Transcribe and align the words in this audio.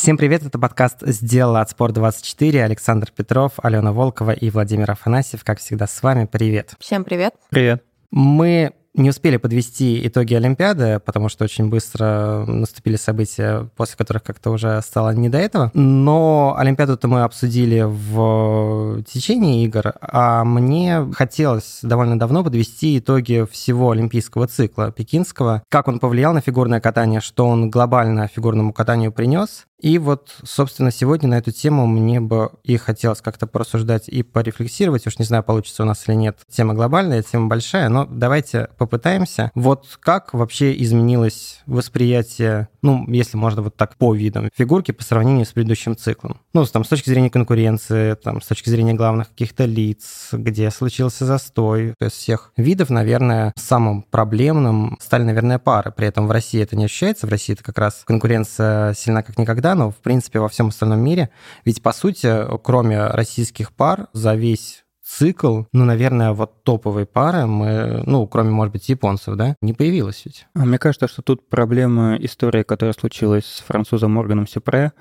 Всем 0.00 0.16
привет, 0.16 0.46
это 0.46 0.58
подкаст 0.58 1.06
«Сделала 1.06 1.60
от 1.60 1.70
Спорт24». 1.70 2.62
Александр 2.62 3.12
Петров, 3.14 3.52
Алена 3.62 3.92
Волкова 3.92 4.30
и 4.30 4.48
Владимир 4.48 4.90
Афанасьев. 4.90 5.44
Как 5.44 5.58
всегда, 5.58 5.86
с 5.86 6.02
вами. 6.02 6.24
Привет. 6.24 6.72
Всем 6.78 7.04
привет. 7.04 7.34
Привет. 7.50 7.84
Мы 8.10 8.72
не 8.94 9.10
успели 9.10 9.36
подвести 9.36 10.06
итоги 10.06 10.34
Олимпиады, 10.34 11.00
потому 11.00 11.28
что 11.28 11.44
очень 11.44 11.68
быстро 11.68 12.44
наступили 12.46 12.96
события, 12.96 13.68
после 13.76 13.96
которых 13.96 14.22
как-то 14.22 14.50
уже 14.50 14.80
стало 14.82 15.10
не 15.10 15.28
до 15.28 15.36
этого. 15.36 15.70
Но 15.74 16.54
Олимпиаду-то 16.56 17.06
мы 17.06 17.22
обсудили 17.22 17.84
в 17.86 19.02
течение 19.04 19.64
игр, 19.64 19.92
а 20.00 20.44
мне 20.44 21.06
хотелось 21.12 21.80
довольно 21.82 22.18
давно 22.18 22.42
подвести 22.42 22.98
итоги 22.98 23.46
всего 23.50 23.90
олимпийского 23.90 24.46
цикла 24.48 24.90
пекинского, 24.90 25.62
как 25.68 25.88
он 25.88 25.98
повлиял 25.98 26.32
на 26.32 26.40
фигурное 26.40 26.80
катание, 26.80 27.20
что 27.20 27.46
он 27.46 27.70
глобально 27.70 28.28
фигурному 28.28 28.72
катанию 28.72 29.12
принес, 29.12 29.66
и 29.80 29.98
вот, 29.98 30.36
собственно, 30.44 30.90
сегодня 30.90 31.28
на 31.28 31.38
эту 31.38 31.52
тему 31.52 31.86
мне 31.86 32.20
бы 32.20 32.50
и 32.64 32.76
хотелось 32.76 33.20
как-то 33.20 33.46
порассуждать 33.46 34.08
и 34.08 34.22
порефлексировать. 34.22 35.06
Уж 35.06 35.18
не 35.18 35.24
знаю, 35.24 35.42
получится 35.42 35.82
у 35.82 35.86
нас 35.86 36.06
или 36.06 36.14
нет. 36.14 36.38
Тема 36.50 36.74
глобальная, 36.74 37.22
тема 37.22 37.48
большая, 37.48 37.88
но 37.88 38.06
давайте 38.06 38.68
попытаемся. 38.78 39.50
Вот 39.54 39.98
как 40.00 40.34
вообще 40.34 40.80
изменилось 40.82 41.60
восприятие, 41.66 42.68
ну, 42.82 43.04
если 43.08 43.36
можно 43.36 43.62
вот 43.62 43.76
так 43.76 43.96
по 43.96 44.14
видам 44.14 44.50
фигурки 44.54 44.92
по 44.92 45.02
сравнению 45.02 45.46
с 45.46 45.52
предыдущим 45.52 45.96
циклом? 45.96 46.40
Ну, 46.52 46.64
там, 46.66 46.84
с 46.84 46.88
точки 46.88 47.08
зрения 47.08 47.30
конкуренции, 47.30 48.14
там, 48.14 48.40
с 48.40 48.46
точки 48.46 48.68
зрения 48.68 48.94
главных 48.94 49.30
каких-то 49.30 49.64
лиц, 49.64 50.28
где 50.32 50.70
случился 50.70 51.24
застой. 51.24 51.94
То 51.98 52.04
есть 52.06 52.16
всех 52.16 52.52
видов, 52.56 52.90
наверное, 52.90 53.52
самым 53.56 54.02
проблемным 54.02 54.98
стали, 55.00 55.22
наверное, 55.22 55.58
пары. 55.58 55.90
При 55.90 56.06
этом 56.06 56.26
в 56.26 56.30
России 56.30 56.62
это 56.62 56.76
не 56.76 56.84
ощущается. 56.84 57.26
В 57.26 57.30
России 57.30 57.54
это 57.54 57.64
как 57.64 57.78
раз 57.78 58.02
конкуренция 58.04 58.94
сильна 58.94 59.22
как 59.22 59.38
никогда, 59.38 59.69
да, 59.70 59.74
но 59.76 59.90
в 59.90 59.96
принципе 59.96 60.40
во 60.40 60.48
всем 60.48 60.68
остальном 60.68 61.00
мире. 61.00 61.30
Ведь 61.64 61.82
по 61.82 61.92
сути, 61.92 62.34
кроме 62.62 63.06
российских 63.06 63.72
пар, 63.72 64.08
за 64.12 64.34
весь 64.34 64.84
цикл, 65.04 65.62
ну, 65.72 65.84
наверное, 65.84 66.32
вот 66.32 66.62
топовые 66.62 67.06
пары 67.06 67.46
мы, 67.46 68.02
ну, 68.06 68.26
кроме, 68.26 68.50
может 68.50 68.72
быть, 68.72 68.88
японцев, 68.88 69.36
да, 69.36 69.56
не 69.60 69.72
появилось 69.72 70.22
ведь. 70.24 70.46
А 70.54 70.64
мне 70.64 70.78
кажется, 70.78 71.08
что 71.08 71.22
тут 71.22 71.48
проблема 71.48 72.16
истории, 72.16 72.62
которая 72.62 72.94
случилась 72.94 73.44
с 73.44 73.60
французом 73.60 74.12
Морганом 74.12 74.46
Сюпре, 74.46 74.92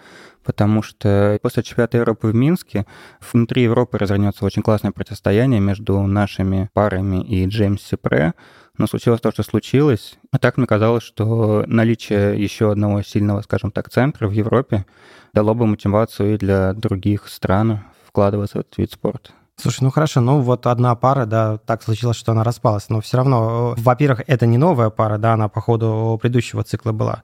потому 0.44 0.82
что 0.82 1.38
после 1.42 1.64
чемпионата 1.64 1.98
Европы 1.98 2.28
в 2.28 2.36
Минске 2.36 2.86
внутри 3.34 3.64
Европы 3.64 3.98
развернется 3.98 4.46
очень 4.46 4.64
классное 4.64 4.92
противостояние 4.92 5.60
между 5.60 6.02
нашими 6.02 6.70
парами 6.74 7.24
и 7.24 7.46
Джеймс 7.46 7.82
Сюпре, 7.82 8.34
но 8.80 8.88
случилось 8.88 9.22
то, 9.22 9.32
что 9.32 9.44
случилось. 9.44 10.18
А 10.32 10.40
так 10.40 10.58
мне 10.58 10.66
казалось, 10.66 11.04
что 11.04 11.64
наличие 11.68 12.42
еще 12.42 12.72
одного 12.72 13.04
сильного, 13.04 13.42
скажем 13.42 13.72
так, 13.72 13.90
центра 13.90 14.28
в 14.28 14.32
Европе 14.32 14.86
дало 15.34 15.54
бы 15.54 15.68
мотивацию 15.68 16.34
и 16.34 16.38
для 16.38 16.74
других 16.74 17.28
стран 17.28 17.82
вкладываться 18.08 18.58
в 18.58 18.62
этот 18.62 18.78
вид 18.78 18.92
спорта. 18.92 19.32
Слушай, 19.58 19.84
ну 19.84 19.92
хорошо, 19.92 20.22
ну 20.22 20.40
вот 20.40 20.66
одна 20.68 20.96
пара, 20.96 21.26
да, 21.26 21.58
так 21.58 21.84
случилось, 21.84 22.16
что 22.16 22.32
она 22.32 22.46
распалась, 22.46 22.88
но 22.88 23.02
все 23.02 23.18
равно, 23.18 23.76
во-первых, 23.78 24.22
это 24.26 24.46
не 24.46 24.58
новая 24.58 24.90
пара, 24.90 25.18
да, 25.18 25.34
она 25.34 25.50
по 25.50 25.60
ходу 25.60 26.18
предыдущего 26.22 26.64
цикла 26.64 26.94
была. 26.94 27.24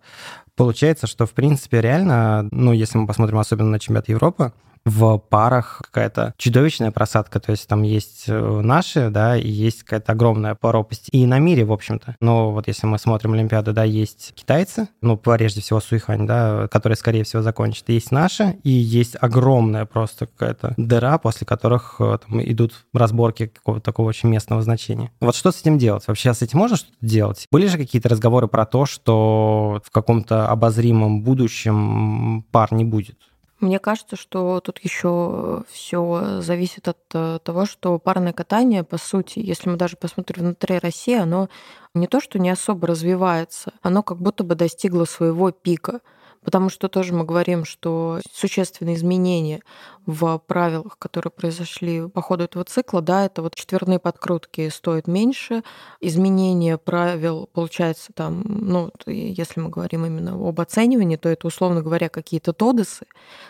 Получается, 0.58 1.08
что, 1.08 1.26
в 1.26 1.32
принципе, 1.32 1.80
реально, 1.80 2.50
ну, 2.52 2.74
если 2.74 2.98
мы 2.98 3.08
посмотрим 3.08 3.40
особенно 3.40 3.70
на 3.70 3.80
чемпионат 3.80 4.10
Европы, 4.10 4.52
в 4.86 5.18
парах 5.18 5.82
какая-то 5.84 6.34
чудовищная 6.38 6.92
просадка, 6.92 7.40
то 7.40 7.52
есть 7.52 7.68
там 7.68 7.82
есть 7.82 8.26
э, 8.28 8.62
наши, 8.62 9.10
да, 9.10 9.36
и 9.36 9.48
есть 9.48 9.84
какая-то 9.84 10.12
огромная 10.12 10.54
пропасть. 10.56 11.10
И 11.12 11.26
на 11.26 11.40
мире, 11.40 11.66
в 11.66 11.74
общем-то. 11.74 12.16
Но 12.22 12.52
вот 12.52 12.68
если 12.68 12.86
мы 12.86 13.00
смотрим 13.00 13.34
Олимпиаду, 13.34 13.74
да, 13.74 13.84
есть 13.84 14.34
китайцы, 14.36 14.88
ну, 15.02 15.18
прежде 15.18 15.62
всего 15.62 15.80
Суихань, 15.80 16.28
да, 16.28 16.68
которые, 16.70 16.98
скорее 16.98 17.24
всего, 17.24 17.42
закончат. 17.42 17.90
Есть 17.90 18.12
наши, 18.12 18.58
и 18.64 18.70
есть 18.70 19.16
огромная 19.20 19.86
просто 19.86 20.28
какая-то 20.28 20.76
дыра, 20.78 21.18
после 21.18 21.48
которых 21.48 21.96
э, 22.00 22.20
там, 22.26 22.42
идут 22.44 22.86
разборки 22.94 23.48
какого-то 23.48 23.84
такого 23.84 24.10
очень 24.10 24.30
местного 24.30 24.62
значения. 24.62 25.12
Вот 25.20 25.36
что 25.36 25.52
с 25.52 25.62
этим 25.62 25.80
делать? 25.80 26.08
Вообще 26.08 26.34
с 26.34 26.42
этим 26.44 26.60
можно 26.60 26.78
что-то 26.78 26.94
делать? 27.02 27.48
Были 27.52 27.68
же 27.68 27.78
какие-то 27.78 28.10
разговоры 28.10 28.48
про 28.48 28.66
то, 28.66 28.86
что 28.86 29.82
в 29.84 29.92
каком-то 29.92 30.48
обозримом 30.48 31.24
будущем 31.24 32.46
пар 32.52 32.72
не 32.72 32.86
будет? 32.86 33.18
Мне 33.62 33.80
кажется, 33.80 34.18
что 34.18 34.60
тут 34.60 34.80
еще 34.80 35.64
все 35.70 36.42
зависит 36.42 36.90
от 36.90 36.98
э, 37.14 37.40
того, 37.42 37.66
что 37.66 37.98
парное 38.00 38.34
катание, 38.34 38.84
по 38.84 38.98
сути, 38.98 39.40
если 39.40 39.70
мы 39.70 39.78
даже 39.78 39.96
посмотрим 39.96 40.44
внутри 40.44 40.78
России, 40.78 41.16
оно 41.16 41.48
не 41.94 42.08
то, 42.08 42.20
что 42.20 42.38
не 42.38 42.50
особо 42.50 42.88
развивается, 42.88 43.72
оно 43.82 44.04
как 44.04 44.18
будто 44.18 44.44
бы 44.44 44.56
достигло 44.56 45.06
своего 45.06 45.52
пика. 45.52 46.02
Потому 46.46 46.70
что 46.70 46.88
тоже 46.88 47.14
мы 47.14 47.26
говорим, 47.26 47.66
что 47.66 48.22
существенные 48.32 48.96
изменения 48.96 49.62
в 50.06 50.38
правилах, 50.46 51.00
которые 51.00 51.32
произошли 51.32 52.08
по 52.08 52.22
ходу 52.22 52.44
этого 52.44 52.64
цикла, 52.64 53.02
да, 53.02 53.26
это 53.26 53.42
вот 53.42 53.56
четверные 53.56 53.98
подкрутки 53.98 54.70
стоят 54.70 55.08
меньше, 55.08 55.64
изменение 56.00 56.78
правил, 56.78 57.50
получается, 57.52 58.12
там, 58.14 58.44
ну, 58.46 58.92
если 59.08 59.60
мы 59.60 59.70
говорим 59.70 60.06
именно 60.06 60.34
об 60.36 60.62
оценивании, 60.62 61.16
то 61.16 61.28
это, 61.28 61.48
условно 61.48 61.82
говоря, 61.82 62.10
какие-то 62.10 62.54
тодесы, 62.54 63.08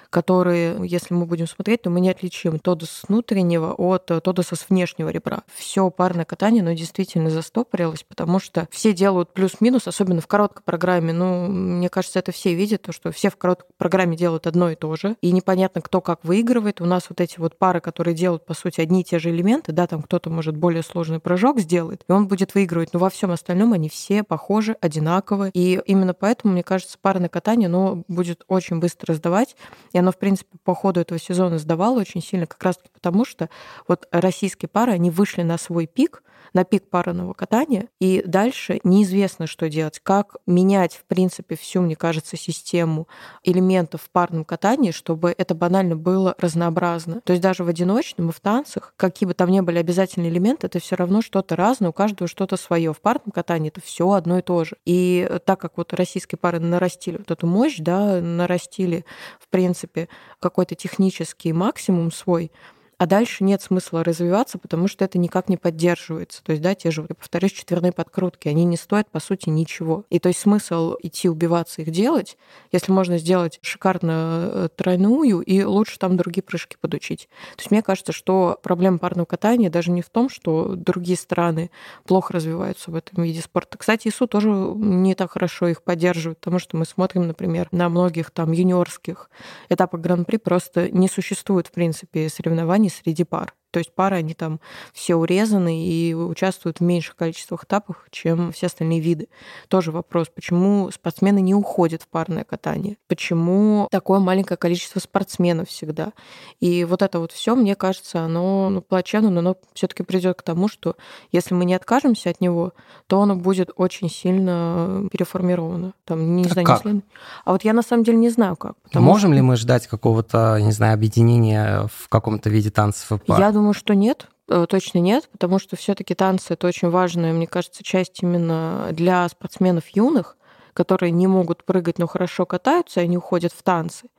которые, 0.09 0.77
если 0.87 1.13
мы 1.13 1.25
будем 1.25 1.45
смотреть, 1.45 1.81
то 1.81 1.89
мы 1.89 1.99
не 1.99 2.09
отличим 2.09 2.59
тодес 2.59 2.89
с 2.89 3.09
внутреннего 3.09 3.73
от 3.73 4.05
тодеса 4.05 4.55
с 4.55 4.69
внешнего 4.69 5.09
ребра. 5.09 5.43
Все 5.53 5.89
парное 5.89 6.23
катание, 6.23 6.61
оно 6.61 6.71
действительно 6.71 7.29
застопорилось, 7.29 8.05
потому 8.07 8.39
что 8.39 8.69
все 8.71 8.93
делают 8.93 9.33
плюс-минус, 9.33 9.89
особенно 9.89 10.21
в 10.21 10.27
короткой 10.27 10.63
программе. 10.63 11.11
Ну, 11.11 11.47
мне 11.47 11.89
кажется, 11.89 12.19
это 12.19 12.31
все 12.31 12.53
видят, 12.53 12.84
то, 12.85 12.91
что 12.91 13.11
все 13.11 13.29
в 13.29 13.35
короткой 13.35 13.71
программе 13.77 14.15
делают 14.15 14.45
одно 14.45 14.69
и 14.69 14.75
то 14.75 14.95
же, 14.95 15.15
и 15.21 15.31
непонятно, 15.31 15.81
кто 15.81 16.01
как 16.01 16.23
выигрывает. 16.23 16.81
У 16.81 16.85
нас 16.85 17.05
вот 17.09 17.19
эти 17.19 17.39
вот 17.39 17.57
пары, 17.57 17.81
которые 17.81 18.13
делают, 18.13 18.45
по 18.45 18.53
сути, 18.53 18.79
одни 18.79 19.01
и 19.01 19.03
те 19.03 19.17
же 19.17 19.31
элементы, 19.31 19.71
да, 19.71 19.87
там 19.87 20.03
кто-то, 20.03 20.29
может, 20.29 20.55
более 20.55 20.83
сложный 20.83 21.19
прыжок 21.19 21.59
сделает, 21.59 22.05
и 22.07 22.11
он 22.11 22.27
будет 22.27 22.53
выигрывать. 22.53 22.93
Но 22.93 22.99
во 22.99 23.09
всем 23.09 23.31
остальном 23.31 23.73
они 23.73 23.89
все 23.89 24.23
похожи, 24.23 24.77
одинаковые. 24.81 25.51
И 25.53 25.81
именно 25.85 26.13
поэтому, 26.13 26.53
мне 26.53 26.63
кажется, 26.63 26.97
парное 27.01 27.29
катание, 27.29 27.67
оно 27.67 28.03
будет 28.07 28.43
очень 28.47 28.79
быстро 28.79 29.13
сдавать. 29.13 29.55
И 29.91 29.97
оно, 29.97 30.11
в 30.11 30.17
принципе, 30.17 30.57
по 30.63 30.75
ходу 30.75 30.99
этого 30.99 31.19
сезона 31.19 31.57
сдавало 31.57 31.99
очень 31.99 32.21
сильно, 32.21 32.45
как 32.45 32.61
раз 32.61 32.79
потому, 32.93 33.25
что 33.25 33.49
вот 33.87 34.07
российские 34.11 34.69
пары, 34.69 34.91
они 34.91 35.09
вышли 35.09 35.41
на 35.41 35.57
свой 35.57 35.87
пик, 35.87 36.21
на 36.55 36.63
пик 36.63 36.89
парного 36.89 37.33
катания, 37.33 37.89
и 37.99 38.23
дальше 38.25 38.79
неизвестно, 38.83 39.45
что 39.45 39.69
делать, 39.69 39.99
как 40.01 40.37
менять, 40.47 40.95
в 40.95 41.03
принципе, 41.03 41.55
всю, 41.55 41.81
мне 41.81 41.95
кажется, 41.95 42.37
систему 42.37 43.07
элементов 43.43 44.03
в 44.03 44.09
парном 44.09 44.45
катании, 44.45 44.91
чтобы 44.91 45.35
это 45.37 45.53
банально 45.53 45.97
было 45.97 46.33
разнообразно. 46.39 47.21
То 47.25 47.33
есть 47.33 47.43
даже 47.43 47.63
в 47.63 47.67
одиночном 47.67 48.29
и 48.29 48.31
в 48.31 48.39
танцах, 48.39 48.93
какие 48.95 49.27
бы 49.27 49.33
там 49.33 49.51
ни 49.51 49.59
были 49.59 49.77
обязательные 49.79 50.31
элементы, 50.31 50.67
это 50.67 50.79
все 50.79 50.95
равно 50.95 51.21
что-то 51.21 51.57
разное, 51.57 51.89
у 51.89 51.93
каждого 51.93 52.29
что-то 52.29 52.55
свое. 52.55 52.93
В 52.93 53.01
парном 53.01 53.31
катании 53.31 53.67
это 53.67 53.81
все 53.81 54.09
одно 54.11 54.39
и 54.39 54.41
то 54.41 54.63
же. 54.63 54.77
И 54.85 55.29
так 55.45 55.59
как 55.59 55.77
вот 55.77 55.93
российские 55.93 56.39
пары 56.39 56.59
нарастили 56.59 57.17
вот 57.17 57.29
эту 57.29 57.47
мощь, 57.47 57.77
да, 57.79 58.21
нарастили, 58.21 59.05
в 59.41 59.49
принципе, 59.49 60.07
какой-то 60.39 60.75
технический 60.75 61.51
максимум 61.51 62.13
свой, 62.13 62.51
а 62.97 63.05
дальше 63.05 63.43
нет 63.43 63.61
смысла 63.61 64.03
развиваться, 64.03 64.57
потому 64.57 64.87
что 64.87 65.03
это 65.03 65.17
никак 65.17 65.49
не 65.49 65.57
поддерживается. 65.57 66.43
То 66.43 66.51
есть, 66.51 66.61
да, 66.61 66.75
те 66.75 66.91
же, 66.91 67.05
я 67.07 67.15
повторюсь, 67.15 67.51
четверные 67.51 67.91
подкрутки, 67.91 68.47
они 68.47 68.63
не 68.63 68.77
стоят, 68.77 69.09
по 69.09 69.19
сути, 69.19 69.49
ничего. 69.49 70.05
И 70.09 70.19
то 70.19 70.29
есть 70.29 70.39
смысл 70.39 70.95
идти 71.01 71.29
убиваться 71.29 71.81
их 71.81 71.91
делать, 71.91 72.37
если 72.71 72.91
можно 72.91 73.17
сделать 73.17 73.59
шикарно 73.61 74.49
э, 74.51 74.69
тройную 74.75 75.41
и 75.41 75.63
лучше 75.63 75.99
там 75.99 76.17
другие 76.17 76.43
прыжки 76.43 76.77
подучить. 76.79 77.27
То 77.55 77.61
есть 77.61 77.71
мне 77.71 77.81
кажется, 77.81 78.11
что 78.11 78.59
проблема 78.63 78.97
парного 78.97 79.25
катания 79.25 79.69
даже 79.69 79.91
не 79.91 80.01
в 80.01 80.09
том, 80.09 80.29
что 80.29 80.75
другие 80.75 81.17
страны 81.17 81.71
плохо 82.05 82.33
развиваются 82.33 82.91
в 82.91 82.95
этом 82.95 83.23
виде 83.23 83.41
спорта. 83.41 83.77
Кстати, 83.77 84.07
ИСУ 84.07 84.27
тоже 84.27 84.49
не 84.49 85.15
так 85.15 85.31
хорошо 85.31 85.67
их 85.67 85.83
поддерживает, 85.83 86.39
потому 86.39 86.59
что 86.59 86.77
мы 86.77 86.85
смотрим, 86.85 87.27
например, 87.27 87.67
на 87.71 87.89
многих 87.89 88.31
там 88.31 88.51
юниорских 88.51 89.29
этапах 89.69 90.01
Гран-при 90.01 90.37
просто 90.37 90.89
не 90.91 91.07
существует, 91.07 91.67
в 91.67 91.71
принципе, 91.71 92.29
соревнований 92.29 92.84
соревнований 92.85 92.89
среди 92.89 93.23
пар. 93.23 93.53
То 93.75 93.79
есть 93.79 93.91
пары, 93.91 94.15
они 94.15 94.33
там 94.33 94.61
все 94.93 95.15
урезаны 95.15 95.85
и 95.85 96.13
участвуют 96.13 96.79
в 96.79 96.81
меньших 96.81 97.17
количествах 97.17 97.65
этапах, 97.65 98.07
чем 98.09 98.53
все 98.53 98.67
остальные 98.67 99.01
виды. 99.01 99.27
Тоже 99.67 99.91
вопрос, 99.91 100.29
почему 100.33 100.89
спортсмены 100.91 101.41
не 101.41 101.53
уходят 101.53 102.01
в 102.01 102.07
парное 102.07 102.45
катание? 102.45 102.95
Почему 103.09 103.89
такое 103.91 104.19
маленькое 104.19 104.55
количество 104.55 105.01
спортсменов 105.01 105.67
всегда? 105.67 106.13
И 106.61 106.85
вот 106.85 107.01
это 107.01 107.19
вот 107.19 107.33
все, 107.33 107.53
мне 107.53 107.75
кажется, 107.75 108.21
оно 108.21 108.69
ну, 108.69 108.81
плачевно, 108.81 109.29
но 109.29 109.39
оно 109.39 109.57
все-таки 109.73 110.03
придет 110.03 110.37
к 110.37 110.41
тому, 110.41 110.69
что 110.69 110.95
если 111.33 111.53
мы 111.53 111.65
не 111.65 111.73
откажемся 111.73 112.29
от 112.29 112.39
него, 112.39 112.71
то 113.07 113.21
оно 113.21 113.35
будет 113.35 113.71
очень 113.75 114.09
сильно 114.09 115.05
переформировано. 115.11 115.95
Там, 116.05 116.37
не 116.37 116.45
а 116.45 116.47
знаю, 116.47 116.65
как? 116.65 116.85
Не 116.85 117.01
а 117.43 117.51
вот 117.51 117.65
я 117.65 117.73
на 117.73 117.81
самом 117.81 118.05
деле 118.05 118.19
не 118.19 118.29
знаю, 118.29 118.55
как. 118.55 118.75
Можем 118.93 119.31
что... 119.31 119.35
ли 119.35 119.41
мы 119.41 119.57
ждать 119.57 119.87
какого-то, 119.87 120.59
не 120.61 120.71
знаю, 120.71 120.93
объединения 120.93 121.89
в 121.93 122.07
каком-то 122.07 122.49
виде 122.49 122.69
танцев 122.69 123.11
и 123.11 123.17
пар? 123.17 123.37
Я 123.37 123.51
думаю, 123.51 123.64
что 123.73 123.95
нет, 123.95 124.27
э, 124.49 124.65
точно 124.69 124.99
нет, 124.99 125.29
потому 125.31 125.59
что 125.59 125.75
все-таки 125.75 126.15
танцы 126.15 126.53
это 126.53 126.67
очень 126.67 126.89
важная, 126.89 127.33
мне 127.33 127.47
кажется, 127.47 127.83
часть 127.83 128.21
именно 128.21 128.89
для 128.91 129.27
спортсменов 129.29 129.87
юных, 129.89 130.37
которые 130.73 131.11
не 131.11 131.27
могут 131.27 131.63
прыгать, 131.63 131.99
но 131.99 132.07
хорошо 132.07 132.45
катаются, 132.45 133.01
и 133.01 133.03
они 133.03 133.17
уходят 133.17 133.53
в 133.53 133.63
танцы. 133.63 134.09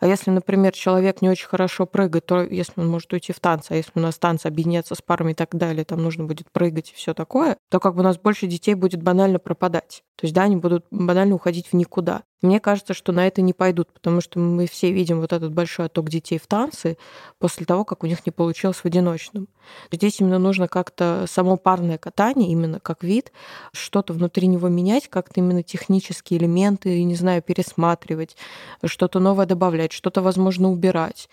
А 0.00 0.06
если, 0.06 0.30
например, 0.30 0.72
человек 0.72 1.20
не 1.20 1.28
очень 1.28 1.46
хорошо 1.46 1.84
прыгает, 1.86 2.24
то 2.24 2.42
если 2.42 2.80
он 2.80 2.88
может 2.88 3.12
уйти 3.12 3.32
в 3.34 3.40
танцы, 3.40 3.72
а 3.72 3.76
если 3.76 3.92
у 3.94 4.00
нас 4.00 4.18
танцы 4.18 4.46
объединяться 4.46 4.94
с 4.94 5.02
парами 5.02 5.32
и 5.32 5.34
так 5.34 5.54
далее, 5.54 5.84
там 5.84 6.02
нужно 6.02 6.24
будет 6.24 6.50
прыгать 6.50 6.90
и 6.90 6.94
все 6.94 7.12
такое, 7.12 7.58
то 7.70 7.80
как 7.80 7.94
бы 7.94 8.00
у 8.00 8.04
нас 8.04 8.16
больше 8.18 8.46
детей 8.46 8.74
будет 8.74 9.02
банально 9.02 9.38
пропадать. 9.38 10.02
То 10.16 10.24
есть, 10.24 10.34
да, 10.34 10.44
они 10.44 10.56
будут 10.56 10.86
банально 10.90 11.34
уходить 11.34 11.68
в 11.68 11.74
никуда. 11.74 12.22
Мне 12.42 12.60
кажется, 12.60 12.94
что 12.94 13.12
на 13.12 13.26
это 13.26 13.42
не 13.42 13.52
пойдут, 13.52 13.92
потому 13.92 14.20
что 14.20 14.38
мы 14.38 14.66
все 14.66 14.90
видим 14.92 15.20
вот 15.20 15.32
этот 15.32 15.52
большой 15.52 15.86
отток 15.86 16.08
детей 16.08 16.38
в 16.38 16.46
танцы 16.46 16.96
после 17.38 17.66
того, 17.66 17.84
как 17.84 18.02
у 18.02 18.06
них 18.06 18.24
не 18.24 18.32
получилось 18.32 18.78
в 18.78 18.86
одиночном. 18.86 19.48
Здесь 19.92 20.20
именно 20.20 20.38
нужно 20.38 20.68
как-то 20.68 21.26
само 21.28 21.56
парное 21.56 21.98
катание, 21.98 22.50
именно 22.50 22.80
как 22.80 23.02
вид, 23.02 23.32
что-то 23.72 24.12
внутри 24.12 24.46
него 24.46 24.68
менять, 24.68 25.08
как-то 25.08 25.40
именно 25.40 25.62
технические 25.62 26.40
элементы, 26.40 27.02
не 27.04 27.14
знаю, 27.14 27.42
пересматривать, 27.42 28.36
что-то 28.84 29.20
новое 29.20 29.46
добавлять, 29.46 29.92
что-то, 29.92 30.22
возможно, 30.22 30.70
убирать. 30.70 31.28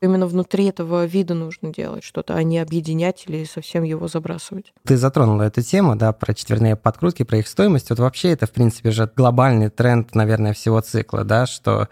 Именно 0.00 0.26
внутри 0.26 0.66
этого 0.66 1.04
вида 1.06 1.34
нужно 1.34 1.72
делать 1.72 2.04
что-то, 2.04 2.34
а 2.34 2.42
не 2.42 2.58
объединять 2.58 3.24
или 3.26 3.44
совсем 3.44 3.82
его 3.82 4.08
забрасывать. 4.08 4.72
Ты 4.84 4.96
затронула 4.96 5.42
эту 5.42 5.62
тему, 5.62 5.96
да, 5.96 6.12
про 6.12 6.34
четверные 6.34 6.76
подкрутки, 6.76 7.24
про 7.24 7.38
их 7.38 7.48
стоимость. 7.48 7.90
Вот 7.90 7.98
вообще 7.98 8.30
это, 8.30 8.46
в 8.46 8.52
принципе, 8.52 8.90
же 8.90 9.10
глобальный 9.14 9.70
тренд, 9.70 10.14
наверное, 10.14 10.51
наверное, 10.52 10.54
всего 10.54 10.80
цикла, 10.80 11.24
да, 11.24 11.46
что 11.46 11.88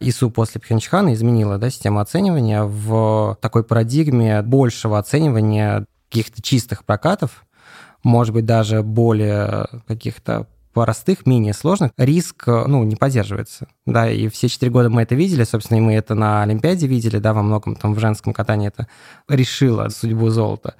ИСУ 0.00 0.30
после 0.30 0.60
Пхенчхана 0.60 1.12
изменила 1.14 1.58
да, 1.58 1.70
систему 1.70 2.00
оценивания 2.00 2.62
в 2.62 3.36
такой 3.40 3.64
парадигме 3.64 4.42
большего 4.42 4.98
оценивания 4.98 5.86
каких-то 6.08 6.42
чистых 6.42 6.84
прокатов, 6.84 7.44
может 8.02 8.34
быть, 8.34 8.46
даже 8.46 8.82
более 8.82 9.66
каких-то 9.86 10.46
простых, 10.74 11.24
менее 11.24 11.54
сложных, 11.54 11.92
риск 11.96 12.46
ну, 12.46 12.84
не 12.84 12.96
поддерживается. 12.96 13.68
Да, 13.86 14.10
и 14.10 14.28
все 14.28 14.48
четыре 14.48 14.72
года 14.72 14.90
мы 14.90 15.02
это 15.02 15.14
видели, 15.14 15.44
собственно, 15.44 15.78
и 15.78 15.80
мы 15.80 15.94
это 15.94 16.14
на 16.14 16.42
Олимпиаде 16.42 16.86
видели, 16.86 17.18
да, 17.18 17.32
во 17.32 17.42
многом 17.42 17.76
там 17.76 17.94
в 17.94 17.98
женском 18.00 18.34
катании 18.34 18.68
это 18.68 18.88
решило 19.28 19.88
судьбу 19.88 20.28
золота. 20.28 20.74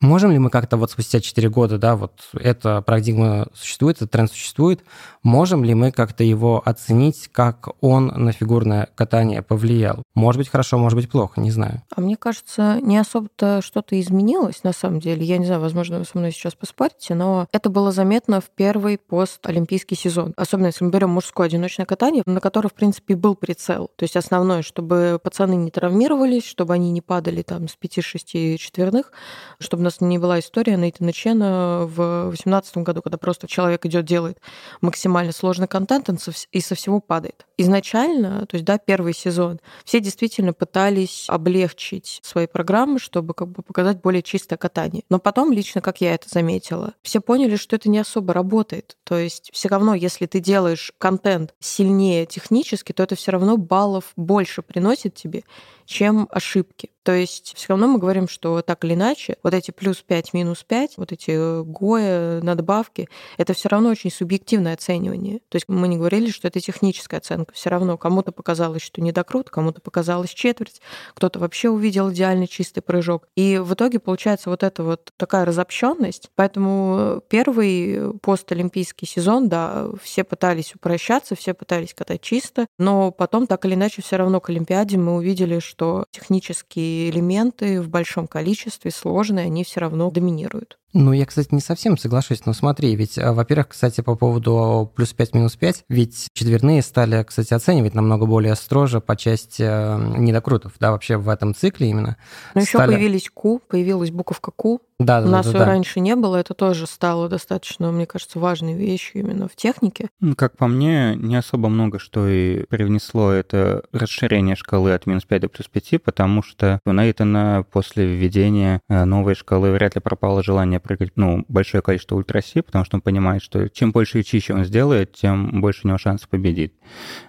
Можем 0.00 0.32
ли 0.32 0.38
мы 0.38 0.50
как-то 0.50 0.76
вот 0.76 0.90
спустя 0.90 1.20
4 1.20 1.48
года, 1.48 1.78
да, 1.78 1.96
вот 1.96 2.12
эта 2.34 2.82
парадигма 2.82 3.46
существует, 3.54 3.96
этот 3.96 4.10
тренд 4.10 4.30
существует, 4.30 4.84
можем 5.22 5.64
ли 5.64 5.72
мы 5.74 5.92
как-то 5.92 6.24
его 6.24 6.62
оценить, 6.62 7.30
как 7.32 7.70
он 7.80 8.08
на 8.08 8.32
фигурное 8.32 8.88
катание 8.94 9.40
повлиял? 9.40 10.02
Может 10.14 10.40
быть, 10.40 10.50
хорошо, 10.50 10.76
может 10.76 10.98
быть, 10.98 11.08
плохо, 11.08 11.40
не 11.40 11.50
знаю. 11.50 11.82
А 11.94 12.02
мне 12.02 12.16
кажется, 12.16 12.80
не 12.82 12.98
особо-то 12.98 13.62
что-то 13.62 13.98
изменилось 13.98 14.62
на 14.62 14.72
самом 14.72 15.00
деле. 15.00 15.24
Я 15.24 15.38
не 15.38 15.46
знаю, 15.46 15.62
возможно, 15.62 15.98
вы 15.98 16.04
со 16.04 16.18
мной 16.18 16.32
сейчас 16.32 16.54
поспорите, 16.54 17.14
но 17.14 17.48
это 17.50 17.70
было 17.70 17.90
заметно 17.90 18.42
в 18.42 18.50
первый 18.50 18.98
постолимпийский 19.34 19.96
сезон. 19.96 20.32
Особенно 20.36 20.66
если 20.66 20.84
мы 20.84 20.90
берем 20.90 21.10
мужское 21.10 21.46
одиночное 21.46 21.86
катание, 21.86 22.22
на 22.26 22.40
которое, 22.40 22.68
в 22.68 22.74
принципе, 22.74 23.14
был 23.16 23.34
прицел. 23.34 23.90
То 23.96 24.04
есть 24.04 24.16
основное, 24.16 24.62
чтобы 24.62 25.20
пацаны 25.22 25.54
не 25.54 25.70
травмировались, 25.70 26.46
чтобы 26.46 26.74
они 26.74 26.90
не 26.90 27.00
падали 27.00 27.42
там 27.42 27.68
с 27.68 27.76
5-6 27.80 28.56
четверных, 28.56 29.12
чтобы 29.58 29.82
у 29.82 29.84
нас 29.84 30.00
не 30.00 30.18
была 30.18 30.40
история 30.40 30.76
Нейтана 30.76 31.12
Чена 31.12 31.84
в 31.86 32.30
2018 32.30 32.78
году, 32.78 33.02
когда 33.02 33.18
просто 33.18 33.46
человек 33.46 33.84
идет, 33.86 34.04
делает 34.04 34.38
максимально 34.80 35.32
сложный 35.32 35.68
контент 35.68 36.10
и 36.52 36.60
со 36.60 36.74
всего 36.74 37.00
падает. 37.00 37.46
Изначально, 37.56 38.46
то 38.46 38.56
есть, 38.56 38.64
да, 38.64 38.78
первый 38.78 39.14
сезон, 39.14 39.60
все 39.84 40.00
действительно 40.00 40.52
пытались 40.52 41.26
облегчить 41.28 42.20
свои 42.22 42.46
программы, 42.46 42.98
чтобы 42.98 43.34
как 43.34 43.48
бы 43.48 43.62
показать 43.62 44.00
более 44.00 44.22
чистое 44.22 44.56
катание. 44.56 45.02
Но 45.08 45.18
потом, 45.18 45.52
лично, 45.52 45.80
как 45.80 46.00
я 46.00 46.14
это 46.14 46.28
заметила, 46.28 46.94
все 47.02 47.20
поняли, 47.20 47.56
что 47.56 47.76
это 47.76 47.88
не 47.88 47.98
особо 47.98 48.32
работает. 48.34 48.96
То 49.04 49.18
есть 49.18 49.50
все 49.52 49.68
равно, 49.68 49.94
если 49.94 50.26
ты 50.26 50.40
делаешь 50.40 50.92
контент 50.98 51.54
сильнее 51.60 52.24
технически, 52.24 52.92
то 52.92 53.02
это 53.02 53.14
все 53.14 53.32
равно 53.32 53.58
баллов 53.58 54.12
больше 54.16 54.62
приносит 54.62 55.14
тебе, 55.14 55.44
чем 55.84 56.26
ошибки. 56.30 56.90
То 57.04 57.12
есть 57.12 57.52
все 57.54 57.66
равно 57.68 57.86
мы 57.86 57.98
говорим, 57.98 58.28
что 58.28 58.62
так 58.62 58.82
или 58.84 58.94
иначе, 58.94 59.36
вот 59.42 59.52
эти 59.52 59.70
плюс 59.70 59.98
5, 59.98 60.32
минус 60.32 60.64
5, 60.64 60.94
вот 60.96 61.12
эти 61.12 61.32
э, 61.32 61.62
гоя, 61.62 62.40
надбавки, 62.40 63.08
это 63.36 63.52
все 63.52 63.68
равно 63.68 63.90
очень 63.90 64.10
субъективное 64.10 64.72
оценивание. 64.72 65.40
То 65.50 65.56
есть 65.56 65.68
мы 65.68 65.86
не 65.86 65.98
говорили, 65.98 66.30
что 66.30 66.48
это 66.48 66.60
техническая 66.60 67.20
оценка. 67.20 67.52
Все 67.52 67.68
равно 67.68 67.98
кому-то 67.98 68.32
показалось, 68.32 68.80
что 68.80 69.02
недокрут, 69.02 69.50
кому-то 69.50 69.82
показалось 69.82 70.30
четверть, 70.30 70.80
кто-то 71.14 71.38
вообще 71.38 71.68
увидел 71.68 72.10
идеальный 72.10 72.46
чистый 72.46 72.80
прыжок. 72.80 73.28
И 73.36 73.58
в 73.62 73.74
итоге 73.74 73.98
получается 73.98 74.48
вот 74.48 74.62
эта 74.62 74.82
вот 74.82 75.12
такая 75.18 75.44
разобщенность. 75.44 76.30
Поэтому 76.36 77.22
первый 77.28 78.18
постолимпийский 78.20 79.06
сезон, 79.06 79.50
да, 79.50 79.88
все 80.02 80.24
пытались 80.24 80.74
упрощаться, 80.74 81.36
все 81.36 81.52
пытались 81.52 81.92
катать 81.92 82.22
чисто, 82.22 82.66
но 82.78 83.10
потом 83.10 83.46
так 83.46 83.66
или 83.66 83.74
иначе 83.74 84.00
все 84.00 84.16
равно 84.16 84.40
к 84.40 84.48
Олимпиаде 84.48 84.96
мы 84.96 85.16
увидели, 85.16 85.58
что 85.58 86.06
технические 86.10 86.93
элементы 87.10 87.80
в 87.80 87.88
большом 87.88 88.26
количестве, 88.26 88.90
сложные, 88.90 89.46
они 89.46 89.64
все 89.64 89.80
равно 89.80 90.10
доминируют. 90.10 90.78
Ну, 90.94 91.12
я, 91.12 91.26
кстати, 91.26 91.48
не 91.50 91.60
совсем 91.60 91.98
соглашусь, 91.98 92.46
но 92.46 92.52
смотри, 92.52 92.94
ведь, 92.94 93.18
а, 93.18 93.32
во-первых, 93.32 93.68
кстати, 93.68 94.00
по 94.00 94.14
поводу 94.14 94.92
плюс 94.94 95.12
5, 95.12 95.34
минус 95.34 95.56
5, 95.56 95.84
ведь 95.88 96.28
четверные 96.32 96.82
стали, 96.82 97.24
кстати, 97.24 97.52
оценивать 97.52 97.94
намного 97.94 98.26
более 98.26 98.54
строже 98.54 99.00
по 99.00 99.16
части 99.16 99.64
а, 99.66 99.98
недокрутов, 99.98 100.74
да, 100.78 100.92
вообще 100.92 101.16
в 101.16 101.28
этом 101.28 101.52
цикле 101.52 101.90
именно. 101.90 102.16
Ну, 102.54 102.60
еще 102.60 102.78
стали... 102.78 102.92
появились 102.94 103.28
Q, 103.28 103.60
появилась 103.68 104.12
буковка 104.12 104.52
Q, 104.54 104.78
да, 105.00 105.20
да, 105.20 105.26
У 105.26 105.30
нас 105.30 105.46
да, 105.46 105.52
ее 105.52 105.58
да. 105.58 105.64
раньше 105.64 105.98
не 105.98 106.14
было, 106.14 106.36
это 106.36 106.54
тоже 106.54 106.86
стало 106.86 107.28
достаточно, 107.28 107.90
мне 107.90 108.06
кажется, 108.06 108.38
важной 108.38 108.74
вещью 108.74 109.22
именно 109.22 109.48
в 109.48 109.56
технике. 109.56 110.08
Ну, 110.20 110.36
как 110.36 110.56
по 110.56 110.68
мне, 110.68 111.16
не 111.16 111.34
особо 111.34 111.68
много 111.68 111.98
что 111.98 112.28
и 112.28 112.64
привнесло 112.66 113.32
это 113.32 113.82
расширение 113.92 114.54
шкалы 114.54 114.92
от 114.92 115.06
минус 115.06 115.24
5 115.24 115.42
до 115.42 115.48
плюс 115.48 115.66
5, 115.66 116.02
потому 116.02 116.42
что 116.42 116.78
у 116.86 116.92
Нейтана 116.92 117.66
после 117.72 118.06
введения 118.06 118.80
э, 118.88 119.04
новой 119.04 119.34
шкалы 119.34 119.72
вряд 119.72 119.96
ли 119.96 120.00
пропало 120.00 120.44
желание 120.44 120.78
прыгать 120.84 121.12
ну, 121.16 121.44
большое 121.48 121.82
количество 121.82 122.14
ультраси, 122.14 122.60
потому 122.60 122.84
что 122.84 122.96
он 122.96 123.00
понимает, 123.00 123.42
что 123.42 123.68
чем 123.68 123.90
больше 123.90 124.20
и 124.20 124.24
чище 124.24 124.54
он 124.54 124.64
сделает, 124.64 125.12
тем 125.12 125.60
больше 125.60 125.80
у 125.84 125.88
него 125.88 125.98
шансов 125.98 126.28
победить. 126.28 126.72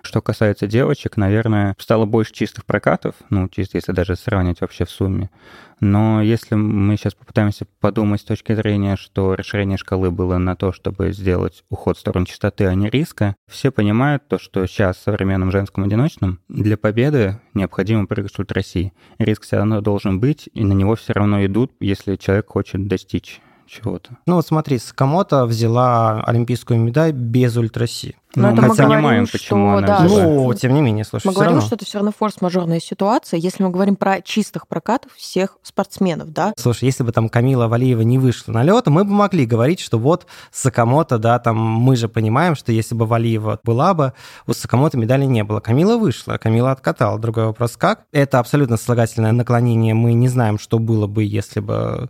Что 0.03 0.21
касается 0.21 0.67
девочек, 0.67 1.17
наверное, 1.17 1.75
стало 1.79 2.05
больше 2.05 2.33
чистых 2.33 2.65
прокатов, 2.65 3.15
ну, 3.29 3.49
чисто 3.49 3.77
если 3.77 3.93
даже 3.93 4.15
сравнить 4.15 4.61
вообще 4.61 4.85
в 4.85 4.91
сумме. 4.91 5.31
Но 5.79 6.21
если 6.21 6.55
мы 6.55 6.95
сейчас 6.95 7.15
попытаемся 7.15 7.65
подумать 7.79 8.21
с 8.21 8.23
точки 8.23 8.53
зрения, 8.53 8.95
что 8.95 9.35
расширение 9.35 9.77
шкалы 9.77 10.09
было 10.09 10.37
на 10.37 10.55
то, 10.55 10.71
чтобы 10.71 11.11
сделать 11.11 11.63
уход 11.69 11.97
в 11.97 11.99
сторону 11.99 12.25
чистоты, 12.25 12.65
а 12.65 12.75
не 12.75 12.89
риска, 12.89 13.35
все 13.49 13.71
понимают 13.71 14.27
то, 14.27 14.39
что 14.39 14.65
сейчас 14.67 14.97
в 14.97 15.03
современном 15.03 15.51
женском 15.51 15.83
одиночном 15.83 16.39
для 16.47 16.77
победы 16.77 17.39
необходимо 17.53 18.07
прыгать 18.07 18.37
ультраси. 18.39 18.93
Риск 19.17 19.43
все 19.43 19.57
равно 19.57 19.81
должен 19.81 20.19
быть, 20.19 20.49
и 20.53 20.63
на 20.63 20.73
него 20.73 20.95
все 20.95 21.13
равно 21.13 21.45
идут, 21.45 21.73
если 21.79 22.15
человек 22.15 22.47
хочет 22.47 22.87
достичь 22.87 23.41
чего-то. 23.67 24.17
Ну 24.25 24.35
вот 24.35 24.47
смотри, 24.47 24.77
Сакамото 24.79 25.45
взяла 25.45 26.23
олимпийскую 26.23 26.79
медаль 26.79 27.11
без 27.11 27.55
ультраси. 27.57 28.15
Но 28.35 28.51
ну, 28.51 28.57
это 28.57 28.67
мы 28.67 28.75
понимаем, 28.75 29.27
что, 29.27 29.37
почему 29.37 29.77
она 29.77 29.87
да, 29.87 29.99
Ну, 30.03 30.53
тем 30.53 30.73
не 30.73 30.81
менее, 30.81 31.05
слушай, 31.05 31.27
Мы 31.27 31.33
говорим, 31.33 31.53
равно. 31.53 31.65
что 31.65 31.75
это 31.75 31.85
все 31.85 31.97
равно 31.99 32.11
форс-мажорная 32.17 32.79
ситуация, 32.79 33.39
если 33.39 33.63
мы 33.63 33.69
говорим 33.69 33.95
про 33.95 34.21
чистых 34.21 34.67
прокатов 34.67 35.13
всех 35.15 35.57
спортсменов, 35.63 36.31
да? 36.33 36.53
Слушай, 36.57 36.85
если 36.85 37.03
бы 37.03 37.11
там 37.11 37.29
Камила 37.29 37.67
Валиева 37.67 38.01
не 38.01 38.17
вышла 38.17 38.51
на 38.51 38.63
лед, 38.63 38.87
мы 38.87 39.03
бы 39.03 39.11
могли 39.11 39.45
говорить, 39.45 39.79
что 39.79 39.97
вот 39.97 40.25
Сакамото, 40.51 41.17
да, 41.17 41.39
там 41.39 41.57
мы 41.57 41.95
же 41.95 42.09
понимаем, 42.09 42.55
что 42.55 42.71
если 42.71 42.95
бы 42.95 43.05
Валиева 43.05 43.59
была 43.63 43.93
бы, 43.93 44.13
у 44.47 44.53
Сакамото 44.53 44.97
медали 44.97 45.25
не 45.25 45.43
было. 45.43 45.59
Камила 45.59 45.97
вышла, 45.97 46.37
Камила 46.37 46.71
откатала. 46.71 47.19
Другой 47.19 47.45
вопрос, 47.45 47.77
как? 47.77 48.05
Это 48.11 48.39
абсолютно 48.39 48.77
слагательное 48.77 49.31
наклонение. 49.31 49.93
Мы 49.93 50.13
не 50.13 50.27
знаем, 50.27 50.59
что 50.59 50.79
было 50.79 51.07
бы, 51.07 51.23
если 51.23 51.59
бы 51.59 52.09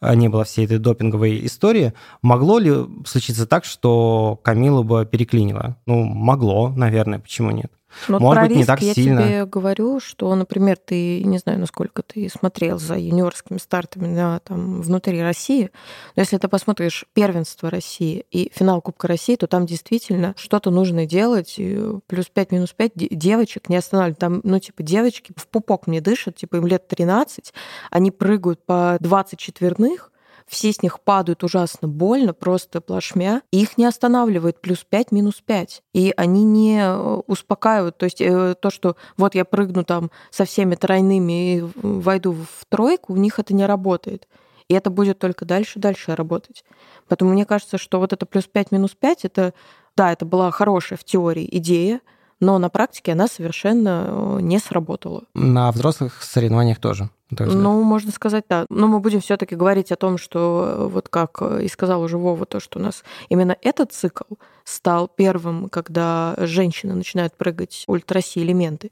не 0.00 0.28
было 0.28 0.44
всей 0.44 0.66
этой 0.66 0.78
допинговой 0.78 1.44
истории. 1.46 1.92
Могло 2.22 2.58
ли 2.58 2.72
случиться 3.06 3.46
так, 3.46 3.64
что 3.64 4.38
Камилу 4.42 4.84
бы 4.84 5.06
переклинило? 5.06 5.65
Ну, 5.86 6.04
могло, 6.04 6.70
наверное, 6.70 7.18
почему 7.18 7.50
нет? 7.50 7.72
Но 8.08 8.18
Может 8.18 8.48
быть, 8.48 8.56
не 8.58 8.64
так 8.64 8.82
я 8.82 8.92
сильно. 8.92 9.22
Тебе 9.22 9.46
говорю, 9.46 10.00
что, 10.00 10.34
например, 10.34 10.76
ты, 10.76 11.22
не 11.24 11.38
знаю, 11.38 11.60
насколько 11.60 12.02
ты 12.02 12.28
смотрел 12.28 12.78
за 12.78 12.98
юниорскими 12.98 13.58
стартами 13.58 14.06
на, 14.06 14.40
там, 14.40 14.82
внутри 14.82 15.22
России, 15.22 15.70
но 16.14 16.22
если 16.22 16.36
ты 16.36 16.48
посмотришь 16.48 17.06
первенство 17.14 17.70
России 17.70 18.26
и 18.30 18.50
финал 18.54 18.82
Кубка 18.82 19.08
России, 19.08 19.36
то 19.36 19.46
там 19.46 19.64
действительно 19.64 20.34
что-то 20.36 20.70
нужно 20.70 21.06
делать. 21.06 21.58
Плюс 22.06 22.26
5, 22.26 22.52
минус 22.52 22.74
5 22.76 22.92
девочек 22.94 23.68
не 23.68 23.76
останавливают. 23.76 24.18
Там, 24.18 24.40
ну, 24.44 24.58
типа, 24.58 24.82
девочки 24.82 25.32
в 25.34 25.46
пупок 25.48 25.86
мне 25.86 26.00
дышат, 26.00 26.36
типа, 26.36 26.56
им 26.56 26.66
лет 26.66 26.86
13, 26.88 27.54
они 27.90 28.10
прыгают 28.10 28.64
по 28.66 28.98
20 29.00 29.38
четверных, 29.38 30.12
все 30.48 30.72
с 30.72 30.82
них 30.82 31.00
падают 31.00 31.42
ужасно 31.44 31.88
больно, 31.88 32.32
просто 32.32 32.80
плашмя, 32.80 33.42
и 33.50 33.62
их 33.62 33.76
не 33.78 33.84
останавливает 33.84 34.60
плюс 34.60 34.84
5, 34.88 35.12
минус 35.12 35.42
5. 35.44 35.82
И 35.92 36.14
они 36.16 36.44
не 36.44 36.80
э, 36.80 37.20
успокаивают. 37.26 37.98
То 37.98 38.04
есть 38.04 38.20
э, 38.20 38.54
то, 38.54 38.70
что 38.70 38.96
вот 39.16 39.34
я 39.34 39.44
прыгну 39.44 39.84
там 39.84 40.10
со 40.30 40.44
всеми 40.44 40.76
тройными 40.76 41.56
и 41.56 41.64
войду 41.82 42.32
в 42.32 42.64
тройку, 42.68 43.12
у 43.12 43.16
них 43.16 43.38
это 43.38 43.54
не 43.54 43.66
работает. 43.66 44.28
И 44.68 44.74
это 44.74 44.90
будет 44.90 45.18
только 45.18 45.44
дальше-дальше 45.44 46.14
работать. 46.14 46.64
Поэтому 47.08 47.32
мне 47.32 47.44
кажется, 47.44 47.78
что 47.78 47.98
вот 47.98 48.12
это 48.12 48.26
плюс 48.26 48.44
5, 48.44 48.72
минус 48.72 48.92
5, 48.98 49.24
это, 49.24 49.54
да, 49.96 50.12
это 50.12 50.24
была 50.24 50.50
хорошая 50.50 50.98
в 50.98 51.04
теории 51.04 51.48
идея, 51.52 52.00
но 52.40 52.58
на 52.58 52.68
практике 52.68 53.12
она 53.12 53.28
совершенно 53.28 54.38
не 54.40 54.58
сработала. 54.58 55.22
На 55.34 55.70
взрослых 55.72 56.22
соревнованиях 56.22 56.78
тоже. 56.78 57.10
Ну, 57.30 57.82
можно 57.82 58.12
сказать, 58.12 58.44
да. 58.48 58.66
Но 58.68 58.86
мы 58.86 59.00
будем 59.00 59.20
все-таки 59.20 59.56
говорить 59.56 59.90
о 59.90 59.96
том, 59.96 60.16
что 60.16 60.88
вот 60.92 61.08
как 61.08 61.42
и 61.42 61.68
сказал 61.68 62.02
уже 62.02 62.18
Вова, 62.18 62.46
то, 62.46 62.60
что 62.60 62.78
у 62.78 62.82
нас 62.82 63.02
именно 63.28 63.56
этот 63.62 63.92
цикл 63.92 64.34
стал 64.64 65.08
первым, 65.08 65.68
когда 65.68 66.34
женщины 66.38 66.94
начинают 66.94 67.34
прыгать 67.34 67.84
ультраси 67.86 68.38
элементы. 68.40 68.90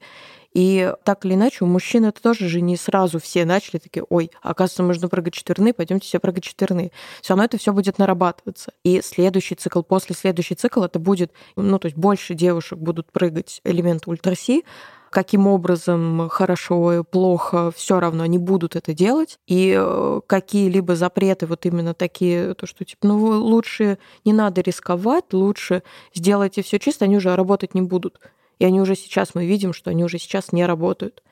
И 0.53 0.93
так 1.03 1.25
или 1.25 1.35
иначе, 1.35 1.65
у 1.65 1.67
мужчин 1.67 2.05
это 2.05 2.23
тоже 2.23 2.49
же 2.49 2.61
не 2.61 2.77
сразу 2.77 3.19
все 3.19 3.45
начали 3.45 3.79
такие, 3.79 4.05
ой, 4.09 4.31
оказывается, 4.41 4.85
можно 4.85 5.09
прыгать 5.09 5.35
четверные, 5.35 5.75
пойдемте 5.75 6.07
все 6.07 6.21
прыгать 6.21 6.45
четверные. 6.45 6.93
Все 7.23 7.33
равно 7.33 7.45
это 7.45 7.59
все 7.59 7.73
будет 7.73 7.99
нарабатываться. 7.99 8.73
И 8.85 9.01
следующий 9.03 9.57
цикл, 9.57 9.83
после 9.83 10.15
следующий 10.15 10.55
цикл, 10.55 10.83
это 10.85 11.01
будет, 11.01 11.33
ну, 11.57 11.79
то 11.81 11.87
есть 11.87 11.97
больше 11.97 12.35
девушек 12.35 12.79
будут 12.79 13.11
прыгать 13.11 13.61
элементы 13.65 14.09
ультраси, 14.09 14.65
каким 15.15 15.47
образом 15.47 16.29
хорошо 16.29 16.93
и 16.93 17.03
плохо, 17.05 17.71
все 17.71 18.01
равно 18.01 18.25
они 18.25 18.37
будут 18.39 18.75
это 18.75 18.93
делать. 18.93 19.39
И 19.47 19.73
э, 19.79 20.21
какие-либо 20.27 20.97
запреты, 20.97 21.47
вот 21.47 21.65
именно 21.67 21.95
такие, 21.95 22.55
то, 22.55 22.67
что 22.67 22.85
типа, 22.85 23.07
ну 23.07 23.19
лучше 23.19 23.99
не 24.25 24.33
надо 24.33 24.61
рисковать, 24.61 25.33
лучше 25.33 25.85
сделайте 26.13 26.63
все 26.63 26.81
чисто, 26.81 27.05
они 27.05 27.17
уже 27.17 27.37
работать 27.37 27.75
не 27.75 27.83
будут. 27.83 28.19
И 28.59 28.65
они 28.65 28.81
уже 28.81 28.97
сейчас, 28.97 29.37
мы 29.37 29.47
видим, 29.47 29.73
что 29.73 29.91
они 29.91 30.03
уже 30.03 30.19
сейчас 30.19 30.51
не 30.51 30.67
работают. 30.67 31.23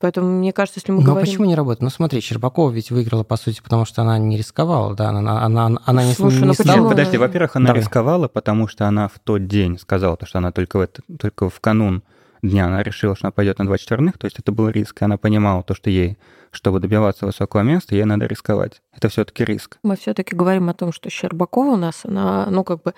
Поэтому, 0.00 0.28
мне 0.28 0.52
кажется, 0.52 0.80
если 0.80 0.90
мы 0.90 0.98
Но 0.98 1.06
говорим... 1.06 1.26
почему 1.26 1.44
не 1.44 1.54
работает? 1.54 1.82
Ну, 1.82 1.90
смотри, 1.90 2.20
Щербакова 2.20 2.70
ведь 2.72 2.90
выиграла, 2.90 3.22
по 3.22 3.36
сути, 3.36 3.60
потому 3.62 3.84
что 3.84 4.02
она 4.02 4.18
не 4.18 4.36
рисковала, 4.36 4.94
да, 4.94 5.10
она, 5.10 5.44
она, 5.44 5.78
она 5.84 6.04
не, 6.04 6.12
Слушай, 6.12 6.40
не 6.40 6.46
ну 6.46 6.54
стала... 6.54 6.68
Почему? 6.70 6.88
Подожди, 6.88 7.18
во-первых, 7.18 7.54
она 7.54 7.66
Давай. 7.68 7.82
рисковала, 7.82 8.26
потому 8.26 8.66
что 8.66 8.88
она 8.88 9.06
в 9.06 9.20
тот 9.22 9.46
день 9.46 9.78
сказала, 9.78 10.16
то, 10.16 10.26
что 10.26 10.38
она 10.38 10.50
только 10.50 10.78
в, 10.78 10.80
это, 10.80 11.02
только 11.20 11.48
в 11.48 11.60
канун 11.60 12.02
дня 12.42 12.66
она 12.66 12.82
решила, 12.82 13.16
что 13.16 13.26
она 13.26 13.32
пойдет 13.32 13.58
на 13.58 13.66
два 13.66 13.78
четверных, 13.78 14.18
то 14.18 14.26
есть 14.26 14.38
это 14.38 14.52
был 14.52 14.68
риск, 14.68 15.02
и 15.02 15.04
она 15.04 15.16
понимала 15.16 15.62
то, 15.62 15.74
что 15.74 15.90
ей, 15.90 16.18
чтобы 16.50 16.80
добиваться 16.80 17.26
высокого 17.26 17.62
места, 17.62 17.94
ей 17.94 18.04
надо 18.04 18.26
рисковать. 18.26 18.82
Это 18.94 19.08
все-таки 19.08 19.44
риск. 19.44 19.78
Мы 19.82 19.96
все-таки 19.96 20.34
говорим 20.34 20.68
о 20.68 20.74
том, 20.74 20.92
что 20.92 21.10
Щербакова 21.10 21.74
у 21.74 21.76
нас, 21.76 22.04
она, 22.04 22.46
ну, 22.50 22.64
как 22.64 22.82
бы 22.82 22.94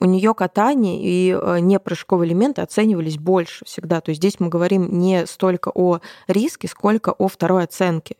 у 0.00 0.06
нее 0.06 0.34
катание 0.34 1.00
и 1.00 1.38
э, 1.38 1.58
не 1.60 1.78
прыжковые 1.78 2.28
элементы 2.28 2.62
оценивались 2.62 3.18
больше 3.18 3.64
всегда. 3.66 4.00
То 4.00 4.10
есть 4.10 4.20
здесь 4.20 4.40
мы 4.40 4.48
говорим 4.48 4.98
не 4.98 5.26
столько 5.26 5.70
о 5.74 6.00
риске, 6.26 6.68
сколько 6.68 7.12
о 7.12 7.28
второй 7.28 7.64
оценке. 7.64 8.16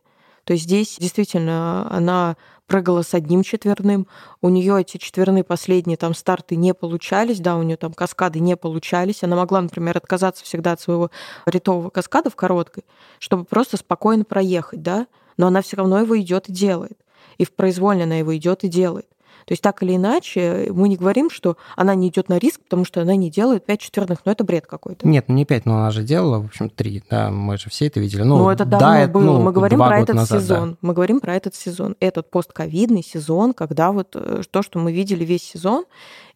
То 0.50 0.56
здесь 0.56 0.96
действительно 0.98 1.86
она 1.92 2.36
прыгала 2.66 3.02
с 3.02 3.14
одним 3.14 3.44
четверным, 3.44 4.08
у 4.42 4.48
нее 4.48 4.80
эти 4.80 4.96
четверные 4.96 5.44
последние 5.44 5.96
там 5.96 6.12
старты 6.12 6.56
не 6.56 6.74
получались, 6.74 7.38
да, 7.38 7.56
у 7.56 7.62
нее 7.62 7.76
там 7.76 7.92
каскады 7.92 8.40
не 8.40 8.56
получались, 8.56 9.22
она 9.22 9.36
могла, 9.36 9.60
например, 9.60 9.96
отказаться 9.96 10.44
всегда 10.44 10.72
от 10.72 10.80
своего 10.80 11.12
ритового 11.46 11.90
каскада 11.90 12.30
в 12.30 12.34
короткой, 12.34 12.84
чтобы 13.20 13.44
просто 13.44 13.76
спокойно 13.76 14.24
проехать, 14.24 14.82
да, 14.82 15.06
но 15.36 15.46
она 15.46 15.62
все 15.62 15.76
равно 15.76 16.00
его 16.00 16.18
идет 16.18 16.48
и 16.48 16.52
делает. 16.52 16.98
И 17.38 17.44
в 17.44 17.52
произвольно 17.52 18.02
она 18.02 18.16
его 18.16 18.36
идет 18.36 18.64
и 18.64 18.68
делает. 18.68 19.06
То 19.50 19.54
есть 19.54 19.64
так 19.64 19.82
или 19.82 19.96
иначе, 19.96 20.68
мы 20.72 20.88
не 20.88 20.96
говорим, 20.96 21.28
что 21.28 21.56
она 21.74 21.96
не 21.96 22.06
идет 22.06 22.28
на 22.28 22.38
риск, 22.38 22.60
потому 22.60 22.84
что 22.84 23.02
она 23.02 23.16
не 23.16 23.32
делает 23.32 23.66
5 23.66 23.80
четверных, 23.80 24.18
но 24.24 24.30
это 24.30 24.44
бред 24.44 24.68
какой-то. 24.68 25.08
Нет, 25.08 25.24
ну 25.26 25.34
не 25.34 25.44
5, 25.44 25.66
но 25.66 25.78
она 25.78 25.90
же 25.90 26.04
делала, 26.04 26.38
в 26.38 26.44
общем, 26.44 26.70
3, 26.70 27.02
да, 27.10 27.30
мы 27.32 27.58
же 27.58 27.68
все 27.68 27.88
это 27.88 27.98
видели. 27.98 28.22
Ну, 28.22 28.38
ну 28.38 28.48
это 28.48 28.64
давно 28.64 28.86
да, 28.86 29.08
было, 29.08 29.38
ну, 29.38 29.42
мы 29.42 29.50
говорим 29.50 29.80
про 29.80 29.98
этот 29.98 30.14
назад, 30.14 30.40
сезон, 30.40 30.70
да. 30.70 30.76
мы 30.82 30.94
говорим 30.94 31.18
про 31.18 31.34
этот 31.34 31.56
сезон, 31.56 31.96
этот 31.98 32.30
постковидный 32.30 33.02
сезон, 33.02 33.52
когда 33.52 33.90
вот 33.90 34.14
э, 34.14 34.42
то, 34.48 34.62
что 34.62 34.78
мы 34.78 34.92
видели 34.92 35.24
весь 35.24 35.42
сезон, 35.42 35.84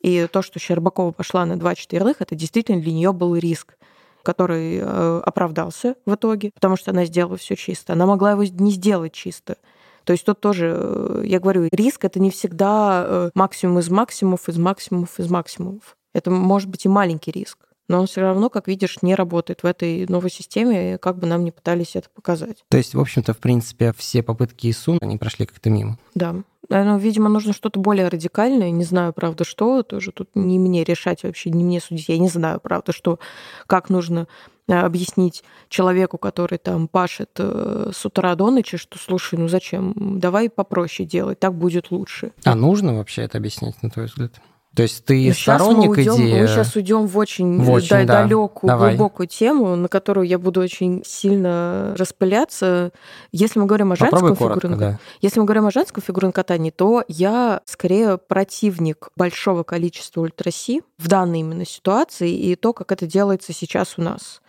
и 0.01 0.27
то, 0.33 0.43
что 0.43 0.59
Щербакова 0.59 1.13
пошла 1.13 1.47
на 1.47 1.57
2 1.57 1.75
четверных, 1.77 2.17
это 2.19 2.35
действительно 2.35 2.83
для 2.83 2.93
нее 2.93 3.13
был 3.13 3.37
риск 3.37 3.77
который 4.25 4.79
э, 4.81 5.21
оправдался 5.23 5.95
в 6.07 6.15
итоге, 6.15 6.51
потому 6.53 6.77
что 6.77 6.93
она 6.93 7.05
сделала 7.05 7.37
все 7.37 7.55
чисто. 7.55 7.93
Она 7.93 8.07
могла 8.07 8.33
его 8.33 8.43
не 8.43 8.73
сделать 8.73 9.13
чисто. 9.13 9.57
То 10.05 10.13
есть 10.13 10.25
тут 10.25 10.41
тоже, 10.41 10.75
э, 10.77 11.23
я 11.25 11.41
говорю, 11.41 11.69
риск 11.73 12.05
это 12.05 12.21
не 12.21 12.31
всегда 12.31 13.05
э, 13.07 13.31
максимум 13.35 13.79
из 13.79 13.89
максимумов, 13.91 14.49
из 14.49 14.59
максимумов, 14.59 15.19
из 15.19 15.31
максимумов. 15.31 15.97
Это 16.13 16.31
может 16.31 16.69
быть 16.69 16.85
и 16.85 16.89
маленький 16.89 17.33
риск. 17.33 17.59
Но 17.89 18.01
он 18.01 18.07
все 18.07 18.23
равно, 18.23 18.49
как 18.49 18.67
видишь, 18.67 19.03
не 19.03 19.15
работает 19.15 19.63
в 19.63 19.67
этой 19.67 20.07
новой 20.09 20.31
системе, 20.31 20.97
как 20.97 21.19
бы 21.19 21.27
нам 21.27 21.45
не 21.45 21.51
пытались 21.51 21.97
это 21.97 22.09
показать. 22.09 22.65
То 22.69 22.79
есть, 22.79 22.95
в 22.95 23.01
общем-то, 23.01 23.35
в 23.35 23.39
принципе, 23.39 23.93
все 23.97 24.23
попытки 24.23 24.71
ИСУ, 24.71 24.99
они 25.03 25.19
прошли 25.19 25.45
как-то 25.45 25.69
мимо. 25.69 25.99
Да. 26.15 26.37
Ну, 26.71 26.97
видимо, 26.97 27.29
нужно 27.29 27.53
что-то 27.53 27.79
более 27.79 28.09
радикальное. 28.09 28.71
Не 28.71 28.85
знаю, 28.85 29.13
правда, 29.13 29.45
что. 29.45 29.83
Тоже 29.83 30.13
тут 30.13 30.31
не 30.35 30.59
мне 30.59 30.83
решать 30.83 31.23
вообще, 31.23 31.51
не 31.51 31.63
мне 31.63 31.79
судить. 31.79 32.09
Я 32.09 32.17
не 32.17 32.29
знаю, 32.29 32.59
правда, 32.59 32.93
что, 32.93 33.19
как 33.67 33.91
нужно 33.91 34.27
Э, 34.27 34.54
объяснить 34.69 35.43
человеку, 35.69 36.19
который 36.19 36.59
там 36.59 36.89
пашет 36.89 37.31
э, 37.39 37.91
с 37.95 38.05
утра 38.07 38.35
до 38.35 38.51
ночи, 38.51 38.77
что 38.77 38.99
слушай, 38.99 39.39
ну 39.39 39.49
зачем, 39.49 40.19
давай 40.21 40.49
попроще 40.49 41.07
делать, 41.07 41.39
так 41.39 41.55
будет 41.55 41.91
лучше. 41.91 42.33
А 42.45 42.55
нужно 42.55 42.95
вообще 42.95 43.23
это 43.23 43.39
объяснить, 43.39 43.83
на 43.83 43.91
твой 43.91 44.07
взгляд? 44.07 44.41
То 44.75 44.83
есть 44.83 45.05
ты 45.05 45.29
Но 45.29 45.35
сторонник 45.35 45.91
мы 45.91 45.97
уйдем, 45.97 46.15
идеи? 46.17 46.41
Мы 46.41 46.49
сейчас 46.49 46.75
уйдем 46.75 47.07
в 47.07 47.17
очень, 47.17 47.63
в 47.63 47.71
очень 47.71 48.07
да, 48.07 48.23
далекую, 48.25 48.69
Давай. 48.69 48.91
глубокую 48.97 49.29
тему, 49.29 49.77
на 49.77 49.89
которую 49.89 50.27
я 50.27 50.39
буду 50.39 50.61
очень 50.61 51.03
сильно 51.05 51.95
распыляться. 51.97 52.91
Если 53.31 53.61
мы 53.61 53.67
говорим 53.67 53.93
о 53.93 53.97
женском 53.97 54.35
фигурном, 54.35 54.79
да. 54.79 54.99
если 55.21 55.39
мы 55.39 55.47
говорим 55.47 55.67
о 55.67 55.71
женском 55.71 56.03
фигурном 56.03 56.33
катании, 56.33 56.71
то 56.71 57.05
я 57.07 57.61
скорее 57.67 58.19
противник 58.19 59.11
большого 59.17 59.63
количества 59.63 60.23
ультраси 60.23 60.83
в 60.99 61.07
данной 61.09 61.41
именно 61.41 61.65
ситуации 61.65 62.33
и 62.33 62.57
то, 62.57 62.73
как 62.73 62.91
это 62.91 63.07
делается 63.07 63.53
сейчас 63.53 63.95
у 63.97 64.03
нас 64.03 64.41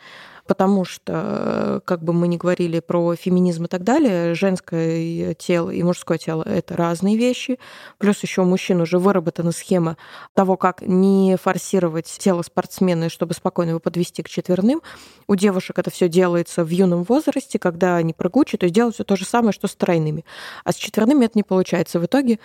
потому 0.47 0.85
что, 0.85 1.81
как 1.85 2.03
бы 2.03 2.13
мы 2.13 2.27
ни 2.27 2.37
говорили 2.37 2.79
про 2.79 3.15
феминизм 3.15 3.65
и 3.65 3.67
так 3.67 3.83
далее, 3.83 4.35
женское 4.35 5.33
тело 5.33 5.69
и 5.69 5.81
мужское 5.83 6.17
тело— 6.17 6.43
это 6.45 6.75
разные 6.75 7.17
вещи. 7.17 7.59
Плюс 7.97 8.21
еще 8.21 8.41
у 8.41 8.45
мужчин 8.45 8.81
уже 8.81 8.99
выработана 8.99 9.51
схема 9.51 9.97
того, 10.33 10.57
как 10.57 10.81
не 10.81 11.37
форсировать 11.41 12.05
тело 12.05 12.43
спортсмена, 12.43 13.09
чтобы 13.09 13.33
спокойно 13.33 13.71
его 13.71 13.79
подвести 13.79 14.21
к 14.23 14.29
четверным. 14.29 14.81
У 15.27 15.35
девушек 15.35 15.79
это 15.79 15.89
все 15.89 16.07
делается 16.07 16.63
в 16.63 16.69
юном 16.69 17.03
возрасте, 17.03 17.57
когда 17.57 17.95
они 17.95 18.13
прыгучие, 18.13 18.59
то 18.59 18.65
есть 18.65 18.75
делают 18.75 18.95
все 18.95 19.03
то 19.03 19.15
же 19.15 19.25
самое, 19.25 19.51
что 19.51 19.67
с 19.67 19.75
тройными. 19.75 20.25
А 20.63 20.71
с 20.71 20.75
четверными 20.75 21.25
это 21.25 21.33
не 21.35 21.43
получается. 21.43 21.99
В 21.99 22.05
итоге 22.05 22.39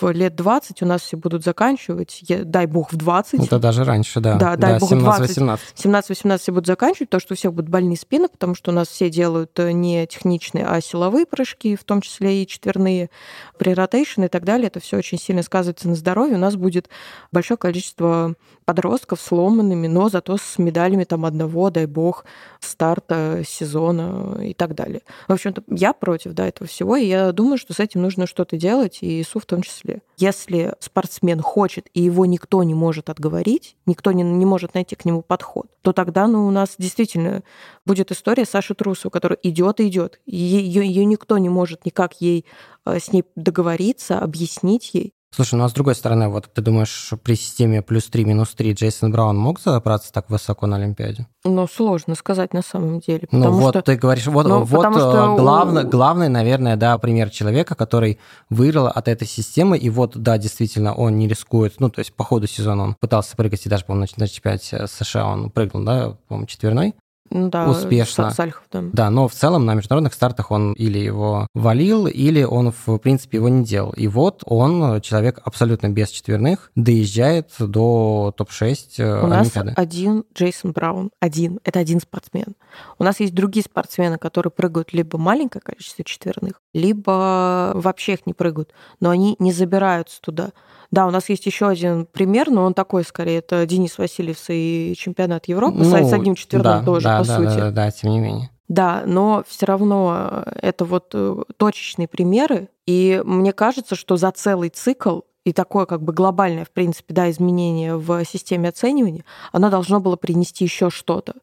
в 0.00 0.10
лет 0.10 0.36
20 0.36 0.82
у 0.82 0.86
нас 0.86 1.02
все 1.02 1.16
будут 1.16 1.44
заканчивать, 1.44 2.22
дай 2.28 2.66
бог, 2.66 2.92
в 2.92 2.96
20. 2.96 3.46
Это 3.46 3.58
даже 3.58 3.84
раньше, 3.84 4.20
да. 4.20 4.36
Да, 4.36 4.56
дай 4.56 4.74
да, 4.74 4.78
бог, 4.78 4.92
17-18. 4.92 5.58
17-18 5.76 6.38
все 6.38 6.52
будут 6.52 6.66
заканчивать, 6.66 7.10
то, 7.10 7.18
что 7.18 7.34
у 7.45 7.45
всех 7.46 7.54
будут 7.54 7.70
больные 7.70 7.96
спины, 7.96 8.28
потому 8.28 8.54
что 8.54 8.72
у 8.72 8.74
нас 8.74 8.88
все 8.88 9.08
делают 9.08 9.56
э, 9.60 9.70
не 9.70 10.06
техничные, 10.06 10.66
а 10.66 10.80
силовые 10.80 11.26
прыжки, 11.26 11.76
в 11.76 11.84
том 11.84 12.00
числе 12.00 12.42
и 12.42 12.46
четверные, 12.46 13.08
при 13.56 13.72
ротейшн 13.72 14.24
и 14.24 14.28
так 14.28 14.44
далее. 14.44 14.66
Это 14.66 14.80
все 14.80 14.96
очень 14.96 15.18
сильно 15.18 15.42
сказывается 15.42 15.88
на 15.88 15.94
здоровье. 15.94 16.34
У 16.34 16.40
нас 16.40 16.56
будет 16.56 16.88
большое 17.30 17.56
количество 17.56 18.34
подростков 18.66 19.20
сломанными, 19.20 19.86
но 19.86 20.10
зато 20.10 20.36
с 20.36 20.58
медалями 20.58 21.04
там 21.04 21.24
одного, 21.24 21.70
дай 21.70 21.86
бог, 21.86 22.26
старта 22.60 23.42
сезона 23.46 24.42
и 24.42 24.52
так 24.54 24.74
далее. 24.74 25.02
В 25.28 25.32
общем-то, 25.32 25.62
я 25.68 25.92
против 25.92 26.32
да, 26.32 26.48
этого 26.48 26.68
всего, 26.68 26.96
и 26.96 27.06
я 27.06 27.32
думаю, 27.32 27.58
что 27.58 27.72
с 27.72 27.80
этим 27.80 28.02
нужно 28.02 28.26
что-то 28.26 28.56
делать, 28.58 28.98
и 29.00 29.22
ИСУ 29.22 29.38
в 29.38 29.46
том 29.46 29.62
числе. 29.62 30.02
Если 30.18 30.74
спортсмен 30.80 31.40
хочет, 31.40 31.86
и 31.94 32.02
его 32.02 32.26
никто 32.26 32.62
не 32.64 32.74
может 32.74 33.08
отговорить, 33.08 33.76
никто 33.86 34.10
не, 34.10 34.24
не 34.24 34.44
может 34.44 34.74
найти 34.74 34.96
к 34.96 35.04
нему 35.04 35.22
подход, 35.22 35.68
то 35.82 35.92
тогда 35.92 36.26
ну, 36.26 36.46
у 36.46 36.50
нас 36.50 36.74
действительно 36.76 37.44
будет 37.86 38.10
история 38.10 38.44
Саши 38.44 38.74
Трусу, 38.74 39.10
которая 39.10 39.38
идет 39.44 39.78
и 39.78 39.86
идет. 39.86 40.20
Ее, 40.26 40.84
ее 40.84 41.04
никто 41.04 41.38
не 41.38 41.48
может 41.48 41.86
никак 41.86 42.20
ей 42.20 42.44
э, 42.84 42.98
с 42.98 43.12
ней 43.12 43.24
договориться, 43.36 44.18
объяснить 44.18 44.90
ей. 44.92 45.12
Слушай, 45.36 45.56
ну 45.56 45.64
а 45.64 45.68
с 45.68 45.74
другой 45.74 45.94
стороны, 45.94 46.30
вот 46.30 46.48
ты 46.50 46.62
думаешь, 46.62 47.12
при 47.22 47.34
системе 47.34 47.82
плюс 47.82 48.06
3, 48.06 48.24
минус 48.24 48.54
3 48.54 48.72
Джейсон 48.72 49.12
Браун 49.12 49.36
мог 49.36 49.60
забраться 49.60 50.10
так 50.10 50.30
высоко 50.30 50.66
на 50.66 50.76
Олимпиаде? 50.76 51.26
Ну, 51.44 51.68
сложно 51.68 52.14
сказать 52.14 52.54
на 52.54 52.62
самом 52.62 53.00
деле. 53.00 53.28
Ну, 53.30 53.50
вот 53.50 53.72
что... 53.72 53.82
ты 53.82 53.96
говоришь, 53.96 54.26
вот, 54.28 54.46
ну, 54.46 54.64
вот 54.64 54.94
что... 54.94 55.34
Э, 55.34 55.36
главный, 55.36 55.84
главный, 55.84 56.30
наверное, 56.30 56.76
да, 56.76 56.96
пример 56.96 57.28
человека, 57.28 57.74
который 57.74 58.18
выиграл 58.48 58.86
от 58.86 59.08
этой 59.08 59.28
системы, 59.28 59.76
и 59.76 59.90
вот, 59.90 60.16
да, 60.16 60.38
действительно, 60.38 60.94
он 60.94 61.18
не 61.18 61.28
рискует, 61.28 61.80
ну, 61.80 61.90
то 61.90 61.98
есть 61.98 62.14
по 62.14 62.24
ходу 62.24 62.46
сезона 62.46 62.84
он 62.84 62.96
пытался 62.98 63.36
прыгать, 63.36 63.66
и 63.66 63.68
даже, 63.68 63.84
по-моему, 63.84 64.06
на 64.16 64.28
чемпионате 64.28 64.86
США 64.86 65.26
он 65.26 65.50
прыгнул, 65.50 65.84
да, 65.84 66.16
по-моему, 66.28 66.46
четверной, 66.46 66.94
ну 67.30 67.48
да, 67.48 67.68
успешно. 67.68 68.30
Сальхов, 68.30 68.64
да. 68.72 68.82
да, 68.92 69.10
но 69.10 69.28
в 69.28 69.32
целом 69.32 69.64
на 69.64 69.74
международных 69.74 70.14
стартах 70.14 70.50
он 70.50 70.72
или 70.74 70.98
его 70.98 71.46
валил, 71.54 72.06
или 72.06 72.42
он, 72.42 72.72
в 72.86 72.98
принципе, 72.98 73.38
его 73.38 73.48
не 73.48 73.64
делал. 73.64 73.92
И 73.92 74.08
вот 74.08 74.42
он, 74.46 75.00
человек 75.00 75.40
абсолютно 75.44 75.88
без 75.88 76.10
четверных, 76.10 76.70
доезжает 76.74 77.50
до 77.58 78.34
топ-6 78.36 78.76
э, 78.98 79.22
У 79.22 79.26
Олимпиады. 79.26 79.70
нас 79.70 79.74
один 79.76 80.24
Джейсон 80.34 80.72
Браун, 80.72 81.10
один, 81.20 81.60
это 81.64 81.78
один 81.78 82.00
спортсмен. 82.00 82.56
У 82.98 83.04
нас 83.04 83.20
есть 83.20 83.34
другие 83.34 83.64
спортсмены, 83.64 84.18
которые 84.18 84.50
прыгают 84.50 84.92
либо 84.92 85.18
маленькое 85.18 85.62
количество 85.62 86.04
четверных, 86.04 86.60
либо 86.74 87.72
вообще 87.74 88.14
их 88.14 88.26
не 88.26 88.34
прыгают, 88.34 88.72
но 89.00 89.10
они 89.10 89.36
не 89.38 89.52
забираются 89.52 90.20
туда. 90.20 90.50
Да, 90.90 91.06
у 91.06 91.10
нас 91.10 91.28
есть 91.28 91.44
еще 91.46 91.68
один 91.68 92.06
пример, 92.06 92.50
но 92.50 92.64
он 92.64 92.74
такой 92.74 93.04
скорее, 93.04 93.38
это 93.38 93.66
Денис 93.66 93.98
Васильев 93.98 94.38
и 94.48 94.94
чемпионат 94.96 95.48
Европы 95.48 95.78
ну, 95.78 95.84
с 95.84 96.12
одним 96.12 96.34
четверным 96.34 96.78
да, 96.80 96.84
тоже, 96.84 97.04
да, 97.04 97.15
по 97.20 97.26
да, 97.26 97.36
сути. 97.36 97.46
Да, 97.46 97.56
да, 97.56 97.70
да, 97.70 97.90
тем 97.90 98.10
не 98.10 98.20
менее. 98.20 98.50
Да, 98.68 99.04
но 99.06 99.44
все 99.46 99.66
равно 99.66 100.44
это 100.60 100.84
вот 100.84 101.10
э, 101.14 101.36
точечные 101.56 102.08
примеры, 102.08 102.68
и 102.84 103.22
мне 103.24 103.52
кажется, 103.52 103.94
что 103.94 104.16
за 104.16 104.32
целый 104.32 104.70
цикл 104.70 105.20
и 105.44 105.52
такое 105.52 105.86
как 105.86 106.02
бы 106.02 106.12
глобальное, 106.12 106.64
в 106.64 106.70
принципе, 106.70 107.14
да, 107.14 107.30
изменение 107.30 107.96
в 107.96 108.24
системе 108.24 108.70
оценивания, 108.70 109.24
оно 109.52 109.70
должно 109.70 110.00
было 110.00 110.16
принести 110.16 110.64
еще 110.64 110.90
что-то. 110.90 111.34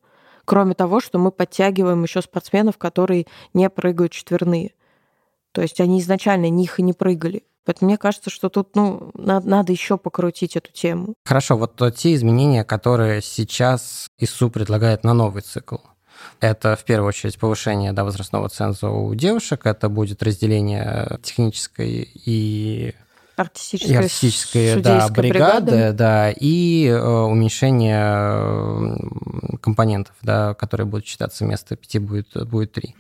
Кроме 0.44 0.74
того, 0.74 1.00
что 1.00 1.20
мы 1.20 1.32
подтягиваем 1.32 2.04
еще 2.04 2.22
спортсменов, 2.22 2.78
которые 2.78 3.28
не 3.54 3.70
прыгают 3.70 4.12
четверные. 4.12 4.74
То 5.54 5.62
есть 5.62 5.80
они 5.80 6.02
изначально 6.02 6.50
них 6.50 6.80
и 6.80 6.84
не 6.84 6.92
прыгали. 6.92 7.44
Поэтому 7.66 7.90
мне 7.90 7.98
кажется, 7.98 8.30
что 8.30 8.50
тут 8.50 8.76
ну, 8.76 9.12
надо, 9.14 9.48
надо 9.48 9.72
еще 9.72 9.98
покрутить 9.98 10.56
эту 10.56 10.72
тему. 10.72 11.14
Хорошо, 11.26 11.58
вот 11.58 11.82
те 11.96 12.14
изменения, 12.14 12.64
которые 12.64 13.22
сейчас 13.22 14.08
ИСУ 14.20 14.50
предлагает 14.50 15.04
на 15.04 15.14
новый 15.14 15.42
цикл. 15.42 15.78
Это 16.40 16.76
в 16.76 16.84
первую 16.84 17.10
очередь 17.10 17.40
повышение 17.40 17.94
да, 17.94 18.04
возрастного 18.04 18.50
ценза 18.50 18.90
у 18.90 19.14
девушек, 19.16 19.66
это 19.66 19.90
будет 19.90 20.24
разделение 20.24 21.20
технической 21.22 22.10
и 22.26 22.94
артистической, 23.36 23.94
и 23.94 23.98
артистической 23.98 24.82
да, 24.82 25.08
бригады, 25.10 25.72
бригады, 25.72 25.94
да, 25.94 26.32
и 26.32 26.88
э, 26.88 27.00
уменьшение 27.00 28.04
э, 28.04 29.58
компонентов, 29.62 30.16
да, 30.22 30.54
которые 30.54 30.86
будут 30.86 31.08
считаться 31.08 31.46
вместо 31.46 31.76
пяти 31.76 32.00
будет, 32.00 32.48
будет 32.48 32.74
три. 32.74 32.96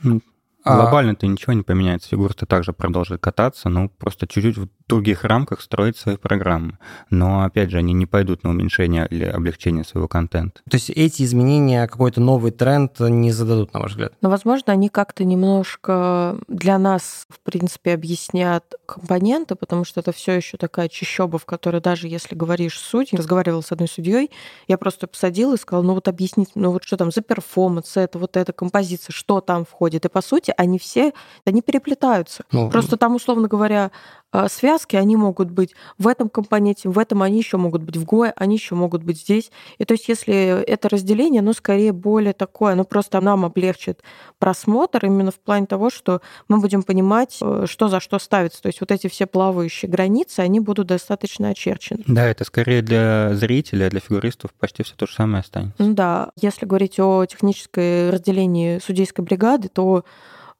А 0.63 0.75
глобально-то 0.77 1.27
ничего 1.27 1.53
не 1.53 1.63
поменяется, 1.63 2.09
фигура-то 2.09 2.45
также 2.45 2.73
продолжит 2.73 3.21
кататься, 3.21 3.69
но 3.69 3.89
просто 3.89 4.27
чуть-чуть 4.27 4.57
в 4.57 4.67
других 4.87 5.23
рамках 5.23 5.61
строить 5.61 5.97
свои 5.97 6.17
программы. 6.17 6.77
Но, 7.09 7.43
опять 7.43 7.71
же, 7.71 7.77
они 7.77 7.93
не 7.93 8.05
пойдут 8.05 8.43
на 8.43 8.49
уменьшение 8.49 9.07
или 9.09 9.25
облегчение 9.25 9.83
своего 9.83 10.07
контента. 10.07 10.61
То 10.69 10.75
есть 10.75 10.89
эти 10.89 11.23
изменения, 11.23 11.87
какой-то 11.87 12.21
новый 12.21 12.51
тренд 12.51 12.99
не 12.99 13.31
зададут, 13.31 13.73
на 13.73 13.79
ваш 13.79 13.91
взгляд? 13.91 14.13
Но, 14.21 14.29
возможно, 14.29 14.73
они 14.73 14.89
как-то 14.89 15.23
немножко 15.23 16.37
для 16.47 16.77
нас, 16.77 17.25
в 17.29 17.39
принципе, 17.39 17.93
объяснят 17.93 18.63
компоненты, 18.85 19.55
потому 19.55 19.85
что 19.85 19.99
это 19.99 20.11
все 20.11 20.33
еще 20.33 20.57
такая 20.57 20.89
чищоба, 20.89 21.39
в 21.39 21.45
которой 21.45 21.81
даже 21.81 22.07
если 22.07 22.35
говоришь 22.35 22.79
с 22.79 22.83
судьей, 22.83 23.17
разговаривал 23.17 23.63
с 23.63 23.71
одной 23.71 23.87
судьей, 23.87 24.31
я 24.67 24.77
просто 24.77 25.07
посадила 25.07 25.55
и 25.55 25.57
сказала, 25.57 25.83
ну 25.83 25.93
вот 25.93 26.07
объяснить, 26.07 26.49
ну 26.55 26.71
вот 26.71 26.83
что 26.83 26.97
там 26.97 27.11
за 27.11 27.21
перформанс, 27.21 27.97
это 27.97 28.19
вот 28.19 28.37
эта 28.37 28.53
композиция, 28.53 29.13
что 29.13 29.41
там 29.41 29.65
входит. 29.65 30.05
И, 30.05 30.09
по 30.09 30.21
сути, 30.21 30.52
они 30.57 30.79
все, 30.79 31.13
они 31.45 31.61
переплетаются. 31.61 32.43
Ну, 32.51 32.69
Просто 32.69 32.97
там, 32.97 33.15
условно 33.15 33.47
говоря, 33.47 33.91
а, 34.33 34.49
связки, 34.49 34.95
они 34.95 35.15
могут 35.15 35.51
быть 35.51 35.75
в 35.99 36.07
этом 36.07 36.27
компоненте, 36.27 36.89
в 36.89 36.97
этом 36.97 37.21
они 37.21 37.37
еще 37.37 37.57
могут 37.57 37.83
быть 37.83 37.95
в 37.97 38.03
ГОЭ, 38.03 38.33
они 38.35 38.55
еще 38.55 38.73
могут 38.73 39.03
быть 39.03 39.19
здесь. 39.19 39.51
И 39.77 39.85
то 39.85 39.93
есть 39.93 40.09
если 40.09 40.63
это 40.63 40.89
разделение, 40.89 41.41
оно 41.41 41.53
скорее 41.53 41.93
более 41.93 42.33
такое, 42.33 42.73
оно 42.73 42.83
просто 42.83 43.21
нам 43.21 43.45
облегчит 43.45 44.01
просмотр 44.39 45.05
именно 45.05 45.29
в 45.29 45.39
плане 45.39 45.67
того, 45.67 45.91
что 45.91 46.19
мы 46.47 46.59
будем 46.59 46.81
понимать, 46.81 47.37
э, 47.41 47.65
что 47.69 47.89
за 47.89 47.99
что 47.99 48.17
ставится. 48.17 48.63
То 48.63 48.67
есть 48.67 48.81
вот 48.81 48.91
эти 48.91 49.07
все 49.07 49.27
плавающие 49.27 49.89
границы, 49.89 50.39
они 50.39 50.59
будут 50.59 50.87
достаточно 50.87 51.49
очерчены. 51.49 52.01
Да, 52.07 52.25
это 52.25 52.43
скорее 52.43 52.81
для 52.81 53.35
зрителя, 53.35 53.91
для 53.91 53.99
фигуристов 53.99 54.51
почти 54.59 54.81
все 54.81 54.95
то 54.95 55.05
же 55.05 55.13
самое 55.13 55.41
останется. 55.41 55.75
Да, 55.77 56.31
если 56.41 56.65
говорить 56.65 56.99
о 56.99 57.23
технической 57.27 58.09
разделении 58.09 58.79
судейской 58.79 59.23
бригады, 59.23 59.69
то 59.69 60.03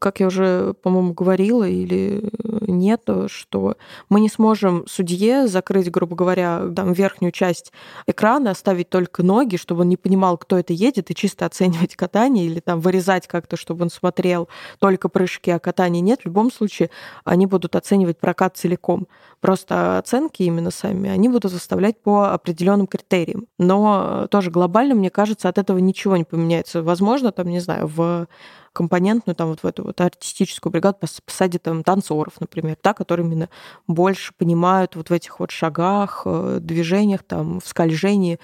как 0.04 0.20
я 0.20 0.28
уже, 0.28 0.74
по-моему, 0.84 1.14
говорила 1.14 1.64
или 1.64 2.20
э, 2.22 2.66
нет, 2.68 3.08
что 3.28 3.78
мы 4.10 4.20
не 4.20 4.28
сможем 4.28 4.86
судье 4.86 5.48
закрыть, 5.48 5.90
грубо 5.90 6.14
говоря, 6.14 6.68
там, 6.76 6.92
верхнюю 6.92 7.32
часть 7.32 7.72
экрана, 8.06 8.52
оставить 8.52 8.90
только 8.90 9.24
ноги, 9.24 9.56
чтобы 9.56 9.82
он 9.82 9.90
не 9.90 9.96
понимал, 9.96 10.38
кто 10.38 10.60
это 10.60 10.74
едет, 10.74 11.10
и 11.10 11.16
чисто 11.16 11.46
оценивать 11.46 11.96
катание, 11.96 12.46
или 12.48 12.60
там 12.60 12.82
вырезать 12.82 13.28
как-то, 13.28 13.56
чтобы 13.56 13.84
он 13.84 13.90
смотрел 13.90 14.50
только 14.80 15.08
прыжки, 15.08 15.52
а 15.52 15.60
катания 15.60 16.02
нет. 16.02 16.24
В 16.24 16.26
любом 16.26 16.52
случае, 16.52 16.90
они 17.24 17.46
будут 17.46 17.78
оценивать 17.78 18.20
прокат 18.20 18.58
целиком. 18.58 19.08
Просто 19.40 19.98
оценки 20.00 20.44
именно 20.44 20.72
сами, 20.72 21.10
они 21.10 21.30
будут 21.30 21.54
выставлять 21.54 22.02
по 22.02 22.34
определенным 22.34 22.88
критериям. 22.88 23.48
Но 23.58 24.28
тоже 24.30 24.52
глобально, 24.52 24.96
мне 24.96 25.10
кажется, 25.10 25.48
от 25.48 25.58
этого 25.58 25.78
ничего 25.78 26.18
не 26.18 26.26
поменяется. 26.26 26.84
Возможно, 26.84 27.32
там, 27.32 27.48
не 27.48 27.62
знаю, 27.62 27.88
в 27.88 28.28
компонентную 28.74 29.36
там 29.36 29.50
вот 29.50 29.64
в 29.64 29.66
эту 29.66 29.84
вот 29.84 30.02
артистическую 30.02 30.72
бригаду 30.72 30.98
посадят 31.26 31.64
там 31.64 31.84
танцоров, 31.84 32.34
например, 32.40 32.78
да, 32.84 32.94
которые 32.94 33.26
именно 33.26 33.50
больше 33.88 34.34
понимают 34.38 34.96
вот 34.96 35.10
в 35.10 35.14
этих 35.14 35.40
вот 35.40 35.52
шагах, 35.52 36.24
э, 36.26 36.58
движениях, 36.60 37.24
там, 37.24 37.60
в 37.62 37.68
скольжении, 37.68 38.40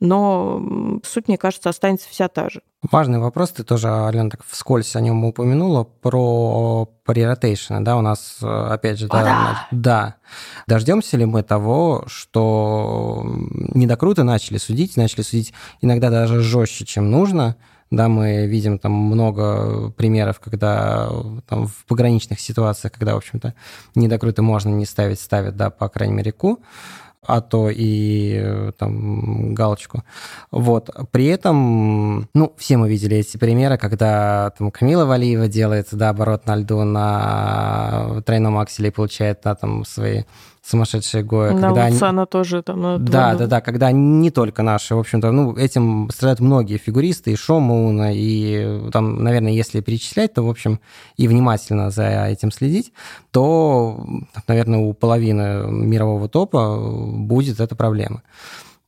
но 0.00 1.00
суть, 1.04 1.28
мне 1.28 1.38
кажется, 1.38 1.70
останется 1.70 2.08
вся 2.08 2.28
та 2.28 2.50
же. 2.50 2.62
Важный 2.92 3.18
вопрос, 3.18 3.50
ты 3.50 3.64
тоже, 3.64 3.88
Алена, 3.88 4.30
так 4.30 4.44
вскользь 4.46 4.94
о 4.94 5.00
нем 5.00 5.24
упомянула, 5.24 5.82
про 5.82 6.88
преротейшн, 7.04 7.82
да, 7.82 7.96
у 7.96 8.02
нас, 8.02 8.38
э, 8.40 8.46
опять 8.46 8.98
же, 8.98 9.08
да, 9.08 9.22
да. 9.22 9.66
да. 9.72 10.14
Дождемся 10.68 11.16
ли 11.16 11.24
мы 11.24 11.42
того, 11.42 12.04
что 12.06 13.24
недокруты 13.74 14.22
начали 14.22 14.58
судить, 14.58 14.96
начали 14.96 15.22
судить 15.22 15.52
иногда 15.80 16.10
даже 16.10 16.40
жестче, 16.40 16.84
чем 16.84 17.10
нужно, 17.10 17.56
да, 17.90 18.08
мы 18.08 18.46
видим 18.46 18.78
там 18.78 18.92
много 18.92 19.90
примеров, 19.90 20.40
когда 20.40 21.08
там, 21.46 21.66
в 21.66 21.84
пограничных 21.86 22.40
ситуациях, 22.40 22.92
когда, 22.92 23.14
в 23.14 23.18
общем-то, 23.18 23.54
недокрыто 23.94 24.42
можно 24.42 24.70
не 24.70 24.86
ставить, 24.86 25.20
ставят, 25.20 25.56
да, 25.56 25.70
по 25.70 25.88
крайней 25.88 26.14
мере, 26.14 26.32
ку 26.32 26.60
а 27.28 27.42
то 27.42 27.68
и 27.68 28.72
там 28.78 29.52
галочку. 29.52 30.02
Вот. 30.50 30.88
При 31.10 31.26
этом, 31.26 32.28
ну, 32.32 32.54
все 32.56 32.78
мы 32.78 32.88
видели 32.88 33.18
эти 33.18 33.36
примеры, 33.36 33.76
когда 33.76 34.50
там 34.56 34.70
Камила 34.70 35.04
Валиева 35.04 35.46
делает, 35.46 35.88
да, 35.92 36.10
оборот 36.10 36.46
на 36.46 36.56
льду 36.56 36.84
на 36.84 38.22
тройном 38.24 38.56
акселе 38.58 38.88
и 38.88 38.92
получает, 38.92 39.40
да, 39.44 39.54
там 39.54 39.84
свои 39.84 40.22
сумасшедшие 40.68 41.24
Гоя. 41.24 41.52
На 41.52 41.68
когда 41.68 41.84
они... 41.84 42.26
тоже 42.26 42.62
там. 42.62 42.80
На 42.80 42.98
да, 42.98 43.34
да, 43.34 43.46
да, 43.46 43.60
когда 43.60 43.90
не 43.90 44.30
только 44.30 44.62
наши, 44.62 44.94
в 44.94 44.98
общем-то, 44.98 45.32
ну, 45.32 45.56
этим 45.56 46.10
страдают 46.12 46.40
многие 46.40 46.76
фигуристы, 46.76 47.32
и 47.32 47.36
Шомуна, 47.36 48.12
и 48.14 48.90
там, 48.90 49.22
наверное, 49.22 49.52
если 49.52 49.80
перечислять, 49.80 50.34
то, 50.34 50.42
в 50.42 50.50
общем, 50.50 50.80
и 51.16 51.26
внимательно 51.26 51.90
за 51.90 52.26
этим 52.26 52.52
следить, 52.52 52.92
то, 53.30 54.06
наверное, 54.46 54.80
у 54.80 54.92
половины 54.92 55.66
мирового 55.70 56.28
топа 56.28 56.76
будет 56.78 57.60
эта 57.60 57.74
проблема. 57.74 58.22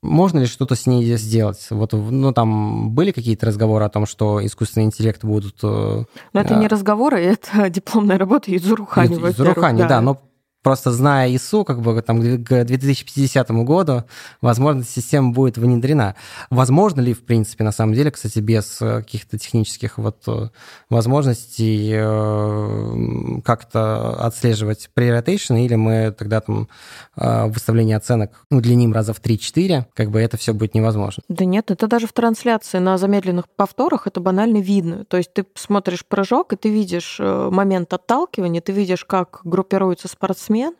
Можно 0.03 0.39
ли 0.41 0.47
что-то 0.47 0.77
с 0.77 0.87
ней 0.87 1.05
сделать? 1.17 1.67
Вот, 1.69 1.93
ну, 1.93 2.33
там 2.33 2.91
были 2.91 3.11
какие-то 3.11 3.47
разговоры 3.47 3.85
о 3.85 3.91
том, 3.91 4.07
что 4.07 4.45
искусственный 4.45 4.87
интеллект 4.87 5.23
будут... 5.23 5.57
Э, 5.63 6.05
но 6.33 6.41
это 6.41 6.55
не 6.55 6.69
разговоры, 6.69 7.21
это 7.21 7.69
дипломная 7.69 8.17
работа 8.17 8.51
Юдзурухани, 8.51 9.15
Юдзурухани, 9.15 9.83
да. 9.83 9.89
да, 9.89 10.01
но 10.01 10.19
Просто 10.63 10.91
зная 10.91 11.35
ИСУ, 11.35 11.65
как 11.65 11.81
бы 11.81 12.03
там 12.03 12.21
к 12.21 12.65
2050 12.65 13.51
году, 13.65 14.05
возможно, 14.43 14.85
система 14.85 15.33
будет 15.33 15.57
внедрена. 15.57 16.17
Возможно 16.51 17.01
ли, 17.01 17.15
в 17.15 17.25
принципе, 17.25 17.65
на 17.65 17.73
самом 17.73 17.95
деле, 17.95 18.11
кстати, 18.11 18.41
без 18.41 18.81
э, 18.83 18.99
каких-то 18.99 19.39
технических 19.39 19.97
вот 19.97 20.23
э, 20.27 20.49
возможностей 20.91 21.93
э, 21.95 23.41
как-то 23.43 24.23
отслеживать 24.23 24.91
pre-rotation, 24.95 25.65
или 25.65 25.77
мы 25.77 26.15
тогда 26.17 26.41
там 26.41 26.69
выставление 27.17 27.97
оценок 27.97 28.45
удлиним 28.51 28.93
раза 28.93 29.13
в 29.13 29.21
3-4, 29.21 29.85
как 29.95 30.11
бы 30.11 30.21
это 30.21 30.37
все 30.37 30.55
будет 30.55 30.75
невозможно? 30.75 31.23
Да 31.29 31.45
нет, 31.45 31.71
это 31.71 31.87
даже 31.87 32.07
в 32.07 32.13
трансляции 32.13 32.79
на 32.79 32.97
замедленных 32.99 33.49
повторах 33.49 34.07
это 34.07 34.21
банально 34.21 34.59
видно. 34.59 35.05
То 35.05 35.17
есть 35.17 35.33
ты 35.33 35.45
смотришь 35.55 36.05
прыжок, 36.07 36.53
и 36.53 36.57
ты 36.57 36.71
видишь 36.71 37.19
момент 37.19 37.93
отталкивания, 37.93 38.61
ты 38.61 38.73
видишь, 38.73 39.05
как 39.05 39.41
группируются 39.45 40.09
спортсмены, 40.09 40.50
смен. 40.51 40.75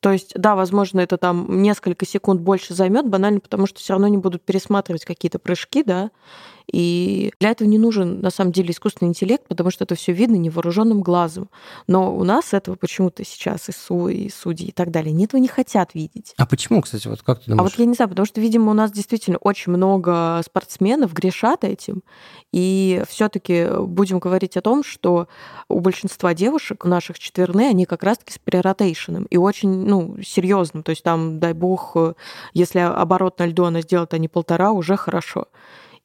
То 0.00 0.12
есть, 0.12 0.32
да, 0.36 0.54
возможно, 0.54 1.00
это 1.00 1.16
там 1.16 1.60
несколько 1.60 2.06
секунд 2.06 2.40
больше 2.40 2.72
займет, 2.72 3.08
банально 3.08 3.40
потому, 3.40 3.66
что 3.66 3.80
все 3.80 3.94
равно 3.94 4.06
не 4.06 4.16
будут 4.16 4.44
пересматривать 4.44 5.04
какие-то 5.04 5.40
прыжки, 5.40 5.82
да, 5.82 6.10
и 6.70 7.32
для 7.40 7.50
этого 7.50 7.66
не 7.66 7.78
нужен, 7.78 8.20
на 8.20 8.30
самом 8.30 8.52
деле, 8.52 8.70
искусственный 8.70 9.08
интеллект, 9.08 9.46
потому 9.48 9.70
что 9.70 9.84
это 9.84 9.94
все 9.94 10.12
видно 10.12 10.36
невооруженным 10.36 11.00
глазом. 11.00 11.48
Но 11.86 12.14
у 12.14 12.24
нас 12.24 12.52
этого 12.52 12.74
почему-то 12.74 13.24
сейчас 13.24 13.68
и 13.68 13.72
СУ, 13.72 14.08
и 14.08 14.28
судьи 14.28 14.68
и 14.68 14.72
так 14.72 14.90
далее, 14.90 15.10
они 15.10 15.24
этого 15.24 15.40
не 15.40 15.48
хотят 15.48 15.94
видеть. 15.94 16.34
А 16.36 16.46
почему, 16.46 16.82
кстати, 16.82 17.08
вот 17.08 17.22
как 17.22 17.40
ты 17.40 17.50
думаешь? 17.50 17.60
А 17.60 17.62
вот 17.62 17.78
я 17.78 17.86
не 17.86 17.94
знаю, 17.94 18.10
потому 18.10 18.26
что, 18.26 18.40
видимо, 18.40 18.70
у 18.70 18.74
нас 18.74 18.92
действительно 18.92 19.38
очень 19.38 19.72
много 19.72 20.42
спортсменов 20.44 21.12
грешат 21.12 21.64
этим, 21.64 22.02
и 22.52 23.02
все 23.08 23.28
таки 23.28 23.66
будем 23.80 24.18
говорить 24.18 24.56
о 24.56 24.60
том, 24.60 24.84
что 24.84 25.28
у 25.68 25.80
большинства 25.80 26.34
девушек, 26.34 26.84
у 26.84 26.88
наших 26.88 27.18
четверны, 27.18 27.68
они 27.68 27.86
как 27.86 28.02
раз-таки 28.02 28.34
с 28.34 28.38
преротейшеном, 28.38 29.24
и 29.24 29.36
очень, 29.36 29.70
ну, 29.70 30.16
серьезным. 30.22 30.82
То 30.82 30.90
есть 30.90 31.02
там, 31.02 31.40
дай 31.40 31.54
бог, 31.54 31.96
если 32.52 32.80
оборот 32.80 33.38
на 33.38 33.46
льду 33.46 33.64
она 33.64 33.80
сделает, 33.80 34.12
а 34.12 34.18
не 34.18 34.28
полтора, 34.28 34.72
уже 34.72 34.96
хорошо. 34.96 35.46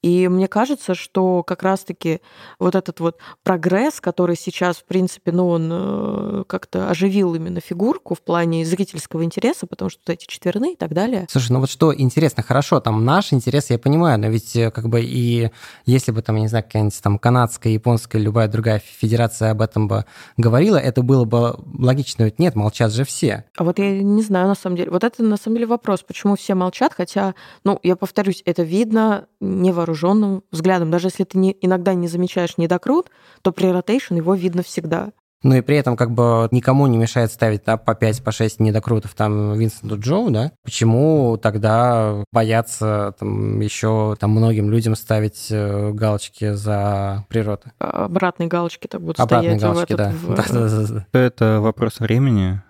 И 0.03 0.27
мне 0.27 0.49
кажется, 0.49 0.95
что 0.95 1.43
как 1.43 1.63
раз-таки 1.63 2.19
вот 2.59 2.75
этот 2.75 2.99
вот 2.99 3.17
прогресс, 3.43 4.01
который 4.01 4.35
сейчас, 4.35 4.77
в 4.77 4.83
принципе, 4.83 5.31
ну, 5.31 5.47
он 5.47 5.69
э, 5.71 6.43
как-то 6.45 6.89
оживил 6.89 7.33
именно 7.35 7.61
фигурку 7.61 8.13
в 8.13 8.21
плане 8.21 8.65
зрительского 8.65 9.23
интереса, 9.23 9.65
потому 9.65 9.89
что 9.89 10.01
вот 10.05 10.13
эти 10.13 10.25
четверные 10.27 10.73
и 10.73 10.75
так 10.75 10.93
далее. 10.93 11.25
Слушай, 11.29 11.53
ну 11.53 11.61
вот 11.61 11.69
что 11.69 11.95
интересно, 11.95 12.43
хорошо, 12.43 12.81
там 12.81 13.05
наш 13.05 13.31
интерес, 13.31 13.69
я 13.69 13.79
понимаю, 13.79 14.19
но 14.19 14.27
ведь 14.27 14.53
э, 14.57 14.71
как 14.71 14.89
бы 14.89 15.01
и 15.01 15.51
если 15.85 16.11
бы 16.11 16.21
там, 16.21 16.35
я 16.35 16.41
не 16.41 16.47
знаю, 16.49 16.65
какая-нибудь 16.65 17.01
там 17.01 17.17
канадская, 17.17 17.71
японская, 17.71 18.21
любая 18.21 18.49
другая 18.49 18.79
федерация 18.85 19.51
об 19.51 19.61
этом 19.61 19.87
бы 19.87 20.03
говорила, 20.35 20.75
это 20.75 21.01
было 21.01 21.23
бы 21.23 21.55
логично, 21.79 22.23
ведь 22.23 22.39
нет, 22.39 22.55
молчат 22.55 22.91
же 22.91 23.05
все. 23.05 23.45
А 23.57 23.63
вот 23.63 23.79
я 23.79 24.03
не 24.03 24.21
знаю, 24.21 24.49
на 24.49 24.55
самом 24.55 24.75
деле. 24.75 24.91
Вот 24.91 25.05
это 25.05 25.23
на 25.23 25.37
самом 25.37 25.55
деле 25.55 25.67
вопрос, 25.67 26.03
почему 26.03 26.35
все 26.35 26.55
молчат, 26.55 26.93
хотя, 26.93 27.35
ну, 27.63 27.79
я 27.83 27.95
повторюсь, 27.95 28.41
это 28.45 28.63
видно 28.63 29.27
невооруженным 29.39 29.92
невооруженным 29.93 30.43
взглядом. 30.51 30.91
Даже 30.91 31.07
если 31.07 31.23
ты 31.23 31.37
не, 31.37 31.55
иногда 31.61 31.93
не 31.93 32.07
замечаешь 32.07 32.57
недокрут, 32.57 33.09
то 33.41 33.51
при 33.51 33.67
ротейшн 33.67 34.15
его 34.15 34.33
видно 34.35 34.63
всегда. 34.63 35.11
Ну 35.43 35.55
и 35.55 35.61
при 35.61 35.75
этом 35.75 35.97
как 35.97 36.11
бы 36.11 36.47
никому 36.51 36.87
не 36.87 36.97
мешает 36.97 37.29
ставить 37.29 37.65
да, 37.65 37.75
по 37.75 37.95
5, 37.95 38.23
по 38.23 38.31
6 38.31 38.61
недокрутов 38.61 39.13
там 39.13 39.55
Винсенту 39.55 39.99
Джоу, 39.99 40.31
да? 40.31 40.53
Почему 40.63 41.37
тогда 41.37 42.23
бояться 42.31 43.13
там 43.19 43.59
еще 43.59 44.15
там 44.17 44.31
многим 44.31 44.71
людям 44.71 44.95
ставить 44.95 45.47
э, 45.51 45.91
галочки 45.91 46.53
за 46.53 47.25
природу? 47.27 47.63
Обратные 47.79 48.47
галочки 48.47 48.87
так 48.87 49.01
будут 49.01 49.19
Обратные 49.19 49.59
стоять 49.59 49.73
галочки, 49.73 49.91
в 49.91 49.95
этот, 49.95 49.97
да. 49.97 50.11
в... 50.11 50.35
Да, 50.35 50.45
да, 50.49 50.69
да, 50.69 51.05
да. 51.11 51.19
Это 51.19 51.59
вопрос 51.59 51.99
времени. 51.99 52.61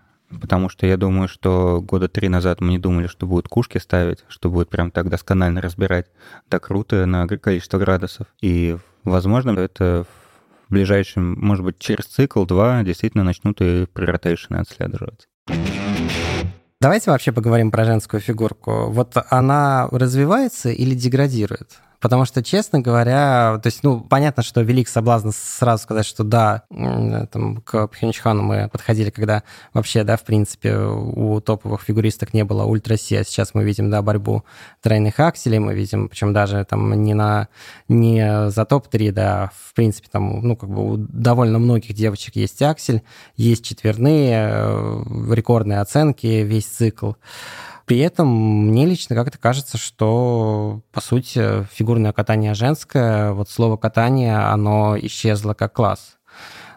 Потому 0.41 0.69
что 0.69 0.85
я 0.85 0.97
думаю, 0.97 1.27
что 1.27 1.81
года 1.81 2.07
три 2.07 2.29
назад 2.29 2.61
мы 2.61 2.71
не 2.71 2.79
думали, 2.79 3.07
что 3.07 3.25
будут 3.25 3.47
кушки 3.47 3.77
ставить, 3.77 4.23
что 4.27 4.49
будет 4.49 4.69
прям 4.69 4.91
так 4.91 5.09
досконально 5.09 5.61
разбирать 5.61 6.07
так 6.49 6.67
круто 6.67 7.05
на 7.05 7.27
количество 7.27 7.77
градусов. 7.79 8.27
И, 8.41 8.77
возможно, 9.03 9.51
это 9.59 10.05
в 10.67 10.73
ближайшем, 10.73 11.39
может 11.39 11.63
быть, 11.63 11.79
через 11.79 12.05
цикл 12.05 12.45
два 12.45 12.83
действительно 12.83 13.23
начнут 13.23 13.61
и 13.61 13.85
преротейшены 13.85 14.57
отслеживать. 14.57 15.27
Давайте 16.81 17.11
вообще 17.11 17.31
поговорим 17.31 17.71
про 17.71 17.85
женскую 17.85 18.19
фигурку. 18.19 18.87
Вот 18.89 19.13
она 19.29 19.87
развивается 19.89 20.69
или 20.69 20.95
деградирует? 20.95 21.79
Потому 22.03 22.25
что, 22.25 22.43
честно 22.43 22.81
говоря, 22.81 23.61
то 23.63 23.67
есть, 23.67 23.81
ну, 23.81 24.01
понятно, 24.01 24.43
что 24.43 24.59
велик 24.59 24.89
соблазн 24.89 25.29
сразу 25.31 25.83
сказать, 25.83 26.05
что 26.05 26.25
да, 26.25 26.63
там, 26.69 27.61
к 27.63 27.87
Пхенчхану 27.87 28.43
мы 28.43 28.67
подходили, 28.67 29.09
когда 29.09 29.43
вообще, 29.73 30.03
да, 30.03 30.17
в 30.17 30.23
принципе, 30.23 30.75
у 30.75 31.39
топовых 31.39 31.81
фигуристок 31.81 32.33
не 32.33 32.43
было 32.43 32.65
ультраси, 32.65 33.15
а 33.15 33.23
сейчас 33.23 33.53
мы 33.53 33.63
видим, 33.63 33.89
да, 33.89 34.01
борьбу 34.01 34.43
тройных 34.81 35.17
акселей, 35.21 35.59
мы 35.59 35.75
видим, 35.75 36.09
причем 36.09 36.33
даже 36.33 36.65
там 36.65 36.91
не 37.01 37.13
на, 37.13 37.47
не 37.87 38.49
за 38.49 38.65
топ-3, 38.65 39.11
да, 39.13 39.51
в 39.69 39.73
принципе, 39.73 40.09
там, 40.11 40.45
ну, 40.45 40.57
как 40.57 40.69
бы 40.69 40.85
у 40.85 40.97
довольно 40.97 41.57
многих 41.57 41.95
девочек 41.95 42.35
есть 42.35 42.61
аксель, 42.61 43.01
есть 43.37 43.63
четверные, 43.63 44.49
э, 44.51 45.03
рекордные 45.31 45.79
оценки, 45.79 46.27
весь 46.27 46.65
цикл. 46.65 47.13
При 47.85 47.99
этом 47.99 48.27
мне 48.67 48.85
лично 48.85 49.15
как-то 49.15 49.37
кажется, 49.37 49.77
что, 49.77 50.81
по 50.91 51.01
сути, 51.01 51.65
фигурное 51.73 52.13
катание 52.13 52.53
женское, 52.53 53.31
вот 53.33 53.49
слово 53.49 53.75
катание, 53.77 54.37
оно 54.37 54.97
исчезло 54.97 55.53
как 55.53 55.73
класс. 55.73 56.17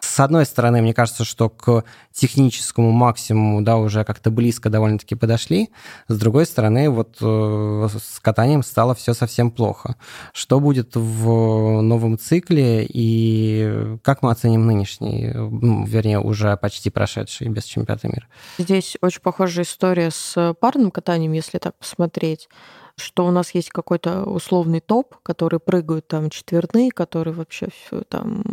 С 0.07 0.19
одной 0.21 0.45
стороны, 0.45 0.81
мне 0.81 0.93
кажется, 0.93 1.25
что 1.25 1.49
к 1.49 1.83
техническому 2.13 2.91
максимуму, 2.91 3.61
да, 3.61 3.77
уже 3.77 4.05
как-то 4.05 4.31
близко 4.31 4.69
довольно-таки 4.69 5.15
подошли. 5.15 5.69
С 6.07 6.17
другой 6.17 6.45
стороны, 6.45 6.89
вот 6.89 7.17
э, 7.21 7.87
с 8.01 8.19
катанием 8.21 8.63
стало 8.63 8.95
все 8.95 9.13
совсем 9.13 9.51
плохо. 9.51 9.95
Что 10.33 10.61
будет 10.61 10.95
в 10.95 11.81
новом 11.81 12.17
цикле 12.17 12.85
и 12.87 13.97
как 14.01 14.23
мы 14.23 14.31
оценим 14.31 14.65
нынешний, 14.65 15.31
ну, 15.33 15.85
вернее, 15.85 16.19
уже 16.19 16.55
почти 16.55 16.89
прошедший 16.89 17.49
без 17.49 17.65
чемпионата 17.65 18.07
мира? 18.07 18.27
Здесь 18.57 18.95
очень 19.01 19.21
похожая 19.21 19.65
история 19.65 20.09
с 20.09 20.55
парным 20.59 20.89
катанием, 20.89 21.33
если 21.33 21.57
так 21.57 21.75
посмотреть 21.75 22.47
что 22.97 23.25
у 23.25 23.31
нас 23.31 23.51
есть 23.51 23.69
какой-то 23.69 24.23
условный 24.23 24.79
топ, 24.79 25.15
который 25.21 25.59
прыгают 25.59 26.07
там 26.07 26.29
четверные, 26.29 26.91
которые 26.91 27.33
вообще 27.33 27.67
все 27.71 28.01
там 28.01 28.43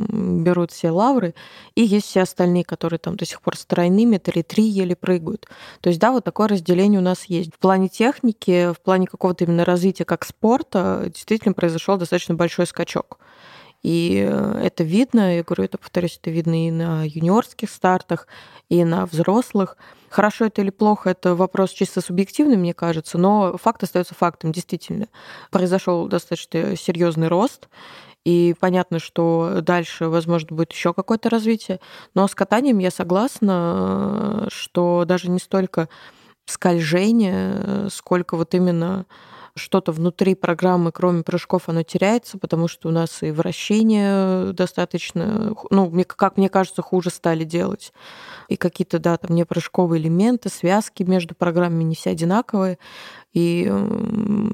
берут 0.45 0.71
все 0.71 0.91
лавры, 0.91 1.35
и 1.75 1.83
есть 1.83 2.07
все 2.07 2.23
остальные, 2.23 2.65
которые 2.65 2.99
там 2.99 3.17
до 3.17 3.25
сих 3.25 3.41
пор 3.41 3.57
с 3.57 3.65
тройными, 3.65 4.21
или 4.25 4.43
три 4.43 4.65
еле 4.65 4.95
прыгают. 4.95 5.49
То 5.81 5.89
есть, 5.89 5.99
да, 5.99 6.13
вот 6.13 6.25
такое 6.25 6.49
разделение 6.49 7.01
у 7.01 7.03
нас 7.03 7.25
есть. 7.25 7.55
В 7.55 7.59
плане 7.59 7.89
техники, 7.89 8.73
в 8.73 8.81
плане 8.81 9.07
какого-то 9.07 9.45
именно 9.45 9.65
развития 9.65 10.05
как 10.05 10.25
спорта 10.25 11.05
действительно 11.07 11.55
произошел 11.55 11.97
достаточно 11.97 12.35
большой 12.35 12.67
скачок. 12.67 13.19
И 13.85 14.15
это 14.17 14.83
видно, 14.83 15.37
я 15.37 15.43
говорю, 15.45 15.65
это, 15.65 15.77
повторюсь, 15.77 16.19
это 16.21 16.31
видно 16.31 16.67
и 16.67 16.71
на 16.71 17.05
юниорских 17.05 17.71
стартах, 17.71 18.27
и 18.71 18.83
на 18.83 19.05
взрослых. 19.05 19.77
Хорошо 20.09 20.47
это 20.47 20.63
или 20.63 20.71
плохо, 20.71 21.11
это 21.11 21.35
вопрос 21.35 21.71
чисто 21.71 22.01
субъективный, 22.01 22.57
мне 22.57 22.73
кажется, 22.73 23.19
но 23.19 23.59
факт 23.59 23.83
остается 23.83 24.15
фактом, 24.15 24.53
действительно. 24.53 25.09
Произошел 25.51 26.09
достаточно 26.09 26.77
серьезный 26.77 27.29
рост, 27.29 27.69
и 28.25 28.55
понятно, 28.59 29.01
что 29.01 29.59
дальше, 29.61 30.09
возможно, 30.09 30.57
будет 30.57 30.73
еще 30.73 30.95
какое-то 30.95 31.29
развитие. 31.29 31.79
Но 32.15 32.27
с 32.27 32.35
катанием 32.35 32.79
я 32.79 32.91
согласна, 32.91 34.49
что 34.51 35.05
даже 35.07 35.29
не 35.29 35.41
столько 35.41 35.91
скольжение, 36.47 37.91
сколько 37.91 38.39
вот 38.39 38.55
именно 38.55 39.05
что-то 39.57 39.93
внутри 39.93 40.35
программы, 40.35 40.91
кроме 40.91 41.23
прыжков, 41.23 41.69
оно 41.69 41.83
теряется, 41.83 42.39
потому 42.39 42.67
что 42.67 42.89
у 42.89 42.93
нас 42.93 43.23
и 43.23 43.31
вращение 43.31 44.53
достаточно, 44.53 45.55
ну, 45.71 46.05
как 46.07 46.37
мне 46.37 46.49
кажется, 46.49 46.83
хуже 46.83 47.11
стали 47.11 47.45
делать. 47.45 47.93
И 48.49 48.57
какие-то, 48.57 48.99
да, 48.99 49.17
там 49.17 49.35
не 49.35 49.45
прыжковые 49.45 50.03
элементы, 50.03 50.49
связки 50.49 51.05
между 51.05 51.35
программами 51.35 51.85
не 51.85 51.95
все 51.95 52.11
одинаковые. 52.11 52.79
И 53.35 53.69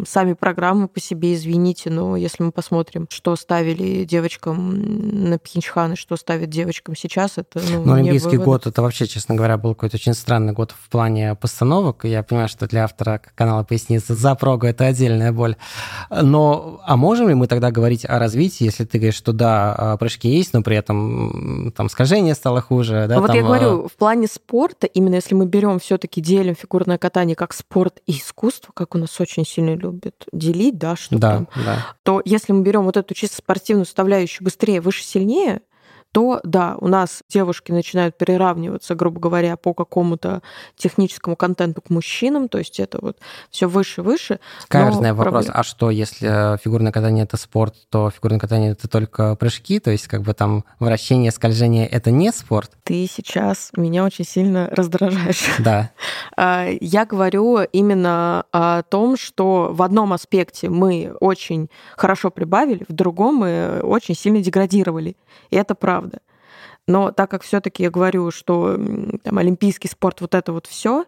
сами 0.07 0.33
программы 0.33 0.88
по 0.88 1.01
себе, 1.01 1.35
извините, 1.35 1.90
но 1.90 2.16
если 2.16 2.43
мы 2.43 2.51
посмотрим, 2.51 3.07
что 3.11 3.37
ставили 3.37 4.05
девочкам 4.05 5.29
на 5.29 5.38
Пхенчхан 5.38 5.93
и 5.93 5.97
что 5.97 6.16
ставят 6.16 6.49
девочкам 6.49 6.97
сейчас, 6.97 7.33
это... 7.37 7.61
Ну, 7.71 7.85
но 7.85 7.93
Олимпийский 7.95 8.38
вывод... 8.38 8.47
год, 8.47 8.66
это 8.69 8.81
вообще, 8.81 9.07
честно 9.07 9.35
говоря, 9.35 9.59
был 9.59 9.75
какой-то 9.75 9.97
очень 9.97 10.14
странный 10.14 10.55
год 10.55 10.73
в 10.73 10.88
плане 10.88 11.35
постановок. 11.35 12.07
Я 12.07 12.23
понимаю, 12.23 12.49
что 12.49 12.66
для 12.66 12.85
автора 12.85 13.21
канала 13.35 13.64
«Поясница» 13.64 14.14
за 14.14 14.35
прогу 14.35 14.66
это 14.66 14.87
отдельная 14.87 15.33
боль. 15.33 15.57
Но, 16.11 16.81
а 16.85 16.97
можем 16.97 17.29
ли 17.29 17.35
мы 17.35 17.49
тогда 17.49 17.71
говорить 17.71 18.07
о 18.07 18.19
развитии, 18.19 18.64
если 18.64 18.87
ты 18.87 18.97
говоришь, 18.97 19.16
что 19.16 19.33
да, 19.33 19.75
а, 19.77 19.97
прыжки 19.99 20.29
есть, 20.29 20.55
но 20.55 20.62
при 20.62 20.77
этом 20.77 21.73
там 21.77 21.90
скольжение 21.90 22.35
стало 22.35 22.62
хуже, 22.62 23.05
да? 23.09 23.21
Вот 23.21 23.27
там, 23.27 23.37
я 23.37 23.43
говорю, 23.43 23.88
в 23.88 23.93
плане 23.93 24.27
спорта, 24.27 24.87
именно 24.87 25.16
если 25.16 25.35
мы 25.35 25.45
берем 25.45 25.79
все-таки 25.81 26.23
делим 26.23 26.55
фигурное 26.55 26.97
катание 26.97 27.37
как 27.37 27.53
спорт 27.53 28.01
и 28.07 28.12
искусство, 28.12 28.70
как 28.75 28.95
у 28.95 28.99
нас 28.99 29.21
очень 29.21 29.45
сильно 29.45 29.75
любят 29.75 30.27
делить, 30.33 30.79
да, 30.79 30.97
что 30.97 31.19
да, 31.19 31.31
там, 31.31 31.49
да. 31.65 31.87
то 32.03 32.23
если 32.25 32.53
мы 32.53 32.63
берем 32.63 32.85
вот 32.85 32.97
эту 32.97 33.15
чисто 33.15 33.37
спортивную 33.37 33.85
составляющую 33.85 34.45
быстрее, 34.45 34.81
выше, 34.81 35.05
сильнее, 35.05 35.63
то 36.12 36.40
да, 36.42 36.77
у 36.81 36.88
нас 36.88 37.23
девушки 37.29 37.73
начинают 37.73 38.16
приравниваться, 38.16 38.94
грубо 38.94 39.20
говоря, 39.20 39.57
по 39.57 39.75
какому-то 39.75 40.42
техническому 40.77 41.37
контенту 41.37 41.83
к 41.83 41.90
мужчинам, 41.90 42.49
то 42.49 42.59
есть 42.59 42.81
это 42.81 42.99
вот 43.01 43.18
все 43.51 43.68
выше 43.68 44.03
выше. 44.03 44.40
Каверзный 44.68 45.12
вопрос, 45.12 45.46
проблем... 45.46 45.61
а 45.61 45.62
что, 45.62 45.90
если 45.90 46.59
фигурное 46.59 46.92
катание 46.92 47.25
это 47.25 47.37
спорт, 47.37 47.75
то 47.90 48.11
фигурное 48.11 48.40
катание 48.40 48.73
это 48.73 48.88
только 48.88 49.37
прыжки, 49.37 49.79
то 49.79 49.90
есть 49.90 50.09
как 50.09 50.23
бы 50.23 50.35
там 50.35 50.64
вращение, 50.79 51.31
скольжение 51.31 51.87
это 51.87 52.11
не 52.11 52.33
спорт? 52.33 52.73
Ты 52.83 53.07
сейчас 53.07 53.70
меня 53.77 54.05
очень 54.05 54.25
сильно 54.25 54.68
раздражаешь. 54.70 55.49
Да. 55.61 55.90
А, 56.37 56.68
я 56.81 57.05
говорю 57.05 57.59
именно 57.61 58.44
о 58.51 58.83
том, 58.83 59.16
что 59.16 59.70
в 59.73 59.83
одном 59.83 60.12
аспекте 60.12 60.70
мы 60.70 61.14
очень 61.20 61.68
хорошо 61.96 62.31
прибавили, 62.31 62.85
в 62.88 62.92
другом 62.92 63.37
мы 63.37 63.81
очень 63.83 64.16
сильно 64.16 64.40
деградировали. 64.40 65.16
И 65.51 65.57
это 65.57 65.75
правда 65.75 66.00
правда. 66.01 66.21
Но 66.87 67.13
так 67.13 67.31
как 67.31 67.43
все-таки 67.43 67.83
я 67.83 67.91
говорю, 67.91 68.31
что 68.31 68.77
там, 69.23 69.39
олимпийский 69.39 69.89
спорт, 69.89 70.21
вот 70.21 70.35
это 70.35 70.53
вот 70.53 70.67
все, 70.67 71.05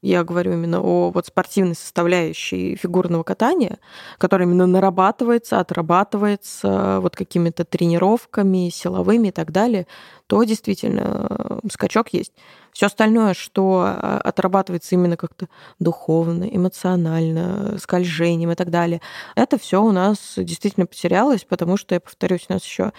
я 0.00 0.22
говорю 0.22 0.52
именно 0.52 0.80
о 0.80 1.10
вот 1.10 1.26
спортивной 1.26 1.74
составляющей 1.74 2.76
фигурного 2.76 3.24
катания, 3.24 3.78
которая 4.18 4.46
именно 4.46 4.66
нарабатывается, 4.66 5.58
отрабатывается 5.58 7.00
вот 7.00 7.16
какими-то 7.16 7.64
тренировками 7.64 8.68
силовыми 8.68 9.28
и 9.28 9.32
так 9.32 9.50
далее, 9.50 9.88
то 10.28 10.44
действительно 10.44 11.26
э, 11.30 11.58
скачок 11.72 12.10
есть. 12.12 12.32
Все 12.72 12.86
остальное, 12.86 13.32
что 13.32 13.82
а, 13.86 14.20
отрабатывается 14.22 14.94
именно 14.94 15.16
как-то 15.16 15.48
духовно, 15.80 16.44
эмоционально, 16.44 17.78
скольжением 17.78 18.52
и 18.52 18.54
так 18.54 18.70
далее, 18.70 19.00
это 19.34 19.58
все 19.58 19.82
у 19.82 19.90
нас 19.90 20.34
действительно 20.36 20.84
потерялось, 20.84 21.44
потому 21.44 21.78
что, 21.78 21.94
я 21.94 22.00
повторюсь, 22.00 22.44
у 22.48 22.52
нас 22.52 22.62
еще 22.62 22.92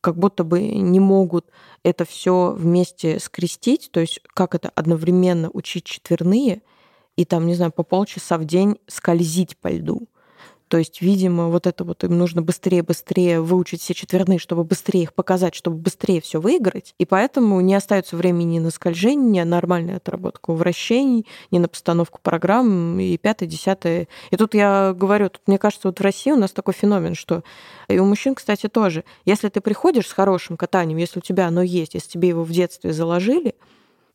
как 0.00 0.16
будто 0.16 0.44
бы 0.44 0.62
не 0.62 1.00
могут 1.00 1.46
это 1.82 2.04
все 2.04 2.54
вместе 2.56 3.18
скрестить, 3.18 3.90
то 3.90 3.98
есть 3.98 4.20
как 4.32 4.54
это 4.54 4.70
одновременно 4.76 5.50
учить 5.52 5.84
четверные 5.84 6.62
и 7.16 7.24
там, 7.24 7.48
не 7.48 7.56
знаю, 7.56 7.72
по 7.72 7.82
полчаса 7.82 8.38
в 8.38 8.44
день 8.44 8.78
скользить 8.86 9.56
по 9.56 9.68
льду. 9.68 10.06
То 10.68 10.78
есть, 10.78 11.00
видимо, 11.00 11.48
вот 11.48 11.66
это 11.66 11.84
вот 11.84 12.02
им 12.02 12.18
нужно 12.18 12.42
быстрее-быстрее 12.42 13.40
выучить 13.40 13.82
все 13.82 13.94
четверные, 13.94 14.40
чтобы 14.40 14.64
быстрее 14.64 15.04
их 15.04 15.14
показать, 15.14 15.54
чтобы 15.54 15.76
быстрее 15.76 16.20
все 16.20 16.40
выиграть. 16.40 16.94
И 16.98 17.04
поэтому 17.04 17.60
не 17.60 17.74
остается 17.74 18.16
времени 18.16 18.54
ни 18.54 18.58
на 18.58 18.70
скольжение, 18.70 19.28
ни 19.28 19.38
на 19.40 19.56
нормальную 19.56 19.98
отработку 19.98 20.54
вращений, 20.54 21.26
ни 21.52 21.58
на 21.58 21.68
постановку 21.68 22.18
программ 22.20 22.98
и 22.98 23.16
пятое, 23.16 23.48
десятое. 23.48 24.08
И 24.30 24.36
тут 24.36 24.54
я 24.54 24.92
говорю, 24.92 25.30
тут 25.30 25.42
мне 25.46 25.58
кажется, 25.58 25.88
вот 25.88 26.00
в 26.00 26.02
России 26.02 26.32
у 26.32 26.36
нас 26.36 26.50
такой 26.50 26.74
феномен, 26.74 27.14
что 27.14 27.44
и 27.88 27.98
у 27.98 28.04
мужчин, 28.04 28.34
кстати, 28.34 28.68
тоже. 28.68 29.04
Если 29.24 29.48
ты 29.48 29.60
приходишь 29.60 30.08
с 30.08 30.12
хорошим 30.12 30.56
катанием, 30.56 30.98
если 30.98 31.20
у 31.20 31.22
тебя 31.22 31.46
оно 31.46 31.62
есть, 31.62 31.94
если 31.94 32.08
тебе 32.08 32.28
его 32.30 32.42
в 32.42 32.50
детстве 32.50 32.92
заложили, 32.92 33.54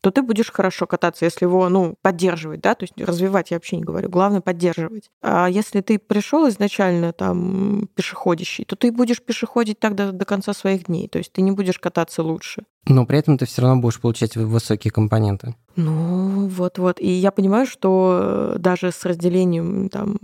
то 0.02 0.10
ты 0.10 0.20
будешь 0.22 0.50
хорошо 0.50 0.86
кататься, 0.86 1.24
если 1.24 1.46
его, 1.46 1.68
ну, 1.68 1.94
поддерживать, 2.02 2.60
да, 2.60 2.74
то 2.74 2.82
есть 2.82 3.00
развивать 3.00 3.52
я 3.52 3.56
вообще 3.56 3.76
не 3.76 3.84
говорю, 3.84 4.10
главное 4.10 4.40
поддерживать. 4.40 5.10
А 5.22 5.48
если 5.48 5.80
ты 5.80 5.98
пришел 5.98 6.48
изначально 6.48 7.12
там 7.12 7.88
пешеходящий, 7.94 8.64
то 8.64 8.74
ты 8.74 8.90
будешь 8.90 9.22
пешеходить 9.22 9.78
так 9.78 9.94
до, 9.94 10.10
до 10.10 10.24
конца 10.24 10.52
своих 10.54 10.86
дней, 10.86 11.08
то 11.08 11.18
есть 11.18 11.32
ты 11.32 11.40
не 11.40 11.52
будешь 11.52 11.78
кататься 11.78 12.22
лучше. 12.24 12.64
Но 12.86 13.06
при 13.06 13.18
этом 13.18 13.38
ты 13.38 13.46
все 13.46 13.62
равно 13.62 13.80
будешь 13.80 14.00
получать 14.00 14.36
высокие 14.36 14.90
компоненты. 14.90 15.54
Ну, 15.76 16.48
вот-вот. 16.48 17.00
И 17.00 17.08
я 17.08 17.30
понимаю, 17.30 17.64
что 17.66 18.56
даже 18.58 18.90
с 18.90 19.04
разделением 19.04 19.88
там, 19.88 20.18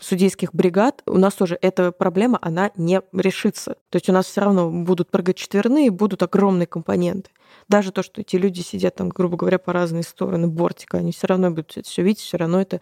судейских 0.00 0.54
бригад 0.54 1.02
у 1.06 1.18
нас 1.18 1.34
тоже 1.34 1.58
эта 1.60 1.92
проблема, 1.92 2.38
она 2.42 2.70
не 2.76 3.02
решится. 3.12 3.76
То 3.90 3.96
есть 3.96 4.08
у 4.08 4.12
нас 4.12 4.26
все 4.26 4.40
равно 4.40 4.70
будут 4.70 5.10
прыгать 5.10 5.36
четверные, 5.36 5.90
будут 5.90 6.22
огромные 6.22 6.66
компоненты 6.66 7.30
даже 7.70 7.92
то, 7.92 8.02
что 8.02 8.20
эти 8.20 8.36
люди 8.36 8.60
сидят 8.60 8.96
там, 8.96 9.08
грубо 9.08 9.36
говоря, 9.36 9.58
по 9.58 9.72
разные 9.72 10.02
стороны 10.02 10.48
бортика, 10.48 10.98
они 10.98 11.12
все 11.12 11.28
равно 11.28 11.50
будут 11.50 11.76
это 11.76 11.88
все 11.88 12.02
видеть, 12.02 12.20
все 12.20 12.36
равно 12.36 12.60
это... 12.60 12.80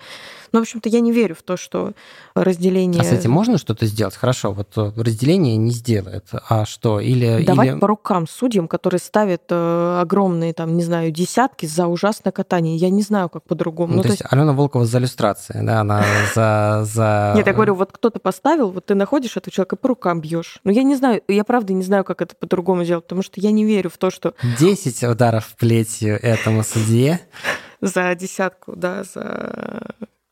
Ну, 0.52 0.60
в 0.60 0.62
общем-то, 0.62 0.88
я 0.88 1.00
не 1.00 1.12
верю 1.12 1.34
в 1.34 1.42
то, 1.42 1.56
что 1.56 1.92
разделение... 2.34 3.00
А 3.00 3.04
с 3.04 3.12
этим 3.12 3.30
можно 3.30 3.58
что-то 3.58 3.84
сделать? 3.86 4.16
Хорошо, 4.16 4.52
вот 4.52 4.68
э, 4.76 4.92
разделение 4.96 5.56
не 5.56 5.70
сделает, 5.72 6.24
а 6.48 6.64
что? 6.64 7.00
Или... 7.00 7.44
Давать 7.44 7.68
или... 7.68 7.78
по 7.78 7.86
рукам 7.86 8.26
судьям, 8.26 8.66
которые 8.66 8.98
ставят 8.98 9.42
э, 9.50 9.98
огромные, 10.00 10.54
там, 10.54 10.74
не 10.76 10.82
знаю, 10.82 11.10
десятки 11.10 11.66
за 11.66 11.86
ужасное 11.86 12.32
катание. 12.32 12.76
Я 12.76 12.88
не 12.88 13.02
знаю, 13.02 13.28
как 13.28 13.42
по-другому. 13.44 13.92
Ну, 13.92 13.96
ну, 13.98 14.02
то, 14.02 14.08
то 14.08 14.12
есть 14.14 14.22
Алена 14.30 14.54
Волкова 14.54 14.86
за 14.86 14.98
иллюстрацией, 14.98 15.64
да, 15.66 15.80
она 15.80 16.02
за... 16.34 16.82
за... 16.84 17.07
Нет, 17.34 17.46
я 17.46 17.52
говорю, 17.52 17.74
вот 17.74 17.92
кто-то 17.92 18.18
поставил, 18.18 18.70
вот 18.70 18.86
ты 18.86 18.94
находишь 18.94 19.36
этого 19.36 19.52
человека, 19.52 19.76
по 19.76 19.88
рукам 19.88 20.20
бьешь. 20.20 20.58
Ну, 20.64 20.70
я 20.70 20.82
не 20.82 20.96
знаю, 20.96 21.22
я 21.28 21.44
правда 21.44 21.72
не 21.72 21.82
знаю, 21.82 22.04
как 22.04 22.22
это 22.22 22.34
по-другому 22.36 22.84
сделать, 22.84 23.04
потому 23.04 23.22
что 23.22 23.40
я 23.40 23.50
не 23.50 23.64
верю 23.64 23.90
в 23.90 23.98
то, 23.98 24.10
что... 24.10 24.34
10 24.58 25.04
ударов 25.04 25.54
плетью 25.56 26.18
этому 26.20 26.62
судье. 26.62 27.20
За 27.80 28.14
десятку, 28.14 28.74
да, 28.74 29.04
за... 29.04 29.86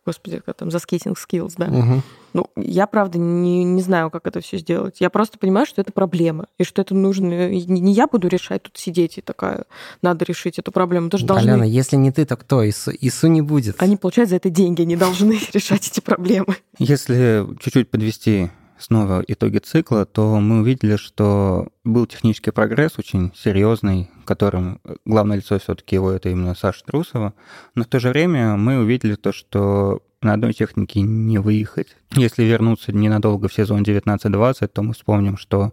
Господи, 0.07 0.41
как 0.45 0.57
там, 0.57 0.71
за 0.71 0.79
скейтинг 0.79 1.19
skills, 1.19 1.55
да. 1.59 1.67
Угу. 1.67 2.03
Ну, 2.33 2.47
я, 2.57 2.87
правда, 2.87 3.19
не, 3.19 3.65
не 3.65 3.83
знаю, 3.83 4.11
как 4.11 4.27
это 4.27 4.41
все 4.41 4.59
сделать. 4.59 5.01
Я 5.01 5.11
просто 5.11 5.39
понимаю, 5.39 5.67
что 5.67 5.81
это 5.81 5.91
проблема, 5.91 6.47
и 6.59 6.65
что 6.65 6.83
это 6.83 6.95
нужно... 6.95 7.49
Не 7.49 7.93
я 7.93 8.07
буду 8.07 8.29
решать, 8.29 8.63
тут 8.63 8.77
сидеть 8.77 9.19
и 9.19 9.21
такая, 9.21 9.65
надо 10.03 10.25
решить 10.25 10.59
эту 10.59 10.71
проблему. 10.71 11.11
Тоже 11.11 11.27
должны... 11.27 11.51
Алена, 11.51 11.65
если 11.65 11.97
не 11.97 12.13
ты, 12.13 12.25
то 12.25 12.37
кто? 12.37 12.69
ИСУ, 12.69 12.93
ИСУ 13.01 13.27
не 13.29 13.43
будет. 13.43 13.83
Они 13.83 13.97
получают 13.97 14.31
за 14.31 14.37
это 14.37 14.51
деньги, 14.51 14.83
они 14.83 14.97
должны 14.97 15.41
решать 15.53 15.89
эти 15.89 16.01
проблемы. 16.01 16.57
Если 16.79 17.47
чуть-чуть 17.59 17.91
подвести 17.91 18.51
снова 18.79 19.25
итоги 19.27 19.59
цикла, 19.59 20.05
то 20.05 20.39
мы 20.41 20.61
увидели, 20.61 20.97
что 20.97 21.69
был 21.85 22.07
технический 22.07 22.51
прогресс 22.51 22.99
очень 22.99 23.33
серьезный, 23.35 24.11
которым 24.25 24.81
главное 25.05 25.39
лицо 25.39 25.59
все-таки 25.59 25.97
его 25.97 26.11
это 26.11 26.29
именно 26.29 26.55
Саша 26.55 26.85
Трусова. 26.85 27.35
Но 27.75 27.85
в 27.85 27.87
то 27.87 28.01
же 28.01 28.11
время 28.11 28.57
мы 28.57 28.79
увидели 28.79 29.15
то, 29.15 29.33
что 29.33 30.03
на 30.23 30.33
одной 30.33 30.53
технике 30.53 31.01
не 31.03 31.39
выехать. 31.39 31.97
Если 32.13 32.45
вернуться 32.45 32.93
ненадолго 32.93 33.49
в 33.49 33.55
сезон 33.55 33.83
19-20, 33.83 34.69
то 34.69 34.83
мы 34.83 34.95
вспомним, 34.95 35.37
что 35.37 35.73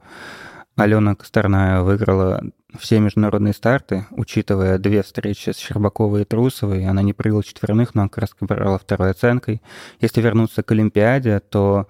Алена 0.75 1.15
Косторная 1.15 1.81
выиграла 1.81 2.43
все 2.77 2.99
международные 2.99 3.53
старты, 3.53 4.07
учитывая 4.11 4.79
две 4.79 5.03
встречи 5.03 5.51
с 5.51 5.57
Щербаковой 5.57 6.23
и 6.23 6.25
Трусовой. 6.25 6.87
Она 6.87 7.03
не 7.03 7.13
прыгала 7.13 7.43
четверных, 7.43 7.93
но 7.93 8.09
как 8.09 8.19
раз 8.19 8.35
брала 8.39 8.79
второй 8.79 9.11
оценкой. 9.11 9.61
Если 9.99 10.21
вернуться 10.21 10.63
к 10.63 10.71
Олимпиаде, 10.71 11.39
то 11.39 11.87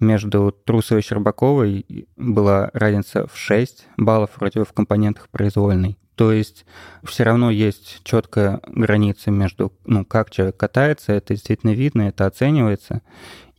между 0.00 0.52
Трусовой 0.52 1.00
и 1.00 1.04
Щербаковой 1.04 2.06
была 2.16 2.70
разница 2.72 3.26
в 3.26 3.36
6 3.36 3.86
баллов 3.96 4.30
вроде 4.36 4.64
в 4.64 4.72
компонентах 4.72 5.28
произвольной. 5.28 5.96
То 6.16 6.32
есть 6.32 6.64
все 7.04 7.24
равно 7.24 7.50
есть 7.50 8.00
четкая 8.02 8.60
граница 8.66 9.30
между, 9.30 9.72
ну, 9.84 10.04
как 10.04 10.30
человек 10.30 10.56
катается, 10.56 11.12
это 11.12 11.34
действительно 11.34 11.72
видно, 11.72 12.02
это 12.02 12.26
оценивается. 12.26 13.02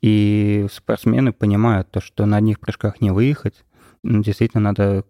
И 0.02 0.67
спортсмены 0.71 1.34
понимают 1.34 1.91
то, 1.91 2.02
что 2.02 2.26
на 2.26 2.38
одних 2.38 2.60
прыжках 2.60 3.00
не 3.00 3.12
выехать, 3.12 3.63
действительно 4.04 4.62
надо 4.62 5.06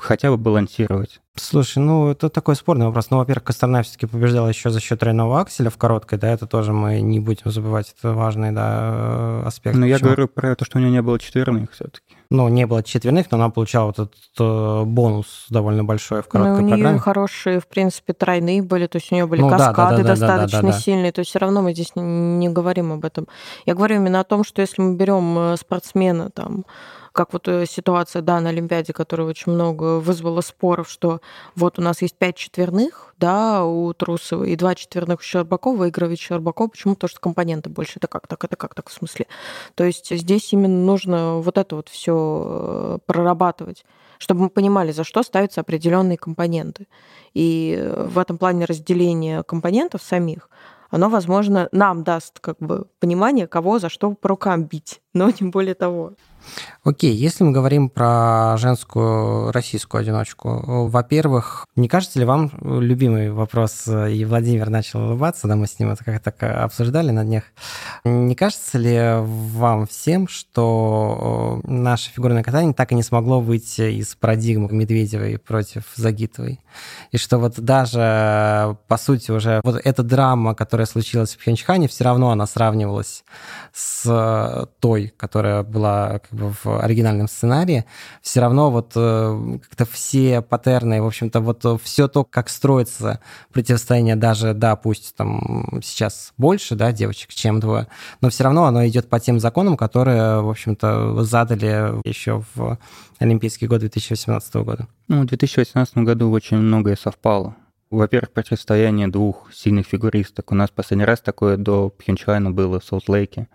хотя 0.00 0.30
бы 0.30 0.36
балансировать. 0.36 1.20
Слушай, 1.34 1.78
ну 1.78 2.10
это 2.10 2.28
такой 2.28 2.56
спорный 2.56 2.86
вопрос. 2.86 3.08
Ну, 3.10 3.16
во-первых, 3.16 3.44
Косторна 3.44 3.82
все-таки 3.82 4.04
побеждала 4.06 4.48
еще 4.48 4.68
за 4.68 4.80
счет 4.80 5.00
тройного 5.00 5.40
акселя 5.40 5.70
в 5.70 5.78
короткой, 5.78 6.18
да, 6.18 6.28
это 6.28 6.46
тоже 6.46 6.74
мы 6.74 7.00
не 7.00 7.20
будем 7.20 7.50
забывать, 7.50 7.94
это 7.98 8.12
важный, 8.12 8.52
да, 8.52 9.42
аспект. 9.46 9.74
Но 9.74 9.86
я 9.86 9.98
говорю 9.98 10.28
про 10.28 10.54
то, 10.54 10.66
что 10.66 10.76
у 10.76 10.80
нее 10.80 10.90
не 10.90 11.00
было 11.00 11.18
четверных 11.18 11.72
все-таки. 11.72 12.16
Ну, 12.28 12.48
не 12.48 12.66
было 12.66 12.82
четверных, 12.82 13.30
но 13.30 13.38
она 13.38 13.48
получала 13.48 13.86
вот 13.86 13.98
этот 13.98 14.14
э, 14.38 14.82
бонус 14.84 15.46
довольно 15.48 15.84
большой 15.84 16.22
в 16.22 16.28
короткой 16.28 16.60
ну, 16.60 16.66
у 16.66 16.68
программе. 16.68 16.92
нее 16.92 16.98
хорошие, 16.98 17.60
в 17.60 17.66
принципе, 17.66 18.12
тройные 18.12 18.62
были, 18.62 18.86
то 18.86 18.96
есть 18.96 19.10
у 19.10 19.14
нее 19.14 19.26
были 19.26 19.40
ну, 19.40 19.48
каскады 19.48 20.02
да, 20.02 20.02
да, 20.02 20.02
да, 20.02 20.08
достаточно 20.08 20.58
да, 20.58 20.66
да, 20.66 20.68
да, 20.68 20.72
да. 20.72 20.80
сильные, 20.80 21.12
то 21.12 21.18
есть 21.20 21.30
все 21.30 21.38
равно 21.38 21.62
мы 21.62 21.72
здесь 21.72 21.96
не, 21.96 22.02
не 22.02 22.48
говорим 22.50 22.92
об 22.92 23.06
этом. 23.06 23.26
Я 23.64 23.74
говорю 23.74 23.96
именно 23.96 24.20
о 24.20 24.24
том, 24.24 24.44
что 24.44 24.60
если 24.60 24.82
мы 24.82 24.96
берем 24.96 25.38
э, 25.38 25.56
спортсмена 25.56 26.30
там 26.30 26.64
как 27.12 27.32
вот 27.32 27.46
э, 27.48 27.66
ситуация, 27.66 28.22
да, 28.22 28.40
на 28.40 28.50
Олимпиаде, 28.50 28.92
которая 28.92 29.26
очень 29.26 29.52
много 29.52 30.00
вызвала 30.00 30.40
споров, 30.40 30.88
что 30.90 31.20
вот 31.54 31.78
у 31.78 31.82
нас 31.82 32.02
есть 32.02 32.16
пять 32.16 32.36
четверных, 32.36 33.14
да, 33.18 33.64
у 33.64 33.92
Трусова, 33.92 34.44
и 34.44 34.56
два 34.56 34.74
четверных 34.74 35.20
у 35.20 35.22
Щербакова, 35.22 35.76
выигрывает 35.76 36.18
Щербаков. 36.18 36.72
Почему? 36.72 36.94
Потому 36.94 37.08
что 37.10 37.20
компоненты 37.20 37.70
больше. 37.70 37.94
Это 37.96 38.08
как 38.08 38.26
так? 38.26 38.42
Это 38.44 38.56
как 38.56 38.74
так? 38.74 38.88
В 38.88 38.92
смысле? 38.92 39.26
То 39.74 39.84
есть 39.84 40.10
здесь 40.10 40.52
именно 40.52 40.84
нужно 40.84 41.38
вот 41.38 41.58
это 41.58 41.76
вот 41.76 41.88
все 41.88 42.44
э, 42.46 42.98
прорабатывать 43.06 43.84
чтобы 44.18 44.42
мы 44.42 44.50
понимали, 44.50 44.92
за 44.92 45.02
что 45.02 45.24
ставятся 45.24 45.62
определенные 45.62 46.16
компоненты. 46.16 46.86
И 47.34 47.92
в 48.06 48.20
этом 48.20 48.38
плане 48.38 48.66
разделение 48.66 49.42
компонентов 49.42 50.00
самих, 50.00 50.48
оно, 50.92 51.08
возможно, 51.08 51.68
нам 51.72 52.04
даст 52.04 52.38
как 52.38 52.58
бы 52.58 52.86
понимание, 53.00 53.48
кого 53.48 53.78
за 53.78 53.88
что 53.88 54.12
по 54.12 54.28
рукам 54.28 54.64
бить, 54.64 55.00
но 55.12 55.28
не 55.40 55.48
более 55.48 55.74
того. 55.74 56.12
Окей, 56.84 57.14
если 57.14 57.44
мы 57.44 57.52
говорим 57.52 57.88
про 57.88 58.56
женскую 58.56 59.52
российскую 59.52 60.00
одиночку, 60.00 60.88
во-первых, 60.88 61.66
не 61.76 61.88
кажется 61.88 62.18
ли 62.18 62.24
вам 62.24 62.50
любимый 62.60 63.30
вопрос, 63.30 63.86
и 63.86 64.24
Владимир 64.24 64.68
начал 64.68 65.00
улыбаться, 65.00 65.46
да, 65.46 65.54
мы 65.54 65.68
с 65.68 65.78
ним 65.78 65.90
это 65.90 66.04
как-то 66.04 66.64
обсуждали 66.64 67.12
на 67.12 67.24
днях, 67.24 67.44
не 68.04 68.34
кажется 68.34 68.78
ли 68.78 69.20
вам 69.22 69.86
всем, 69.86 70.26
что 70.26 71.60
наше 71.64 72.10
фигурное 72.10 72.42
катание 72.42 72.74
так 72.74 72.90
и 72.90 72.96
не 72.96 73.02
смогло 73.04 73.40
выйти 73.40 73.92
из 73.92 74.16
парадигмы 74.16 74.68
Медведевой 74.72 75.38
против 75.38 75.84
Загитовой? 75.94 76.58
И 77.12 77.16
что 77.16 77.38
вот 77.38 77.60
даже, 77.60 78.76
по 78.88 78.96
сути, 78.96 79.30
уже 79.30 79.60
вот 79.62 79.80
эта 79.84 80.02
драма, 80.02 80.54
которая 80.54 80.86
случилась 80.86 81.34
в 81.34 81.38
Пхенчхане, 81.38 81.86
все 81.86 82.04
равно 82.04 82.30
она 82.30 82.46
сравнивалась 82.46 83.24
с 83.72 84.68
той, 84.80 85.14
которая 85.16 85.62
была 85.62 86.20
как 86.32 86.40
бы 86.40 86.52
в 86.52 86.82
оригинальном 86.82 87.28
сценарии, 87.28 87.84
все 88.22 88.40
равно 88.40 88.70
вот 88.70 88.92
э, 88.96 89.58
как-то 89.62 89.84
все 89.84 90.40
паттерны, 90.40 91.02
в 91.02 91.06
общем-то, 91.06 91.40
вот 91.40 91.64
все 91.82 92.08
то, 92.08 92.24
как 92.24 92.48
строится 92.48 93.20
противостояние 93.52 94.16
даже, 94.16 94.54
да, 94.54 94.76
пусть 94.76 95.14
там 95.14 95.80
сейчас 95.82 96.32
больше, 96.38 96.74
да, 96.74 96.92
девочек, 96.92 97.30
чем 97.34 97.60
двое, 97.60 97.86
но 98.20 98.30
все 98.30 98.44
равно 98.44 98.64
оно 98.64 98.86
идет 98.86 99.08
по 99.08 99.20
тем 99.20 99.40
законам, 99.40 99.76
которые, 99.76 100.40
в 100.40 100.48
общем-то, 100.48 101.22
задали 101.22 102.00
еще 102.08 102.42
в 102.54 102.78
Олимпийский 103.18 103.66
год 103.66 103.80
2018 103.80 104.54
года. 104.56 104.88
Ну, 105.08 105.22
в 105.22 105.26
2018 105.26 105.98
году 105.98 106.30
очень 106.30 106.56
многое 106.56 106.96
совпало. 106.96 107.54
Во-первых, 107.92 108.30
противостояние 108.32 109.06
двух 109.06 109.52
сильных 109.52 109.86
фигуристок. 109.86 110.50
У 110.50 110.54
нас 110.54 110.70
последний 110.70 111.04
раз 111.04 111.20
такое 111.20 111.58
до 111.58 111.90
Пхенчхана 111.90 112.50
было 112.50 112.80
в 112.80 112.84
Солт-Лейке. 112.84 113.48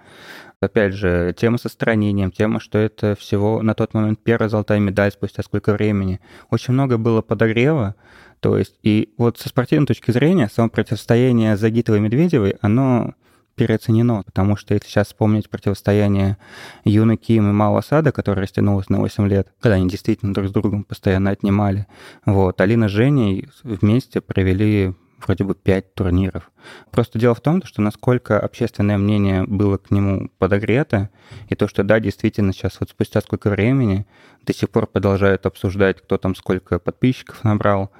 Опять 0.59 0.93
же, 0.93 1.33
тема 1.35 1.57
со 1.57 1.69
странением, 1.69 2.31
тема, 2.31 2.59
что 2.59 2.77
это 2.77 3.15
всего 3.15 3.63
на 3.63 3.73
тот 3.73 3.95
момент 3.95 4.19
первая 4.23 4.47
золотая 4.47 4.77
медаль 4.77 5.11
спустя 5.11 5.41
сколько 5.41 5.73
времени. 5.73 6.19
Очень 6.51 6.75
много 6.75 6.99
было 6.99 7.23
подогрева, 7.23 7.95
то 8.39 8.59
есть, 8.59 8.75
и 8.83 9.11
вот 9.17 9.39
со 9.39 9.49
спортивной 9.49 9.87
точки 9.87 10.11
зрения, 10.11 10.49
само 10.53 10.69
противостояние 10.69 11.57
Загитовой 11.57 11.97
и 11.97 12.03
Медведевой, 12.03 12.57
оно 12.61 13.15
переоценено, 13.57 14.23
потому 14.23 14.55
что 14.55 14.73
если 14.73 14.87
сейчас 14.87 15.07
вспомнить 15.07 15.49
противостояние 15.49 16.37
Юны 16.85 17.17
Ким 17.17 17.49
и 17.49 17.51
Мао 17.51 17.75
Асада, 17.75 18.11
которое 18.11 18.43
растянулось 18.43 18.89
на 18.89 18.99
8 18.99 19.27
лет, 19.27 19.49
когда 19.59 19.75
они 19.75 19.89
действительно 19.89 20.33
друг 20.33 20.47
с 20.47 20.51
другом 20.51 20.83
постоянно 20.83 21.31
отнимали, 21.31 21.87
вот, 22.25 22.61
Алина 22.61 22.87
с 22.87 22.91
Женей 22.91 23.49
вместе 23.63 24.21
провели 24.21 24.93
вроде 25.25 25.43
бы 25.43 25.55
пять 25.55 25.93
турниров. 25.95 26.51
Просто 26.91 27.19
дело 27.19 27.33
в 27.33 27.41
том, 27.41 27.63
что 27.63 27.81
насколько 27.81 28.39
общественное 28.39 28.97
мнение 28.97 29.43
было 29.43 29.77
к 29.77 29.89
нему 29.91 30.29
подогрето, 30.37 31.09
и 31.49 31.55
то, 31.55 31.67
что 31.67 31.83
да, 31.83 31.99
действительно 31.99 32.53
сейчас 32.53 32.79
вот 32.79 32.89
спустя 32.89 33.21
сколько 33.21 33.49
времени 33.49 34.05
до 34.45 34.53
сих 34.53 34.69
пор 34.69 34.87
продолжают 34.87 35.45
обсуждать, 35.45 36.01
кто 36.01 36.17
там 36.17 36.35
сколько 36.35 36.79
подписчиков 36.79 37.43
набрал. 37.43 37.91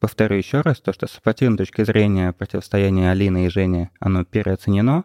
Повторю 0.00 0.36
еще 0.36 0.60
раз, 0.60 0.80
то, 0.80 0.92
что 0.92 1.08
с 1.08 1.12
спортивной 1.12 1.58
точки 1.58 1.82
зрения 1.82 2.32
противостояние 2.32 3.10
Алины 3.10 3.46
и 3.46 3.48
Жени, 3.48 3.90
оно 3.98 4.24
переоценено, 4.24 5.04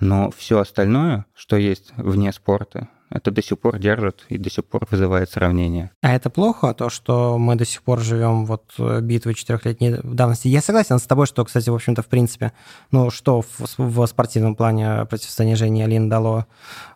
но 0.00 0.30
все 0.30 0.58
остальное, 0.60 1.26
что 1.34 1.56
есть 1.56 1.92
вне 1.96 2.32
спорта, 2.32 2.88
это 3.10 3.30
до 3.30 3.42
сих 3.42 3.58
пор 3.58 3.78
держит 3.78 4.24
и 4.28 4.38
до 4.38 4.50
сих 4.50 4.64
пор 4.64 4.86
вызывает 4.90 5.30
сравнение. 5.30 5.90
А 6.00 6.14
это 6.14 6.30
плохо, 6.30 6.72
то, 6.74 6.88
что 6.90 7.38
мы 7.38 7.56
до 7.56 7.64
сих 7.64 7.82
пор 7.82 8.00
живем 8.00 8.46
вот 8.46 8.72
э, 8.78 9.00
битвы 9.00 9.34
четырехлетней 9.34 9.98
давности? 10.02 10.48
Я 10.48 10.62
согласен 10.62 10.98
с 10.98 11.02
тобой, 11.02 11.26
что, 11.26 11.44
кстати, 11.44 11.68
в 11.68 11.74
общем-то, 11.74 12.02
в 12.02 12.06
принципе, 12.06 12.52
ну, 12.92 13.10
что 13.10 13.42
в, 13.42 13.78
в 13.78 14.06
спортивном 14.06 14.54
плане 14.54 15.06
противостояние 15.06 15.56
Жени 15.56 15.82
Алин 15.82 16.08
дало 16.08 16.46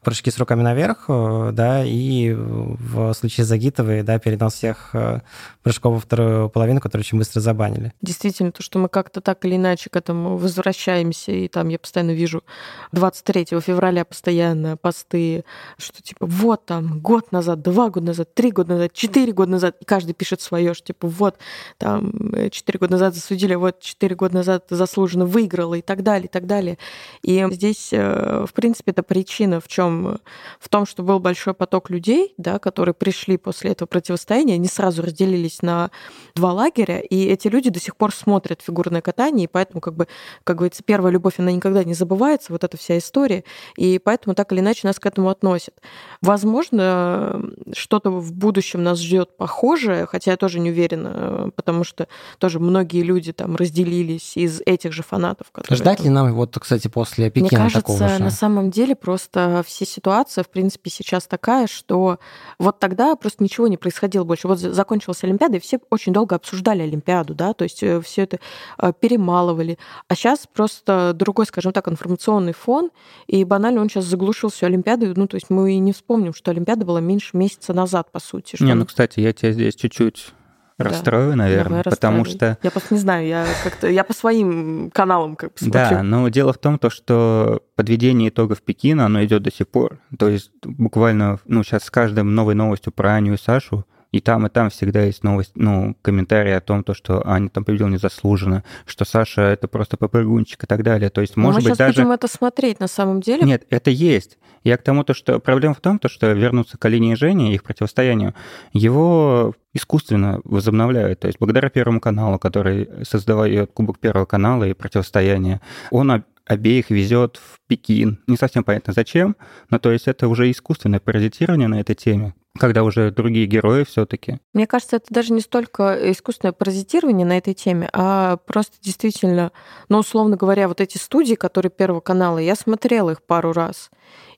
прыжки 0.02 0.30
с 0.30 0.38
руками 0.38 0.62
наверх, 0.62 1.06
э, 1.08 1.50
да, 1.52 1.84
и 1.84 2.32
в 2.32 3.12
случае 3.14 3.44
Загитовой, 3.44 4.02
да, 4.02 4.18
перенос 4.18 4.54
всех 4.54 4.90
э, 4.94 5.20
прыжков 5.62 5.94
во 5.94 6.00
вторую 6.00 6.48
половину, 6.48 6.80
которые 6.80 7.02
очень 7.02 7.18
быстро 7.18 7.40
забанили. 7.40 7.92
Действительно, 8.02 8.52
то, 8.52 8.62
что 8.62 8.78
мы 8.78 8.88
как-то 8.88 9.20
так 9.20 9.44
или 9.44 9.56
иначе 9.56 9.90
к 9.90 9.96
этому 9.96 10.36
возвращаемся, 10.36 11.32
и 11.32 11.48
там 11.48 11.68
я 11.68 11.78
постоянно 11.78 12.12
вижу 12.12 12.44
23 12.92 13.46
февраля 13.60 14.04
постоянно 14.04 14.76
посты, 14.76 15.44
что 15.76 16.03
типа 16.04 16.26
вот 16.26 16.66
там 16.66 17.00
год 17.00 17.32
назад, 17.32 17.62
два 17.62 17.88
года 17.88 18.08
назад, 18.08 18.34
три 18.34 18.50
года 18.50 18.74
назад, 18.74 18.92
четыре 18.92 19.32
года 19.32 19.52
назад, 19.52 19.76
и 19.80 19.84
каждый 19.84 20.12
пишет 20.12 20.40
свое, 20.40 20.74
что 20.74 20.88
типа 20.88 21.08
вот 21.08 21.38
там 21.78 22.12
э, 22.34 22.50
четыре 22.50 22.78
года 22.78 22.92
назад 22.92 23.14
засудили, 23.14 23.54
вот 23.54 23.80
четыре 23.80 24.14
года 24.14 24.34
назад 24.34 24.66
заслуженно 24.68 25.24
выиграла 25.24 25.74
и 25.74 25.82
так 25.82 26.02
далее, 26.02 26.26
и 26.26 26.28
так 26.30 26.46
далее. 26.46 26.78
И 27.22 27.44
здесь, 27.50 27.88
в 27.90 28.50
принципе, 28.54 28.92
это 28.92 29.02
причина 29.02 29.60
в 29.60 29.68
чем 29.68 30.20
в 30.60 30.68
том, 30.68 30.84
что 30.86 31.02
был 31.02 31.18
большой 31.20 31.54
поток 31.54 31.88
людей, 31.88 32.34
да, 32.36 32.58
которые 32.58 32.94
пришли 32.94 33.38
после 33.38 33.72
этого 33.72 33.86
противостояния, 33.86 34.54
они 34.54 34.68
сразу 34.68 35.02
разделились 35.02 35.62
на 35.62 35.90
два 36.34 36.52
лагеря, 36.52 37.00
и 37.00 37.24
эти 37.24 37.48
люди 37.48 37.70
до 37.70 37.80
сих 37.80 37.96
пор 37.96 38.14
смотрят 38.14 38.60
фигурное 38.60 39.00
катание, 39.00 39.44
и 39.44 39.48
поэтому, 39.48 39.80
как 39.80 39.94
бы, 39.94 40.06
как 40.44 40.56
говорится, 40.56 40.82
первая 40.82 41.12
любовь, 41.12 41.34
она 41.38 41.50
никогда 41.50 41.82
не 41.82 41.94
забывается, 41.94 42.52
вот 42.52 42.62
эта 42.62 42.76
вся 42.76 42.98
история, 42.98 43.44
и 43.76 43.98
поэтому 43.98 44.34
так 44.34 44.52
или 44.52 44.60
иначе 44.60 44.86
нас 44.86 44.98
к 44.98 45.06
этому 45.06 45.30
относят. 45.30 45.74
Возможно, 46.20 47.42
что-то 47.72 48.10
в 48.10 48.32
будущем 48.32 48.82
нас 48.82 48.98
ждет 48.98 49.36
похожее, 49.36 50.06
хотя 50.06 50.30
я 50.30 50.36
тоже 50.36 50.58
не 50.58 50.70
уверена, 50.70 51.50
потому 51.54 51.84
что 51.84 52.08
тоже 52.38 52.58
многие 52.58 53.02
люди 53.02 53.32
там 53.32 53.56
разделились 53.56 54.36
из 54.36 54.62
этих 54.64 54.92
же 54.92 55.02
фанатов. 55.02 55.50
Которые 55.52 55.76
Ждать 55.76 56.00
ли 56.00 56.10
нам 56.10 56.32
вот, 56.32 56.56
кстати, 56.58 56.88
после 56.88 57.30
Пекина 57.30 57.48
Мне 57.48 57.56
кажется, 57.58 57.80
такого 57.80 58.08
же? 58.08 58.22
на 58.22 58.30
самом 58.30 58.70
деле 58.70 58.96
просто 58.96 59.62
все 59.66 59.84
ситуация, 59.84 60.44
в 60.44 60.48
принципе, 60.48 60.90
сейчас 60.90 61.26
такая, 61.26 61.66
что 61.66 62.18
вот 62.58 62.78
тогда 62.78 63.16
просто 63.16 63.42
ничего 63.42 63.68
не 63.68 63.76
происходило 63.76 64.24
больше. 64.24 64.48
Вот 64.48 64.58
закончилась 64.58 65.22
Олимпиада, 65.24 65.56
и 65.56 65.60
все 65.60 65.78
очень 65.90 66.12
долго 66.12 66.36
обсуждали 66.36 66.82
Олимпиаду, 66.82 67.34
да, 67.34 67.52
то 67.52 67.64
есть 67.64 67.82
э, 67.82 68.00
все 68.00 68.22
это 68.22 68.38
э, 68.78 68.92
перемалывали. 68.98 69.78
А 70.08 70.14
сейчас 70.14 70.46
просто 70.52 71.12
другой, 71.14 71.46
скажем 71.46 71.72
так, 71.72 71.88
информационный 71.88 72.52
фон, 72.52 72.90
и 73.26 73.44
банально 73.44 73.80
он 73.80 73.88
сейчас 73.88 74.04
заглушил 74.04 74.50
всю 74.50 74.66
Олимпиаду. 74.66 75.12
Ну, 75.16 75.26
то 75.26 75.36
есть 75.36 75.50
мы 75.50 75.78
не 75.84 75.92
вспомним, 75.92 76.34
что 76.34 76.50
Олимпиада 76.50 76.84
была 76.84 77.00
меньше 77.00 77.36
месяца 77.36 77.72
назад, 77.72 78.10
по 78.10 78.20
сути. 78.20 78.56
Не, 78.62 78.74
ну, 78.74 78.86
кстати, 78.86 79.20
я 79.20 79.32
тебя 79.32 79.52
здесь 79.52 79.74
чуть-чуть 79.74 80.32
Расстрою, 80.76 81.30
да. 81.30 81.36
наверное, 81.36 81.82
Давай 81.84 81.84
потому 81.84 82.24
что... 82.24 82.58
Я 82.62 82.70
просто 82.72 82.94
не 82.94 83.00
знаю, 83.00 83.26
я 83.26 83.46
как-то... 83.62 83.88
Я 83.88 84.02
по 84.02 84.12
своим 84.12 84.90
каналам 84.92 85.36
как 85.36 85.52
бы 85.52 85.58
смотрю. 85.58 85.72
Да, 85.72 86.02
но 86.02 86.28
дело 86.28 86.52
в 86.52 86.58
том, 86.58 86.80
то, 86.80 86.90
что 86.90 87.62
подведение 87.76 88.30
итогов 88.30 88.60
Пекина, 88.60 89.06
оно 89.06 89.24
идет 89.24 89.42
до 89.42 89.52
сих 89.52 89.68
пор. 89.68 90.00
То 90.18 90.28
есть 90.28 90.50
буквально, 90.64 91.38
ну, 91.46 91.62
сейчас 91.62 91.84
с 91.84 91.90
каждой 91.90 92.24
новой 92.24 92.56
новостью 92.56 92.92
про 92.92 93.14
Аню 93.14 93.34
и 93.34 93.38
Сашу 93.38 93.86
и 94.14 94.20
там, 94.20 94.46
и 94.46 94.48
там 94.48 94.70
всегда 94.70 95.02
есть 95.02 95.24
новость, 95.24 95.50
ну, 95.56 95.96
комментарии 96.00 96.52
о 96.52 96.60
том, 96.60 96.84
то, 96.84 96.94
что 96.94 97.26
Аня 97.26 97.48
там 97.48 97.64
победила 97.64 97.88
незаслуженно, 97.88 98.62
что 98.86 99.04
Саша 99.04 99.42
это 99.42 99.66
просто 99.66 99.96
попрыгунчик 99.96 100.62
и 100.62 100.66
так 100.68 100.84
далее. 100.84 101.10
То 101.10 101.20
есть, 101.20 101.36
может 101.36 101.64
мы 101.64 101.70
быть, 101.70 101.78
даже... 101.78 101.94
Сейчас 101.94 102.04
будем 102.04 102.14
это 102.14 102.28
смотреть 102.28 102.78
на 102.78 102.86
самом 102.86 103.20
деле. 103.20 103.42
Нет, 103.42 103.66
это 103.70 103.90
есть. 103.90 104.38
Я 104.62 104.76
к 104.76 104.84
тому, 104.84 105.02
то, 105.02 105.14
что 105.14 105.40
проблема 105.40 105.74
в 105.74 105.80
том, 105.80 105.98
то, 105.98 106.08
что 106.08 106.30
вернуться 106.30 106.78
к 106.78 106.84
Алине 106.84 107.14
и 107.14 107.16
Жене, 107.16 107.52
их 107.52 107.64
противостоянию, 107.64 108.34
его 108.72 109.56
искусственно 109.72 110.40
возобновляют. 110.44 111.18
То 111.18 111.26
есть 111.26 111.40
благодаря 111.40 111.68
Первому 111.68 111.98
каналу, 111.98 112.38
который 112.38 112.88
создает 113.02 113.72
Кубок 113.72 113.98
Первого 113.98 114.26
канала 114.26 114.62
и 114.62 114.74
противостояние, 114.74 115.60
он 115.90 116.22
обеих 116.46 116.90
везет 116.90 117.38
в 117.38 117.58
Пекин. 117.66 118.20
Не 118.28 118.36
совсем 118.36 118.62
понятно 118.62 118.92
зачем, 118.92 119.34
но 119.70 119.80
то 119.80 119.90
есть 119.90 120.06
это 120.06 120.28
уже 120.28 120.48
искусственное 120.52 121.00
паразитирование 121.00 121.66
на 121.66 121.80
этой 121.80 121.96
теме 121.96 122.32
когда 122.58 122.84
уже 122.84 123.10
другие 123.10 123.46
герои 123.46 123.84
все-таки. 123.84 124.38
Мне 124.52 124.66
кажется, 124.66 124.96
это 124.96 125.06
даже 125.10 125.32
не 125.32 125.40
столько 125.40 125.98
искусственное 126.12 126.52
паразитирование 126.52 127.26
на 127.26 127.36
этой 127.36 127.54
теме, 127.54 127.88
а 127.92 128.36
просто 128.36 128.76
действительно, 128.80 129.52
ну, 129.88 129.98
условно 129.98 130.36
говоря, 130.36 130.68
вот 130.68 130.80
эти 130.80 130.98
студии, 130.98 131.34
которые 131.34 131.70
Первого 131.70 132.00
канала, 132.00 132.38
я 132.38 132.54
смотрела 132.54 133.10
их 133.10 133.22
пару 133.22 133.52
раз. 133.52 133.90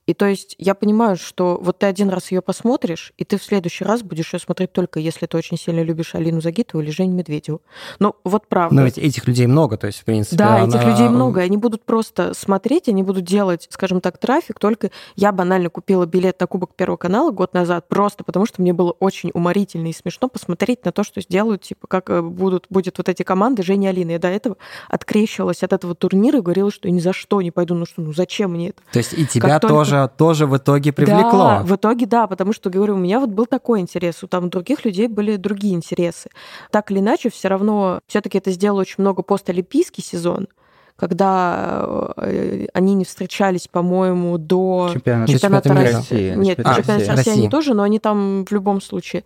И 0.06 0.14
то 0.14 0.26
есть 0.26 0.54
я 0.58 0.74
понимаю, 0.74 1.16
что 1.16 1.58
вот 1.60 1.78
ты 1.78 1.86
один 1.86 2.08
раз 2.10 2.30
ее 2.30 2.40
посмотришь, 2.40 3.12
и 3.16 3.24
ты 3.24 3.38
в 3.38 3.42
следующий 3.42 3.84
раз 3.84 4.02
будешь 4.02 4.32
ее 4.32 4.38
смотреть 4.38 4.72
только 4.72 5.00
если 5.00 5.26
ты 5.26 5.36
очень 5.36 5.58
сильно 5.58 5.82
любишь 5.82 6.14
Алину 6.14 6.40
Загитову 6.40 6.82
или 6.82 6.90
Женю 6.90 7.14
Медведеву. 7.14 7.60
Ну, 7.98 8.14
вот 8.24 8.46
правда. 8.46 8.74
Но 8.74 8.84
ведь 8.84 8.98
этих 8.98 9.26
людей 9.26 9.46
много, 9.46 9.76
то 9.76 9.88
есть, 9.88 10.00
в 10.00 10.04
принципе. 10.04 10.36
Да, 10.36 10.62
она... 10.62 10.68
этих 10.68 10.86
людей 10.86 11.08
много, 11.08 11.40
они 11.40 11.56
будут 11.56 11.84
просто 11.84 12.34
смотреть, 12.34 12.88
они 12.88 13.02
будут 13.02 13.24
делать, 13.24 13.66
скажем 13.70 14.00
так, 14.00 14.18
трафик. 14.18 14.58
Только 14.58 14.90
я 15.16 15.32
банально 15.32 15.70
купила 15.70 16.06
билет 16.06 16.40
на 16.40 16.46
Кубок 16.46 16.74
Первого 16.74 16.96
канала 16.96 17.30
год 17.32 17.52
назад, 17.52 17.88
просто 17.88 18.22
потому 18.22 18.46
что 18.46 18.62
мне 18.62 18.72
было 18.72 18.92
очень 18.92 19.30
уморительно 19.34 19.88
и 19.88 19.92
смешно 19.92 20.28
посмотреть 20.28 20.84
на 20.84 20.92
то, 20.92 21.02
что 21.02 21.20
сделают, 21.20 21.62
типа, 21.62 21.86
как 21.86 22.10
э, 22.10 22.22
будут, 22.22 22.66
будет 22.70 22.98
вот 22.98 23.08
эти 23.08 23.22
команды 23.22 23.62
Женя 23.62 23.88
и 23.88 23.90
Алина. 23.90 24.12
Я 24.12 24.18
до 24.18 24.28
этого 24.28 24.56
открещивалась 24.88 25.62
от 25.62 25.72
этого 25.72 25.94
турнира 25.94 26.38
и 26.38 26.42
говорила, 26.42 26.70
что 26.70 26.88
я 26.88 26.94
ни 26.94 27.00
за 27.00 27.12
что 27.12 27.42
не 27.42 27.50
пойду, 27.50 27.74
ну 27.74 27.86
что, 27.86 28.02
ну 28.02 28.12
зачем 28.12 28.52
мне 28.52 28.70
это? 28.70 28.82
То 28.92 28.98
есть 28.98 29.12
и 29.12 29.26
тебя 29.26 29.58
как 29.58 29.68
тоже 29.68 29.95
тоже, 30.16 30.40
тоже 30.40 30.46
в 30.46 30.56
итоге 30.56 30.92
привлекло. 30.92 31.44
Да, 31.44 31.62
в 31.62 31.74
итоге 31.74 32.06
да, 32.06 32.26
потому 32.26 32.52
что, 32.52 32.70
говорю, 32.70 32.94
у 32.94 32.98
меня 32.98 33.20
вот 33.20 33.30
был 33.30 33.46
такой 33.46 33.80
интерес, 33.80 34.22
у 34.22 34.26
там 34.26 34.50
других 34.50 34.84
людей 34.84 35.08
были 35.08 35.36
другие 35.36 35.74
интересы. 35.74 36.30
Так 36.70 36.90
или 36.90 37.00
иначе, 37.00 37.30
все 37.30 37.48
равно 37.48 38.00
все 38.06 38.20
таки 38.20 38.38
это 38.38 38.50
сделало 38.50 38.80
очень 38.80 38.96
много 38.98 39.22
постолимпийский 39.22 40.02
сезон, 40.02 40.48
когда 40.96 42.12
э, 42.16 42.66
они 42.72 42.94
не 42.94 43.04
встречались, 43.04 43.68
по-моему, 43.68 44.38
до 44.38 44.90
чемпионата, 44.92 45.32
чемпионата 45.32 45.74
России. 45.74 46.34
Нет, 46.34 46.60
а, 46.64 46.74
чемпионата 46.76 47.16
России 47.16 47.32
они 47.32 47.48
тоже, 47.48 47.74
но 47.74 47.82
они 47.82 47.98
там 47.98 48.44
в 48.44 48.52
любом 48.52 48.80
случае. 48.80 49.24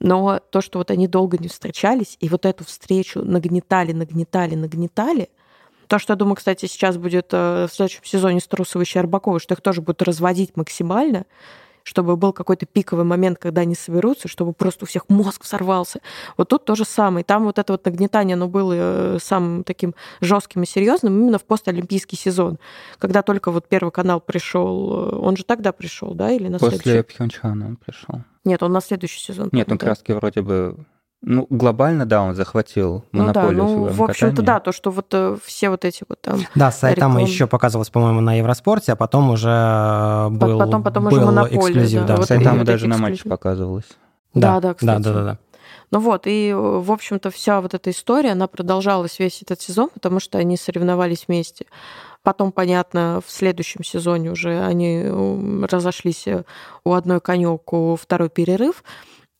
Но 0.00 0.40
то, 0.50 0.60
что 0.60 0.78
вот 0.78 0.90
они 0.90 1.08
долго 1.08 1.38
не 1.38 1.48
встречались, 1.48 2.16
и 2.20 2.28
вот 2.28 2.46
эту 2.46 2.64
встречу 2.64 3.22
нагнетали, 3.22 3.92
нагнетали, 3.92 4.54
нагнетали, 4.54 5.28
то, 5.90 5.98
что, 5.98 6.12
я 6.12 6.16
думаю, 6.16 6.36
кстати, 6.36 6.66
сейчас 6.66 6.96
будет 6.96 7.30
э, 7.32 7.66
в 7.68 7.74
следующем 7.74 8.04
сезоне 8.04 8.38
с 8.40 8.46
Трусовой 8.46 8.84
и 8.84 8.86
Щербаковой, 8.86 9.40
что 9.40 9.54
их 9.54 9.60
тоже 9.60 9.82
будут 9.82 10.02
разводить 10.02 10.56
максимально, 10.56 11.26
чтобы 11.82 12.16
был 12.16 12.32
какой-то 12.32 12.64
пиковый 12.64 13.04
момент, 13.04 13.38
когда 13.38 13.62
они 13.62 13.74
соберутся, 13.74 14.28
чтобы 14.28 14.52
просто 14.52 14.84
у 14.84 14.86
всех 14.86 15.08
мозг 15.08 15.44
взорвался. 15.44 16.00
Вот 16.36 16.48
тут 16.48 16.64
то 16.64 16.76
же 16.76 16.84
самое. 16.84 17.24
Там 17.24 17.42
вот 17.42 17.58
это 17.58 17.72
вот 17.72 17.84
нагнетание, 17.84 18.34
оно 18.34 18.46
было 18.46 18.72
э, 18.76 19.18
самым 19.20 19.64
таким 19.64 19.96
жестким 20.20 20.62
и 20.62 20.66
серьезным 20.66 21.18
именно 21.18 21.40
в 21.40 21.44
постолимпийский 21.44 22.16
сезон, 22.16 22.60
когда 23.00 23.22
только 23.22 23.50
вот 23.50 23.66
Первый 23.66 23.90
канал 23.90 24.20
пришел. 24.20 25.10
Э, 25.10 25.16
он 25.16 25.36
же 25.36 25.42
тогда 25.42 25.72
пришел, 25.72 26.14
да, 26.14 26.30
или 26.30 26.46
на 26.46 26.60
После 26.60 26.78
следующий? 26.78 27.14
Пхенчхана 27.14 27.66
он 27.66 27.76
пришел. 27.76 28.22
Нет, 28.44 28.62
он 28.62 28.70
на 28.70 28.80
следующий 28.80 29.20
сезон. 29.20 29.48
Нет, 29.50 29.72
он 29.72 29.76
краски 29.76 30.12
вроде 30.12 30.42
бы 30.42 30.76
ну, 31.22 31.46
глобально, 31.50 32.06
да, 32.06 32.22
он 32.22 32.34
захватил 32.34 33.04
монополию 33.12 33.64
ну, 33.64 33.68
да, 33.68 33.90
ну, 33.90 33.92
в 33.92 34.02
общем-то, 34.02 34.40
да, 34.42 34.58
то, 34.58 34.72
что 34.72 34.90
вот 34.90 35.08
э, 35.12 35.36
все 35.44 35.68
вот 35.68 35.84
эти 35.84 36.02
вот 36.08 36.18
там... 36.22 36.40
Да, 36.54 36.70
там 36.70 37.18
еще 37.18 37.46
показывалось, 37.46 37.90
по-моему, 37.90 38.20
на 38.20 38.38
Евроспорте, 38.38 38.92
а 38.92 38.96
потом 38.96 39.30
уже 39.30 39.50
э, 39.50 40.28
был, 40.30 40.58
потом, 40.58 40.82
потом 40.82 41.04
был 41.04 41.12
уже 41.12 41.26
монополия, 41.26 41.58
эксклюзив. 41.58 42.00
Да, 42.02 42.06
да. 42.06 42.16
Вот 42.16 42.26
Сайтама 42.26 42.64
даже 42.64 42.86
на 42.86 42.96
матче 42.96 43.28
показывалось. 43.28 43.84
Да, 44.32 44.54
да, 44.54 44.60
да, 44.60 44.74
кстати. 44.74 45.02
Да, 45.02 45.12
да, 45.12 45.18
да. 45.18 45.24
да. 45.24 45.38
Ну 45.90 45.98
вот, 45.98 46.22
и, 46.24 46.54
в 46.54 46.90
общем-то, 46.90 47.30
вся 47.30 47.60
вот 47.60 47.74
эта 47.74 47.90
история, 47.90 48.32
она 48.32 48.46
продолжалась 48.46 49.18
весь 49.18 49.42
этот 49.42 49.60
сезон, 49.60 49.90
потому 49.92 50.20
что 50.20 50.38
они 50.38 50.56
соревновались 50.56 51.24
вместе. 51.26 51.66
Потом, 52.22 52.52
понятно, 52.52 53.20
в 53.26 53.30
следующем 53.30 53.82
сезоне 53.82 54.30
уже 54.30 54.60
они 54.60 55.04
разошлись 55.66 56.26
у 56.84 56.92
одной 56.92 57.20
конек, 57.20 57.72
у 57.72 57.96
второй 57.96 58.30
перерыв. 58.30 58.84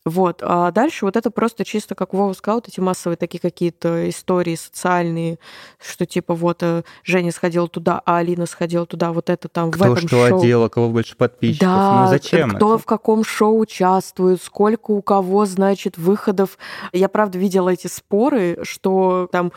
Вот. 0.03 0.39
А 0.41 0.71
дальше 0.71 1.05
вот 1.05 1.15
это 1.15 1.29
просто 1.29 1.63
чисто, 1.63 1.93
как 1.93 2.13
Вова 2.13 2.33
сказал, 2.33 2.63
эти 2.65 2.79
массовые 2.79 3.17
такие 3.17 3.39
какие-то 3.39 4.09
истории 4.09 4.55
социальные, 4.55 5.37
что 5.79 6.07
типа 6.07 6.33
вот 6.33 6.63
э, 6.63 6.81
Женя 7.03 7.31
сходила 7.31 7.67
туда, 7.67 8.01
а 8.05 8.17
Алина 8.17 8.47
сходила 8.47 8.87
туда, 8.87 9.11
вот 9.11 9.29
это 9.29 9.47
там 9.47 9.69
кто 9.69 9.83
в 9.85 9.93
этом 9.93 10.07
что 10.07 10.27
шоу. 10.27 10.39
одела, 10.39 10.69
кого 10.69 10.89
больше 10.89 11.15
подписчиков. 11.15 11.67
Да, 11.67 12.01
ну 12.03 12.09
зачем 12.09 12.49
кто 12.49 12.75
это? 12.75 12.81
в 12.81 12.85
каком 12.85 13.23
шоу 13.23 13.59
участвует, 13.59 14.41
сколько 14.41 14.89
у 14.89 15.03
кого, 15.03 15.45
значит, 15.45 15.99
выходов. 15.99 16.57
Я, 16.93 17.07
правда, 17.07 17.37
видела 17.37 17.69
эти 17.69 17.85
споры, 17.85 18.57
что 18.63 19.29
там 19.31 19.51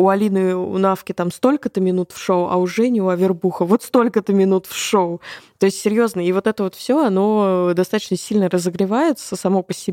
у 0.00 0.08
Алины, 0.08 0.56
у 0.56 0.78
Навки 0.78 1.12
там 1.12 1.30
столько-то 1.30 1.80
минут 1.82 2.12
в 2.12 2.18
шоу, 2.18 2.48
а 2.50 2.56
у 2.56 2.66
Жени, 2.66 3.02
у 3.02 3.08
Авербуха 3.08 3.66
вот 3.66 3.82
столько-то 3.82 4.32
минут 4.32 4.66
в 4.66 4.74
шоу. 4.74 5.20
То 5.58 5.66
есть, 5.66 5.78
серьезно, 5.78 6.26
и 6.26 6.32
вот 6.32 6.46
это 6.46 6.62
вот 6.62 6.74
все, 6.74 7.04
оно 7.04 7.72
достаточно 7.74 8.16
сильно 8.16 8.48
разогревается 8.48 9.36
само 9.36 9.62
по 9.62 9.74
себе. 9.74 9.89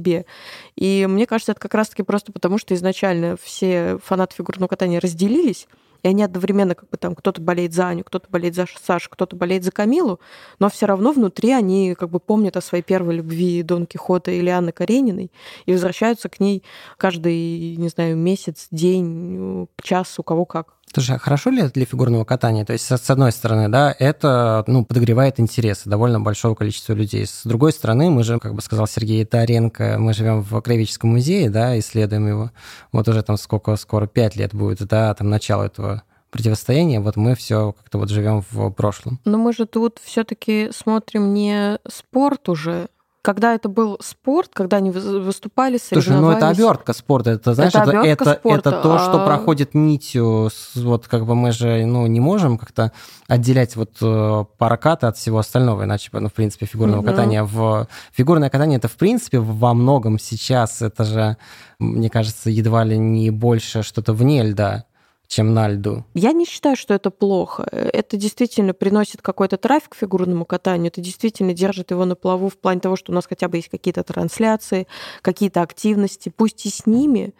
И 0.75 1.05
мне 1.09 1.25
кажется, 1.25 1.51
это 1.51 1.61
как 1.61 1.73
раз-таки 1.73 2.03
просто 2.03 2.31
потому, 2.31 2.57
что 2.57 2.73
изначально 2.73 3.37
все 3.41 3.97
фанаты 4.03 4.35
фигурного 4.35 4.69
катания 4.69 4.99
разделились, 4.99 5.67
и 6.03 6.07
они 6.07 6.23
одновременно 6.23 6.75
как 6.75 6.89
бы 6.89 6.97
там 6.97 7.15
кто-то 7.15 7.41
болеет 7.41 7.73
за 7.73 7.89
Аню, 7.89 8.03
кто-то 8.03 8.27
болеет 8.29 8.55
за 8.55 8.65
Сашу, 8.81 9.09
кто-то 9.09 9.35
болеет 9.35 9.63
за 9.63 9.71
Камилу, 9.71 10.19
но 10.59 10.69
все 10.69 10.85
равно 10.85 11.11
внутри 11.11 11.51
они 11.51 11.95
как 11.95 12.09
бы 12.09 12.19
помнят 12.19 12.57
о 12.57 12.61
своей 12.61 12.83
первой 12.83 13.15
любви 13.15 13.63
Дон 13.63 13.85
Кихота 13.85 14.31
или 14.31 14.49
Анны 14.49 14.71
Карениной 14.71 15.31
и 15.65 15.71
возвращаются 15.71 16.29
к 16.29 16.39
ней 16.39 16.63
каждый, 16.97 17.75
не 17.77 17.89
знаю, 17.89 18.17
месяц, 18.17 18.67
день, 18.71 19.67
час, 19.81 20.19
у 20.19 20.23
кого 20.23 20.45
как. 20.45 20.76
Слушай, 20.97 21.17
а 21.17 21.19
хорошо 21.19 21.51
ли 21.51 21.61
это 21.61 21.73
для 21.73 21.85
фигурного 21.85 22.25
катания? 22.25 22.65
То 22.65 22.73
есть, 22.73 22.87
с 22.87 23.09
одной 23.11 23.31
стороны, 23.31 23.69
да, 23.69 23.95
это 23.99 24.63
ну, 24.65 24.83
подогревает 24.83 25.39
интересы 25.39 25.87
довольно 25.87 26.19
большого 26.19 26.55
количества 26.55 26.93
людей. 26.93 27.27
С 27.27 27.43
другой 27.43 27.71
стороны, 27.71 28.09
мы 28.09 28.23
же, 28.23 28.39
как 28.39 28.55
бы 28.55 28.63
сказал 28.63 28.87
Сергей 28.87 29.23
Таренко, 29.23 29.97
мы 29.99 30.15
живем 30.15 30.41
в 30.41 30.59
Краеведческом 30.59 31.11
музее, 31.11 31.51
да, 31.51 31.77
исследуем 31.77 32.27
его. 32.27 32.51
Вот 32.91 33.07
уже 33.07 33.21
там 33.21 33.37
сколько, 33.37 33.75
скоро 33.75 34.07
пять 34.07 34.35
лет 34.35 34.55
будет, 34.55 34.87
да, 34.87 35.13
там 35.13 35.29
начало 35.29 35.65
этого 35.65 36.01
противостояния, 36.31 36.99
вот 36.99 37.15
мы 37.15 37.35
все 37.35 37.73
как-то 37.73 37.99
вот 37.99 38.09
живем 38.09 38.43
в 38.49 38.71
прошлом. 38.71 39.19
Но 39.23 39.37
мы 39.37 39.53
же 39.53 39.67
тут 39.67 39.99
все-таки 40.03 40.71
смотрим 40.75 41.31
не 41.31 41.77
спорт 41.87 42.49
уже, 42.49 42.87
когда 43.27 43.53
это 43.53 43.67
был 43.67 43.97
спорт, 44.01 44.51
когда 44.53 44.77
они 44.77 44.89
вы- 44.89 45.19
выступали, 45.19 45.77
Слушай, 45.77 46.13
ну 46.13 46.29
это 46.31 46.39
соревновались. 46.39 46.59
обертка 46.59 46.93
спорта, 46.93 47.31
это 47.31 47.53
знаешь, 47.55 47.75
Это 47.75 47.91
это, 47.91 48.01
это, 48.07 48.33
спорта, 48.35 48.69
это 48.69 48.81
то, 48.81 48.97
что 48.99 49.21
а- 49.21 49.25
проходит 49.25 49.73
нитью, 49.73 50.49
вот 50.75 51.09
как 51.09 51.25
бы 51.25 51.35
мы 51.35 51.51
же, 51.51 51.85
ну, 51.85 52.07
не 52.07 52.21
можем 52.21 52.57
как-то 52.57 52.93
отделять 53.27 53.75
вот 53.75 53.97
э, 54.01 54.45
паракаты 54.57 55.07
от 55.07 55.17
всего 55.17 55.39
остального, 55.39 55.83
иначе 55.83 56.09
ну, 56.13 56.29
в 56.29 56.33
принципе, 56.33 56.65
фигурного 56.67 57.01
Мгм. 57.01 57.09
катания 57.09 57.43
в... 57.43 57.89
Фигурное 58.13 58.49
катание 58.49 58.77
это, 58.77 58.87
в 58.87 58.95
принципе, 58.95 59.39
во 59.39 59.73
многом 59.73 60.19
сейчас, 60.19 60.81
это 60.81 61.03
же, 61.03 61.35
мне 61.79 62.09
кажется, 62.09 62.49
едва 62.49 62.85
ли 62.85 62.97
не 62.97 63.29
больше 63.29 63.83
что-то 63.83 64.13
вне 64.13 64.41
льда, 64.41 64.85
чем 65.27 65.53
на 65.53 65.67
льду. 65.67 66.05
Я 66.13 66.31
не 66.31 66.45
считаю, 66.45 66.75
что 66.75 66.93
это 66.93 67.11
плохо. 67.11 67.67
Это 67.71 68.17
действительно 68.17 68.73
приносит 68.73 69.21
какой-то 69.21 69.57
трафик 69.57 69.95
фигурному 69.95 70.45
катанию, 70.45 70.87
это 70.87 71.01
действительно 71.01 71.53
держит 71.53 71.91
его 71.91 72.05
на 72.05 72.15
плаву 72.15 72.49
в 72.49 72.57
плане 72.57 72.79
того, 72.79 72.95
что 72.95 73.11
у 73.11 73.15
нас 73.15 73.25
хотя 73.27 73.47
бы 73.47 73.57
есть 73.57 73.69
какие-то 73.69 74.03
трансляции, 74.03 74.87
какие-то 75.21 75.61
активности, 75.61 76.31
пусть 76.35 76.65
и 76.65 76.69
с 76.69 76.85
ними, 76.85 77.33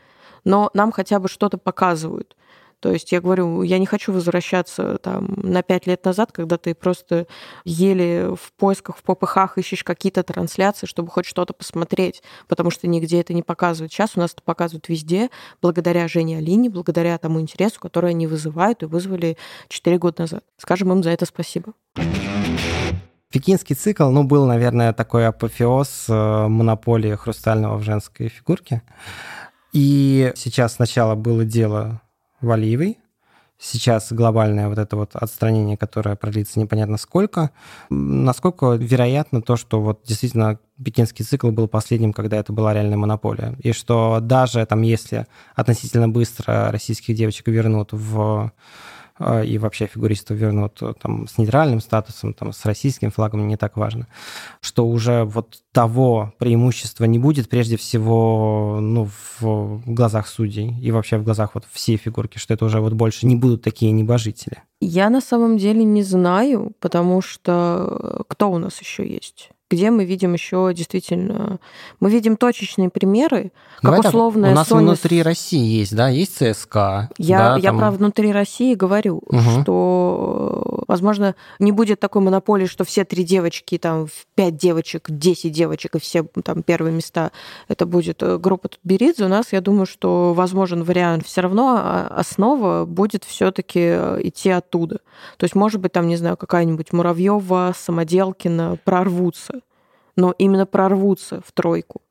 но 0.43 0.69
нам 0.73 0.91
хотя 0.91 1.19
бы 1.19 1.29
что-то 1.29 1.57
показывают. 1.57 2.35
То 2.80 2.91
есть 2.91 3.11
я 3.11 3.21
говорю, 3.21 3.63
я 3.63 3.80
не 3.80 3.86
хочу 3.86 4.13
возвращаться 4.13 4.97
там 4.99 5.28
на 5.41 5.63
пять 5.63 5.88
лет 5.88 6.05
назад, 6.05 6.32
когда 6.32 6.57
ты 6.57 6.75
просто 6.75 7.25
еле 7.65 8.36
в 8.36 8.53
поисках, 8.53 8.97
в 8.97 9.03
попыхах 9.03 9.57
ищешь 9.57 9.84
какие-то 9.84 10.23
трансляции, 10.23 10.86
чтобы 10.86 11.09
хоть 11.09 11.25
что-то 11.25 11.53
посмотреть, 11.53 12.21
потому 12.47 12.69
что 12.69 12.88
нигде 12.88 13.19
это 13.19 13.34
не 13.34 13.41
показывают. 13.41 13.91
Сейчас 13.91 14.11
у 14.15 14.19
нас 14.19 14.34
это 14.34 14.43
показывают 14.43 14.89
везде, 14.89 15.30
благодаря 15.61 16.07
Жене 16.07 16.38
Алине, 16.38 16.69
благодаря 16.69 17.17
тому 17.17 17.41
интересу, 17.41 17.80
который 17.80 18.11
они 18.11 18.28
вызывают 18.28 18.84
и 18.84 18.86
вызвали 18.86 19.38
4 19.69 19.97
года 19.97 20.21
назад. 20.21 20.43
Скажем 20.57 20.91
им 20.91 21.01
за 21.01 21.09
это 21.09 21.25
спасибо. 21.25 21.73
Пекинский 23.30 23.75
цикл, 23.75 24.09
ну, 24.09 24.23
был, 24.23 24.45
наверное, 24.45 24.93
такой 24.93 25.28
апофеоз 25.28 26.05
э, 26.07 26.47
монополии 26.47 27.13
хрустального 27.15 27.78
в 27.78 27.84
женской 27.84 28.30
фигурке. 28.30 28.84
И 29.73 30.32
сейчас 30.36 30.75
сначала 30.75 31.15
было 31.15 31.43
дело 31.43 32.01
Валиевой, 32.41 32.99
сейчас 33.59 34.11
глобальное 34.11 34.69
вот 34.69 34.77
это 34.77 34.95
вот 34.95 35.15
отстранение, 35.15 35.77
которое 35.77 36.15
продлится 36.15 36.59
непонятно 36.59 36.97
сколько. 36.97 37.51
Насколько 37.89 38.73
вероятно 38.73 39.41
то, 39.41 39.55
что 39.55 39.81
вот 39.81 40.01
действительно 40.05 40.59
пекинский 40.83 41.25
цикл 41.25 41.49
был 41.49 41.67
последним, 41.67 42.13
когда 42.13 42.38
это 42.38 42.53
была 42.53 42.73
реальная 42.73 42.97
монополия. 42.97 43.55
И 43.63 43.71
что 43.71 44.19
даже 44.21 44.65
там, 44.65 44.83
если 44.83 45.25
относительно 45.55 46.07
быстро 46.07 46.71
российских 46.71 47.15
девочек 47.15 47.47
вернут 47.47 47.89
в 47.91 48.51
и 49.43 49.57
вообще 49.57 49.88
фигуристов 49.88 50.38
вернут 50.38 50.82
э, 50.82 50.93
там 51.01 51.28
с 51.28 51.38
нейтральным 51.38 51.82
статусом, 51.82 52.34
там 52.34 52.53
с 52.53 52.65
российским 52.65 53.11
флагом, 53.11 53.47
не 53.47 53.57
так 53.57 53.78
важно, 53.78 54.07
что 54.61 54.88
уже 54.88 55.24
вот 55.24 55.59
того 55.72 56.34
преимущества 56.38 57.05
не 57.05 57.20
будет 57.20 57.49
прежде 57.49 57.78
всего 57.78 58.80
ну, 58.82 59.09
в 59.39 59.82
глазах 59.86 60.28
судей 60.28 60.80
и 60.80 60.91
вообще 60.91 61.18
в 61.18 61.24
глазах 61.24 61.55
вот 61.55 61.65
всей 61.72 61.97
фигурки, 61.97 62.38
что 62.38 62.53
это 62.53 62.65
уже 62.65 62.80
вот 62.80 62.93
больше 62.93 63.26
не 63.26 63.36
будут 63.36 63.63
такие 63.63 63.91
небожители. 63.91 64.63
Я 64.80 65.09
на 65.09 65.22
самом 65.22 65.57
деле 65.57 65.84
не 65.84 66.03
знаю, 66.03 66.74
потому 66.80 67.22
что 67.22 68.24
кто 68.28 68.51
у 68.51 68.57
нас 68.59 68.80
еще 68.80 69.07
есть? 69.07 69.49
Где 69.70 69.91
мы 69.91 70.05
видим 70.05 70.34
еще 70.34 70.72
действительно... 70.74 71.59
Мы 71.99 72.09
видим 72.09 72.38
точечные 72.38 72.89
примеры, 72.89 73.51
как 73.76 73.84
Давай 73.84 74.01
так, 74.01 74.09
условная 74.13 74.51
у 74.51 74.55
нас 74.55 74.70
Sony 74.72 74.80
внутри 74.80 75.22
России 75.22 75.80
есть, 75.80 75.93
да, 75.95 76.07
есть 76.07 76.38
ЦСКА. 76.38 77.09
Я, 77.18 77.38
да, 77.38 77.57
я 77.57 77.70
там- 77.70 77.78
про 77.80 77.91
внутри 77.91 78.32
России 78.32 78.76
говорю, 78.76 79.22
Мгм. 79.30 79.61
что, 79.61 80.84
возможно, 80.88 81.36
не 81.59 81.72
будет 81.74 81.99
такой 81.99 82.22
монополии, 82.22 82.65
что 82.65 82.86
все 82.86 83.03
три 83.03 83.24
девочки, 83.26 83.78
там, 83.78 84.07
пять 84.36 84.55
девочек, 84.55 85.05
10 85.09 85.51
девочек 85.51 85.95
и 85.95 85.99
все 85.99 86.24
там 86.43 86.63
первые 86.63 86.93
места, 86.93 87.32
это 87.68 87.86
будет 87.86 88.24
э, 88.24 88.38
группа 88.38 88.70
Тутберидзе. 88.70 89.26
У 89.26 89.28
нас, 89.28 89.51
я 89.51 89.59
думаю, 89.61 89.86
что 89.86 90.34
возможен 90.34 90.84
вариант. 90.84 91.26
Все 91.26 91.41
равно 91.41 91.76
а, 91.78 92.07
основа 92.15 92.86
будет 92.86 93.26
все-таки 93.26 93.80
идти 93.80 94.49
оттуда. 94.49 94.99
То 95.38 95.43
есть, 95.43 95.55
может 95.55 95.82
быть, 95.82 95.91
там, 95.91 96.07
не 96.07 96.15
знаю, 96.15 96.38
какая-нибудь 96.38 96.93
Муравьева, 96.93 97.74
Самоделкина 97.78 98.78
прорвутся, 98.84 99.57
но 100.18 100.34
именно 100.38 100.65
прорвутся 100.65 101.41
в 101.45 101.53
тройку 101.53 102.01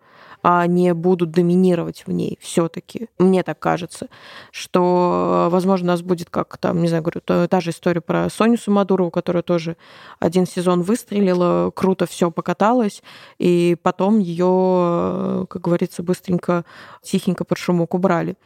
а 0.48 0.64
не 0.68 0.94
будут 0.94 1.32
доминировать 1.32 2.04
в 2.06 2.12
ней 2.12 2.38
все-таки. 2.40 3.08
Мне 3.18 3.42
так 3.42 3.58
кажется, 3.58 4.06
что, 4.52 5.48
возможно, 5.50 5.86
у 5.86 5.88
нас 5.88 6.02
будет 6.02 6.30
как 6.30 6.56
там, 6.58 6.80
не 6.82 6.86
знаю, 6.86 7.02
говорю, 7.02 7.20
та, 7.20 7.48
та 7.48 7.60
же 7.60 7.70
история 7.70 8.00
про 8.00 8.30
Соню 8.30 8.56
Сумадурову, 8.56 9.10
которая 9.10 9.42
тоже 9.42 9.76
один 10.20 10.46
сезон 10.46 10.82
выстрелила, 10.82 11.72
круто 11.74 12.06
все 12.06 12.30
покаталась, 12.30 13.02
и 13.38 13.76
потом 13.82 14.20
ее, 14.20 15.48
как 15.50 15.62
говорится, 15.62 16.04
быстренько, 16.04 16.64
тихенько 17.02 17.44
под 17.44 17.58
шумок 17.58 17.94
убрали. 17.94 18.36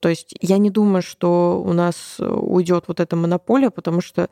То 0.00 0.08
есть 0.08 0.34
я 0.40 0.58
не 0.58 0.70
думаю, 0.70 1.02
что 1.02 1.62
у 1.64 1.72
нас 1.72 2.16
уйдет 2.18 2.84
вот 2.88 3.00
эта 3.00 3.16
монополия, 3.16 3.70
потому 3.70 4.00
что, 4.00 4.30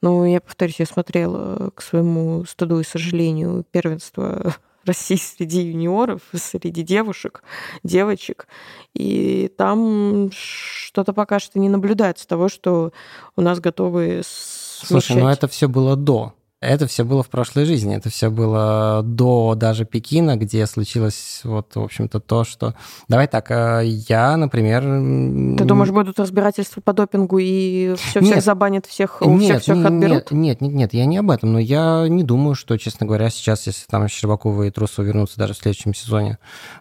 ну, 0.00 0.24
я 0.24 0.40
повторюсь, 0.40 0.78
я 0.78 0.86
смотрела 0.86 1.70
к 1.74 1.82
своему 1.82 2.44
стыду 2.44 2.78
и 2.78 2.84
сожалению 2.84 3.64
первенство 3.70 4.54
России 4.84 5.16
среди 5.16 5.62
юниоров, 5.62 6.22
среди 6.34 6.82
девушек, 6.82 7.42
девочек. 7.82 8.46
И 8.94 9.52
там 9.58 10.30
что-то 10.32 11.12
пока 11.12 11.40
что 11.40 11.58
не 11.58 11.68
наблюдается 11.68 12.26
того, 12.26 12.48
что 12.48 12.92
у 13.36 13.40
нас 13.40 13.58
готовы 13.60 14.22
Слушай, 14.24 15.16
ну 15.16 15.28
это 15.28 15.48
все 15.48 15.68
было 15.68 15.96
до. 15.96 16.34
Это 16.60 16.88
все 16.88 17.04
было 17.04 17.22
в 17.22 17.28
прошлой 17.28 17.66
жизни. 17.66 17.94
Это 17.94 18.10
все 18.10 18.30
было 18.30 19.02
до 19.04 19.54
даже 19.54 19.84
Пекина, 19.84 20.36
где 20.36 20.66
случилось 20.66 21.42
вот, 21.44 21.76
в 21.76 21.80
общем-то, 21.80 22.18
то, 22.18 22.42
что... 22.42 22.74
Давай 23.06 23.28
так, 23.28 23.52
э, 23.52 23.82
я, 23.84 24.36
например... 24.36 24.82
Ты 24.82 25.64
думаешь, 25.64 25.92
будут 25.92 26.18
разбирательства 26.18 26.80
по 26.80 26.92
допингу 26.92 27.38
и 27.38 27.94
все 27.94 28.20
всех 28.20 28.42
забанят, 28.42 28.86
всех, 28.86 29.22
у 29.22 29.30
Нет, 29.36 29.62
всех 29.62 29.62
всех 29.62 29.86
отберут? 29.86 30.32
Нет, 30.32 30.32
нет, 30.32 30.60
нет, 30.60 30.72
нет, 30.72 30.94
я 30.94 31.06
не 31.06 31.18
об 31.18 31.30
этом, 31.30 31.52
но 31.52 31.60
я 31.60 32.06
не 32.08 32.24
думаю, 32.24 32.56
что, 32.56 32.76
честно 32.76 33.06
говоря, 33.06 33.30
сейчас, 33.30 33.68
если 33.68 33.86
там 33.86 34.08
Щербакова 34.08 34.64
и 34.64 34.70
Трусова 34.72 35.06
вернутся 35.06 35.38
даже 35.38 35.54
в 35.54 35.58
следующем 35.58 35.94
сезоне 35.94 36.38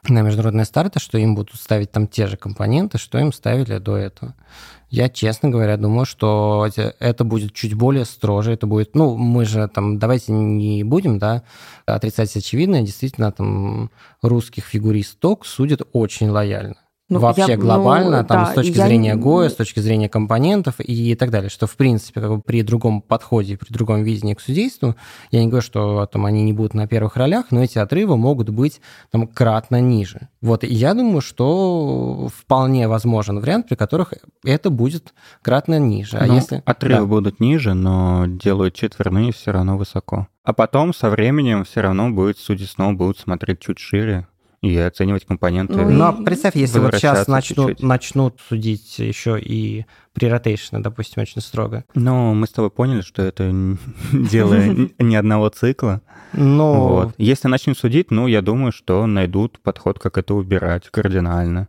на 0.09 0.23
международные 0.23 0.65
старты, 0.65 0.99
что 0.99 1.19
им 1.19 1.36
будут 1.36 1.55
ставить 1.55 1.91
там 1.91 2.07
те 2.07 2.25
же 2.25 2.36
компоненты, 2.36 2.97
что 2.97 3.19
им 3.19 3.32
ставили 3.32 3.78
до 3.78 3.95
этого. 3.95 4.34
Я, 4.89 5.09
честно 5.09 5.49
говоря, 5.49 5.75
думаю, 5.75 6.05
что 6.05 6.69
это 6.99 7.23
будет 7.25 7.53
чуть 7.53 7.73
более 7.73 8.05
строже, 8.05 8.53
это 8.53 8.67
будет, 8.67 8.95
ну, 8.95 9.17
мы 9.17 9.43
же 9.43 9.67
там, 9.67 9.99
давайте 9.99 10.31
не 10.31 10.83
будем, 10.83 11.19
да, 11.19 11.43
отрицать 11.85 12.33
очевидное, 12.38 12.83
действительно, 12.83 13.33
там, 13.33 13.91
русских 14.21 14.63
фигуристок 14.63 15.45
судят 15.45 15.81
очень 15.91 16.29
лояльно. 16.29 16.77
Ну, 17.10 17.20
Вообще 17.20 17.45
я, 17.47 17.58
глобально, 17.58 18.22
ну, 18.22 18.28
там 18.28 18.43
да, 18.43 18.51
с 18.51 18.53
точки 18.53 18.74
зрения 18.74 19.12
я... 19.12 19.16
ГОЯ, 19.16 19.51
с 19.51 19.55
точки 19.55 19.80
зрения 19.80 20.10
компонентов 20.10 20.76
и 20.80 21.16
так 21.16 21.30
далее, 21.30 21.49
что, 21.49 21.66
в 21.66 21.78
принципе, 21.78 22.20
как 22.20 22.30
бы 22.30 22.41
при 22.41 22.64
другом 22.64 23.01
подходе, 23.01 23.58
при 23.58 23.72
другом 23.72 24.03
видении 24.03 24.34
к 24.34 24.41
судейству, 24.41 24.95
я 25.32 25.41
не 25.41 25.47
говорю, 25.47 25.62
что 25.62 26.05
там 26.08 26.26
они 26.26 26.43
не 26.43 26.51
будут 26.51 26.74
на 26.74 26.86
первых 26.86 27.16
ролях, 27.16 27.45
но 27.51 27.64
эти 27.64 27.78
отрывы 27.78 28.18
могут 28.18 28.49
быть 28.49 28.82
там 29.10 29.26
кратно 29.26 29.80
ниже. 29.80 30.28
Вот, 30.41 30.66
и 30.66 30.68
я 30.68 30.93
думаю, 30.93 31.22
что 31.22 32.28
вполне 32.36 32.89
возможен 32.89 33.39
вариант, 33.39 33.70
при 33.70 33.76
которых 33.76 34.14
это 34.43 34.70
будет 34.70 35.14
кратно 35.41 35.80
ниже. 35.80 36.18
А 36.18 36.26
ну, 36.26 36.36
если... 36.36 36.62
Отрывы 36.66 36.99
да. 36.99 37.05
будут 37.05 37.39
ниже, 37.39 37.74
но 37.74 38.26
делают 38.28 38.74
четверные 38.74 39.32
все 39.32 39.51
равно 39.51 39.78
высоко. 39.78 40.28
А 40.43 40.51
потом 40.51 40.93
со 40.93 41.10
временем 41.10 41.64
все 41.64 41.82
равно 41.82 42.10
будет 42.10 42.38
судьи 42.38 42.66
снова 42.66 42.93
будут 42.93 43.20
смотреть 43.20 43.60
чуть 43.60 43.80
шире, 43.80 44.28
и 44.62 44.76
оценивать 44.78 45.26
компоненты. 45.26 45.76
Ну, 45.76 45.89
но 45.89 46.14
представь, 46.14 46.55
если 46.55 46.80
вот 46.80 46.95
сейчас 46.95 47.28
начнут, 47.28 47.82
начнут 47.82 48.39
судить 48.47 48.97
еще 48.97 49.39
и 49.39 49.86
при 50.14 50.28
ротейшне, 50.28 50.80
допустим, 50.80 51.22
очень 51.22 51.41
строго. 51.41 51.86
Ну, 51.93 52.34
мы 52.34 52.47
с 52.47 52.51
тобой 52.51 52.72
поняли, 52.72 53.01
что 53.01 53.22
это 53.22 53.51
дело 54.12 54.55
не 54.99 55.16
одного 55.16 55.49
цикла. 55.49 56.01
Но... 56.34 56.88
Вот. 56.88 57.16
Если 57.18 57.47
начнут 57.47 57.78
судить, 57.78 58.12
ну, 58.12 58.28
я 58.28 58.41
думаю, 58.41 58.72
что 58.72 59.05
найдут 59.05 59.60
подход, 59.60 59.99
как 59.99 60.18
это 60.18 60.34
убирать 60.34 60.89
кардинально. 60.89 61.68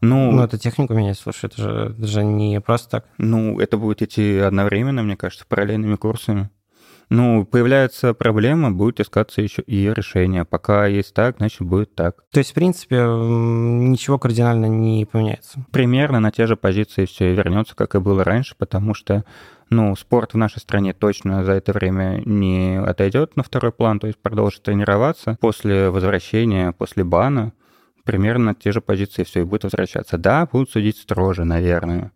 Ну, 0.00 0.30
ну, 0.30 0.42
это 0.42 0.58
технику 0.58 0.94
менять, 0.94 1.18
слушай, 1.18 1.46
это 1.46 1.60
же, 1.60 1.94
это 1.98 2.06
же 2.06 2.22
не 2.22 2.60
просто 2.60 2.88
так. 2.88 3.06
Ну, 3.18 3.58
это 3.58 3.76
будет 3.76 4.00
идти 4.00 4.38
одновременно, 4.38 5.02
мне 5.02 5.16
кажется, 5.16 5.44
параллельными 5.48 5.96
курсами. 5.96 6.50
Ну, 7.10 7.46
появляется 7.46 8.12
проблема, 8.12 8.70
будет 8.70 9.00
искаться 9.00 9.40
еще 9.40 9.62
ее 9.66 9.94
решение. 9.94 10.44
Пока 10.44 10.86
есть 10.86 11.14
так, 11.14 11.36
значит, 11.38 11.62
будет 11.62 11.94
так. 11.94 12.24
То 12.30 12.38
есть, 12.38 12.50
в 12.50 12.54
принципе, 12.54 12.96
ничего 12.96 14.18
кардинально 14.18 14.66
не 14.66 15.06
поменяется? 15.06 15.64
Примерно 15.72 16.20
на 16.20 16.30
те 16.30 16.46
же 16.46 16.56
позиции 16.56 17.06
все 17.06 17.34
вернется, 17.34 17.74
как 17.74 17.94
и 17.94 17.98
было 17.98 18.24
раньше, 18.24 18.54
потому 18.58 18.92
что 18.92 19.24
ну, 19.70 19.94
спорт 19.96 20.34
в 20.34 20.36
нашей 20.36 20.60
стране 20.60 20.92
точно 20.92 21.44
за 21.44 21.52
это 21.52 21.72
время 21.72 22.22
не 22.24 22.78
отойдет 22.78 23.36
на 23.36 23.42
второй 23.42 23.72
план, 23.72 24.00
то 24.00 24.06
есть 24.06 24.18
продолжит 24.18 24.62
тренироваться. 24.62 25.36
После 25.40 25.90
возвращения, 25.90 26.72
после 26.72 27.04
бана, 27.04 27.52
примерно 28.04 28.54
те 28.54 28.72
же 28.72 28.80
позиции 28.80 29.24
все 29.24 29.40
и 29.40 29.44
будет 29.44 29.64
возвращаться. 29.64 30.16
Да, 30.18 30.46
будут 30.50 30.70
судить 30.70 30.96
строже, 30.96 31.44
наверное, 31.44 32.12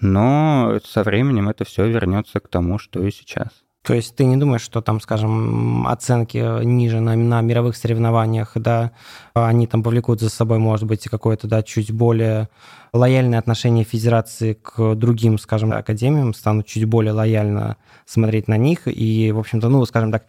но 0.00 0.78
со 0.84 1.02
временем 1.02 1.48
это 1.48 1.64
все 1.64 1.88
вернется 1.88 2.40
к 2.40 2.48
тому, 2.48 2.78
что 2.78 3.02
и 3.02 3.10
сейчас. 3.10 3.63
То 3.84 3.92
есть 3.92 4.16
ты 4.16 4.24
не 4.24 4.38
думаешь, 4.38 4.62
что 4.62 4.80
там, 4.80 4.98
скажем, 4.98 5.86
оценки 5.86 6.38
ниже 6.64 7.00
на, 7.00 7.14
на 7.16 7.42
мировых 7.42 7.76
соревнованиях, 7.76 8.52
да, 8.54 8.92
они 9.34 9.66
там 9.66 9.82
повлекут 9.82 10.20
за 10.20 10.30
собой, 10.30 10.58
может 10.58 10.86
быть, 10.86 11.04
какое-то, 11.04 11.46
да, 11.48 11.62
чуть 11.62 11.92
более 11.92 12.48
лояльное 12.94 13.40
отношение 13.40 13.84
Федерации 13.84 14.54
к 14.54 14.94
другим, 14.94 15.36
скажем, 15.38 15.72
академиям, 15.72 16.32
станут 16.32 16.66
чуть 16.66 16.84
более 16.84 17.12
лояльно 17.12 17.76
смотреть 18.06 18.46
на 18.46 18.56
них, 18.56 18.82
и, 18.86 19.32
в 19.32 19.38
общем-то, 19.40 19.68
ну, 19.68 19.84
скажем 19.84 20.12
так, 20.12 20.26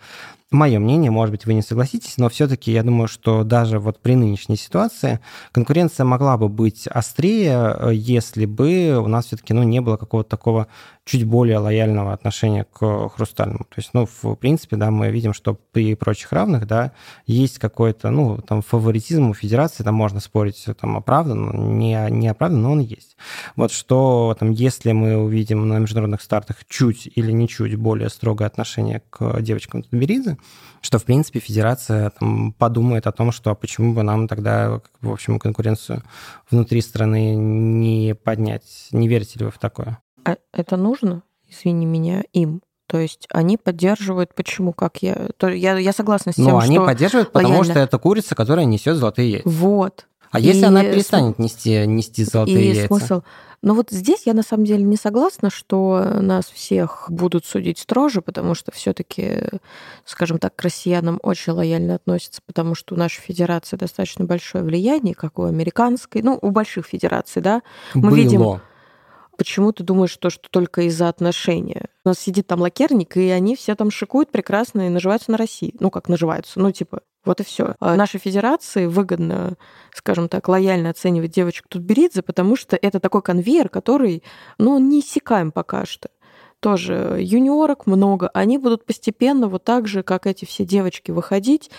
мое 0.51 0.79
мнение, 0.79 1.11
может 1.11 1.31
быть, 1.31 1.45
вы 1.45 1.53
не 1.53 1.61
согласитесь, 1.61 2.17
но 2.17 2.29
все-таки 2.29 2.71
я 2.71 2.83
думаю, 2.83 3.07
что 3.07 3.43
даже 3.43 3.79
вот 3.79 4.01
при 4.01 4.15
нынешней 4.15 4.55
ситуации 4.55 5.19
конкуренция 5.51 6.05
могла 6.05 6.37
бы 6.37 6.49
быть 6.49 6.87
острее, 6.87 7.75
э, 7.77 7.93
если 7.93 8.45
бы 8.45 8.97
у 8.97 9.07
нас 9.07 9.25
все-таки 9.25 9.53
ну, 9.53 9.63
не 9.63 9.81
было 9.81 9.97
какого-то 9.97 10.29
такого 10.29 10.67
чуть 11.03 11.23
более 11.25 11.59
лояльного 11.59 12.13
отношения 12.13 12.65
к 12.65 13.09
хрустальному. 13.09 13.65
То 13.65 13.75
есть, 13.77 13.91
ну, 13.93 14.07
в 14.21 14.35
принципе, 14.35 14.75
да, 14.75 14.89
мы 14.89 15.09
видим, 15.11 15.33
что 15.33 15.57
при 15.71 15.93
прочих 15.95 16.31
равных, 16.31 16.65
да, 16.65 16.93
есть 17.27 17.59
какой-то, 17.59 18.09
ну, 18.09 18.37
там, 18.37 18.61
фаворитизм 18.61 19.29
у 19.29 19.33
федерации, 19.33 19.83
там 19.83 19.95
можно 19.95 20.19
спорить, 20.19 20.65
там, 20.79 20.97
оправдан, 20.97 21.77
не, 21.77 22.07
не 22.09 22.27
оправдан, 22.55 22.61
но 22.61 22.71
он 22.71 22.79
есть. 22.79 23.17
Вот 23.55 23.71
что, 23.71 24.35
там, 24.39 24.51
если 24.51 24.91
мы 24.91 25.17
увидим 25.17 25.67
на 25.67 25.79
международных 25.79 26.21
стартах 26.21 26.65
чуть 26.67 27.09
или 27.15 27.31
не 27.31 27.47
чуть 27.47 27.75
более 27.75 28.09
строгое 28.09 28.47
отношение 28.47 29.01
к 29.09 29.41
девочкам 29.41 29.83
Тутберидзе, 29.83 30.37
что, 30.81 30.99
в 30.99 31.03
принципе, 31.03 31.39
федерация 31.39 32.11
там, 32.11 32.53
подумает 32.53 33.07
о 33.07 33.11
том, 33.11 33.31
что 33.31 33.51
а 33.51 33.55
почему 33.55 33.93
бы 33.93 34.03
нам 34.03 34.27
тогда, 34.27 34.81
в 35.01 35.11
общем, 35.11 35.39
конкуренцию 35.39 36.03
внутри 36.49 36.81
страны 36.81 37.35
не 37.35 38.15
поднять. 38.15 38.87
Не 38.91 39.07
верите 39.07 39.39
ли 39.39 39.45
вы 39.45 39.51
в 39.51 39.57
такое? 39.57 39.99
А 40.23 40.37
это 40.53 40.77
нужно, 40.77 41.21
извини 41.47 41.85
меня, 41.85 42.23
им? 42.33 42.61
То 42.87 42.99
есть 42.99 43.27
они 43.31 43.57
поддерживают, 43.57 44.35
почему, 44.35 44.71
как 44.71 44.97
я... 45.01 45.29
То 45.37 45.49
я, 45.49 45.77
я 45.77 45.91
согласна 45.91 46.31
с 46.31 46.35
тем, 46.35 46.45
Но 46.45 46.59
они 46.59 46.77
поддерживают, 46.77 47.31
потому 47.31 47.55
лояльно... 47.55 47.73
что 47.73 47.79
это 47.79 47.97
курица, 47.97 48.35
которая 48.35 48.65
несет 48.65 48.97
золотые 48.97 49.31
яйца. 49.31 49.49
Вот. 49.49 50.05
А 50.35 50.39
и 50.39 50.43
если 50.43 50.65
она 50.65 50.83
перестанет 50.83 51.39
нести, 51.39 51.85
нести 51.87 52.23
золотые 52.23 52.61
и 52.61 52.75
яйца? 52.75 52.87
смысл... 52.87 53.21
Но 53.61 53.73
вот 53.73 53.89
здесь 53.89 54.23
я 54.25 54.35
на 54.35 54.43
самом 54.43 54.65
деле 54.65 54.83
не 54.83 54.95
согласна, 54.95 55.49
что 55.49 56.19
нас 56.21 56.45
всех 56.45 57.05
будут 57.09 57.45
судить 57.45 57.79
строже, 57.79 58.21
потому 58.21 58.53
что 58.53 58.71
все-таки, 58.71 59.43
скажем 60.03 60.37
так, 60.37 60.55
к 60.55 60.61
россиянам 60.61 61.19
очень 61.23 61.53
лояльно 61.53 61.95
относятся, 61.95 62.41
потому 62.45 62.75
что 62.75 62.93
у 62.93 62.97
нашей 62.97 63.21
федерации 63.21 63.75
достаточно 63.75 64.25
большое 64.25 64.63
влияние, 64.63 65.15
как 65.15 65.39
у 65.39 65.45
американской, 65.45 66.21
ну, 66.21 66.37
у 66.39 66.51
больших 66.51 66.85
федераций, 66.85 67.41
да. 67.41 67.63
Мы 67.95 68.09
Было. 68.09 68.15
видим 68.15 68.59
Почему 69.37 69.73
ты 69.73 69.83
думаешь, 69.83 70.15
то, 70.15 70.29
что 70.29 70.49
только 70.49 70.83
из-за 70.83 71.09
отношения? 71.09 71.89
У 72.05 72.09
нас 72.09 72.19
сидит 72.19 72.47
там 72.47 72.61
лакерник, 72.61 73.17
и 73.17 73.29
они 73.29 73.55
все 73.55 73.75
там 73.75 73.91
шикуют 73.91 74.31
прекрасно 74.31 74.87
и 74.87 74.89
наживаются 74.89 75.31
на 75.31 75.37
России. 75.37 75.73
Ну, 75.79 75.89
как 75.89 76.07
наживаются, 76.07 76.59
ну, 76.59 76.71
типа, 76.71 77.01
вот 77.25 77.41
и 77.41 77.43
все. 77.43 77.75
А 77.79 77.95
нашей 77.95 78.19
федерации 78.19 78.85
выгодно, 78.85 79.55
скажем 79.93 80.29
так, 80.29 80.47
лояльно 80.47 80.89
оценивать 80.89 81.31
девочек 81.31 81.67
Тутберидзе, 81.67 82.21
потому 82.21 82.55
что 82.55 82.77
это 82.81 82.99
такой 82.99 83.21
конвейер, 83.21 83.69
который, 83.69 84.23
ну, 84.57 84.77
не 84.79 84.99
иссякаем 84.99 85.51
пока 85.51 85.85
что. 85.85 86.09
Тоже 86.59 87.17
юниорок 87.19 87.85
много, 87.85 88.29
они 88.33 88.57
будут 88.57 88.85
постепенно 88.85 89.47
вот 89.47 89.63
так 89.63 89.87
же, 89.87 90.03
как 90.03 90.25
эти 90.25 90.45
все 90.45 90.65
девочки, 90.65 91.11
выходить, 91.11 91.69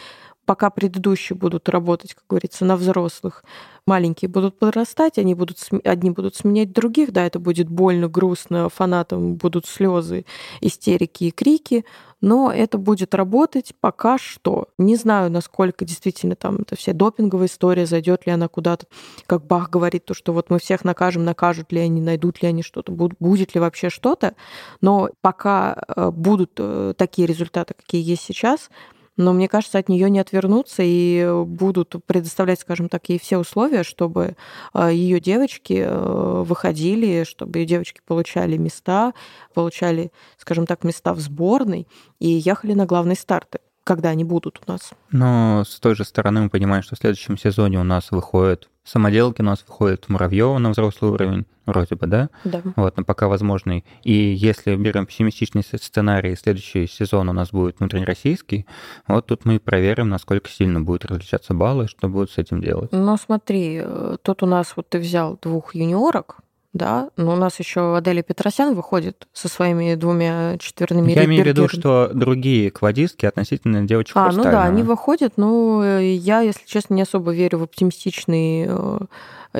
пока 0.46 0.70
предыдущие 0.70 1.36
будут 1.36 1.68
работать, 1.68 2.14
как 2.14 2.24
говорится, 2.28 2.64
на 2.64 2.76
взрослых, 2.76 3.44
маленькие 3.86 4.28
будут 4.28 4.58
подрастать, 4.58 5.18
они 5.18 5.34
будут, 5.34 5.58
одни 5.84 6.10
будут 6.10 6.36
сменять 6.36 6.72
других, 6.72 7.12
да, 7.12 7.26
это 7.26 7.38
будет 7.38 7.68
больно, 7.68 8.08
грустно, 8.08 8.68
фанатам 8.68 9.34
будут 9.34 9.66
слезы, 9.66 10.24
истерики 10.60 11.24
и 11.24 11.30
крики, 11.30 11.84
но 12.20 12.50
это 12.50 12.78
будет 12.78 13.14
работать 13.14 13.74
пока 13.80 14.18
что. 14.18 14.68
Не 14.78 14.96
знаю, 14.96 15.30
насколько 15.30 15.84
действительно 15.84 16.34
там 16.34 16.56
эта 16.56 16.74
вся 16.74 16.92
допинговая 16.92 17.46
история, 17.46 17.86
зайдет 17.86 18.26
ли 18.26 18.32
она 18.32 18.48
куда-то, 18.48 18.86
как 19.26 19.46
Бах 19.46 19.70
говорит, 19.70 20.06
то, 20.06 20.14
что 20.14 20.32
вот 20.32 20.48
мы 20.48 20.58
всех 20.58 20.84
накажем, 20.84 21.24
накажут 21.24 21.72
ли 21.72 21.80
они, 21.80 22.00
найдут 22.00 22.42
ли 22.42 22.48
они 22.48 22.62
что-то, 22.62 22.90
будет 22.92 23.54
ли 23.54 23.60
вообще 23.60 23.90
что-то, 23.90 24.34
но 24.80 25.10
пока 25.20 25.76
э, 25.88 26.10
будут 26.10 26.52
э, 26.58 26.94
такие 26.96 27.26
результаты, 27.26 27.74
какие 27.74 28.02
есть 28.02 28.22
сейчас, 28.22 28.70
но 29.16 29.32
мне 29.32 29.48
кажется, 29.48 29.78
от 29.78 29.88
нее 29.88 30.10
не 30.10 30.18
отвернуться 30.18 30.82
и 30.84 31.26
будут 31.46 31.94
предоставлять, 32.06 32.60
скажем 32.60 32.88
так, 32.88 33.08
ей 33.08 33.18
все 33.18 33.38
условия, 33.38 33.82
чтобы 33.82 34.36
а, 34.72 34.90
ее 34.90 35.20
девочки 35.20 35.84
э, 35.86 36.42
выходили, 36.42 37.24
чтобы 37.24 37.58
ее 37.58 37.66
девочки 37.66 38.00
получали 38.04 38.56
места, 38.56 39.14
получали, 39.54 40.12
скажем 40.36 40.66
так, 40.66 40.84
места 40.84 41.14
в 41.14 41.20
сборной 41.20 41.86
и 42.18 42.28
ехали 42.28 42.74
на 42.74 42.86
главные 42.86 43.16
старты 43.16 43.58
когда 43.86 44.08
они 44.08 44.24
будут 44.24 44.60
у 44.66 44.72
нас. 44.72 44.90
Но 45.12 45.62
с 45.64 45.78
той 45.78 45.94
же 45.94 46.04
стороны 46.04 46.42
мы 46.42 46.50
понимаем, 46.50 46.82
что 46.82 46.96
в 46.96 46.98
следующем 46.98 47.38
сезоне 47.38 47.78
у 47.78 47.84
нас 47.84 48.10
выходит 48.10 48.68
самоделки, 48.82 49.42
у 49.42 49.44
нас 49.44 49.64
выходит 49.66 50.08
Муравьева 50.08 50.58
на 50.58 50.70
взрослый 50.70 51.12
уровень, 51.12 51.46
вроде 51.66 51.94
бы, 51.94 52.06
да? 52.06 52.28
Да. 52.44 52.62
Вот, 52.74 52.96
но 52.96 53.04
пока 53.04 53.28
возможный. 53.28 53.84
И 54.02 54.12
если 54.12 54.74
берем 54.74 55.06
пессимистичный 55.06 55.62
сценарий, 55.62 56.34
следующий 56.34 56.88
сезон 56.88 57.28
у 57.28 57.32
нас 57.32 57.50
будет 57.50 57.78
внутрироссийский, 57.78 58.66
вот 59.06 59.26
тут 59.26 59.44
мы 59.44 59.60
проверим, 59.60 60.08
насколько 60.08 60.48
сильно 60.50 60.80
будут 60.80 61.04
различаться 61.04 61.54
баллы, 61.54 61.86
что 61.86 62.08
будут 62.08 62.32
с 62.32 62.38
этим 62.38 62.60
делать. 62.60 62.90
Ну, 62.90 63.16
смотри, 63.16 63.82
э, 63.84 64.16
тут 64.20 64.42
у 64.42 64.46
нас 64.46 64.72
вот 64.74 64.88
ты 64.88 64.98
взял 64.98 65.38
двух 65.40 65.76
юниорок, 65.76 66.38
да, 66.76 67.10
но 67.16 67.32
у 67.32 67.36
нас 67.36 67.58
еще 67.58 67.96
Аделя 67.96 68.22
Петросян 68.22 68.74
выходит 68.74 69.26
со 69.32 69.48
своими 69.48 69.94
двумя 69.94 70.56
четверными 70.58 71.12
Я 71.12 71.24
имею 71.24 71.44
в 71.44 71.46
виду, 71.46 71.68
что 71.68 72.10
другие 72.12 72.70
квадистки 72.70 73.26
относительно 73.26 73.86
девочек 73.86 74.16
А, 74.16 74.30
ну 74.32 74.42
да, 74.44 74.64
они 74.64 74.82
выходят, 74.82 75.34
но 75.36 76.00
я, 76.00 76.40
если 76.40 76.66
честно, 76.66 76.94
не 76.94 77.02
особо 77.02 77.32
верю 77.32 77.58
в 77.58 77.62
оптимистичный 77.64 78.66
э, 78.68 78.98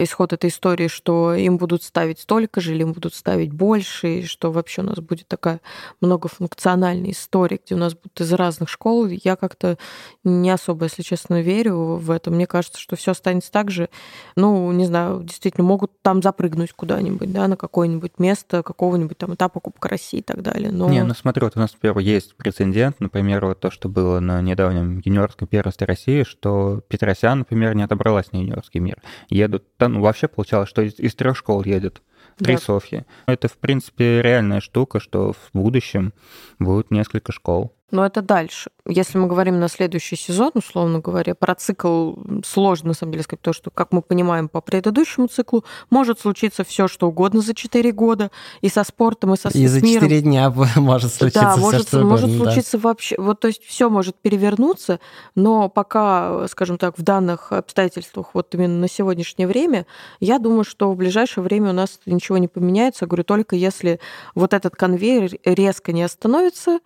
исход 0.02 0.32
этой 0.32 0.50
истории, 0.50 0.88
что 0.88 1.34
им 1.34 1.58
будут 1.58 1.82
ставить 1.82 2.20
столько 2.20 2.60
же 2.60 2.74
или 2.74 2.82
им 2.82 2.92
будут 2.92 3.14
ставить 3.14 3.52
больше, 3.52 4.20
и 4.20 4.24
что 4.24 4.52
вообще 4.52 4.82
у 4.82 4.84
нас 4.84 4.98
будет 4.98 5.28
такая 5.28 5.60
многофункциональная 6.00 7.10
история, 7.10 7.60
где 7.64 7.74
у 7.74 7.78
нас 7.78 7.94
будут 7.94 8.20
из 8.20 8.32
разных 8.32 8.68
школ. 8.68 9.06
Я 9.06 9.36
как-то 9.36 9.78
не 10.24 10.50
особо, 10.50 10.84
если 10.84 11.02
честно, 11.02 11.40
верю 11.40 11.96
в 11.96 12.10
это. 12.10 12.30
Мне 12.30 12.46
кажется, 12.46 12.78
что 12.78 12.96
все 12.96 13.12
останется 13.12 13.50
так 13.50 13.70
же. 13.70 13.88
Ну, 14.36 14.70
не 14.72 14.84
знаю, 14.84 15.22
действительно, 15.22 15.66
могут 15.66 15.90
там 16.02 16.22
запрыгнуть 16.22 16.72
куда-нибудь, 16.72 17.32
да, 17.32 17.48
на 17.48 17.56
какое-нибудь 17.56 18.18
место 18.18 18.62
какого-нибудь 18.62 19.18
там 19.18 19.34
этапа 19.34 19.60
Кубка 19.60 19.88
России 19.88 20.20
и 20.20 20.22
так 20.22 20.42
далее. 20.42 20.70
Но... 20.70 20.88
Не, 20.88 21.02
ну 21.04 21.14
смотри, 21.14 21.44
вот 21.44 21.56
у 21.56 21.60
нас, 21.60 21.72
например, 21.72 21.98
есть 21.98 22.34
прецедент, 22.36 23.00
например, 23.00 23.46
вот 23.46 23.60
то, 23.60 23.70
что 23.70 23.88
было 23.88 24.20
на 24.20 24.40
недавнем 24.42 25.00
юниорском 25.04 25.48
первенстве 25.48 25.86
России, 25.86 26.22
что 26.22 26.82
Петросян, 26.88 27.40
например, 27.40 27.74
не 27.74 27.82
отобралась 27.82 28.32
на 28.32 28.38
юниорский 28.38 28.80
мир. 28.80 29.00
Едут 29.28 29.64
ну, 29.88 30.00
вообще 30.00 30.28
получалось, 30.28 30.68
что 30.68 30.82
из, 30.82 30.98
из 30.98 31.14
трех 31.14 31.36
школ 31.36 31.62
едет 31.64 32.02
три 32.38 32.54
да. 32.54 32.60
Софьи. 32.60 33.04
Это, 33.26 33.48
в 33.48 33.58
принципе, 33.58 34.22
реальная 34.22 34.60
штука, 34.60 35.00
что 35.00 35.32
в 35.32 35.50
будущем 35.52 36.12
будет 36.58 36.90
несколько 36.90 37.32
школ. 37.32 37.75
Но 37.92 38.04
это 38.04 38.20
дальше. 38.20 38.70
Если 38.84 39.16
мы 39.16 39.28
говорим 39.28 39.60
на 39.60 39.68
следующий 39.68 40.16
сезон, 40.16 40.50
условно 40.54 40.98
говоря, 40.98 41.36
про 41.36 41.54
цикл 41.54 42.14
сложно, 42.44 42.88
на 42.88 42.94
самом 42.94 43.12
деле, 43.12 43.22
сказать, 43.22 43.42
то, 43.42 43.52
что, 43.52 43.70
как 43.70 43.92
мы 43.92 44.02
понимаем 44.02 44.48
по 44.48 44.60
предыдущему 44.60 45.28
циклу, 45.28 45.64
может 45.88 46.18
случиться 46.18 46.64
все, 46.64 46.88
что 46.88 47.06
угодно 47.06 47.42
за 47.42 47.54
4 47.54 47.92
года, 47.92 48.32
и 48.60 48.68
со 48.68 48.82
спортом, 48.82 49.34
и 49.34 49.36
со 49.36 49.50
И 49.50 49.66
за 49.68 49.80
4 49.80 50.00
миром. 50.00 50.22
дня 50.22 50.50
может 50.76 51.14
случиться 51.14 51.40
да, 51.42 51.52
все, 51.52 51.60
может, 51.60 51.88
что 51.88 52.04
может 52.04 52.24
угодно, 52.26 52.44
случиться 52.44 52.76
да. 52.78 52.88
вообще, 52.88 53.16
вот, 53.18 53.38
то 53.38 53.46
есть 53.46 53.62
все 53.64 53.88
может 53.88 54.16
перевернуться, 54.16 54.98
но 55.36 55.68
пока, 55.68 56.48
скажем 56.48 56.78
так, 56.78 56.98
в 56.98 57.02
данных 57.02 57.52
обстоятельствах, 57.52 58.30
вот 58.34 58.52
именно 58.54 58.80
на 58.80 58.88
сегодняшнее 58.88 59.46
время, 59.46 59.86
я 60.18 60.40
думаю, 60.40 60.64
что 60.64 60.90
в 60.90 60.96
ближайшее 60.96 61.44
время 61.44 61.70
у 61.70 61.74
нас 61.74 62.00
ничего 62.04 62.38
не 62.38 62.48
поменяется, 62.48 63.06
говорю, 63.06 63.22
только 63.22 63.54
если 63.54 64.00
вот 64.34 64.54
этот 64.54 64.74
конвейер 64.74 65.38
резко 65.44 65.92
не 65.92 66.02
остановится, 66.02 66.80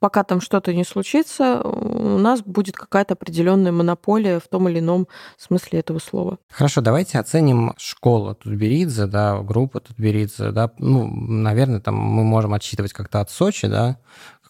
пока 0.00 0.24
там 0.24 0.40
что-то 0.40 0.74
не 0.74 0.84
случится, 0.84 1.60
у 1.62 2.18
нас 2.18 2.42
будет 2.42 2.76
какая-то 2.76 3.14
определенная 3.14 3.70
монополия 3.70 4.40
в 4.40 4.48
том 4.48 4.68
или 4.68 4.80
ином 4.80 5.06
смысле 5.36 5.78
этого 5.80 5.98
слова. 5.98 6.38
Хорошо, 6.50 6.80
давайте 6.80 7.18
оценим 7.18 7.74
школу 7.76 8.34
Тутберидзе, 8.34 9.06
да, 9.06 9.40
группу 9.40 9.80
Тутберидзе, 9.80 10.50
да, 10.50 10.72
ну, 10.78 11.06
наверное, 11.06 11.80
там 11.80 11.94
мы 11.94 12.24
можем 12.24 12.54
отсчитывать 12.54 12.92
как-то 12.92 13.20
от 13.20 13.30
Сочи, 13.30 13.68
да, 13.68 13.98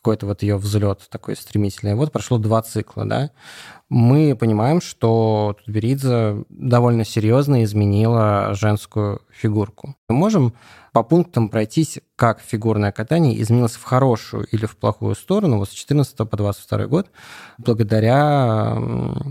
какой-то 0.01 0.27
вот 0.27 0.43
ее 0.43 0.57
взлет 0.57 1.07
такой 1.11 1.37
стремительный. 1.37 1.95
Вот 1.95 2.11
прошло 2.11 2.39
два 2.39 2.63
цикла, 2.63 3.05
да. 3.05 3.31
Мы 3.91 4.35
понимаем, 4.35 4.81
что 4.81 5.57
Тутберидзе 5.59 6.45
довольно 6.49 7.05
серьезно 7.05 7.65
изменила 7.65 8.55
женскую 8.55 9.21
фигурку. 9.31 9.97
Мы 10.09 10.17
можем 10.17 10.55
по 10.93 11.03
пунктам 11.03 11.51
пройтись, 11.51 11.99
как 12.17 12.41
фигурное 12.41 12.93
катание 12.93 13.41
изменилось 13.43 13.75
в 13.75 13.83
хорошую 13.83 14.47
или 14.47 14.65
в 14.65 14.77
плохую 14.77 15.15
сторону 15.15 15.59
вот 15.59 15.69
с 15.69 15.73
14 15.73 16.17
по 16.17 16.37
22 16.37 16.87
год 16.87 17.11
благодаря 17.59 18.77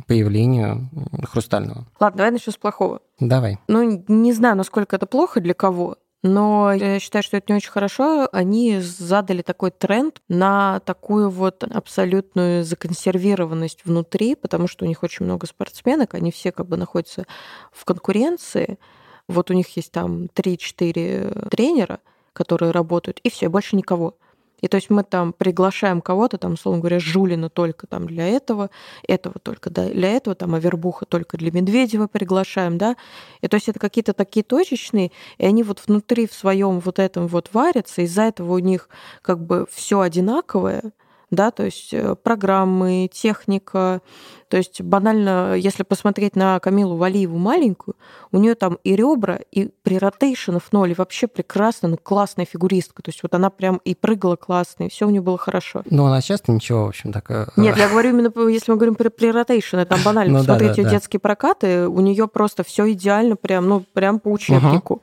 появлению 0.08 0.90
Хрустального. 1.24 1.88
Ладно, 2.00 2.18
давай 2.18 2.32
начнем 2.32 2.54
с 2.54 2.58
плохого. 2.58 3.02
Давай. 3.20 3.58
Ну, 3.68 4.04
не 4.08 4.34
знаю, 4.34 4.56
насколько 4.56 4.96
это 4.96 5.06
плохо 5.06 5.42
для 5.42 5.54
кого, 5.54 5.98
но 6.22 6.74
я 6.74 7.00
считаю, 7.00 7.24
что 7.24 7.38
это 7.38 7.52
не 7.52 7.58
очень 7.58 7.72
хорошо. 7.72 8.28
Они 8.32 8.80
задали 8.80 9.42
такой 9.42 9.72
тренд 9.72 10.22
на 10.28 10.80
такую 10.82 11.30
вот 11.30 11.64
абсолютную 11.64 12.64
законсервированность 12.64 13.86
внутри, 13.86 14.36
потому 14.36 14.68
что 14.68 14.86
у 14.86 14.88
них 14.88 15.02
очень 15.04 15.26
много 15.26 15.48
спортсменок, 15.48 16.14
они 16.14 16.32
все 16.32 16.52
как 16.52 16.68
бы 16.68 16.76
находятся 16.78 17.26
в 17.72 17.86
конкуренции. 17.86 18.80
Вот 19.28 19.50
у 19.52 19.54
них 19.54 19.76
есть 19.78 19.92
там 19.92 20.26
3-4 20.26 21.50
тренера, 21.50 22.00
которые 22.34 22.72
работают, 22.72 23.20
и 23.24 23.30
все, 23.30 23.48
больше 23.48 23.76
никого. 23.76 24.18
И 24.62 24.68
то 24.68 24.76
есть 24.76 24.90
мы 24.90 25.04
там 25.04 25.34
приглашаем 25.34 26.02
кого-то, 26.02 26.38
там, 26.38 26.54
условно 26.54 26.80
говоря, 26.82 27.00
Жулина 27.00 27.50
только 27.50 27.88
там 27.88 28.08
для 28.08 28.28
этого, 28.28 28.70
этого 29.08 29.36
только 29.40 29.70
для 29.70 30.12
этого, 30.12 30.36
там, 30.36 30.56
Авербуха 30.56 31.06
только 31.06 31.38
для 31.38 31.52
Медведева 31.52 32.08
приглашаем, 32.08 32.78
да. 32.78 32.96
И 33.42 33.48
то 33.48 33.56
есть 33.56 33.70
это 33.70 33.80
какие-то 33.80 34.14
такие 34.14 34.44
точечные, 34.44 35.12
и 35.38 35.46
они 35.46 35.64
вот 35.64 35.82
внутри 35.86 36.28
в 36.28 36.34
своем 36.34 36.80
вот 36.80 37.00
этом 37.00 37.28
вот 37.28 37.50
варятся, 37.54 38.02
из-за 38.02 38.24
этого 38.24 38.54
у 38.54 38.60
них 38.60 38.90
как 39.22 39.46
бы 39.46 39.68
все 39.72 40.02
одинаковое, 40.02 40.92
да, 41.32 41.52
то 41.52 41.64
есть 41.64 41.94
э, 41.94 42.16
программы, 42.16 43.10
техника. 43.12 44.02
То 44.50 44.58
есть 44.58 44.82
банально, 44.82 45.54
если 45.56 45.84
посмотреть 45.84 46.36
на 46.36 46.60
Камилу 46.60 46.98
Валиеву 46.98 47.38
маленькую, 47.38 47.96
у 48.32 48.40
нее 48.40 48.56
там 48.56 48.80
и 48.84 48.96
ребра, 48.96 49.40
и 49.52 49.70
при 49.84 50.00
ротейшенов 50.00 50.74
ноль, 50.74 50.92
и 50.92 50.96
вообще 50.96 51.28
прекрасно, 51.28 51.90
ну, 51.90 51.98
классная 52.02 52.46
фигуристка. 52.46 53.04
То 53.04 53.10
есть 53.10 53.22
вот 53.22 53.36
она 53.36 53.52
прям 53.52 53.80
и 53.86 53.94
прыгала 53.94 54.36
классно, 54.36 54.86
и 54.86 54.90
все 54.90 55.06
у 55.06 55.12
нее 55.12 55.22
было 55.22 55.38
хорошо. 55.38 55.84
Ну, 55.90 56.06
она 56.06 56.22
часто 56.22 56.52
ничего, 56.52 56.86
в 56.86 56.90
общем, 56.90 57.14
так... 57.14 57.30
Э, 57.30 57.48
Нет, 57.58 57.78
я 57.78 57.90
говорю 57.90 58.10
именно, 58.10 58.50
если 58.50 58.72
мы 58.72 58.78
говорим 58.78 58.96
про, 58.96 59.12
при 59.12 59.32
ротейшены, 59.32 59.86
там 59.86 60.00
банально 60.04 60.34
ну, 60.34 60.40
посмотреть 60.40 60.72
да, 60.72 60.76
да, 60.76 60.82
ее 60.82 60.86
да. 60.86 60.96
детские 60.96 61.20
прокаты, 61.20 61.88
у 61.88 62.00
нее 62.00 62.28
просто 62.28 62.64
все 62.64 62.92
идеально, 62.92 63.36
прям, 63.36 63.68
ну, 63.68 63.86
прям 63.94 64.20
по 64.20 64.30
учебнику. 64.30 64.96
Угу. 64.96 65.02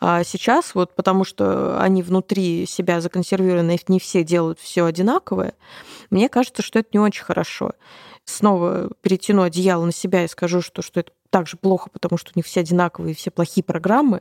А 0.00 0.24
сейчас 0.24 0.74
вот 0.74 0.94
потому 0.94 1.24
что 1.24 1.80
они 1.80 2.02
внутри 2.02 2.66
себя 2.66 3.00
законсервированы, 3.00 3.78
не 3.86 4.00
все 4.00 4.24
делают 4.24 4.58
все 4.58 4.84
одинаковое, 4.84 5.54
мне 6.10 6.28
кажется, 6.28 6.62
что 6.62 6.80
это 6.80 6.88
не 6.92 6.98
очень 6.98 7.24
хорошо. 7.24 7.72
Снова 8.28 8.90
перетяну 9.00 9.40
одеяло 9.40 9.86
на 9.86 9.92
себя 9.92 10.22
и 10.22 10.28
скажу, 10.28 10.60
что, 10.60 10.82
что 10.82 11.00
это 11.00 11.12
также 11.30 11.56
плохо, 11.56 11.88
потому 11.90 12.18
что 12.18 12.30
у 12.34 12.38
них 12.38 12.44
все 12.44 12.60
одинаковые, 12.60 13.14
все 13.14 13.30
плохие 13.30 13.64
программы 13.64 14.20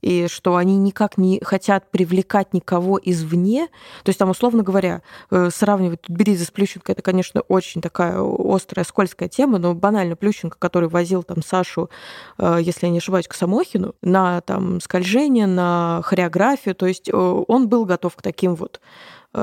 и 0.00 0.26
что 0.26 0.56
они 0.56 0.76
никак 0.76 1.16
не 1.16 1.40
хотят 1.44 1.90
привлекать 1.92 2.52
никого 2.52 3.00
извне. 3.02 3.68
То 4.02 4.10
есть 4.10 4.18
там, 4.18 4.30
условно 4.30 4.64
говоря, 4.64 5.02
э, 5.30 5.48
сравнивать 5.52 6.00
Бериза 6.08 6.44
с 6.44 6.50
Плющенко, 6.50 6.90
это, 6.90 7.02
конечно, 7.02 7.40
очень 7.42 7.80
такая 7.80 8.20
острая, 8.20 8.84
скользкая 8.84 9.28
тема, 9.28 9.58
но 9.58 9.74
банально 9.74 10.16
Плющенко, 10.16 10.58
который 10.58 10.88
возил 10.88 11.22
там 11.22 11.40
Сашу, 11.40 11.88
э, 12.38 12.58
если 12.60 12.86
я 12.86 12.92
не 12.92 12.98
ошибаюсь, 12.98 13.28
к 13.28 13.34
Самохину, 13.34 13.94
на 14.02 14.40
там 14.40 14.80
скольжение, 14.80 15.46
на 15.46 16.00
хореографию, 16.04 16.74
то 16.74 16.86
есть 16.86 17.08
э, 17.08 17.12
он 17.12 17.68
был 17.68 17.84
готов 17.84 18.16
к 18.16 18.22
таким 18.22 18.56
вот 18.56 18.80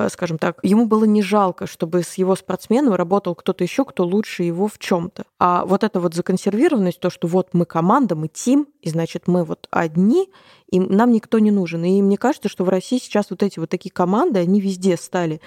скажем 0.10 0.38
так, 0.38 0.60
ему 0.64 0.86
было 0.86 1.04
не 1.04 1.22
жалко, 1.22 1.68
чтобы 1.68 2.04
с 2.04 2.16
его 2.16 2.36
спортсменом 2.36 2.94
работал 2.94 3.36
кто-то 3.36 3.64
еще, 3.64 3.86
кто 3.86 4.06
лучше 4.06 4.44
его 4.44 4.68
в 4.68 4.80
чем-то. 4.80 5.26
А 5.40 5.66
вот 5.66 5.84
эта 5.84 6.00
вот 6.00 6.16
законсервированность, 6.16 7.00
то, 7.00 7.10
что 7.10 7.28
вот 7.28 7.50
мы 7.54 7.66
команда, 7.66 8.16
мы 8.16 8.28
тим, 8.28 8.68
и 8.82 8.90
значит 8.90 9.28
мы 9.28 9.44
вот 9.44 9.68
одни, 9.72 10.30
и 10.70 10.80
нам 10.80 11.12
никто 11.12 11.40
не 11.40 11.52
нужен. 11.52 11.84
И 11.84 12.02
мне 12.02 12.18
кажется, 12.18 12.50
что 12.50 12.64
в 12.64 12.70
России 12.70 12.98
сейчас 12.98 13.30
вот 13.30 13.44
эти 13.44 13.60
вот 13.60 13.70
такие 13.70 13.92
команды, 13.92 14.40
они 14.40 14.60
везде 14.60 14.98
стали 14.98 15.42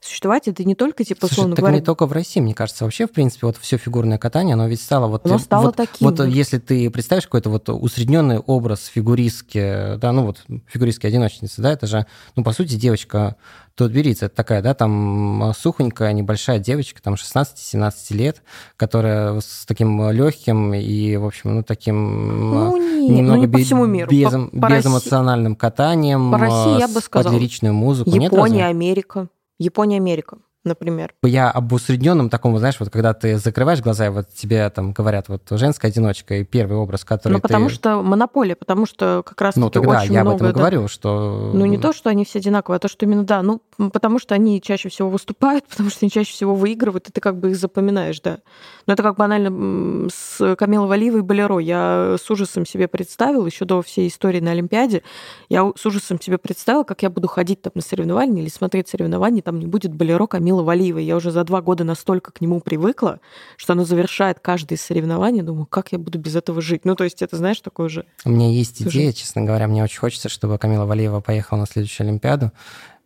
существовать. 0.00 0.48
Это 0.48 0.64
не 0.64 0.74
только, 0.74 1.04
типа, 1.04 1.20
Слушай, 1.20 1.32
условно 1.32 1.56
так 1.56 1.62
говоря... 1.62 1.78
не 1.78 1.84
только 1.84 2.06
в 2.06 2.12
России, 2.12 2.40
мне 2.40 2.54
кажется. 2.54 2.84
Вообще, 2.84 3.06
в 3.06 3.12
принципе, 3.12 3.46
вот 3.46 3.56
все 3.56 3.76
фигурное 3.76 4.18
катание, 4.18 4.54
оно 4.54 4.66
ведь 4.66 4.80
стало 4.80 5.06
вот... 5.06 5.26
Оно 5.26 5.38
стало 5.38 5.66
вот, 5.66 5.76
таким. 5.76 6.08
Вот 6.08 6.20
если 6.26 6.58
ты 6.58 6.90
представишь 6.90 7.24
какой-то 7.24 7.50
вот 7.50 7.68
усредненный 7.68 8.38
образ 8.38 8.86
фигуристки, 8.86 9.96
да, 9.96 10.12
ну 10.12 10.26
вот 10.26 10.44
фигуристки 10.66 11.06
одиночницы, 11.06 11.62
да, 11.62 11.72
это 11.72 11.86
же, 11.86 12.06
ну, 12.36 12.44
по 12.44 12.52
сути, 12.52 12.74
девочка 12.74 13.36
тут 13.78 13.92
берите, 13.92 14.26
это 14.26 14.34
такая, 14.34 14.60
да, 14.60 14.74
там 14.74 15.52
сухонькая, 15.56 16.12
небольшая 16.12 16.58
девочка, 16.58 17.00
там 17.00 17.14
16-17 17.14 17.92
лет, 18.10 18.42
которая 18.76 19.40
с 19.40 19.64
таким 19.66 20.10
легким 20.10 20.74
и, 20.74 21.16
в 21.16 21.24
общем, 21.24 21.54
ну, 21.54 21.62
таким 21.62 22.50
ну, 22.50 22.76
нет, 22.76 23.10
немного 23.10 23.36
ну, 23.36 23.46
не 23.46 23.48
по 23.48 23.58
всему 23.58 23.86
миру. 23.86 24.10
Без, 24.10 24.30
по, 24.30 24.48
по 24.48 24.68
безэмоциональным 24.68 25.54
катанием, 25.54 26.32
по 26.32 26.38
России, 26.38 26.80
я 26.80 26.88
бы 26.88 27.00
сказала, 27.00 27.32
под 27.32 27.40
лиричную 27.40 27.72
музыку. 27.72 28.10
Япония, 28.10 28.56
Нет, 28.56 28.70
Америка. 28.70 29.28
Япония, 29.58 29.96
Америка 29.96 30.38
например. 30.64 31.14
Я 31.22 31.50
об 31.50 31.72
усредненном 31.72 32.30
таком, 32.30 32.56
знаешь, 32.58 32.76
вот 32.78 32.90
когда 32.90 33.14
ты 33.14 33.38
закрываешь 33.38 33.80
глаза, 33.80 34.06
и 34.06 34.08
вот 34.10 34.28
тебе 34.28 34.68
там 34.70 34.92
говорят, 34.92 35.28
вот 35.28 35.42
женская 35.50 35.88
одиночка 35.88 36.36
и 36.36 36.44
первый 36.44 36.76
образ, 36.76 37.04
который 37.04 37.34
Ну, 37.34 37.40
потому 37.40 37.68
ты... 37.68 37.74
что 37.74 38.02
монополия, 38.02 38.54
потому 38.54 38.86
что 38.86 39.22
как 39.24 39.40
раз 39.40 39.56
Ну, 39.56 39.70
тогда 39.70 40.02
очень 40.02 40.12
я 40.12 40.22
много, 40.22 40.36
об 40.36 40.42
этом 40.42 40.52
да, 40.52 40.58
говорю, 40.58 40.88
что... 40.88 41.52
Ну, 41.54 41.64
не 41.66 41.78
то, 41.78 41.92
что 41.92 42.10
они 42.10 42.24
все 42.24 42.38
одинаковые, 42.38 42.76
а 42.76 42.80
то, 42.80 42.88
что 42.88 43.06
именно, 43.06 43.24
да, 43.24 43.42
ну, 43.42 43.62
потому 43.92 44.18
что 44.18 44.34
они 44.34 44.60
чаще 44.60 44.88
всего 44.88 45.08
выступают, 45.08 45.64
потому 45.68 45.90
что 45.90 46.00
они 46.02 46.10
чаще 46.10 46.32
всего 46.32 46.54
выигрывают, 46.54 47.08
и 47.08 47.12
ты 47.12 47.20
как 47.20 47.38
бы 47.38 47.50
их 47.50 47.56
запоминаешь, 47.56 48.20
да. 48.20 48.38
Но 48.86 48.94
это 48.94 49.02
как 49.02 49.16
банально 49.16 50.08
с 50.10 50.56
Камилой 50.56 50.88
Валиевой 50.88 51.20
и 51.20 51.22
Болеро. 51.22 51.58
Я 51.58 52.16
с 52.18 52.30
ужасом 52.30 52.66
себе 52.66 52.88
представила, 52.88 53.46
еще 53.46 53.64
до 53.64 53.82
всей 53.82 54.08
истории 54.08 54.40
на 54.40 54.50
Олимпиаде, 54.50 55.02
я 55.48 55.70
с 55.76 55.86
ужасом 55.86 56.20
себе 56.20 56.38
представила, 56.38 56.82
как 56.82 57.02
я 57.02 57.10
буду 57.10 57.28
ходить 57.28 57.62
там 57.62 57.72
на 57.74 57.82
соревнования 57.82 58.42
или 58.42 58.50
смотреть 58.50 58.88
соревнования, 58.88 59.42
там 59.42 59.58
не 59.58 59.66
будет 59.66 59.94
Болеро 59.94 60.26
Камилы 60.26 60.64
Валиевой. 60.64 61.04
Я 61.04 61.16
уже 61.16 61.30
за 61.30 61.44
два 61.44 61.62
года 61.62 61.84
настолько 61.84 62.32
к 62.32 62.40
нему 62.40 62.60
привыкла, 62.60 63.20
что 63.56 63.74
оно 63.74 63.84
завершает 63.84 64.40
каждое 64.40 64.76
соревнование. 64.76 65.42
Думаю, 65.42 65.66
как 65.66 65.92
я 65.92 65.98
буду 65.98 66.18
без 66.18 66.34
этого 66.36 66.60
жить? 66.60 66.84
Ну, 66.84 66.96
то 66.96 67.04
есть 67.04 67.22
это, 67.22 67.36
знаешь, 67.36 67.60
такое 67.60 67.88
же... 67.88 68.04
У 68.24 68.30
меня 68.30 68.50
есть 68.50 68.82
идея, 68.82 69.12
честно 69.12 69.42
говоря. 69.42 69.68
Мне 69.68 69.84
очень 69.84 69.98
хочется, 69.98 70.28
чтобы 70.28 70.58
Камила 70.58 70.84
Валиева 70.84 71.20
поехала 71.20 71.60
на 71.60 71.66
следующую 71.66 72.06
Олимпиаду 72.06 72.52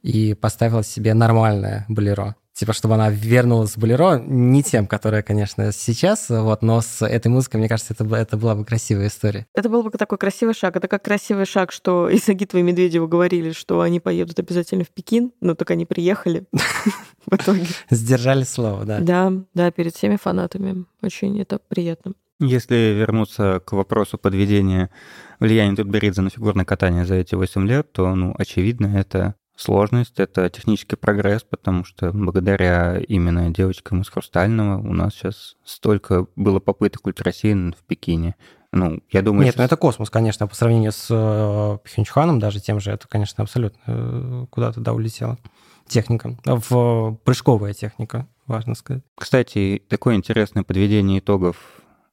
и 0.03 0.35
поставила 0.35 0.83
себе 0.85 1.15
нормальное 1.15 1.87
болеро 1.89 2.37
типа, 2.55 2.73
чтобы 2.73 2.95
она 2.95 3.11
вернулась 3.11 3.73
в 3.73 3.79
болеро, 3.79 4.19
не 4.19 4.63
тем, 4.63 4.87
которая, 4.87 5.23
конечно, 5.23 5.73
сейчас, 5.73 6.27
вот, 6.29 6.63
но 6.63 6.81
с 6.81 7.05
этой 7.05 7.29
музыкой, 7.29 7.61
мне 7.61 7.69
кажется, 7.69 7.95
это, 7.95 8.05
это 8.15 8.37
была 8.37 8.55
бы 8.55 8.65
красивая 8.65 9.09
история. 9.09 9.47
Это 9.55 9.69
был 9.69 9.83
бы 9.83 9.91
такой 9.91 10.19
красивый 10.19 10.55
шаг. 10.55 10.77
Это 10.77 10.89
как 10.89 11.03
красивый 11.03 11.47
шаг, 11.47 11.73
что 11.73 12.09
и 12.09 12.19
Сагитова 12.19 12.61
и 12.61 12.63
Медведева 12.63 13.07
говорили, 13.07 13.53
что 13.53 13.81
они 13.81 14.01
поедут 14.01 14.39
обязательно 14.39 14.85
в 14.85 14.91
Пекин, 14.91 15.33
но 15.41 15.55
только 15.55 15.73
они 15.73 15.87
приехали 15.87 16.45
в 17.27 17.35
итоге. 17.35 17.67
Сдержали 17.91 18.45
слово, 18.45 18.85
да. 18.85 19.01
Да, 19.01 19.33
да, 19.55 19.71
перед 19.71 19.95
всеми 19.95 20.17
фанатами. 20.17 20.85
Очень 21.03 21.41
это 21.41 21.59
приятно. 21.69 22.13
Если 22.39 22.75
вернуться 22.75 23.61
к 23.65 23.73
вопросу 23.73 24.19
подведения 24.19 24.91
влияния 25.39 25.77
Тутберидзе 25.77 26.23
на 26.23 26.31
фигурное 26.31 26.65
катание 26.65 27.05
за 27.05 27.15
эти 27.15 27.37
8 27.37 27.67
лет, 27.69 27.93
то, 27.93 28.15
ну, 28.15 28.35
очевидно, 28.37 28.97
это 28.97 29.37
Сложность— 29.57 30.15
это 30.19 30.49
технический 30.49 30.97
прогресс, 30.97 31.43
потому 31.43 31.85
что 31.85 32.11
благодаря 32.13 32.99
именно 32.99 33.51
девочкам 33.51 34.01
из 34.01 34.09
Хрустального 34.09 34.81
у 34.81 34.93
нас 34.93 35.15
сейчас 35.15 35.57
столько 35.65 36.27
было 36.37 36.59
попыток 36.59 37.07
ультраси 37.07 37.53
в 37.55 37.85
Пекине. 37.87 38.35
Ну, 38.73 39.01
я 39.11 39.21
думаю... 39.21 39.45
Нет, 39.45 39.57
ну 39.59 39.65
это 39.65 39.77
космос, 39.77 40.09
конечно, 40.09 40.47
по 40.47 40.55
сравнению 40.55 40.93
с 40.93 41.09
э, 41.11 41.79
Пхенчханом 41.85 42.39
даже 42.39 42.59
тем 42.61 42.81
же, 42.81 42.91
это, 42.91 43.07
конечно, 43.07 43.43
абсолютно 43.43 43.81
э, 43.87 44.47
куда-то, 44.49 44.81
да, 44.81 44.95
улетело. 44.95 45.39
Техника. 45.87 46.39
В 46.45 47.19
прыжковая 47.25 47.75
техника, 47.75 48.27
важно 48.47 48.75
сказать. 48.75 49.03
Кстати, 49.15 49.83
такое 49.89 50.15
интересное 50.15 50.63
подведение 50.63 51.19
итогов, 51.19 51.57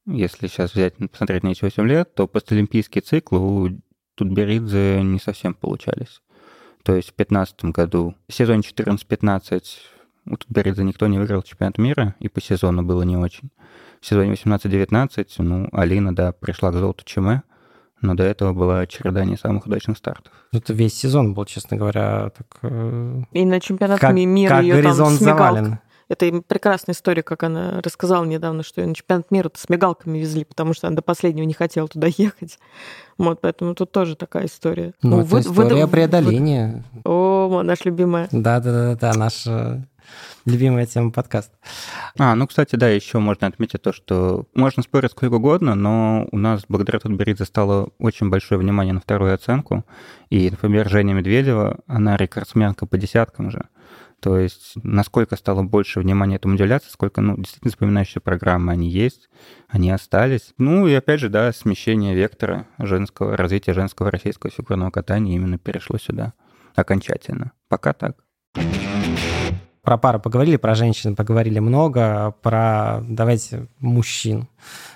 если 0.06 0.48
сейчас 0.48 0.74
взять, 0.74 0.96
посмотреть 0.98 1.44
на 1.44 1.50
эти 1.50 1.64
8 1.64 1.88
лет, 1.88 2.14
то 2.14 2.28
постолимпийские 2.28 3.04
циклы 3.04 3.40
у 3.40 3.70
Тутберидзе 4.16 5.02
не 5.02 5.20
совсем 5.20 5.54
получались. 5.54 6.22
То 6.84 6.96
есть 6.96 7.10
в 7.10 7.16
2015 7.16 7.66
году, 7.66 8.16
в 8.28 8.34
сезоне 8.34 8.62
14-15 8.62 9.64
у 10.26 10.38
Тутберидзе 10.38 10.84
никто 10.84 11.08
не 11.08 11.18
выиграл 11.18 11.42
чемпионат 11.42 11.78
мира, 11.78 12.16
и 12.20 12.30
по 12.30 12.42
сезону 12.42 12.84
было 12.84 13.04
не 13.04 13.18
очень. 13.18 13.50
В 14.00 14.06
сезоне 14.06 14.34
18-19, 14.34 15.28
ну, 15.40 15.70
Алина, 15.72 16.16
да, 16.16 16.32
пришла 16.32 16.72
к 16.72 16.76
золоту 16.76 17.04
ЧМ, 17.04 17.42
но 18.02 18.16
до 18.16 18.24
этого 18.24 18.54
была 18.54 18.86
череда 18.88 19.26
не 19.26 19.36
самых 19.36 19.66
удачных 19.66 19.98
стартов. 19.98 20.32
Это 20.54 20.74
весь 20.74 20.94
сезон 20.94 21.34
был, 21.34 21.46
честно 21.46 21.78
говоря, 21.78 22.30
так... 22.30 22.48
Э, 22.62 23.22
и 23.34 23.46
на 23.46 23.60
чемпионат 23.60 24.00
как, 24.00 24.14
мира 24.14 24.56
как 24.56 24.64
ее 24.64 24.76
горизонт 24.76 25.20
там 25.20 25.26
завален. 25.26 25.80
Это 26.10 26.42
прекрасная 26.42 26.96
история, 26.96 27.22
как 27.22 27.44
она 27.44 27.82
рассказала 27.82 28.26
недавно, 28.26 28.64
что 28.64 28.82
ее 28.82 28.88
на 28.88 28.96
чемпионат 28.96 29.30
мира 29.30 29.52
с 29.56 29.70
мигалками 29.70 30.18
везли, 30.18 30.44
потому 30.44 30.74
что 30.74 30.88
она 30.88 30.96
до 30.96 31.02
последнего 31.04 31.46
не 31.46 31.54
хотела 31.54 31.88
туда 31.88 32.08
ехать. 32.18 32.58
Вот, 33.18 33.42
поэтому 33.42 33.76
тут 33.76 33.92
тоже 33.92 34.16
такая 34.16 34.48
история. 34.48 34.94
Ну, 35.04 35.18
ну 35.18 35.22
это 35.22 35.30
вы, 35.30 35.40
история 35.42 35.86
вы, 35.86 35.92
преодоления. 35.92 36.84
Вы... 36.94 37.02
О, 37.06 37.62
наш 37.64 37.86
любимая. 37.86 38.28
Да-да-да, 38.32 39.14
наш 39.14 39.46
любимая 40.46 40.86
тема 40.86 41.12
подкаста. 41.12 41.56
А, 42.18 42.36
ну, 42.36 42.48
кстати, 42.48 42.76
да, 42.76 42.90
еще 42.90 43.20
можно 43.20 43.48
отметить 43.48 43.82
то, 43.82 43.94
что 43.94 44.46
можно 44.56 44.84
спорить 44.84 45.12
сколько 45.12 45.36
угодно, 45.36 45.76
но 45.76 46.28
у 46.32 46.38
нас 46.38 46.64
благодаря 46.68 47.00
Тутберидзе 47.00 47.46
стало 47.46 47.90
очень 48.00 48.30
большое 48.30 48.60
внимание 48.60 48.94
на 48.94 49.02
вторую 49.02 49.34
оценку. 49.34 49.86
И, 50.30 50.50
например, 50.50 50.90
Женя 50.90 51.14
Медведева, 51.14 51.80
она 51.88 52.18
рекордсменка 52.18 52.86
по 52.86 52.98
десяткам 52.98 53.52
же. 53.52 53.66
То 54.22 54.38
есть 54.38 54.74
насколько 54.76 55.36
стало 55.36 55.64
больше 55.64 56.00
внимания 56.00 56.36
этому 56.36 56.56
уделяться, 56.56 56.92
сколько, 56.92 57.22
ну, 57.22 57.38
действительно 57.38 57.72
запоминающие 57.72 58.22
программы 58.22 58.72
они 58.72 58.90
есть, 58.90 59.30
они 59.68 59.92
остались. 59.92 60.54
Ну 60.58 60.88
и 60.88 60.94
опять 60.94 61.20
же, 61.20 61.30
да, 61.30 61.52
смещение 61.52 62.16
вектора 62.16 62.68
женского, 62.78 63.38
развития 63.38 63.74
женского 63.74 64.12
российского 64.12 64.52
фигурного 64.52 64.92
катания 64.92 65.36
именно 65.36 65.58
перешло 65.58 65.98
сюда 65.98 66.34
окончательно. 66.76 67.54
Пока 67.68 67.94
так. 67.94 68.18
Про 69.82 69.98
пару 69.98 70.20
поговорили, 70.20 70.58
про 70.58 70.76
женщин 70.76 71.16
поговорили 71.16 71.60
много, 71.60 72.36
про, 72.42 73.00
давайте, 73.02 73.70
мужчин. 73.80 74.48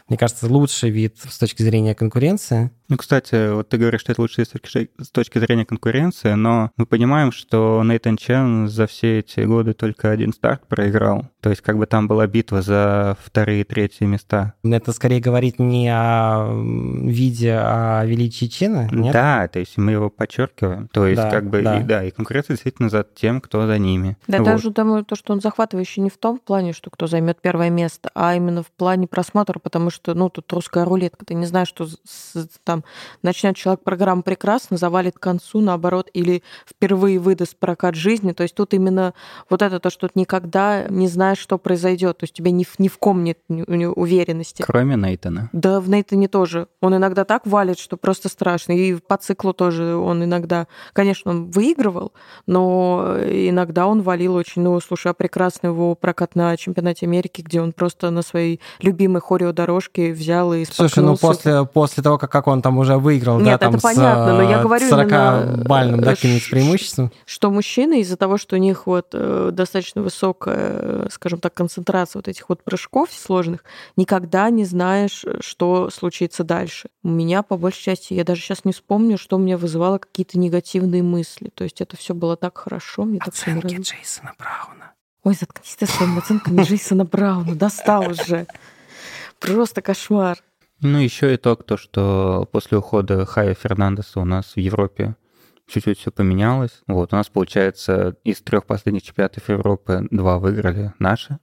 Мне 0.08 0.18
кажется, 0.18 0.48
лучший 0.48 0.90
вид 0.90 1.18
с 1.18 1.38
точки 1.38 1.64
зрения 1.64 1.96
конкуренции– 1.96 2.72
ну, 2.94 2.98
кстати, 2.98 3.52
вот 3.52 3.70
ты 3.70 3.78
говоришь, 3.78 4.02
что 4.02 4.12
это 4.12 4.22
лучше 4.22 4.46
с 4.46 5.10
точки 5.10 5.40
зрения 5.40 5.66
конкуренции, 5.66 6.34
но 6.34 6.70
мы 6.78 6.86
понимаем, 6.86 7.32
что 7.32 7.82
Нейтан 7.84 8.18
Чен 8.18 8.68
за 8.68 8.86
все 8.86 9.20
эти 9.20 9.40
годы 9.40 9.74
только 9.74 10.12
один 10.12 10.32
старт 10.32 10.68
проиграл. 10.68 11.26
То 11.42 11.50
есть 11.50 11.62
как 11.62 11.78
бы 11.78 11.88
там 11.88 12.08
была 12.08 12.28
битва 12.28 12.62
за 12.62 13.18
вторые 13.24 13.62
и 13.62 13.64
третьи 13.64 14.06
места. 14.06 14.54
Это 14.64 14.92
скорее 14.92 15.22
говорит 15.22 15.58
не 15.58 15.90
о 15.90 16.54
виде, 17.04 17.54
а 17.54 18.02
о 18.02 18.06
величии 18.06 18.46
Чена, 18.46 18.90
нет? 18.92 19.14
Да, 19.14 19.48
то 19.48 19.58
есть 19.58 19.78
мы 19.78 19.94
его 19.94 20.10
подчеркиваем. 20.12 20.88
То 20.90 21.08
есть 21.08 21.22
да, 21.22 21.32
как 21.32 21.50
бы, 21.50 21.62
да. 21.62 21.80
И, 21.80 21.84
да, 21.84 22.04
и 22.04 22.12
конкуренция 22.12 22.54
действительно 22.56 22.90
за 22.90 23.04
тем, 23.16 23.42
кто 23.42 23.66
за 23.66 23.80
ними. 23.80 24.18
Да, 24.28 24.38
вот. 24.40 24.46
даже 24.46 24.70
думаю, 24.70 25.04
то, 25.04 25.16
что 25.16 25.34
он 25.34 25.42
захватывающий 25.42 26.04
не 26.04 26.10
в 26.10 26.18
том 26.18 26.38
плане, 26.38 26.74
что 26.74 26.90
кто 26.90 27.08
займет 27.08 27.40
первое 27.42 27.70
место, 27.70 28.12
а 28.14 28.36
именно 28.36 28.62
в 28.62 28.72
плане 28.72 29.08
просмотра, 29.08 29.53
потому 29.60 29.90
что, 29.90 30.14
ну, 30.14 30.30
тут 30.30 30.52
русская 30.52 30.86
рулетка, 30.86 31.26
ты 31.26 31.34
не 31.34 31.46
знаешь, 31.46 31.68
что 31.68 31.88
там 32.64 32.84
начнет 33.22 33.56
человек 33.56 33.84
программу 33.84 34.24
прекрасно, 34.24 34.78
завалит 34.78 35.16
к 35.16 35.20
концу, 35.20 35.62
наоборот, 35.62 36.10
или 36.14 36.44
впервые 36.66 37.20
выдаст 37.20 37.58
прокат 37.58 37.96
жизни. 37.96 38.32
То 38.32 38.44
есть 38.44 38.56
тут 38.56 38.74
именно 38.74 39.14
вот 39.50 39.62
это 39.62 39.80
то, 39.80 39.90
что 39.90 40.08
ты 40.08 40.20
никогда 40.20 40.86
не 40.90 41.08
знаешь, 41.08 41.38
что 41.38 41.58
произойдет. 41.58 42.18
То 42.18 42.24
есть 42.24 42.34
тебе 42.34 42.52
ни, 42.52 42.66
ни 42.78 42.88
в 42.88 42.98
ком 42.98 43.24
нет 43.24 43.40
уверенности. 43.50 44.62
Kроме 44.64 44.96
Нейтана. 44.96 45.50
Да, 45.54 45.80
в 45.80 45.90
Нейтане 45.90 46.28
тоже. 46.28 46.68
Он 46.82 46.96
иногда 46.96 47.26
так 47.26 47.46
валит, 47.46 47.80
что 47.80 47.98
просто 47.98 48.30
страшно. 48.30 48.74
И 48.74 48.96
по 48.96 49.18
циклу 49.18 49.54
тоже 49.54 49.96
он 49.96 50.24
иногда, 50.24 50.68
конечно, 50.94 51.32
он 51.32 51.52
выигрывал, 51.52 52.14
но 52.46 53.18
иногда 53.20 53.88
он 53.88 54.02
валил 54.02 54.36
очень, 54.36 54.62
ну, 54.62 54.80
слушай, 54.80 55.12
а 55.12 55.14
прекрасный 55.14 55.70
его 55.70 55.96
прокат 55.96 56.36
на 56.36 56.56
чемпионате 56.58 57.06
Америки, 57.06 57.42
где 57.42 57.62
он 57.62 57.72
просто 57.74 58.10
на 58.10 58.22
своей 58.22 58.60
любимой 58.80 59.22
хореодорожке 59.44 60.14
взял 60.14 60.54
и 60.54 60.66
Слушай, 60.66 61.04
ну 61.04 61.18
после, 61.18 61.66
после 61.66 62.02
того, 62.02 62.18
как, 62.18 62.32
как 62.32 62.48
он 62.48 62.62
там 62.62 62.78
уже 62.78 62.98
выиграл, 62.98 63.38
Нет, 63.38 63.46
да, 63.46 63.58
там 63.58 63.76
это 63.76 63.82
понятно, 63.82 64.38
но 64.38 64.42
я 64.44 64.62
говорю 64.62 64.90
40-бальным, 64.90 66.02
да, 66.02 66.12
каким-нибудь 66.12 66.50
преимуществом. 66.50 67.12
Что 67.26 67.52
мужчины 67.52 68.02
из-за 68.02 68.18
того, 68.18 68.38
что 68.38 68.56
у 68.56 68.60
них 68.60 68.88
вот 68.88 69.10
э, 69.14 69.50
достаточно 69.52 70.02
высокая, 70.02 71.10
скажем 71.10 71.40
так, 71.40 71.54
концентрация 71.54 72.20
вот 72.20 72.28
этих 72.28 72.50
вот 72.50 72.64
прыжков 72.64 73.10
сложных, 73.12 73.64
никогда 73.98 74.50
не 74.50 74.66
знаешь, 74.66 75.26
что 75.42 75.90
случится 75.90 76.44
дальше. 76.44 76.90
У 77.04 77.10
меня, 77.10 77.44
по 77.44 77.58
большей 77.58 77.84
части, 77.84 78.14
я 78.14 78.24
даже 78.24 78.42
сейчас 78.42 78.66
не 78.66 78.72
вспомню, 78.72 79.18
что 79.18 79.36
у 79.36 79.40
меня 79.40 79.58
вызывало 79.58 79.98
какие-то 79.98 80.40
негативные 80.40 81.04
мысли. 81.04 81.52
То 81.54 81.64
есть 81.64 81.82
это 81.82 81.98
все 81.98 82.14
было 82.14 82.36
так 82.38 82.58
хорошо, 82.58 83.04
мне 83.04 83.20
Оценки 83.20 83.34
так 83.34 83.36
все 83.36 83.52
нравилось. 83.52 83.88
Джейсона 83.90 84.34
Брауна. 84.38 84.94
Ой, 85.24 85.36
заткнись 85.36 85.76
ты 85.76 85.86
своими 85.86 86.18
оценками 86.18 86.64
Джейсона 86.64 87.06
Брауна, 87.06 87.56
достал 87.56 88.10
уже. 88.10 88.46
Просто 89.44 89.82
кошмар. 89.82 90.38
Ну, 90.80 91.00
еще 91.00 91.36
итог 91.36 91.66
то, 91.66 91.76
что 91.76 92.48
после 92.52 92.78
ухода 92.78 93.26
Хая 93.26 93.54
Фернандеса 93.54 94.22
у 94.22 94.26
нас 94.26 94.54
в 94.56 94.58
Европе 94.58 95.16
чуть-чуть 95.68 96.00
все 96.00 96.12
поменялось. 96.12 96.82
Вот, 96.88 97.12
у 97.12 97.16
нас, 97.18 97.28
получается, 97.28 98.16
из 98.24 98.42
трех 98.42 98.66
последних 98.66 99.04
чемпионатов 99.04 99.50
Европы 99.50 100.08
два 100.12 100.40
выиграли 100.40 100.94
наши. 100.98 101.40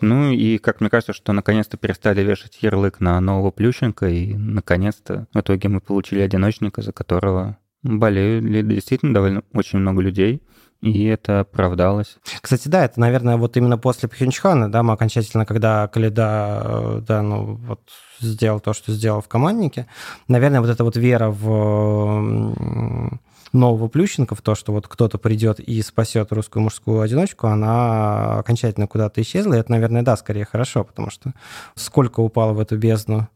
Ну 0.00 0.32
и, 0.32 0.58
как 0.58 0.80
мне 0.80 0.90
кажется, 0.90 1.12
что 1.12 1.32
наконец-то 1.32 1.76
перестали 1.76 2.22
вешать 2.22 2.58
ярлык 2.62 2.98
на 2.98 3.20
нового 3.20 3.52
Плющенко, 3.52 4.08
и 4.08 4.34
наконец-то 4.34 5.28
в 5.32 5.38
итоге 5.38 5.68
мы 5.68 5.80
получили 5.80 6.20
одиночника, 6.20 6.82
за 6.82 6.92
которого 6.92 7.58
болели 7.82 8.62
действительно 8.62 9.14
довольно 9.14 9.44
очень 9.52 9.78
много 9.78 10.02
людей 10.02 10.42
и 10.80 11.04
это 11.04 11.40
оправдалось. 11.40 12.16
Кстати, 12.40 12.68
да, 12.68 12.84
это, 12.84 12.98
наверное, 13.00 13.36
вот 13.36 13.56
именно 13.56 13.76
после 13.78 14.08
Пхенчхана, 14.08 14.70
да, 14.70 14.82
мы 14.82 14.94
окончательно, 14.94 15.44
когда 15.44 15.88
Каледа, 15.88 16.62
э, 16.64 17.02
да, 17.06 17.22
ну, 17.22 17.56
вот 17.66 17.80
сделал 18.20 18.60
то, 18.60 18.72
что 18.72 18.92
сделал 18.92 19.20
в 19.20 19.28
команднике, 19.28 19.86
наверное, 20.28 20.60
вот 20.60 20.70
эта 20.70 20.84
вот 20.84 20.96
вера 20.96 21.30
в 21.30 23.18
нового 23.52 23.88
Плющенко, 23.88 24.34
в 24.34 24.42
то, 24.42 24.54
что 24.54 24.72
вот 24.72 24.86
кто-то 24.88 25.18
придет 25.18 25.60
и 25.60 25.82
спасет 25.82 26.32
русскую 26.32 26.62
мужскую 26.62 27.00
одиночку, 27.00 27.48
она 27.48 28.38
окончательно 28.38 28.86
куда-то 28.86 29.20
исчезла, 29.20 29.54
и 29.54 29.58
это, 29.58 29.70
наверное, 29.72 30.02
да, 30.02 30.16
скорее 30.16 30.44
хорошо, 30.44 30.84
потому 30.84 31.10
что 31.10 31.32
сколько 31.74 32.20
упало 32.20 32.52
в 32.52 32.60
эту 32.60 32.78
бездну 32.78 33.28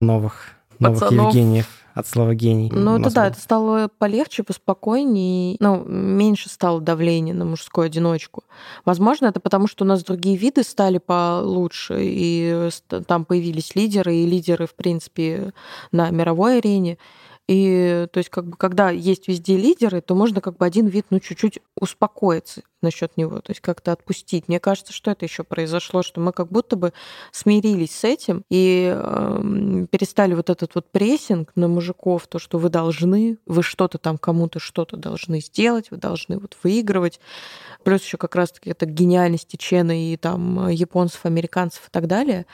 новых, 0.00 0.46
новых 0.78 1.00
Пацанов. 1.00 1.34
Евгениев 1.34 1.66
от 1.98 2.06
слова 2.06 2.34
гений. 2.34 2.70
Ну, 2.72 2.98
это 2.98 3.12
да, 3.12 3.26
это 3.26 3.40
стало 3.40 3.90
полегче, 3.98 4.44
поспокойнее, 4.44 5.56
ну, 5.58 5.84
меньше 5.84 6.48
стало 6.48 6.80
давления 6.80 7.34
на 7.34 7.44
мужскую 7.44 7.86
одиночку. 7.86 8.44
Возможно, 8.84 9.26
это 9.26 9.40
потому, 9.40 9.66
что 9.66 9.84
у 9.84 9.88
нас 9.88 10.04
другие 10.04 10.36
виды 10.36 10.62
стали 10.62 10.98
получше, 10.98 11.96
и 12.00 12.70
там 13.06 13.24
появились 13.24 13.74
лидеры, 13.74 14.14
и 14.14 14.26
лидеры, 14.26 14.66
в 14.66 14.74
принципе, 14.74 15.52
на 15.90 16.10
мировой 16.10 16.58
арене. 16.58 16.98
И 17.48 18.06
то 18.12 18.18
есть, 18.18 18.28
как 18.28 18.46
бы, 18.46 18.56
когда 18.58 18.90
есть 18.90 19.26
везде 19.26 19.56
лидеры, 19.56 20.02
то 20.02 20.14
можно 20.14 20.42
как 20.42 20.58
бы 20.58 20.66
один 20.66 20.86
вид, 20.86 21.06
ну, 21.08 21.18
чуть-чуть 21.18 21.60
успокоиться 21.80 22.60
насчет 22.82 23.16
него, 23.16 23.40
то 23.40 23.50
есть 23.50 23.60
как-то 23.60 23.92
отпустить. 23.92 24.48
Мне 24.48 24.60
кажется, 24.60 24.92
что 24.92 25.10
это 25.10 25.24
еще 25.24 25.44
произошло, 25.44 26.02
что 26.02 26.20
мы 26.20 26.32
как 26.32 26.52
будто 26.52 26.76
бы 26.76 26.92
смирились 27.32 27.96
с 27.96 28.04
этим 28.04 28.44
и 28.50 28.92
э, 28.94 29.86
перестали 29.90 30.34
вот 30.34 30.50
этот 30.50 30.74
вот 30.74 30.92
прессинг 30.92 31.50
на 31.56 31.68
мужиков, 31.68 32.26
то, 32.26 32.38
что 32.38 32.58
вы 32.58 32.68
должны, 32.68 33.38
вы 33.46 33.62
что-то 33.62 33.96
там 33.96 34.18
кому-то 34.18 34.60
что-то 34.60 34.98
должны 34.98 35.40
сделать, 35.40 35.90
вы 35.90 35.96
должны 35.96 36.38
вот 36.38 36.56
выигрывать. 36.62 37.18
Плюс 37.82 38.04
еще 38.04 38.18
как 38.18 38.36
раз-таки 38.36 38.70
это 38.70 38.84
гениальность 38.84 39.56
Чена 39.58 40.12
и 40.12 40.18
там 40.18 40.68
японцев, 40.68 41.24
американцев 41.24 41.88
и 41.88 41.90
так 41.90 42.06
далее, 42.06 42.44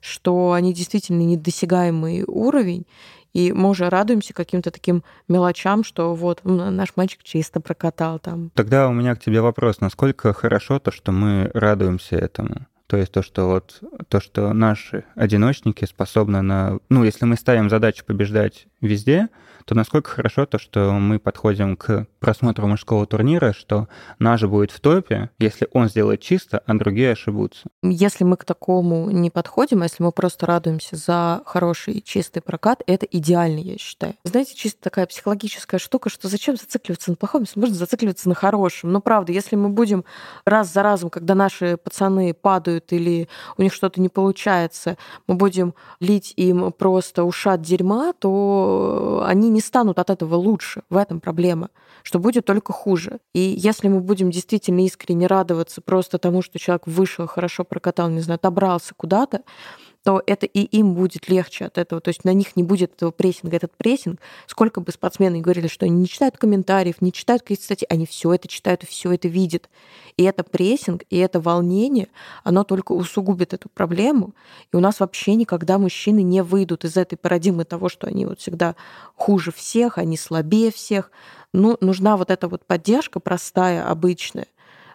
что 0.00 0.52
они 0.52 0.72
действительно 0.72 1.22
недосягаемый 1.22 2.24
уровень, 2.26 2.86
и 3.34 3.52
мы 3.52 3.68
уже 3.68 3.90
радуемся 3.90 4.32
каким-то 4.32 4.70
таким 4.70 5.02
мелочам, 5.28 5.84
что 5.84 6.14
вот 6.14 6.40
наш 6.44 6.96
мальчик 6.96 7.22
чисто 7.22 7.60
прокатал 7.60 8.18
там. 8.18 8.50
Тогда 8.54 8.88
у 8.88 8.92
меня 8.92 9.14
к 9.14 9.20
тебе 9.20 9.40
вопрос. 9.40 9.80
Насколько 9.80 10.32
хорошо 10.32 10.78
то, 10.78 10.90
что 10.90 11.12
мы 11.12 11.50
радуемся 11.52 12.16
этому? 12.16 12.66
То 12.86 12.98
есть 12.98 13.12
то, 13.12 13.22
что 13.22 13.46
вот 13.46 13.82
то, 14.08 14.20
что 14.20 14.52
наши 14.52 15.04
одиночники 15.16 15.84
способны 15.84 16.42
на... 16.42 16.78
Ну, 16.90 17.02
если 17.02 17.24
мы 17.24 17.36
ставим 17.36 17.70
задачу 17.70 18.04
побеждать 18.04 18.66
везде, 18.86 19.28
то 19.64 19.74
насколько 19.74 20.10
хорошо 20.10 20.46
то, 20.46 20.58
что 20.58 20.92
мы 20.92 21.18
подходим 21.18 21.76
к 21.76 22.06
просмотру 22.20 22.66
мужского 22.66 23.06
турнира, 23.06 23.52
что 23.52 23.88
наш 24.18 24.42
будет 24.42 24.70
в 24.70 24.80
топе, 24.80 25.30
если 25.38 25.68
он 25.72 25.88
сделает 25.88 26.20
чисто, 26.20 26.62
а 26.66 26.74
другие 26.74 27.12
ошибутся. 27.12 27.68
Если 27.82 28.24
мы 28.24 28.36
к 28.36 28.44
такому 28.44 29.10
не 29.10 29.30
подходим, 29.30 29.82
а 29.82 29.84
если 29.84 30.02
мы 30.02 30.12
просто 30.12 30.46
радуемся 30.46 30.96
за 30.96 31.42
хороший 31.46 32.02
чистый 32.02 32.40
прокат, 32.40 32.82
это 32.86 33.06
идеально, 33.06 33.58
я 33.58 33.78
считаю. 33.78 34.14
Знаете, 34.24 34.54
чисто 34.54 34.82
такая 34.82 35.06
психологическая 35.06 35.80
штука, 35.80 36.10
что 36.10 36.28
зачем 36.28 36.56
зацикливаться 36.56 37.10
на 37.10 37.16
плохом, 37.16 37.42
если 37.42 37.58
можно 37.58 37.74
зацикливаться 37.74 38.28
на 38.28 38.34
хорошем. 38.34 38.92
Но 38.92 39.00
правда, 39.00 39.32
если 39.32 39.56
мы 39.56 39.70
будем 39.70 40.04
раз 40.44 40.72
за 40.72 40.82
разом, 40.82 41.10
когда 41.10 41.34
наши 41.34 41.76
пацаны 41.76 42.34
падают 42.34 42.92
или 42.92 43.28
у 43.56 43.62
них 43.62 43.72
что-то 43.72 44.00
не 44.00 44.08
получается, 44.08 44.96
мы 45.26 45.36
будем 45.36 45.74
лить 46.00 46.34
им 46.36 46.72
просто 46.72 47.24
ушат 47.24 47.62
дерьма, 47.62 48.12
то 48.12 48.73
они 49.24 49.50
не 49.50 49.60
станут 49.60 49.98
от 49.98 50.10
этого 50.10 50.34
лучше. 50.36 50.82
В 50.90 50.96
этом 50.96 51.20
проблема, 51.20 51.70
что 52.02 52.18
будет 52.18 52.44
только 52.44 52.72
хуже. 52.72 53.18
И 53.32 53.40
если 53.40 53.88
мы 53.88 54.00
будем 54.00 54.30
действительно 54.30 54.84
искренне 54.84 55.26
радоваться 55.26 55.80
просто 55.80 56.18
тому, 56.18 56.42
что 56.42 56.58
человек 56.58 56.86
вышел, 56.86 57.26
хорошо 57.26 57.64
прокатал, 57.64 58.08
не 58.10 58.20
знаю, 58.20 58.40
добрался 58.42 58.94
куда-то, 58.96 59.42
то 60.04 60.22
это 60.26 60.44
и 60.44 60.60
им 60.60 60.94
будет 60.94 61.30
легче 61.30 61.64
от 61.64 61.78
этого. 61.78 61.98
То 61.98 62.10
есть 62.10 62.24
на 62.24 62.34
них 62.34 62.56
не 62.56 62.62
будет 62.62 62.92
этого 62.92 63.10
прессинга. 63.10 63.56
Этот 63.56 63.74
прессинг, 63.74 64.20
сколько 64.46 64.82
бы 64.82 64.92
спортсмены 64.92 65.40
говорили, 65.40 65.66
что 65.66 65.86
они 65.86 65.96
не 65.96 66.06
читают 66.06 66.36
комментариев, 66.36 67.00
не 67.00 67.10
читают 67.10 67.40
какие-то 67.40 67.64
статьи, 67.64 67.86
они 67.88 68.04
все 68.04 68.34
это 68.34 68.46
читают 68.46 68.84
и 68.84 68.86
все 68.86 69.12
это 69.12 69.28
видят. 69.28 69.70
И 70.18 70.24
это 70.24 70.44
прессинг, 70.44 71.04
и 71.08 71.16
это 71.16 71.40
волнение, 71.40 72.08
оно 72.44 72.64
только 72.64 72.92
усугубит 72.92 73.54
эту 73.54 73.70
проблему. 73.70 74.34
И 74.72 74.76
у 74.76 74.80
нас 74.80 75.00
вообще 75.00 75.36
никогда 75.36 75.78
мужчины 75.78 76.22
не 76.22 76.42
выйдут 76.42 76.84
из 76.84 76.98
этой 76.98 77.16
парадигмы 77.16 77.64
того, 77.64 77.88
что 77.88 78.06
они 78.06 78.26
вот 78.26 78.40
всегда 78.40 78.76
хуже 79.16 79.52
всех, 79.52 79.96
они 79.96 80.18
слабее 80.18 80.70
всех. 80.70 81.10
Ну, 81.54 81.78
нужна 81.80 82.18
вот 82.18 82.30
эта 82.30 82.46
вот 82.48 82.66
поддержка 82.66 83.20
простая, 83.20 83.88
обычная. 83.88 84.48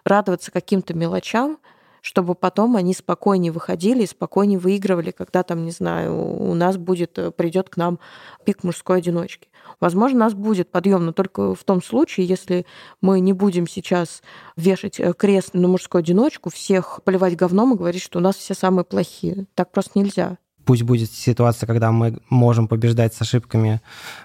Радоваться 0.04 0.52
каким-то 0.52 0.94
мелочам— 0.94 1.58
чтобы 2.02 2.34
потом 2.34 2.76
они 2.76 2.94
спокойнее 2.94 3.52
выходили 3.52 4.02
и 4.02 4.06
спокойнее 4.06 4.58
выигрывали, 4.58 5.10
когда 5.10 5.42
там, 5.42 5.64
не 5.64 5.70
знаю, 5.70 6.16
у 6.16 6.54
нас 6.54 6.76
будет, 6.76 7.18
э, 7.18 7.30
придет 7.30 7.70
к 7.70 7.76
нам 7.76 7.98
пик 8.44 8.64
мужской 8.64 8.98
одиночки. 8.98 9.48
Возможно, 9.80 10.16
у 10.16 10.20
нас 10.20 10.34
будет 10.34 10.70
подъем, 10.70 11.06
но 11.06 11.12
только 11.12 11.54
в 11.54 11.64
том 11.64 11.82
случае, 11.82 12.26
если 12.26 12.66
мы 13.00 13.20
не 13.20 13.32
будем 13.32 13.66
сейчас 13.66 14.22
вешать 14.56 15.00
э, 15.00 15.12
крест 15.12 15.54
на 15.54 15.68
мужскую 15.68 16.00
одиночку, 16.00 16.50
всех 16.50 17.00
поливать 17.04 17.36
говном 17.36 17.74
и 17.74 17.78
говорить, 17.78 18.02
что 18.02 18.18
у 18.18 18.22
нас 18.22 18.36
все 18.36 18.54
самые 18.54 18.84
плохие. 18.84 19.46
Так 19.54 19.70
просто 19.70 19.98
нельзя 19.98 20.38
пусть 20.70 20.84
будет 20.84 21.10
ситуация, 21.10 21.66
когда 21.66 21.90
мы 21.90 22.20
можем 22.28 22.68
побеждать 22.68 23.12
с 23.12 23.20
ошибками 23.20 23.80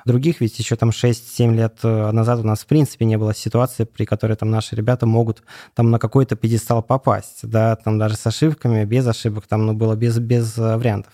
других, 0.05 0.41
ведь 0.41 0.59
еще 0.59 0.75
там 0.75 0.91
6-7 0.91 1.55
лет 1.55 1.79
э, 1.81 2.11
назад 2.11 2.41
у 2.41 2.43
нас 2.43 2.59
в 2.59 2.67
принципе 2.67 3.05
не 3.05 3.17
было 3.17 3.33
ситуации, 3.33 3.83
при 3.83 4.05
которой 4.05 4.35
там 4.35 4.51
наши 4.51 4.75
ребята 4.75 5.07
могут 5.07 5.41
там 5.73 5.89
на 5.89 5.97
какой-то 5.97 6.35
пьедестал 6.35 6.83
попасть, 6.83 7.39
да, 7.41 7.75
там 7.77 7.97
даже 7.97 8.15
с 8.15 8.27
ошибками, 8.27 8.85
без 8.85 9.07
ошибок, 9.07 9.47
там 9.47 9.65
ну, 9.65 9.73
было 9.73 9.95
без, 9.95 10.19
без 10.19 10.55
э, 10.59 10.77
вариантов. 10.77 11.13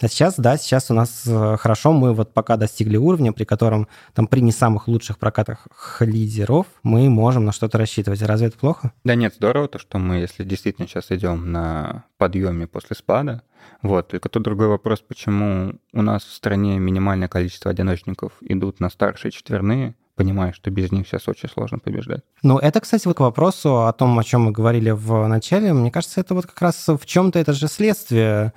А 0.00 0.08
сейчас, 0.08 0.34
да, 0.36 0.56
сейчас 0.56 0.90
у 0.90 0.94
нас 0.94 1.22
э, 1.26 1.56
хорошо, 1.60 1.92
мы 1.92 2.12
вот 2.12 2.34
пока 2.34 2.56
достигли 2.56 2.96
уровня, 2.96 3.32
при 3.32 3.44
котором 3.44 3.86
там 4.14 4.26
при 4.26 4.40
не 4.40 4.50
самых 4.50 4.88
лучших 4.88 5.16
прокатах 5.16 5.68
лидеров 6.00 6.66
мы 6.82 7.08
можем 7.08 7.44
на 7.44 7.52
что-то 7.52 7.78
рассчитывать. 7.78 8.20
Разве 8.22 8.48
это 8.48 8.58
плохо? 8.58 8.90
Да 9.04 9.14
нет, 9.14 9.34
здорово 9.36 9.68
то, 9.68 9.78
что 9.78 9.98
мы, 9.98 10.16
если 10.16 10.42
действительно 10.42 10.88
сейчас 10.88 11.12
идем 11.12 11.52
на 11.52 12.02
подъеме 12.18 12.66
после 12.66 12.96
спада, 12.96 13.42
вот. 13.82 14.08
Только 14.08 14.28
тут 14.28 14.42
другой 14.42 14.68
вопрос, 14.68 15.00
почему 15.00 15.74
у 15.92 16.02
нас 16.02 16.24
в 16.24 16.32
стране 16.32 16.78
минимальное 16.78 17.28
количество 17.28 17.70
одиночников 17.70 18.32
идут 18.40 18.80
на 18.80 18.90
старшие 18.90 19.32
четверные, 19.32 19.94
понимая, 20.14 20.52
что 20.52 20.70
без 20.70 20.92
них 20.92 21.06
сейчас 21.06 21.28
очень 21.28 21.48
сложно 21.48 21.78
побеждать. 21.78 22.22
Ну, 22.42 22.58
это, 22.58 22.80
кстати, 22.80 23.06
вот 23.06 23.16
к 23.16 23.20
вопросу 23.20 23.86
о 23.86 23.92
том, 23.92 24.18
о 24.18 24.24
чем 24.24 24.42
мы 24.42 24.52
говорили 24.52 24.90
в 24.90 25.26
начале. 25.26 25.72
Мне 25.72 25.90
кажется, 25.90 26.20
это 26.20 26.34
вот 26.34 26.46
как 26.46 26.60
раз 26.60 26.86
в 26.88 27.04
чем-то 27.06 27.38
это 27.38 27.52
же 27.52 27.68
следствие 27.68 28.52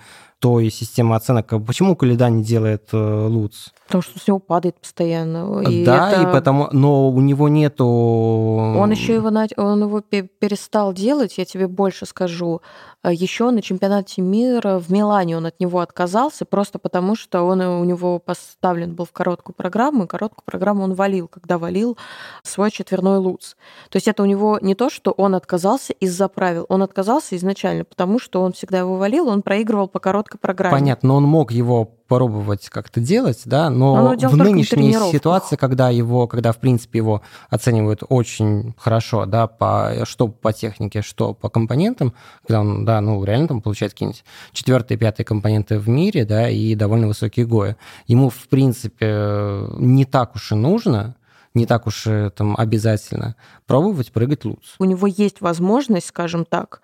той 0.46 0.70
системы 0.70 1.16
оценок. 1.16 1.66
Почему 1.66 1.96
Каледа 1.96 2.30
не 2.30 2.44
делает 2.44 2.90
э, 2.94 3.28
ЛУЦ? 3.28 3.74
Потому 3.88 4.04
что 4.04 4.20
с 4.20 4.28
него 4.28 4.38
падает 4.38 4.80
постоянно. 4.80 5.62
И 5.62 5.84
да, 5.84 6.12
это... 6.12 6.22
и 6.22 6.32
потому, 6.32 6.70
но 6.72 7.10
у 7.10 7.20
него 7.20 7.50
нету. 7.50 7.86
Он 7.88 8.92
еще 8.92 9.16
его, 9.16 9.32
он 9.58 9.82
его 9.82 10.02
перестал 10.02 10.94
делать, 10.94 11.40
я 11.40 11.46
тебе 11.46 11.68
больше 11.68 12.06
скажу. 12.06 12.62
А 13.06 13.12
еще 13.12 13.52
на 13.52 13.62
чемпионате 13.62 14.24
мира 14.24 14.80
в 14.80 14.92
Милане 14.92 15.38
он 15.38 15.46
от 15.46 15.60
него 15.60 15.80
отказался, 15.80 16.44
просто 16.44 16.80
потому 16.80 17.16
что 17.16 17.44
он 17.44 17.62
у 17.62 17.84
него 17.84 18.18
поставлен 18.18 18.96
был 18.96 19.06
в 19.06 19.12
короткую 19.12 19.56
программу, 19.56 20.06
и 20.06 20.08
короткую 20.08 20.44
программу 20.44 20.84
он 20.84 20.96
валил, 20.96 21.28
когда 21.28 21.60
валил 21.60 22.00
свой 22.42 22.72
четверной 22.72 23.20
луц. 23.20 23.54
То 23.92 23.98
есть 23.98 24.08
это 24.08 24.24
у 24.24 24.26
него 24.26 24.58
не 24.60 24.74
то, 24.74 24.90
что 24.90 25.12
он 25.12 25.36
отказался 25.36 25.94
из-за 25.94 26.28
правил, 26.28 26.66
он 26.68 26.82
отказался 26.82 27.36
изначально, 27.36 27.84
потому 27.86 28.18
что 28.18 28.42
он 28.42 28.54
всегда 28.54 28.80
его 28.80 28.98
валил, 28.98 29.28
он 29.28 29.44
проигрывал 29.44 29.88
по 29.88 30.00
короткой 30.00 30.35
программе. 30.38 30.76
Понятно, 30.76 31.10
но 31.10 31.16
он 31.16 31.24
мог 31.24 31.52
его 31.52 31.86
попробовать 32.08 32.70
как-то 32.70 33.00
делать, 33.00 33.42
да, 33.46 33.70
но 33.70 34.16
в 34.16 34.38
нынешней 34.38 34.94
ситуации, 35.12 35.56
когда 35.56 35.90
его, 35.90 36.28
когда 36.28 36.52
в 36.52 36.58
принципе 36.58 37.00
его 37.00 37.22
оценивают 37.50 38.04
очень 38.08 38.76
хорошо, 38.78 39.26
да, 39.26 39.48
по 39.48 40.06
что 40.06 40.28
по 40.28 40.54
технике, 40.54 41.02
что 41.02 41.34
по 41.34 41.50
компонентам, 41.50 42.14
когда 42.46 42.62
он, 42.62 42.86
да, 42.86 43.02
ну 43.02 43.24
реально 43.24 43.48
там 43.48 43.62
получает 43.62 43.94
какие-нибудь 43.94 44.24
четвертые, 44.52 44.98
пятые 44.98 45.26
компоненты 45.26 45.80
в 45.80 45.90
мире, 45.90 46.26
да, 46.26 46.48
и 46.48 46.76
довольно 46.76 47.08
высокие 47.08 47.46
гои, 47.46 47.76
ему 48.06 48.30
в 48.30 48.48
принципе 48.50 49.68
не 49.78 50.06
так 50.06 50.36
уж 50.36 50.52
и 50.52 50.56
нужно, 50.56 51.16
не 51.56 51.66
так 51.66 51.88
уж 51.88 52.06
и 52.06 52.30
там 52.36 52.56
обязательно 52.56 53.36
пробовать 53.66 54.12
прыгать 54.12 54.46
луц. 54.46 54.76
У 54.78 54.86
него 54.86 55.08
есть 55.08 55.42
возможность, 55.42 56.08
скажем 56.08 56.46
так, 56.46 56.82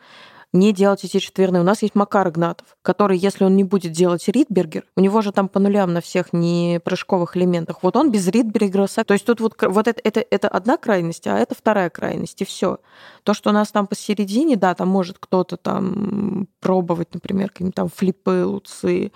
не 0.53 0.73
делать 0.73 1.03
эти 1.03 1.19
четверные. 1.19 1.61
У 1.61 1.65
нас 1.65 1.81
есть 1.81 1.95
Макар 1.95 2.27
Игнатов, 2.29 2.75
который, 2.81 3.17
если 3.17 3.45
он 3.45 3.55
не 3.55 3.63
будет 3.63 3.93
делать 3.93 4.27
Ридбергер, 4.27 4.83
у 4.95 5.01
него 5.01 5.21
же 5.21 5.31
там 5.31 5.47
по 5.47 5.59
нулям 5.59 5.93
на 5.93 6.01
всех 6.01 6.33
не 6.33 6.81
прыжковых 6.83 7.37
элементах, 7.37 7.83
вот 7.83 7.95
он 7.95 8.11
без 8.11 8.27
Ридбергера... 8.27 8.87
То 8.87 9.13
есть 9.13 9.25
тут 9.25 9.39
вот, 9.39 9.55
вот 9.61 9.87
это, 9.87 10.01
это, 10.03 10.25
это 10.29 10.47
одна 10.47 10.77
крайность, 10.77 11.27
а 11.27 11.37
это 11.37 11.55
вторая 11.55 11.89
крайность, 11.89 12.41
и 12.41 12.45
все. 12.45 12.79
То, 13.23 13.33
что 13.33 13.51
у 13.51 13.53
нас 13.53 13.71
там 13.71 13.87
посередине, 13.87 14.55
да, 14.57 14.73
там 14.75 14.87
может 14.87 15.17
кто-то 15.19 15.57
там 15.57 16.47
пробовать, 16.59 17.13
например, 17.13 17.49
какие-нибудь 17.49 17.75
там 17.75 17.89
флипы, 17.89 18.43
луцы, 18.45 19.11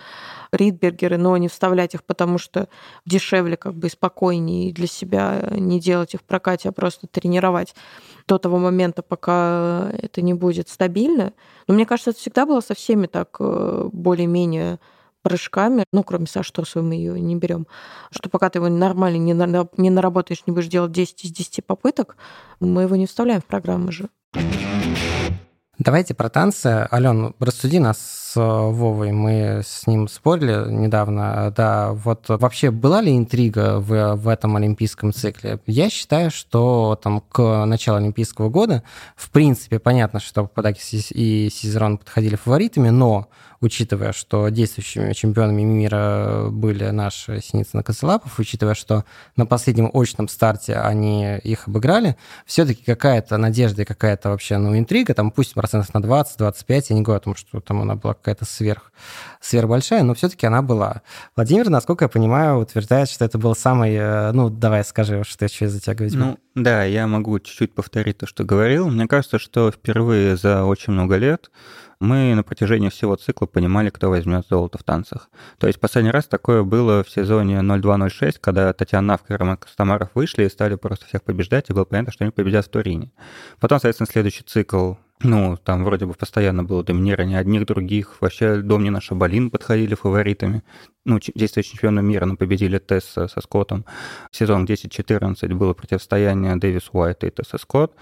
Ридбергеры, 0.51 1.17
но 1.17 1.35
не 1.37 1.47
вставлять 1.47 1.95
их, 1.95 2.03
потому 2.03 2.37
что 2.37 2.69
дешевле 3.05 3.57
как 3.57 3.75
бы 3.75 3.87
и 3.87 3.89
спокойнее 3.89 4.73
для 4.73 4.87
себя 4.87 5.47
не 5.51 5.79
делать 5.79 6.13
их 6.13 6.21
в 6.21 6.23
прокате, 6.23 6.69
а 6.69 6.71
просто 6.71 7.07
тренировать 7.07 7.75
до 8.27 8.37
того 8.37 8.57
момента, 8.57 9.01
пока 9.01 9.89
это 9.91 10.21
не 10.21 10.33
будет 10.33 10.69
стабильно. 10.69 11.24
Но 11.67 11.73
мне 11.73 11.85
кажется, 11.85 12.11
это 12.11 12.19
всегда 12.19 12.45
было 12.45 12.61
со 12.61 12.73
всеми 12.73 13.07
так 13.07 13.37
э, 13.39 13.89
более-менее 13.91 14.79
прыжками, 15.21 15.85
ну, 15.91 16.03
кроме 16.03 16.27
Саши 16.27 16.53
Трусовой 16.53 16.87
мы 16.87 16.93
ее 16.95 17.19
не 17.19 17.35
берем, 17.35 17.65
что 18.11 18.29
пока 18.29 18.49
ты 18.51 18.59
его 18.59 18.69
нормально 18.69 19.17
не, 19.17 19.33
на, 19.33 19.67
не 19.75 19.89
наработаешь, 19.89 20.43
не 20.45 20.53
будешь 20.53 20.67
делать 20.67 20.91
10 20.91 21.25
из 21.25 21.31
10 21.31 21.65
попыток, 21.65 22.15
мы 22.59 22.83
его 22.83 22.95
не 22.95 23.07
вставляем 23.07 23.41
в 23.41 23.45
программу 23.45 23.91
же. 23.91 24.07
Давайте 25.77 26.13
про 26.13 26.29
танцы. 26.29 26.87
Ален, 26.89 27.33
рассуди 27.37 27.79
нас 27.79 27.97
с 27.97 28.39
Вовой. 28.39 29.11
Мы 29.11 29.61
с 29.61 29.85
ним 29.87 30.07
спорили 30.07 30.71
недавно. 30.71 31.53
Да, 31.55 31.91
вот 31.91 32.29
вообще 32.29 32.71
была 32.71 33.01
ли 33.01 33.15
интрига 33.15 33.79
в, 33.79 34.15
в 34.15 34.29
этом 34.29 34.55
олимпийском 34.55 35.11
цикле? 35.11 35.59
Я 35.67 35.89
считаю, 35.89 36.31
что 36.31 36.97
там 37.03 37.19
к 37.19 37.65
началу 37.65 37.97
Олимпийского 37.97 38.49
года, 38.49 38.83
в 39.17 39.29
принципе, 39.31 39.79
понятно, 39.79 40.21
что 40.21 40.45
Падакис 40.45 41.11
и 41.11 41.49
Сизерон 41.51 41.97
подходили 41.97 42.37
фаворитами, 42.37 42.87
но 42.87 43.27
учитывая, 43.61 44.13
что 44.13 44.49
действующими 44.49 45.13
чемпионами 45.13 45.63
мира 45.63 46.47
были 46.49 46.85
наши 46.89 47.41
Синицын 47.41 47.79
и 47.79 47.83
Косолапов, 47.83 48.39
учитывая, 48.39 48.75
что 48.75 49.05
на 49.35 49.45
последнем 49.45 49.89
очном 49.93 50.27
старте 50.27 50.75
они 50.75 51.37
их 51.37 51.67
обыграли, 51.67 52.17
все-таки 52.45 52.83
какая-то 52.83 53.37
надежда 53.37 53.83
и 53.83 53.85
какая-то 53.85 54.29
вообще, 54.29 54.57
ну, 54.57 54.77
интрига, 54.77 55.13
там 55.13 55.31
пусть 55.31 55.53
процентов 55.53 55.93
на 55.93 55.99
20-25, 55.99 56.85
я 56.89 56.95
не 56.95 57.01
говорю 57.01 57.17
о 57.17 57.23
том, 57.23 57.35
что 57.35 57.59
там 57.59 57.81
она 57.81 57.95
была 57.95 58.13
какая-то 58.13 58.45
сверх, 58.45 58.91
сверхбольшая, 59.41 60.03
но 60.03 60.13
все-таки 60.13 60.45
она 60.45 60.61
была. 60.61 61.01
Владимир, 61.35 61.69
насколько 61.69 62.05
я 62.05 62.09
понимаю, 62.09 62.59
утверждает, 62.59 63.09
что 63.09 63.25
это 63.25 63.37
был 63.37 63.55
самый, 63.55 63.95
э, 63.95 64.31
ну, 64.31 64.49
давай 64.49 64.83
скажи, 64.83 65.23
что 65.23 65.45
я 65.45 65.49
что 65.49 65.69
за 65.69 65.79
тебя. 65.79 65.95
Ну, 66.13 66.37
да, 66.55 66.83
я 66.83 67.07
могу 67.07 67.39
чуть-чуть 67.39 67.73
повторить 67.73 68.17
то, 68.19 68.27
что 68.27 68.43
говорил. 68.43 68.89
Мне 68.89 69.07
кажется, 69.07 69.39
что 69.39 69.71
впервые 69.71 70.37
за 70.37 70.63
очень 70.63 70.93
много 70.93 71.17
лет 71.17 71.51
мы 71.99 72.33
на 72.35 72.43
протяжении 72.43 72.89
всего 72.89 73.15
цикла 73.15 73.45
понимали, 73.45 73.89
кто 73.89 74.09
возьмет 74.09 74.45
золото 74.49 74.77
в 74.77 74.83
танцах. 74.83 75.29
То 75.57 75.67
есть 75.67 75.79
последний 75.79 76.11
раз 76.11 76.25
такое 76.25 76.63
было 76.63 77.03
в 77.03 77.09
сезоне 77.09 77.59
02-06, 77.59 78.37
когда 78.41 78.73
Татьяна 78.73 79.07
Навка 79.07 79.33
и 79.33 79.37
Роман 79.37 79.57
Костомаров 79.57 80.09
вышли 80.13 80.43
и 80.43 80.49
стали 80.49 80.75
просто 80.75 81.05
всех 81.05 81.23
побеждать, 81.23 81.69
и 81.69 81.73
было 81.73 81.85
понятно, 81.85 82.11
что 82.11 82.23
они 82.23 82.31
победят 82.31 82.65
в 82.65 82.69
Турине. 82.69 83.11
Потом, 83.59 83.79
соответственно, 83.79 84.07
следующий 84.11 84.43
цикл 84.43 84.95
Ну, 85.21 85.57
там 85.57 85.85
вроде 85.85 86.05
бы 86.05 86.13
постоянно 86.13 86.63
было 86.63 86.83
доминирование 86.83 87.39
одних, 87.39 87.65
других. 87.65 88.17
Вообще 88.19 88.57
Домнина 88.57 88.99
Шабалин 88.99 89.49
подходили 89.49 89.95
фаворитами. 89.95 90.63
Ну, 91.05 91.19
действующие 91.33 91.73
чемпионы 91.73 92.01
мира, 92.01 92.25
но 92.25 92.35
победили 92.35 92.79
Тесса 92.79 93.27
со 93.27 93.41
Скоттом. 93.41 93.85
Сезон 94.31 94.65
10-14 94.65 95.53
было 95.53 95.73
противостояние 95.73 96.55
Дэвис 96.57 96.89
Уайта 96.91 97.27
и 97.27 97.31
Тесса 97.31 97.57
Скотт. 97.57 97.93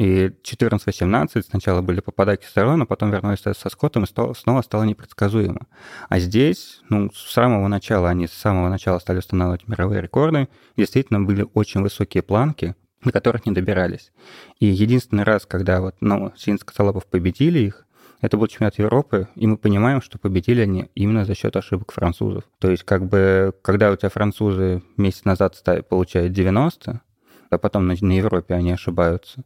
И 0.00 0.32
14-18 0.44 1.42
сначала 1.42 1.82
были 1.82 2.00
попадаки 2.00 2.46
сторон, 2.46 2.80
а 2.80 2.86
потом 2.86 3.10
вернулись 3.10 3.40
со 3.40 3.68
Скоттом, 3.68 4.04
и 4.04 4.06
снова 4.06 4.62
стало 4.62 4.84
непредсказуемо. 4.84 5.66
А 6.08 6.18
здесь, 6.18 6.80
ну, 6.88 7.10
с 7.12 7.30
самого 7.30 7.68
начала, 7.68 8.08
они 8.08 8.26
с 8.26 8.32
самого 8.32 8.70
начала 8.70 8.98
стали 8.98 9.18
устанавливать 9.18 9.68
мировые 9.68 10.00
рекорды. 10.00 10.48
Действительно, 10.74 11.20
были 11.20 11.46
очень 11.52 11.82
высокие 11.82 12.22
планки, 12.22 12.76
до 13.04 13.12
которых 13.12 13.44
не 13.44 13.52
добирались. 13.52 14.10
И 14.58 14.64
единственный 14.64 15.24
раз, 15.24 15.44
когда 15.44 15.82
вот, 15.82 15.96
ну, 16.00 16.32
Синск 16.34 16.72
Салапов 16.74 17.04
победили 17.04 17.58
их, 17.58 17.86
это 18.22 18.38
был 18.38 18.46
чемпионат 18.46 18.78
Европы, 18.78 19.28
и 19.34 19.46
мы 19.46 19.58
понимаем, 19.58 20.00
что 20.00 20.18
победили 20.18 20.62
они 20.62 20.88
именно 20.94 21.26
за 21.26 21.34
счет 21.34 21.56
ошибок 21.56 21.92
французов. 21.92 22.44
То 22.58 22.70
есть, 22.70 22.84
как 22.84 23.06
бы, 23.06 23.52
когда 23.60 23.90
у 23.90 23.96
тебя 23.96 24.08
французы 24.08 24.82
месяц 24.96 25.26
назад 25.26 25.62
получают 25.90 26.32
90, 26.32 27.02
а 27.50 27.58
потом 27.58 27.86
на, 27.86 27.94
на 28.00 28.12
Европе 28.12 28.54
они 28.54 28.72
ошибаются, 28.72 29.44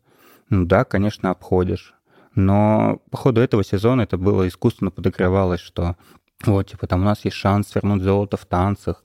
ну 0.48 0.64
да, 0.64 0.84
конечно, 0.84 1.30
обходишь. 1.30 1.94
Но 2.34 3.00
по 3.10 3.16
ходу 3.16 3.40
этого 3.40 3.62
сезона 3.62 4.02
это 4.02 4.18
было 4.18 4.46
искусственно 4.48 4.90
подогревалось, 4.90 5.60
что 5.60 5.96
вот, 6.44 6.68
типа, 6.70 6.86
там 6.86 7.02
у 7.02 7.04
нас 7.04 7.24
есть 7.24 7.36
шанс 7.36 7.74
вернуть 7.74 8.02
золото 8.02 8.36
в 8.36 8.44
танцах. 8.44 9.02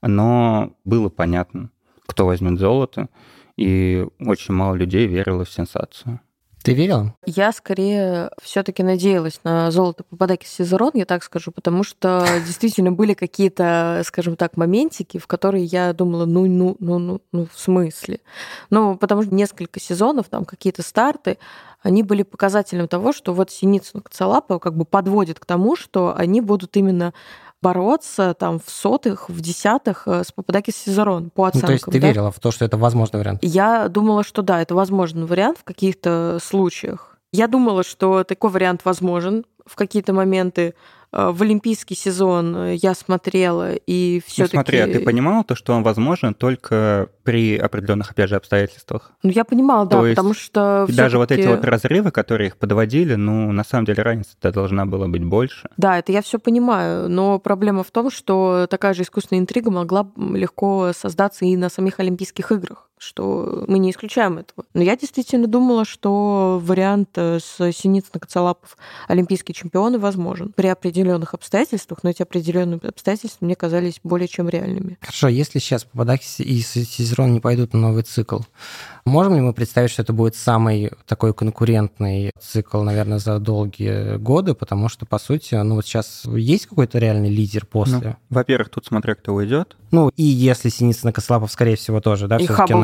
Но 0.00 0.76
было 0.84 1.08
понятно, 1.08 1.70
кто 2.06 2.26
возьмет 2.26 2.58
золото, 2.58 3.08
и 3.56 4.06
очень 4.20 4.54
мало 4.54 4.74
людей 4.74 5.06
верило 5.06 5.44
в 5.44 5.50
сенсацию. 5.50 6.20
Ты 6.68 6.74
верила? 6.74 7.14
Я 7.24 7.52
скорее 7.52 8.30
все-таки 8.42 8.82
надеялась 8.82 9.40
на 9.44 9.70
золото 9.70 10.04
Пападаки 10.04 10.46
Сезерон, 10.46 10.90
я 10.94 11.04
так 11.04 11.22
скажу, 11.22 11.50
потому 11.50 11.82
что 11.82 12.26
действительно 12.46 12.92
были 12.92 13.14
какие-то, 13.14 14.02
скажем 14.04 14.36
так, 14.36 14.56
моментики, 14.56 15.18
в 15.18 15.26
которые 15.26 15.64
я 15.64 15.92
думала, 15.92 16.26
ну, 16.26 16.46
ну, 16.46 16.76
ну, 16.78 16.98
ну, 16.98 17.20
ну, 17.32 17.48
в 17.52 17.58
смысле? 17.58 18.20
Ну, 18.70 18.96
потому 18.96 19.22
что 19.22 19.34
несколько 19.34 19.80
сезонов, 19.80 20.28
там 20.28 20.44
какие-то 20.44 20.82
старты, 20.82 21.38
они 21.82 22.02
были 22.02 22.22
показателем 22.22 22.88
того, 22.88 23.12
что 23.12 23.32
вот 23.32 23.50
Синицын 23.50 24.00
Кацалапа 24.00 24.58
как 24.58 24.76
бы 24.76 24.84
подводит 24.84 25.38
к 25.38 25.46
тому, 25.46 25.76
что 25.76 26.14
они 26.16 26.40
будут 26.40 26.76
именно 26.76 27.14
бороться 27.62 28.34
там 28.34 28.60
в 28.60 28.70
сотых, 28.70 29.28
в 29.28 29.40
десятых 29.40 30.04
э, 30.06 30.24
с 30.24 30.32
Пападакис 30.32 30.76
Сезерон 30.76 31.30
по 31.30 31.46
оценкам. 31.46 31.62
Ну, 31.62 31.66
то 31.66 31.72
есть 31.72 31.84
ты 31.84 32.00
да? 32.00 32.08
верила 32.08 32.30
в 32.30 32.38
то, 32.40 32.50
что 32.50 32.64
это 32.64 32.76
возможный 32.76 33.20
вариант? 33.20 33.40
Я 33.42 33.88
думала, 33.88 34.22
что 34.24 34.42
да, 34.42 34.60
это 34.62 34.74
возможный 34.74 35.26
вариант 35.26 35.58
в 35.58 35.64
каких-то 35.64 36.38
случаях. 36.42 37.18
Я 37.32 37.46
думала, 37.46 37.82
что 37.82 38.24
такой 38.24 38.50
вариант 38.50 38.84
возможен 38.84 39.44
в 39.66 39.76
какие-то 39.76 40.12
моменты. 40.12 40.74
Э, 41.12 41.30
в 41.30 41.42
олимпийский 41.42 41.94
сезон 41.94 42.54
э, 42.56 42.74
я 42.76 42.94
смотрела, 42.94 43.74
и 43.74 44.20
все-таки... 44.26 44.56
Ну 44.56 44.62
смотри, 44.62 44.78
а 44.78 44.86
ты 44.86 45.00
понимала 45.00 45.44
то, 45.44 45.54
что 45.54 45.72
он 45.72 45.82
возможен 45.82 46.34
только 46.34 47.08
при 47.22 47.56
определенных, 47.56 48.10
опять 48.10 48.28
же, 48.28 48.36
обстоятельствах? 48.36 49.12
Ну 49.22 49.30
я 49.30 49.44
понимала, 49.44 49.86
да, 49.86 50.00
то 50.00 50.08
потому 50.08 50.34
что 50.34 50.86
Даже 50.88 51.18
вот 51.18 51.32
эти 51.32 51.46
вот 51.46 51.64
разрывы, 51.64 52.10
которые 52.10 52.48
их 52.48 52.56
подводили, 52.56 53.14
ну, 53.14 53.52
на 53.52 53.64
самом 53.64 53.86
деле 53.86 54.02
разница 54.02 54.36
должна 54.42 54.86
была 54.86 55.08
быть 55.08 55.24
больше. 55.24 55.68
Да, 55.76 55.98
это 55.98 56.12
я 56.12 56.22
все 56.22 56.38
понимаю, 56.38 57.08
но 57.08 57.38
проблема 57.38 57.82
в 57.84 57.90
том, 57.90 58.10
что 58.10 58.66
такая 58.68 58.94
же 58.94 59.02
искусственная 59.02 59.40
интрига 59.40 59.70
могла 59.70 60.10
легко 60.16 60.92
создаться 60.94 61.44
и 61.44 61.56
на 61.56 61.68
самих 61.68 62.00
Олимпийских 62.00 62.52
играх 62.52 62.87
что 62.98 63.64
мы 63.68 63.78
не 63.78 63.90
исключаем 63.90 64.38
этого. 64.38 64.66
Но 64.74 64.82
я 64.82 64.96
действительно 64.96 65.46
думала, 65.46 65.84
что 65.84 66.60
вариант 66.62 67.10
э, 67.16 67.38
с 67.40 67.72
Синицын 67.72 68.20
Коцалапов 68.20 68.76
олимпийский 69.08 69.54
чемпион 69.54 69.98
возможен 69.98 70.52
при 70.52 70.68
определенных 70.68 71.34
обстоятельствах, 71.34 72.00
но 72.02 72.10
эти 72.10 72.22
определенные 72.22 72.80
обстоятельства 72.82 73.44
мне 73.44 73.54
казались 73.54 74.00
более 74.02 74.28
чем 74.28 74.48
реальными. 74.48 74.98
Хорошо, 75.00 75.28
если 75.28 75.58
сейчас 75.58 75.84
Пападакис 75.84 76.40
и 76.40 76.60
Сизерон 76.60 77.32
не 77.32 77.40
пойдут 77.40 77.72
на 77.74 77.80
новый 77.80 78.02
цикл, 78.02 78.40
можем 79.08 79.34
ли 79.34 79.40
мы 79.40 79.52
представить, 79.52 79.90
что 79.90 80.02
это 80.02 80.12
будет 80.12 80.36
самый 80.36 80.92
такой 81.06 81.34
конкурентный 81.34 82.30
цикл, 82.40 82.82
наверное, 82.82 83.18
за 83.18 83.38
долгие 83.38 84.16
годы, 84.18 84.54
потому 84.54 84.88
что, 84.88 85.06
по 85.06 85.18
сути, 85.18 85.54
ну 85.54 85.76
вот 85.76 85.86
сейчас 85.86 86.24
есть 86.26 86.66
какой-то 86.66 86.98
реальный 86.98 87.30
лидер 87.30 87.66
после? 87.66 87.98
Ну, 87.98 88.16
во-первых, 88.30 88.68
тут 88.68 88.86
смотря 88.86 89.14
кто 89.14 89.34
уйдет. 89.34 89.76
Ну, 89.90 90.10
и 90.16 90.22
если 90.22 90.68
Синицина 90.68 91.08
и 91.08 91.12
Кацалапов, 91.12 91.50
скорее 91.50 91.76
всего, 91.76 92.00
тоже, 92.00 92.28
да, 92.28 92.36
И 92.36 92.46
Хаббелл 92.46 92.82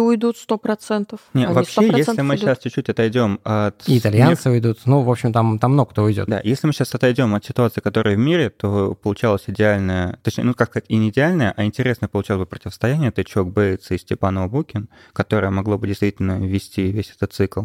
уйдут 0.00 0.36
100%. 0.48 1.18
Нет, 1.34 1.50
вообще, 1.50 1.82
100% 1.82 1.98
если 1.98 2.22
мы 2.22 2.38
сейчас 2.38 2.58
чуть-чуть 2.58 2.88
отойдем 2.88 3.38
от... 3.44 3.86
И 3.86 3.98
итальянцы 3.98 4.48
уйдут. 4.50 4.80
Ну, 4.86 5.02
в 5.02 5.10
общем, 5.10 5.32
там, 5.32 5.58
там 5.58 5.72
много 5.72 5.90
кто 5.90 6.04
уйдет. 6.04 6.26
Да, 6.26 6.40
если 6.42 6.66
мы 6.66 6.72
сейчас 6.72 6.94
отойдем 6.94 7.34
от 7.34 7.44
ситуации, 7.44 7.80
которая 7.80 8.16
в 8.16 8.18
мире, 8.18 8.48
то 8.48 8.94
получалось 8.94 9.44
идеальное, 9.46 10.18
точнее, 10.22 10.44
ну, 10.44 10.54
как 10.54 10.70
сказать, 10.70 10.86
и 10.88 10.96
не 10.96 11.10
идеальное, 11.10 11.52
а 11.54 11.64
интересное 11.64 12.08
получалось 12.08 12.40
бы 12.40 12.46
противостояние. 12.46 13.10
Это 13.10 13.24
Чок 13.24 13.52
Бейтс 13.52 13.90
и 13.90 13.98
Степанова 13.98 14.48
Букин, 14.48 14.88
которое 15.12 15.50
могло 15.58 15.76
бы 15.76 15.86
действительно 15.86 16.38
вести 16.38 16.90
весь 16.90 17.12
этот 17.14 17.32
цикл. 17.32 17.64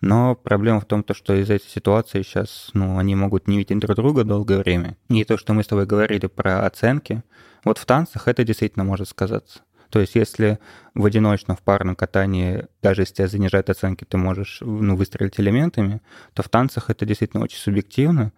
Но 0.00 0.34
проблема 0.34 0.80
в 0.80 0.84
том, 0.84 1.02
то, 1.02 1.14
что 1.14 1.34
из 1.34 1.48
этой 1.48 1.68
ситуации 1.68 2.22
сейчас, 2.22 2.70
ну, 2.74 2.98
они 2.98 3.14
могут 3.14 3.48
не 3.48 3.58
видеть 3.58 3.78
друг 3.78 3.96
друга 3.96 4.24
долгое 4.24 4.58
время. 4.58 4.96
И 5.08 5.24
то, 5.24 5.38
что 5.38 5.54
мы 5.54 5.62
с 5.62 5.66
тобой 5.66 5.86
говорили 5.86 6.26
про 6.26 6.66
оценки, 6.66 7.22
вот 7.64 7.78
в 7.78 7.86
танцах 7.86 8.28
это 8.28 8.44
действительно 8.44 8.84
может 8.84 9.08
сказаться. 9.08 9.60
То 9.90 10.00
есть 10.00 10.14
если 10.14 10.58
в 10.94 11.04
одиночном, 11.04 11.56
в 11.56 11.62
парном 11.62 11.96
катании, 11.96 12.66
даже 12.82 13.02
если 13.02 13.14
тебя 13.14 13.28
занижают 13.28 13.70
оценки, 13.70 14.04
ты 14.04 14.18
можешь 14.18 14.58
ну, 14.60 14.96
выстрелить 14.96 15.40
элементами, 15.40 16.02
то 16.34 16.42
в 16.42 16.48
танцах 16.48 16.90
это 16.90 17.06
действительно 17.06 17.42
очень 17.42 17.58
субъективно. 17.58 18.32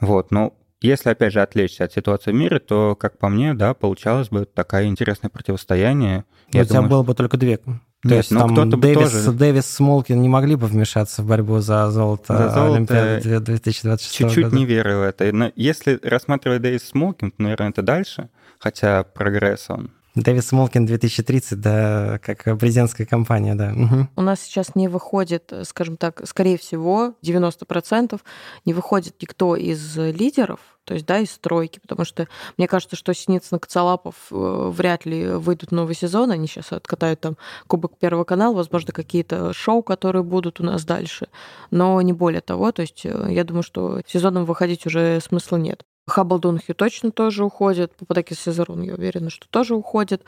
Вот. 0.00 0.30
Но 0.30 0.54
если, 0.82 1.10
опять 1.10 1.32
же, 1.32 1.42
отвлечься 1.42 1.84
от 1.84 1.92
ситуации 1.92 2.32
в 2.32 2.34
мире, 2.34 2.58
то, 2.58 2.96
как 2.96 3.18
по 3.18 3.28
мне, 3.28 3.52
да, 3.52 3.74
получалось 3.74 4.28
бы 4.28 4.46
такое 4.46 4.86
интересное 4.86 5.28
противостояние. 5.28 6.24
Я 6.52 6.62
у 6.62 6.64
тебя 6.64 6.82
было 6.82 7.02
бы 7.02 7.14
только 7.14 7.36
две 7.36 7.58
то 8.02 8.08
Нет, 8.08 8.16
есть 8.18 8.30
ну, 8.30 8.54
там 8.54 8.70
Дэвис, 8.70 9.12
тоже... 9.12 9.32
Дэвис 9.32 9.66
Смолкин 9.66 10.22
не 10.22 10.28
могли 10.30 10.56
бы 10.56 10.66
вмешаться 10.66 11.20
в 11.22 11.26
борьбу 11.26 11.58
за 11.58 11.90
золото, 11.90 12.34
за 12.34 12.48
золото 12.48 12.74
Олимпиады 12.74 13.40
2026 13.40 14.16
Чуть-чуть 14.16 14.44
года. 14.44 14.56
не 14.56 14.64
верю 14.64 15.00
в 15.00 15.02
это. 15.02 15.30
Но 15.32 15.52
если 15.54 16.00
рассматривать 16.02 16.62
Дэвис 16.62 16.88
Смолкин, 16.88 17.32
то, 17.32 17.42
наверное, 17.42 17.68
это 17.68 17.82
дальше, 17.82 18.30
хотя 18.58 19.02
прогресс 19.02 19.66
он 19.68 19.90
Дэвид 20.14 20.44
Смолкин 20.44 20.86
2030, 20.86 21.60
да, 21.60 22.18
как 22.22 22.44
президентская 22.58 23.06
кампания, 23.06 23.54
да. 23.54 23.72
Угу. 23.72 24.08
У 24.16 24.22
нас 24.22 24.40
сейчас 24.40 24.74
не 24.74 24.88
выходит, 24.88 25.52
скажем 25.64 25.96
так, 25.96 26.22
скорее 26.26 26.58
всего, 26.58 27.14
90% 27.22 28.20
не 28.64 28.74
выходит 28.74 29.16
никто 29.20 29.56
из 29.56 29.96
лидеров, 29.96 30.60
то 30.84 30.94
есть, 30.94 31.06
да, 31.06 31.18
из 31.18 31.30
стройки, 31.30 31.78
потому 31.78 32.04
что 32.04 32.26
мне 32.56 32.66
кажется, 32.66 32.96
что 32.96 33.14
Синицын 33.14 33.60
Коцалапов 33.60 34.14
э, 34.30 34.70
вряд 34.74 35.06
ли 35.06 35.28
выйдут 35.28 35.70
новый 35.70 35.94
сезон, 35.94 36.32
они 36.32 36.48
сейчас 36.48 36.72
откатают 36.72 37.20
там 37.20 37.36
Кубок 37.68 37.96
Первого 37.98 38.24
канала, 38.24 38.54
возможно, 38.54 38.92
какие-то 38.92 39.52
шоу, 39.52 39.82
которые 39.82 40.24
будут 40.24 40.60
у 40.60 40.64
нас 40.64 40.84
дальше, 40.84 41.28
но 41.70 42.00
не 42.02 42.12
более 42.12 42.40
того, 42.40 42.72
то 42.72 42.82
есть 42.82 43.02
э, 43.04 43.26
я 43.30 43.44
думаю, 43.44 43.62
что 43.62 44.00
сезоном 44.06 44.44
выходить 44.44 44.86
уже 44.86 45.20
смысла 45.20 45.56
нет. 45.56 45.84
Хаббл 46.06 46.38
Донхью 46.38 46.74
точно 46.74 47.12
тоже 47.12 47.44
уходит, 47.44 47.94
Пападакис 47.94 48.40
Сезерон, 48.40 48.82
я 48.82 48.94
уверена, 48.94 49.30
что 49.30 49.46
тоже 49.48 49.74
уходит. 49.74 50.24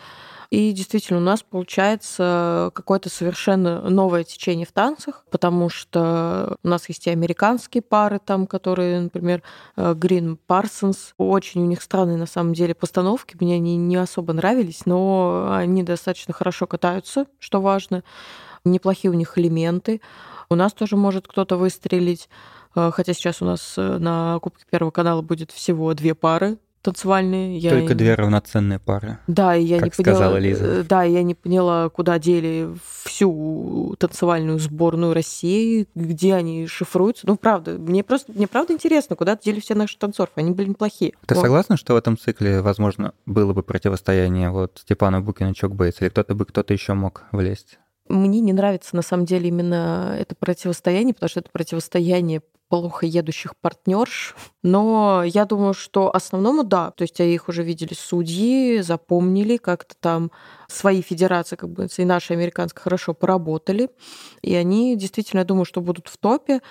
И 0.50 0.70
действительно, 0.72 1.18
у 1.18 1.22
нас 1.22 1.42
получается 1.42 2.70
какое-то 2.74 3.08
совершенно 3.08 3.88
новое 3.88 4.22
течение 4.22 4.66
в 4.66 4.72
танцах, 4.72 5.24
потому 5.30 5.70
что 5.70 6.56
у 6.62 6.68
нас 6.68 6.88
есть 6.88 7.06
и 7.06 7.10
американские 7.10 7.82
пары 7.82 8.20
там, 8.24 8.46
которые, 8.46 9.00
например, 9.00 9.42
Грин 9.76 10.38
Парсонс. 10.46 11.14
Очень 11.16 11.62
у 11.62 11.66
них 11.66 11.82
странные 11.82 12.18
на 12.18 12.26
самом 12.26 12.52
деле 12.52 12.74
постановки, 12.74 13.36
мне 13.40 13.56
они 13.56 13.76
не 13.76 13.96
особо 13.96 14.34
нравились, 14.34 14.84
но 14.84 15.48
они 15.50 15.82
достаточно 15.82 16.34
хорошо 16.34 16.66
катаются, 16.66 17.26
что 17.38 17.60
важно. 17.60 18.04
Неплохие 18.64 19.10
у 19.10 19.14
них 19.14 19.38
элементы. 19.38 20.00
У 20.48 20.54
нас 20.54 20.74
тоже 20.74 20.96
может 20.96 21.26
кто-то 21.26 21.56
выстрелить. 21.56 22.28
Э, 22.74 22.90
хотя 22.92 23.12
сейчас 23.12 23.42
у 23.42 23.44
нас 23.44 23.74
э, 23.76 23.98
на 23.98 24.38
Кубке 24.40 24.64
Первого 24.70 24.90
канала 24.90 25.22
будет 25.22 25.50
всего 25.50 25.92
две 25.94 26.14
пары 26.14 26.58
танцевальные. 26.82 27.58
Я 27.58 27.70
Только 27.70 27.94
две 27.94 28.14
равноценные 28.14 28.78
пары. 28.78 29.18
Да, 29.28 29.56
и 29.56 29.62
я 29.62 29.78
как 29.78 29.86
не 29.86 29.90
поняла. 30.04 30.16
сказала 30.16 30.36
Лиза. 30.36 30.64
Э, 30.64 30.82
да, 30.82 31.04
я 31.04 31.22
не 31.22 31.34
поняла, 31.34 31.88
куда 31.88 32.18
дели 32.18 32.68
всю 33.04 33.94
танцевальную 33.98 34.58
сборную 34.58 35.14
России, 35.14 35.86
где 35.94 36.34
они 36.34 36.66
шифруются. 36.66 37.26
Ну, 37.26 37.36
правда, 37.36 37.78
мне 37.78 38.02
просто, 38.02 38.32
мне 38.32 38.48
правда 38.48 38.72
интересно, 38.74 39.16
куда 39.16 39.36
дели 39.36 39.60
все 39.60 39.74
наши 39.74 39.96
танцоров. 39.96 40.32
Они 40.34 40.50
были 40.50 40.70
неплохие. 40.70 41.12
Ты 41.26 41.34
вот. 41.34 41.40
согласна, 41.40 41.76
что 41.76 41.94
в 41.94 41.96
этом 41.96 42.18
цикле, 42.18 42.60
возможно, 42.60 43.14
было 43.26 43.52
бы 43.52 43.62
противостояние 43.62 44.50
вот 44.50 44.80
Степана 44.82 45.20
Букина 45.20 45.54
Чок 45.54 45.74
Бейтс, 45.74 46.02
или 46.02 46.08
кто-то 46.08 46.34
бы 46.34 46.44
кто-то 46.44 46.72
еще 46.72 46.94
мог 46.94 47.22
влезть? 47.30 47.78
Мне 48.08 48.40
не 48.40 48.52
нравится 48.52 48.96
на 48.96 49.02
самом 49.02 49.24
деле 49.24 49.48
именно 49.48 50.16
это 50.18 50.34
противостояние, 50.34 51.14
потому 51.14 51.30
что 51.30 51.40
это 51.40 51.50
противостояние 51.50 52.42
плохо 52.72 53.04
едущих 53.04 53.54
партнерш. 53.54 54.34
Но 54.62 55.22
я 55.26 55.44
думаю, 55.44 55.74
что 55.74 56.14
основному 56.16 56.64
да. 56.64 56.90
То 56.92 57.02
есть 57.02 57.20
их 57.20 57.48
уже 57.50 57.62
видели 57.62 57.92
судьи, 57.92 58.80
запомнили 58.80 59.58
как-то 59.58 59.94
там 60.00 60.30
свои 60.68 61.02
федерации, 61.02 61.56
как 61.56 61.68
бы 61.68 61.86
и 61.94 62.04
наши 62.06 62.32
американские, 62.32 62.82
хорошо 62.82 63.12
поработали. 63.12 63.90
И 64.40 64.54
они 64.54 64.96
действительно, 64.96 65.40
я 65.40 65.44
думаю, 65.44 65.66
что 65.66 65.82
будут 65.82 66.08
в 66.08 66.16
топе. 66.16 66.62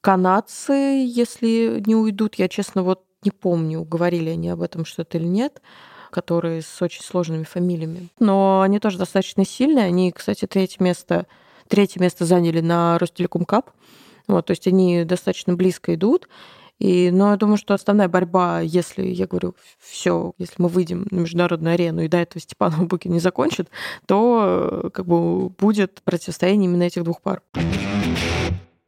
Канадцы, 0.00 0.72
если 0.72 1.82
не 1.84 1.96
уйдут, 1.96 2.36
я, 2.36 2.48
честно, 2.48 2.84
вот 2.84 3.02
не 3.24 3.32
помню, 3.32 3.82
говорили 3.82 4.30
они 4.30 4.50
об 4.50 4.62
этом 4.62 4.84
что-то 4.84 5.18
или 5.18 5.26
нет 5.26 5.60
которые 6.10 6.62
с 6.62 6.80
очень 6.80 7.02
сложными 7.02 7.44
фамилиями. 7.44 8.08
Но 8.18 8.62
они 8.62 8.78
тоже 8.78 8.96
достаточно 8.96 9.44
сильные. 9.44 9.84
Они, 9.84 10.10
кстати, 10.10 10.46
третье 10.46 10.82
место, 10.82 11.26
третье 11.68 12.00
место 12.00 12.24
заняли 12.24 12.62
на 12.62 12.98
Ростелеком 12.98 13.44
Кап. 13.44 13.72
Вот, 14.28 14.46
то 14.46 14.52
есть 14.52 14.66
они 14.66 15.04
достаточно 15.04 15.54
близко 15.54 15.94
идут. 15.94 16.28
И, 16.78 17.10
но 17.10 17.32
я 17.32 17.36
думаю, 17.36 17.56
что 17.56 17.74
основная 17.74 18.08
борьба, 18.08 18.60
если, 18.60 19.02
я 19.04 19.26
говорю, 19.26 19.56
все, 19.80 20.32
если 20.38 20.54
мы 20.58 20.68
выйдем 20.68 21.08
на 21.10 21.20
международную 21.20 21.74
арену 21.74 22.02
и 22.02 22.08
до 22.08 22.18
этого 22.18 22.40
Степанова 22.40 22.84
Буки 22.84 23.08
не 23.08 23.18
закончит, 23.18 23.68
то 24.06 24.90
как 24.94 25.06
бы 25.06 25.48
будет 25.48 26.02
противостояние 26.04 26.70
именно 26.70 26.84
этих 26.84 27.02
двух 27.02 27.20
пар. 27.20 27.42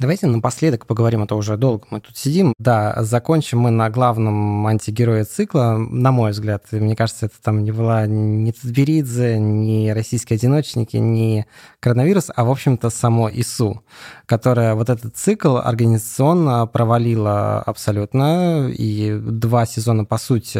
Давайте 0.01 0.27
напоследок 0.29 0.87
поговорим, 0.87 1.25
а 1.25 1.27
то 1.27 1.37
уже 1.37 1.59
долго 1.59 1.87
мы 1.91 2.01
тут 2.01 2.17
сидим. 2.17 2.55
Да, 2.59 2.97
закончим 3.03 3.59
мы 3.59 3.71
на 3.71 3.91
главном 3.91 4.67
антигерое 4.67 5.27
цикла, 5.27 5.77
на 5.77 6.11
мой 6.11 6.31
взгляд. 6.31 6.65
Мне 6.73 6.97
кажется, 6.97 7.27
это 7.27 7.35
там 7.43 7.63
не 7.63 7.71
была 7.71 8.07
ни 8.07 8.51
Тутберидзе, 8.51 9.39
ни 9.39 9.91
российские 9.91 10.39
одиночники, 10.39 10.97
ни 10.97 11.45
коронавирус, 11.81 12.31
а, 12.35 12.45
в 12.45 12.51
общем-то, 12.51 12.89
само 12.89 13.29
ИСУ, 13.29 13.85
которая 14.25 14.75
вот 14.75 14.89
этот 14.89 15.19
цикл 15.19 15.59
организационно 15.59 16.67
провалила 16.67 17.61
абсолютно, 17.61 18.71
и 18.71 19.15
два 19.21 19.67
сезона, 19.67 20.07
по 20.07 20.17
сути, 20.17 20.57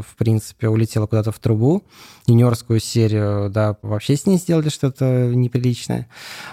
в 0.00 0.16
принципе, 0.16 0.70
улетела 0.70 1.06
куда-то 1.06 1.30
в 1.30 1.38
трубу. 1.38 1.82
Юниорскую 2.26 2.80
серию, 2.80 3.50
да, 3.50 3.76
вообще 3.82 4.16
с 4.16 4.24
ней 4.24 4.38
сделали 4.38 4.70
что-то 4.70 5.30
неприличное. 5.34 6.08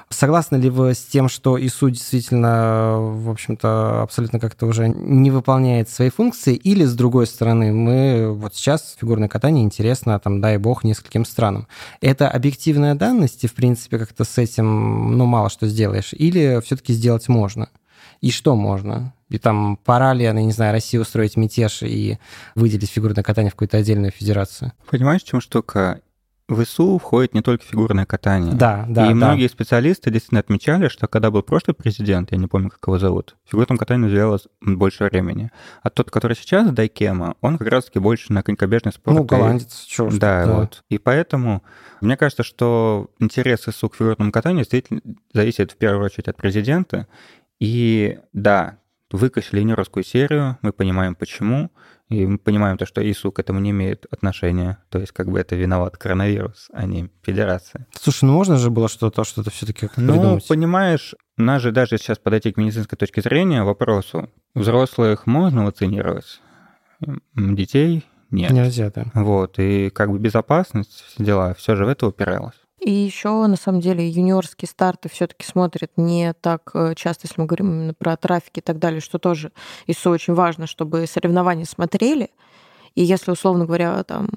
Согласны 0.10 0.58
ли 0.58 0.70
вы 0.70 0.94
с 0.94 1.06
тем, 1.06 1.30
что 1.30 1.58
ИСУ 1.58 1.90
действительно 1.90 2.25
действительно, 2.26 2.98
в 3.00 3.30
общем-то, 3.30 4.02
абсолютно 4.02 4.40
как-то 4.40 4.66
уже 4.66 4.90
не 4.90 5.30
выполняет 5.30 5.90
свои 5.90 6.10
функции, 6.10 6.56
или, 6.56 6.84
с 6.84 6.96
другой 6.96 7.28
стороны, 7.28 7.72
мы 7.72 8.34
вот 8.34 8.56
сейчас 8.56 8.96
фигурное 9.00 9.28
катание 9.28 9.64
интересно, 9.64 10.20
там, 10.20 10.42
дай 10.42 10.58
бог, 10.58 10.84
нескольким 10.84 11.26
странам. 11.26 11.68
Это 12.02 12.28
объективная 12.28 12.96
данность, 12.96 13.44
и, 13.44 13.48
в 13.48 13.54
принципе, 13.54 14.00
как-то 14.00 14.24
с 14.24 14.38
этим, 14.38 15.18
ну, 15.18 15.26
мало 15.26 15.50
что 15.50 15.68
сделаешь, 15.68 16.14
или 16.14 16.60
все-таки 16.64 16.94
сделать 16.94 17.28
можно? 17.28 17.70
И 18.22 18.32
что 18.32 18.56
можно? 18.56 19.14
И 19.30 19.38
там 19.38 19.78
пора 19.84 20.14
ли, 20.14 20.24
я 20.24 20.34
не 20.34 20.52
знаю, 20.52 20.72
России 20.72 20.98
устроить 20.98 21.38
мятеж 21.38 21.84
и 21.84 22.18
выделить 22.56 22.90
фигурное 22.90 23.24
катание 23.24 23.52
в 23.52 23.56
какую-то 23.56 23.78
отдельную 23.78 24.12
федерацию? 24.12 24.72
Понимаешь, 24.90 25.22
в 25.22 25.28
чем 25.28 25.42
штука? 25.42 26.02
В 26.48 26.62
ИСУ 26.62 27.00
входит 27.00 27.34
не 27.34 27.42
только 27.42 27.66
фигурное 27.66 28.06
катание. 28.06 28.54
Да, 28.54 28.86
да. 28.88 29.06
И 29.06 29.10
да. 29.10 29.16
многие 29.16 29.48
специалисты 29.48 30.12
действительно 30.12 30.40
отмечали, 30.40 30.90
что 30.90 31.08
когда 31.08 31.32
был 31.32 31.42
прошлый 31.42 31.74
президент, 31.74 32.32
я 32.32 32.38
не 32.38 32.48
помню, 32.48 32.70
как 32.70 32.80
его 32.86 33.00
зовут, 33.00 33.36
фигурному 33.46 33.80
катанию 33.80 34.08
уделялось 34.08 34.48
больше 34.62 35.06
времени. 35.06 35.52
А 35.82 35.90
тот, 35.90 36.12
который 36.12 36.36
сейчас, 36.36 36.70
Дайкема, 36.72 37.36
он 37.42 37.58
как 37.58 37.68
раз-таки 37.70 37.98
больше 37.98 38.32
на 38.32 38.44
конькобежный 38.44 38.92
спорт. 38.92 39.18
Ну, 39.18 39.24
голландец, 39.24 39.86
чего 39.86 40.10
ж. 40.10 40.18
Да, 40.18 40.46
да, 40.46 40.54
вот. 40.54 40.84
И 40.90 41.00
поэтому 41.00 41.64
мне 42.02 42.16
кажется, 42.16 42.44
что 42.44 43.10
интерес 43.20 43.68
ИСУ 43.68 43.90
к 43.90 43.96
фигурному 43.96 44.32
катанию 44.32 44.60
действительно 44.60 45.02
зависит 45.34 45.72
в 45.72 45.78
первую 45.78 46.06
очередь 46.06 46.28
от 46.28 46.38
президента. 46.38 47.08
И 47.60 48.20
да, 48.34 48.78
выкосили 49.16 49.60
юниорскую 49.60 50.04
серию, 50.04 50.58
мы 50.62 50.72
понимаем 50.72 51.16
почему, 51.16 51.72
и 52.10 52.26
мы 52.26 52.38
понимаем 52.38 52.78
то, 52.78 52.86
что 52.86 53.02
ИСУ 53.02 53.32
к 53.32 53.40
этому 53.40 53.60
не 53.60 53.72
имеет 53.72 54.06
отношения. 54.12 54.78
То 54.90 55.00
есть 55.00 55.12
как 55.12 55.30
бы 55.32 55.40
это 55.40 55.56
виноват 55.56 55.98
коронавирус, 55.98 56.70
а 56.74 56.86
не 56.86 57.10
федерация. 57.24 57.88
Слушай, 58.00 58.26
ну 58.26 58.34
можно 58.34 58.58
же 58.58 58.70
было 58.70 58.88
что-то, 58.88 59.24
что-то 59.24 59.50
все-таки 59.50 59.90
Ну, 59.98 60.14
придумать? 60.14 60.48
понимаешь, 60.48 61.16
нас 61.38 61.62
же 61.62 61.72
даже 61.72 61.98
сейчас 61.98 62.20
подойти 62.20 62.52
к 62.52 62.58
медицинской 62.58 62.98
точке 62.98 63.22
зрения 63.22 63.64
вопросу. 63.64 64.30
Взрослых 64.54 65.26
можно 65.26 65.66
вакцинировать, 65.66 66.42
детей 67.36 68.06
нет. 68.32 68.52
Нельзя, 68.52 68.92
да. 68.94 69.06
Вот, 69.14 69.60
и 69.60 69.90
как 69.90 70.12
бы 70.12 70.20
безопасность, 70.20 71.04
все 71.08 71.24
дела, 71.24 71.54
все 71.56 71.76
же 71.76 71.86
в 71.86 71.90
это 71.90 72.08
упиралось. 72.08 72.56
И 72.86 72.92
еще, 72.92 73.48
на 73.48 73.56
самом 73.56 73.82
деле, 73.82 74.08
юниорские 74.08 74.70
старты 74.70 75.10
все-таки 75.10 75.44
смотрят 75.44 75.90
не 75.98 76.36
так 76.40 76.70
э, 76.76 76.94
часто, 76.96 77.26
если 77.26 77.42
мы 77.42 77.48
говорим 77.48 77.72
именно 77.72 77.94
про 77.96 78.16
трафики 78.16 78.60
и 78.60 78.62
так 78.62 78.78
далее, 78.78 79.02
что 79.02 79.18
тоже 79.18 79.52
ИСУ 79.88 80.12
очень 80.12 80.36
важно, 80.36 80.68
чтобы 80.68 81.08
соревнования 81.08 81.66
смотрели. 81.66 82.30
И 82.94 83.04
если, 83.04 83.32
условно 83.32 83.66
говоря, 83.66 84.04
там, 84.04 84.30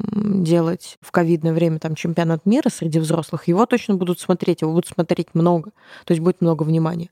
делать 0.42 0.96
в 1.02 1.12
ковидное 1.12 1.52
время 1.52 1.78
там, 1.78 1.94
чемпионат 1.94 2.46
мира 2.46 2.70
среди 2.70 2.98
взрослых, 2.98 3.48
его 3.48 3.66
точно 3.66 3.96
будут 3.96 4.18
смотреть, 4.18 4.62
его 4.62 4.72
будут 4.72 4.88
смотреть 4.88 5.34
много. 5.34 5.72
То 6.06 6.12
есть 6.12 6.22
будет 6.22 6.40
много 6.40 6.62
внимания. 6.62 7.10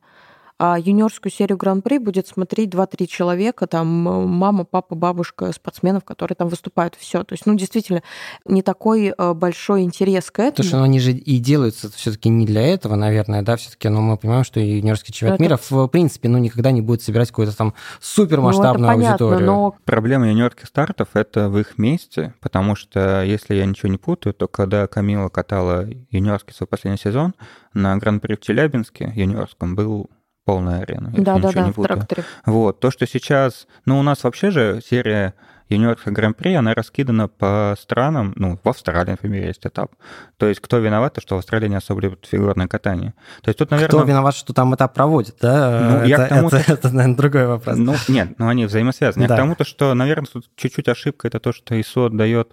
А 0.59 0.79
юниорскую 0.79 1.31
серию 1.31 1.59
Гран-при 1.59 1.99
будет 1.99 2.27
смотреть 2.27 2.71
2-3 2.71 3.07
человека, 3.07 3.67
там 3.67 3.87
мама, 3.87 4.65
папа, 4.65 4.95
бабушка 4.95 5.53
спортсменов, 5.53 6.05
которые 6.05 6.35
там 6.35 6.49
выступают. 6.49 6.95
Все. 6.95 7.25
То 7.25 7.35
есть, 7.35 7.45
ну, 7.45 7.55
действительно, 7.55 8.03
не 8.47 8.63
такой 8.63 9.13
э, 9.17 9.35
большой 9.35 9.83
интерес 9.83 10.31
к 10.31 10.39
этому. 10.39 10.53
Потому 10.53 10.69
что 10.69 10.83
они 10.83 10.99
же 10.99 11.13
и 11.13 11.39
делаются 11.39 11.91
все-таки 11.91 12.31
не 12.31 12.47
для 12.47 12.63
этого, 12.63 12.95
наверное, 12.95 13.43
да, 13.43 13.57
все-таки, 13.57 13.91
но 13.91 14.01
мы 14.01 14.17
понимаем, 14.17 14.45
что 14.45 14.59
юниорский 14.59 15.13
чемпионат 15.13 15.41
это... 15.41 15.43
мира, 15.43 15.61
в 15.69 15.89
принципе, 15.89 16.31
ну, 16.31 16.39
никогда 16.39 16.71
не 16.71 16.81
будет 16.81 17.03
собирать 17.03 17.29
какую-то 17.29 17.55
там 17.55 17.75
супермасштабную 18.01 18.79
ну, 18.81 18.95
понятно, 18.95 19.27
аудиторию. 19.27 19.47
Но... 19.47 19.77
Проблема 19.85 20.29
юниорских 20.29 20.69
стартов— 20.69 21.09
это 21.13 21.51
в 21.51 21.59
их 21.59 21.77
месте, 21.77 22.33
потому 22.41 22.77
что, 22.77 23.23
если 23.23 23.55
я 23.57 23.67
ничего 23.67 23.91
не 23.91 23.99
путаю, 23.99 24.33
то 24.33 24.49
когда 24.49 24.87
Камила 24.87 25.29
катала 25.29 25.87
юниорский 26.11 26.55
свой 26.55 26.67
последний 26.67 26.99
сезон, 26.99 27.35
на 27.75 27.95
Гран-при 27.99 28.37
в 28.37 28.41
Челябинске 28.41 29.13
юниорском 29.15 29.75
был 29.75 30.09
полная 30.47 30.81
арена. 30.81 31.13
Да, 31.13 31.39
да, 31.39 31.51
да, 31.53 31.73
в 31.77 31.83
тракторе. 31.83 32.25
Вот, 32.47 32.81
то, 32.81 32.91
что 32.91 33.07
сейчас... 33.07 33.67
Ну, 33.85 33.99
у 33.99 34.03
нас 34.03 34.23
вообще 34.25 34.51
же 34.51 34.81
серия 34.89 35.35
юниорского 35.69 36.13
гран-при, 36.13 36.55
она 36.55 36.73
раскидана 36.73 37.27
по 37.27 37.75
странам, 37.81 38.33
ну, 38.37 38.57
в 38.63 38.69
Австралии, 38.69 39.11
например, 39.11 39.45
есть 39.45 39.67
этап. 39.67 39.91
То 40.37 40.47
есть 40.47 40.61
кто 40.61 40.79
виноват, 40.79 41.19
что 41.19 41.35
в 41.35 41.39
Австралии 41.39 41.69
не 41.69 41.75
особо 41.75 42.01
любят 42.01 42.25
фигурное 42.25 42.69
катание. 42.69 43.15
То 43.43 43.49
есть 43.49 43.59
тут, 43.59 43.73
наверное... 43.73 43.89
Кто 43.89 44.05
виноват, 44.05 44.37
что 44.37 44.53
там 44.53 44.73
этап 44.77 44.95
проводят, 44.95 45.35
да? 45.41 45.81
Ну, 45.81 45.97
это, 45.97 46.05
я 46.07 46.27
к 46.27 46.29
тому, 46.29 46.47
это, 46.47 46.59
это, 46.59 46.73
это, 46.75 46.91
наверное, 46.91 47.17
другой 47.17 47.47
вопрос. 47.49 47.77
Ну, 47.77 47.97
нет, 48.07 48.39
ну 48.39 48.47
они 48.47 48.67
взаимосвязаны. 48.67 49.27
Да. 49.27 49.35
Я 49.35 49.39
к 49.39 49.43
тому, 49.43 49.57
то, 49.57 49.65
что, 49.65 49.93
наверное, 49.95 50.29
тут 50.33 50.49
чуть-чуть 50.55 50.87
ошибка, 50.87 51.27
это 51.27 51.41
то, 51.41 51.53
что 51.53 51.79
ИСО 51.81 52.11
дает 52.11 52.53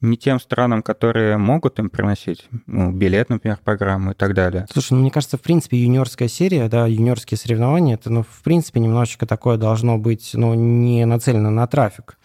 не 0.00 0.16
тем 0.16 0.40
странам, 0.40 0.82
которые 0.82 1.36
могут 1.36 1.78
им 1.78 1.90
приносить 1.90 2.48
ну, 2.66 2.90
билет, 2.90 3.28
например, 3.28 3.58
программу 3.62 4.12
и 4.12 4.14
так 4.14 4.34
далее. 4.34 4.66
Слушай, 4.72 4.94
ну 4.94 5.00
мне 5.00 5.10
кажется, 5.10 5.36
в 5.36 5.42
принципе, 5.42 5.78
юниорская 5.78 6.28
серия, 6.28 6.68
да, 6.68 6.86
юниорские 6.86 7.36
соревнования, 7.36 7.94
это, 7.94 8.10
ну, 8.10 8.22
в 8.22 8.42
принципе, 8.42 8.80
немножечко 8.80 9.26
такое 9.26 9.56
должно 9.56 9.98
быть, 9.98 10.30
ну, 10.34 10.54
не 10.54 11.04
нацелено 11.04 11.50
на 11.50 11.66
трафик. 11.66 12.16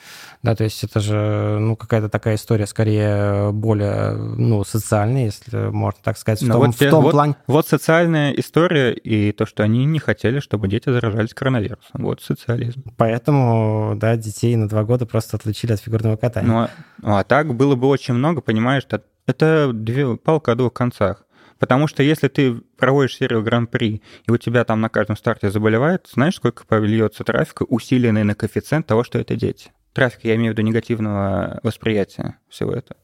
Да, 0.41 0.55
то 0.55 0.63
есть 0.63 0.83
это 0.83 0.99
же, 0.99 1.57
ну, 1.59 1.75
какая-то 1.75 2.07
такая 2.07 2.35
история, 2.35 2.67
скорее, 2.67 3.51
более, 3.51 4.11
ну, 4.11 4.63
социальная, 4.63 5.25
если 5.25 5.69
можно 5.69 5.99
так 6.03 6.19
сказать, 6.19 6.41
в 6.41 6.47
Но 6.47 6.53
том, 6.53 6.65
вот, 6.67 6.75
в 6.75 6.89
том 6.89 7.03
вот, 7.03 7.11
плане. 7.11 7.35
Вот 7.47 7.67
социальная 7.67 8.31
история 8.31 8.93
и 8.93 9.31
то, 9.31 9.47
что 9.47 9.63
они 9.63 9.85
не 9.85 9.97
хотели, 9.97 10.39
чтобы 10.39 10.67
дети 10.67 10.91
заражались 10.91 11.33
коронавирусом. 11.33 12.03
Вот 12.03 12.21
социализм. 12.21 12.83
Поэтому, 12.95 13.95
да, 13.95 14.15
детей 14.17 14.55
на 14.55 14.69
два 14.69 14.83
года 14.83 15.07
просто 15.07 15.37
отлучили 15.37 15.73
от 15.73 15.81
фигурного 15.81 16.15
катания. 16.15 16.47
Ну, 16.47 16.57
а, 16.59 17.19
а 17.19 17.23
так 17.23 17.55
было 17.55 17.64
бы 17.73 17.87
очень 17.87 18.13
много, 18.13 18.41
понимаешь, 18.41 18.83
это 19.25 19.71
две, 19.73 20.15
палка 20.17 20.51
о 20.51 20.55
двух 20.55 20.73
концах. 20.73 21.23
Потому 21.57 21.87
что 21.87 22.03
если 22.03 22.27
ты 22.27 22.55
проводишь 22.77 23.15
серию 23.15 23.41
Гран-при, 23.41 24.03
и 24.27 24.31
у 24.31 24.37
тебя 24.37 24.65
там 24.65 24.81
на 24.81 24.89
каждом 24.89 25.15
старте 25.15 25.49
заболевает, 25.49 26.07
знаешь, 26.13 26.35
сколько 26.35 26.65
повльется 26.65 27.23
трафика, 27.23 27.63
усиленный 27.63 28.23
на 28.23 28.35
коэффициент 28.35 28.85
того, 28.85 29.03
что 29.03 29.19
это 29.19 29.35
дети? 29.35 29.71
Трафик, 29.93 30.25
я 30.25 30.35
имею 30.35 30.53
в 30.53 30.57
виду 30.57 30.67
негативного 30.67 31.61
восприятия 31.63 32.37
всего 32.49 32.73
этого. 32.73 32.99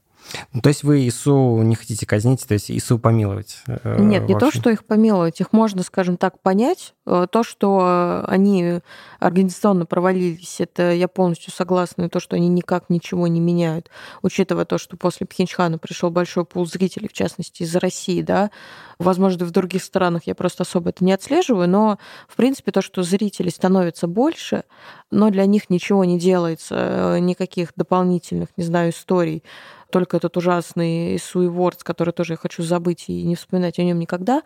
Ну, 0.52 0.60
то 0.60 0.68
есть 0.68 0.82
вы 0.82 1.06
ИСУ 1.08 1.62
не 1.62 1.74
хотите 1.74 2.06
казнить, 2.06 2.46
то 2.46 2.54
есть 2.54 2.70
ИСУ 2.70 2.98
помиловать? 2.98 3.58
Э, 3.66 3.96
Нет, 3.98 4.28
не 4.28 4.38
то, 4.38 4.50
что 4.50 4.70
их 4.70 4.84
помиловать, 4.84 5.40
их 5.40 5.52
можно, 5.52 5.82
скажем 5.82 6.16
так, 6.16 6.40
понять. 6.40 6.94
Э, 7.06 7.26
то, 7.30 7.42
что 7.42 8.24
они 8.26 8.80
организационно 9.18 9.86
провалились, 9.86 10.60
это 10.60 10.92
я 10.92 11.08
полностью 11.08 11.52
согласна, 11.52 12.04
и 12.04 12.08
то, 12.08 12.20
что 12.20 12.36
они 12.36 12.48
никак 12.48 12.90
ничего 12.90 13.26
не 13.26 13.40
меняют, 13.40 13.90
учитывая 14.22 14.64
то, 14.64 14.78
что 14.78 14.96
после 14.96 15.26
Пхенчхана 15.26 15.78
пришел 15.78 16.10
большой 16.10 16.44
пул 16.44 16.66
зрителей, 16.66 17.08
в 17.08 17.12
частности, 17.12 17.62
из 17.62 17.74
России, 17.76 18.22
да, 18.22 18.50
возможно, 18.98 19.44
в 19.44 19.50
других 19.50 19.82
странах 19.82 20.22
я 20.26 20.34
просто 20.34 20.62
особо 20.62 20.90
это 20.90 21.04
не 21.04 21.12
отслеживаю, 21.12 21.68
но, 21.68 21.98
в 22.28 22.36
принципе, 22.36 22.72
то, 22.72 22.82
что 22.82 23.02
зрителей 23.02 23.50
становится 23.50 24.06
больше, 24.06 24.64
но 25.10 25.30
для 25.30 25.46
них 25.46 25.70
ничего 25.70 26.04
не 26.04 26.18
делается, 26.18 26.74
э, 26.78 27.18
никаких 27.18 27.72
дополнительных, 27.76 28.48
не 28.56 28.64
знаю, 28.64 28.90
историй, 28.90 29.42
только 29.92 30.16
этот 30.16 30.36
ужасный 30.36 31.18
Суи 31.18 31.46
Вордс, 31.46 31.84
который 31.84 32.12
тоже 32.12 32.32
я 32.32 32.36
хочу 32.36 32.62
забыть 32.62 33.04
и 33.08 33.22
не 33.22 33.36
вспоминать 33.36 33.78
о 33.78 33.84
нем 33.84 33.98
никогда. 33.98 34.42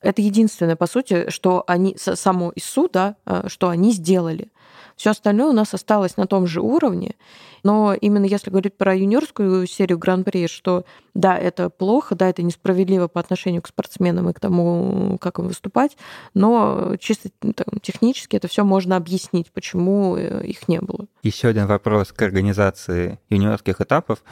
Это 0.00 0.22
единственное, 0.22 0.76
по 0.76 0.86
сути, 0.86 1.28
что 1.30 1.64
они, 1.66 1.96
само 1.98 2.52
ИСУ, 2.54 2.88
да, 2.92 3.16
э, 3.26 3.48
что 3.48 3.68
они 3.68 3.92
сделали. 3.92 4.48
Все 4.96 5.10
остальное 5.10 5.48
у 5.48 5.52
нас 5.52 5.74
осталось 5.74 6.16
на 6.16 6.26
том 6.26 6.46
же 6.46 6.60
уровне. 6.60 7.14
Но 7.62 7.94
именно 7.94 8.26
если 8.26 8.50
говорить 8.50 8.76
про 8.76 8.94
юниорскую 8.94 9.66
серию 9.66 9.98
Гран-при, 9.98 10.46
что 10.46 10.84
да, 11.14 11.36
это 11.36 11.70
плохо, 11.70 12.14
да, 12.14 12.28
это 12.28 12.42
несправедливо 12.42 13.08
по 13.08 13.20
отношению 13.20 13.62
к 13.62 13.68
спортсменам 13.68 14.28
и 14.28 14.32
к 14.34 14.40
тому, 14.40 15.16
как 15.18 15.38
им 15.38 15.48
выступать, 15.48 15.96
но 16.34 16.96
чисто 16.98 17.30
там, 17.40 17.80
технически 17.80 18.36
это 18.36 18.48
все 18.48 18.64
можно 18.64 18.96
объяснить, 18.96 19.50
почему 19.50 20.16
э, 20.16 20.44
их 20.44 20.68
не 20.68 20.80
было. 20.80 21.06
Еще 21.22 21.48
один 21.48 21.66
вопрос 21.66 22.12
к 22.12 22.20
организации 22.20 23.18
юниорских 23.30 23.80
этапов. 23.80 24.22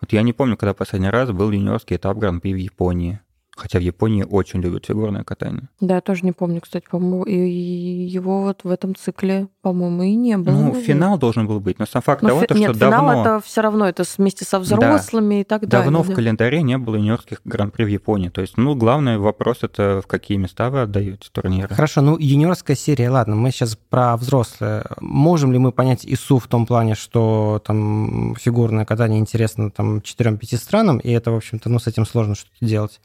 Вот 0.00 0.12
я 0.12 0.22
не 0.22 0.32
помню, 0.32 0.56
когда 0.56 0.74
последний 0.74 1.10
раз 1.10 1.30
был 1.30 1.50
юниорский 1.52 1.96
этап 1.96 2.16
Гран-при 2.16 2.52
в 2.52 2.56
Японии. 2.56 3.20
Хотя 3.60 3.78
в 3.78 3.82
Японии 3.82 4.22
очень 4.22 4.62
любят 4.62 4.86
фигурное 4.86 5.22
катание. 5.22 5.68
Да, 5.80 5.96
я 5.96 6.00
тоже 6.00 6.24
не 6.24 6.32
помню, 6.32 6.62
кстати, 6.62 6.86
по-моему, 6.90 7.24
и 7.24 7.34
его 7.34 8.40
вот 8.42 8.64
в 8.64 8.70
этом 8.70 8.94
цикле, 8.96 9.48
по-моему, 9.60 10.02
и 10.02 10.14
не 10.14 10.38
было. 10.38 10.54
Ну, 10.54 10.58
наверное. 10.60 10.82
финал 10.82 11.18
должен 11.18 11.46
был 11.46 11.60
быть, 11.60 11.78
но 11.78 11.84
сам 11.84 12.00
факт 12.00 12.22
но 12.22 12.30
того, 12.30 12.40
фи- 12.40 12.46
то, 12.46 12.54
нет, 12.54 12.70
что 12.70 12.86
финал 12.86 13.06
давно... 13.06 13.20
это 13.20 13.40
все 13.44 13.60
равно, 13.60 13.86
это 13.86 14.04
вместе 14.16 14.46
со 14.46 14.58
взрослыми 14.60 15.34
да. 15.34 15.40
и 15.40 15.44
так 15.44 15.68
далее. 15.68 15.84
Давно 15.84 16.02
да. 16.02 16.10
в 16.10 16.14
календаре 16.14 16.62
не 16.62 16.78
было 16.78 16.96
юниорских 16.96 17.42
гран-при 17.44 17.84
в 17.84 17.88
Японии. 17.88 18.30
То 18.30 18.40
есть, 18.40 18.56
ну, 18.56 18.74
главный 18.74 19.18
вопрос 19.18 19.58
это 19.60 20.00
в 20.02 20.06
какие 20.06 20.38
места 20.38 20.70
вы 20.70 20.80
отдаете 20.80 21.28
турниры. 21.30 21.74
Хорошо, 21.74 22.00
ну, 22.00 22.16
юниорская 22.18 22.76
серия, 22.76 23.10
ладно, 23.10 23.36
мы 23.36 23.50
сейчас 23.50 23.76
про 23.76 24.16
взрослые. 24.16 24.84
Можем 25.00 25.52
ли 25.52 25.58
мы 25.58 25.70
понять 25.70 26.06
ИСУ 26.06 26.38
в 26.38 26.46
том 26.46 26.64
плане, 26.64 26.94
что 26.94 27.60
там 27.62 28.34
фигурное 28.40 28.86
катание 28.86 29.20
интересно 29.20 29.70
там 29.70 29.98
4-5 29.98 30.56
странам, 30.56 30.96
и 30.96 31.10
это, 31.10 31.30
в 31.30 31.36
общем-то, 31.36 31.68
ну, 31.68 31.78
с 31.78 31.86
этим 31.86 32.06
сложно 32.06 32.34
что-то 32.34 32.64
делать? 32.64 33.00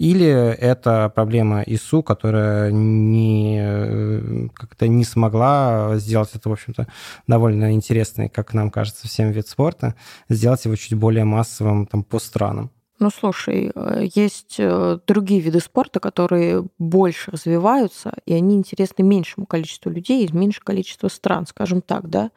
Или 0.00 0.28
это 0.28 1.12
проблема 1.14 1.60
ИСУ, 1.60 2.02
которая 2.02 2.70
не, 2.72 4.48
как-то 4.54 4.88
не 4.88 5.04
смогла 5.04 5.98
сделать 5.98 6.30
это, 6.32 6.48
в 6.48 6.52
общем-то, 6.52 6.86
довольно 7.26 7.74
интересный, 7.74 8.30
как 8.30 8.54
нам 8.54 8.70
кажется, 8.70 9.06
всем 9.06 9.30
вид 9.30 9.46
спорта, 9.46 9.94
сделать 10.30 10.64
его 10.64 10.74
чуть 10.76 10.94
более 10.94 11.24
массовым 11.24 11.84
там, 11.84 12.02
по 12.02 12.18
странам. 12.18 12.70
Ну, 12.98 13.10
слушай, 13.10 13.72
э, 13.74 14.08
есть 14.14 14.56
э, 14.56 14.98
другие 15.06 15.42
виды 15.42 15.60
спорта, 15.60 16.00
которые 16.00 16.64
больше 16.78 17.30
развиваются, 17.30 18.14
и 18.24 18.32
они 18.32 18.56
интересны 18.56 19.02
меньшему 19.02 19.44
количеству 19.44 19.90
людей 19.90 20.24
из 20.24 20.32
меньшего 20.32 20.64
количества 20.64 21.08
стран, 21.08 21.46
скажем 21.46 21.82
так, 21.82 22.08
да. 22.08 22.30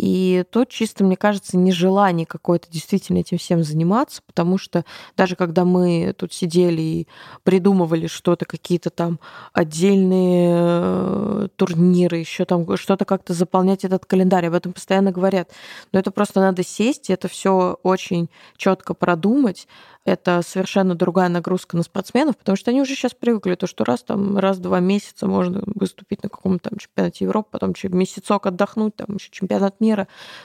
И 0.00 0.44
тут 0.50 0.70
чисто, 0.70 1.04
мне 1.04 1.14
кажется, 1.14 1.58
нежелание 1.58 2.24
какое-то 2.24 2.70
действительно 2.70 3.18
этим 3.18 3.36
всем 3.36 3.62
заниматься, 3.62 4.22
потому 4.26 4.56
что 4.56 4.86
даже 5.14 5.36
когда 5.36 5.66
мы 5.66 6.14
тут 6.16 6.32
сидели 6.32 6.80
и 6.80 7.08
придумывали 7.42 8.06
что-то, 8.06 8.46
какие-то 8.46 8.88
там 8.88 9.20
отдельные 9.52 10.52
э, 10.54 11.48
турниры, 11.54 12.16
еще 12.16 12.46
там 12.46 12.78
что-то 12.78 13.04
как-то 13.04 13.34
заполнять 13.34 13.84
этот 13.84 14.06
календарь, 14.06 14.46
об 14.46 14.54
этом 14.54 14.72
постоянно 14.72 15.12
говорят. 15.12 15.50
Но 15.92 15.98
это 15.98 16.10
просто 16.10 16.40
надо 16.40 16.64
сесть 16.64 17.10
это 17.10 17.28
все 17.28 17.78
очень 17.82 18.30
четко 18.56 18.94
продумать, 18.94 19.68
это 20.06 20.40
совершенно 20.42 20.94
другая 20.94 21.28
нагрузка 21.28 21.76
на 21.76 21.82
спортсменов, 21.82 22.36
потому 22.38 22.56
что 22.56 22.70
они 22.70 22.80
уже 22.80 22.94
сейчас 22.94 23.12
привыкли, 23.12 23.54
то, 23.54 23.66
что 23.66 23.84
раз 23.84 24.02
там, 24.02 24.38
раз 24.38 24.56
в 24.56 24.60
два 24.60 24.80
месяца 24.80 25.26
можно 25.26 25.62
выступить 25.66 26.22
на 26.22 26.30
каком-то 26.30 26.70
там 26.70 26.78
чемпионате 26.78 27.24
Европы, 27.24 27.48
потом 27.50 27.74
месяцок 27.90 28.46
отдохнуть, 28.46 28.96
там 28.96 29.16
еще 29.16 29.28
чемпионат 29.30 29.78
мира. 29.80 29.89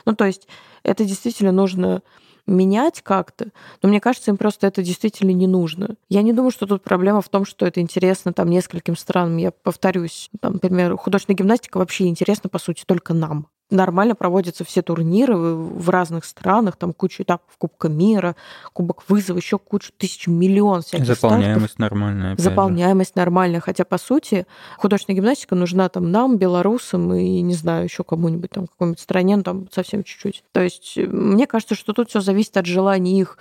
Ну, 0.05 0.15
то 0.15 0.25
есть 0.25 0.47
это 0.83 1.05
действительно 1.05 1.51
нужно 1.51 2.01
менять 2.47 3.01
как-то, 3.01 3.47
но 3.81 3.89
мне 3.89 3.99
кажется, 3.99 4.31
им 4.31 4.37
просто 4.37 4.67
это 4.67 4.83
действительно 4.83 5.31
не 5.31 5.47
нужно. 5.47 5.95
Я 6.09 6.21
не 6.21 6.31
думаю, 6.31 6.51
что 6.51 6.67
тут 6.67 6.83
проблема 6.83 7.21
в 7.21 7.29
том, 7.29 7.45
что 7.45 7.65
это 7.65 7.81
интересно 7.81 8.33
там 8.33 8.49
нескольким 8.49 8.95
странам. 8.95 9.37
Я 9.37 9.51
повторюсь, 9.51 10.29
там, 10.41 10.53
например, 10.53 10.95
художественная 10.95 11.37
гимнастика 11.37 11.77
вообще 11.77 12.07
интересна, 12.07 12.49
по 12.49 12.59
сути, 12.59 12.83
только 12.85 13.13
нам 13.13 13.47
нормально 13.69 14.15
проводятся 14.15 14.63
все 14.63 14.81
турниры 14.81 15.35
в 15.35 15.89
разных 15.89 16.25
странах, 16.25 16.77
там 16.77 16.93
куча 16.93 17.23
этапов 17.23 17.55
Кубка 17.57 17.89
мира, 17.89 18.35
Кубок 18.73 19.03
вызова, 19.07 19.37
еще 19.37 19.57
кучу 19.57 19.91
тысяч, 19.97 20.27
миллион 20.27 20.81
всяких 20.81 21.05
Заполняемость 21.05 21.73
стартов. 21.73 21.79
нормальная. 21.79 22.35
Заполняемость 22.37 23.15
же. 23.15 23.21
нормальная, 23.21 23.59
хотя, 23.59 23.85
по 23.85 23.97
сути, 23.97 24.45
художественная 24.77 25.17
гимнастика 25.17 25.55
нужна 25.55 25.89
там 25.89 26.11
нам, 26.11 26.37
белорусам 26.37 27.13
и, 27.13 27.41
не 27.41 27.53
знаю, 27.53 27.85
еще 27.85 28.03
кому-нибудь 28.03 28.51
там, 28.51 28.67
какой-нибудь 28.67 28.99
стране, 28.99 29.37
ну, 29.37 29.43
там 29.43 29.67
совсем 29.71 30.03
чуть-чуть. 30.03 30.43
То 30.51 30.61
есть 30.61 30.97
мне 30.97 31.47
кажется, 31.47 31.75
что 31.75 31.93
тут 31.93 32.09
все 32.09 32.19
зависит 32.19 32.57
от 32.57 32.65
желания 32.65 33.19
их 33.19 33.37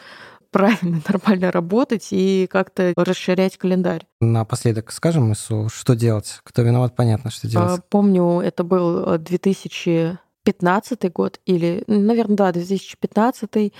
правильно, 0.54 1.02
нормально 1.08 1.50
работать 1.50 2.08
и 2.12 2.46
как-то 2.50 2.94
расширять 2.96 3.58
календарь. 3.58 4.06
Напоследок 4.20 4.92
скажем, 4.92 5.32
Ису, 5.32 5.68
что 5.68 5.94
делать? 5.94 6.40
Кто 6.44 6.62
виноват, 6.62 6.94
понятно, 6.94 7.30
что 7.30 7.48
делать. 7.48 7.80
А, 7.80 7.82
помню, 7.90 8.40
это 8.40 8.62
был 8.62 9.18
2015 9.18 11.12
год 11.12 11.40
или, 11.44 11.82
наверное, 11.88 12.36
да, 12.36 12.52
2015 12.52 13.72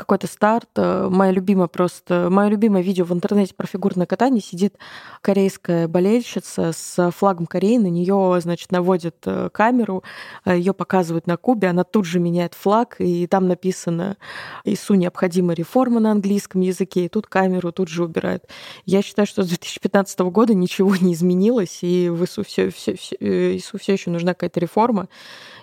какой-то 0.00 0.26
старт. 0.26 0.68
Э, 0.76 1.08
моя 1.10 1.30
любимая 1.30 1.68
просто, 1.68 2.28
мое 2.30 2.48
любимое 2.48 2.82
видео 2.82 3.04
в 3.04 3.12
интернете 3.12 3.54
про 3.54 3.66
фигурное 3.66 4.06
катание 4.06 4.40
сидит 4.40 4.76
корейская 5.20 5.86
болельщица 5.88 6.72
с 6.72 7.10
флагом 7.12 7.46
Кореи, 7.46 7.76
на 7.76 7.88
нее, 7.88 8.38
значит, 8.40 8.72
наводят 8.72 9.16
э, 9.26 9.50
камеру, 9.52 10.02
э, 10.44 10.56
ее 10.56 10.72
показывают 10.72 11.26
на 11.26 11.36
Кубе, 11.36 11.68
она 11.68 11.84
тут 11.84 12.06
же 12.06 12.18
меняет 12.18 12.54
флаг, 12.54 12.96
и 12.98 13.26
там 13.26 13.46
написано 13.46 14.16
«ИСУ 14.64 14.94
необходима 14.94 15.52
реформа 15.52 16.00
на 16.00 16.12
английском 16.12 16.62
языке», 16.62 17.04
и 17.04 17.08
тут 17.08 17.26
камеру 17.26 17.70
тут 17.70 17.88
же 17.88 18.04
убирают. 18.04 18.44
Я 18.86 19.02
считаю, 19.02 19.26
что 19.26 19.42
с 19.42 19.48
2015 19.48 20.20
года 20.20 20.54
ничего 20.54 20.96
не 20.96 21.12
изменилось, 21.12 21.80
и 21.82 22.08
в 22.08 22.24
ИСУ 22.24 22.42
все, 22.42 22.70
все, 22.70 22.96
все, 22.96 23.16
ИСУ 23.56 23.78
все 23.78 23.92
еще 23.92 24.10
нужна 24.10 24.32
какая-то 24.32 24.60
реформа, 24.60 25.08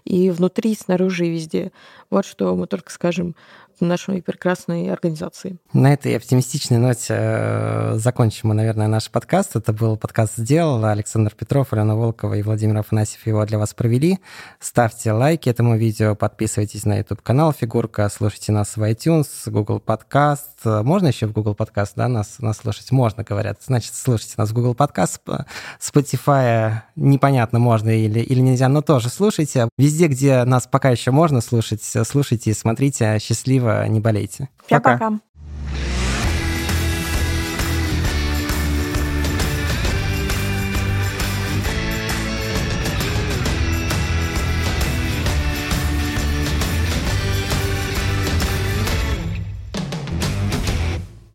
и 0.05 0.29
внутри, 0.29 0.71
и 0.71 0.77
снаружи, 0.77 1.27
и 1.27 1.31
везде. 1.31 1.71
Вот 2.09 2.25
что 2.25 2.55
мы 2.55 2.67
только 2.67 2.91
скажем 2.91 3.35
нашей 3.79 4.21
прекрасной 4.21 4.91
организации. 4.91 5.57
На 5.73 5.93
этой 5.93 6.15
оптимистичной 6.17 6.77
ноте 6.77 7.13
э, 7.15 7.95
закончим 7.97 8.49
мы, 8.49 8.55
наверное, 8.55 8.87
наш 8.87 9.09
подкаст. 9.11 9.55
Это 9.55 9.73
был 9.73 9.97
подкаст 9.97 10.37
«Сделал». 10.37 10.83
Александр 10.85 11.33
Петров, 11.35 11.73
Алена 11.73 11.95
Волкова 11.95 12.33
и 12.33 12.41
Владимир 12.41 12.77
Афанасьев 12.77 13.27
его 13.27 13.45
для 13.45 13.59
вас 13.59 13.73
провели. 13.73 14.19
Ставьте 14.59 15.11
лайки 15.11 15.49
этому 15.49 15.77
видео, 15.77 16.15
подписывайтесь 16.15 16.85
на 16.85 16.97
YouTube-канал 16.97 17.53
«Фигурка», 17.53 18.09
слушайте 18.09 18.51
нас 18.51 18.77
в 18.77 18.81
iTunes, 18.81 19.27
Google 19.45 19.81
Podcast. 19.85 20.83
Можно 20.83 21.07
еще 21.07 21.27
в 21.27 21.33
Google 21.33 21.53
Podcast, 21.53 21.91
да, 21.95 22.07
нас, 22.07 22.39
нас 22.39 22.57
слушать? 22.57 22.91
Можно, 22.91 23.23
говорят. 23.23 23.59
Значит, 23.63 23.93
слушайте 23.93 24.35
нас 24.37 24.49
в 24.49 24.53
Google 24.53 24.73
Podcast. 24.73 25.21
Spotify 25.79 26.81
непонятно, 26.95 27.59
можно 27.59 27.89
или, 27.89 28.19
или 28.19 28.39
нельзя, 28.39 28.69
но 28.69 28.81
тоже 28.81 29.09
слушайте. 29.09 29.69
Везде, 29.77 30.07
где 30.07 30.43
нас 30.45 30.67
пока 30.67 30.89
еще 30.89 31.11
можно 31.11 31.41
слушать, 31.41 31.83
слушайте 31.83 32.51
и 32.51 32.53
смотрите. 32.53 33.19
Счастливо 33.19 33.66
не 33.87 33.99
болейте. 33.99 34.49
Пока. 34.69 34.93
Пока. 34.93 35.19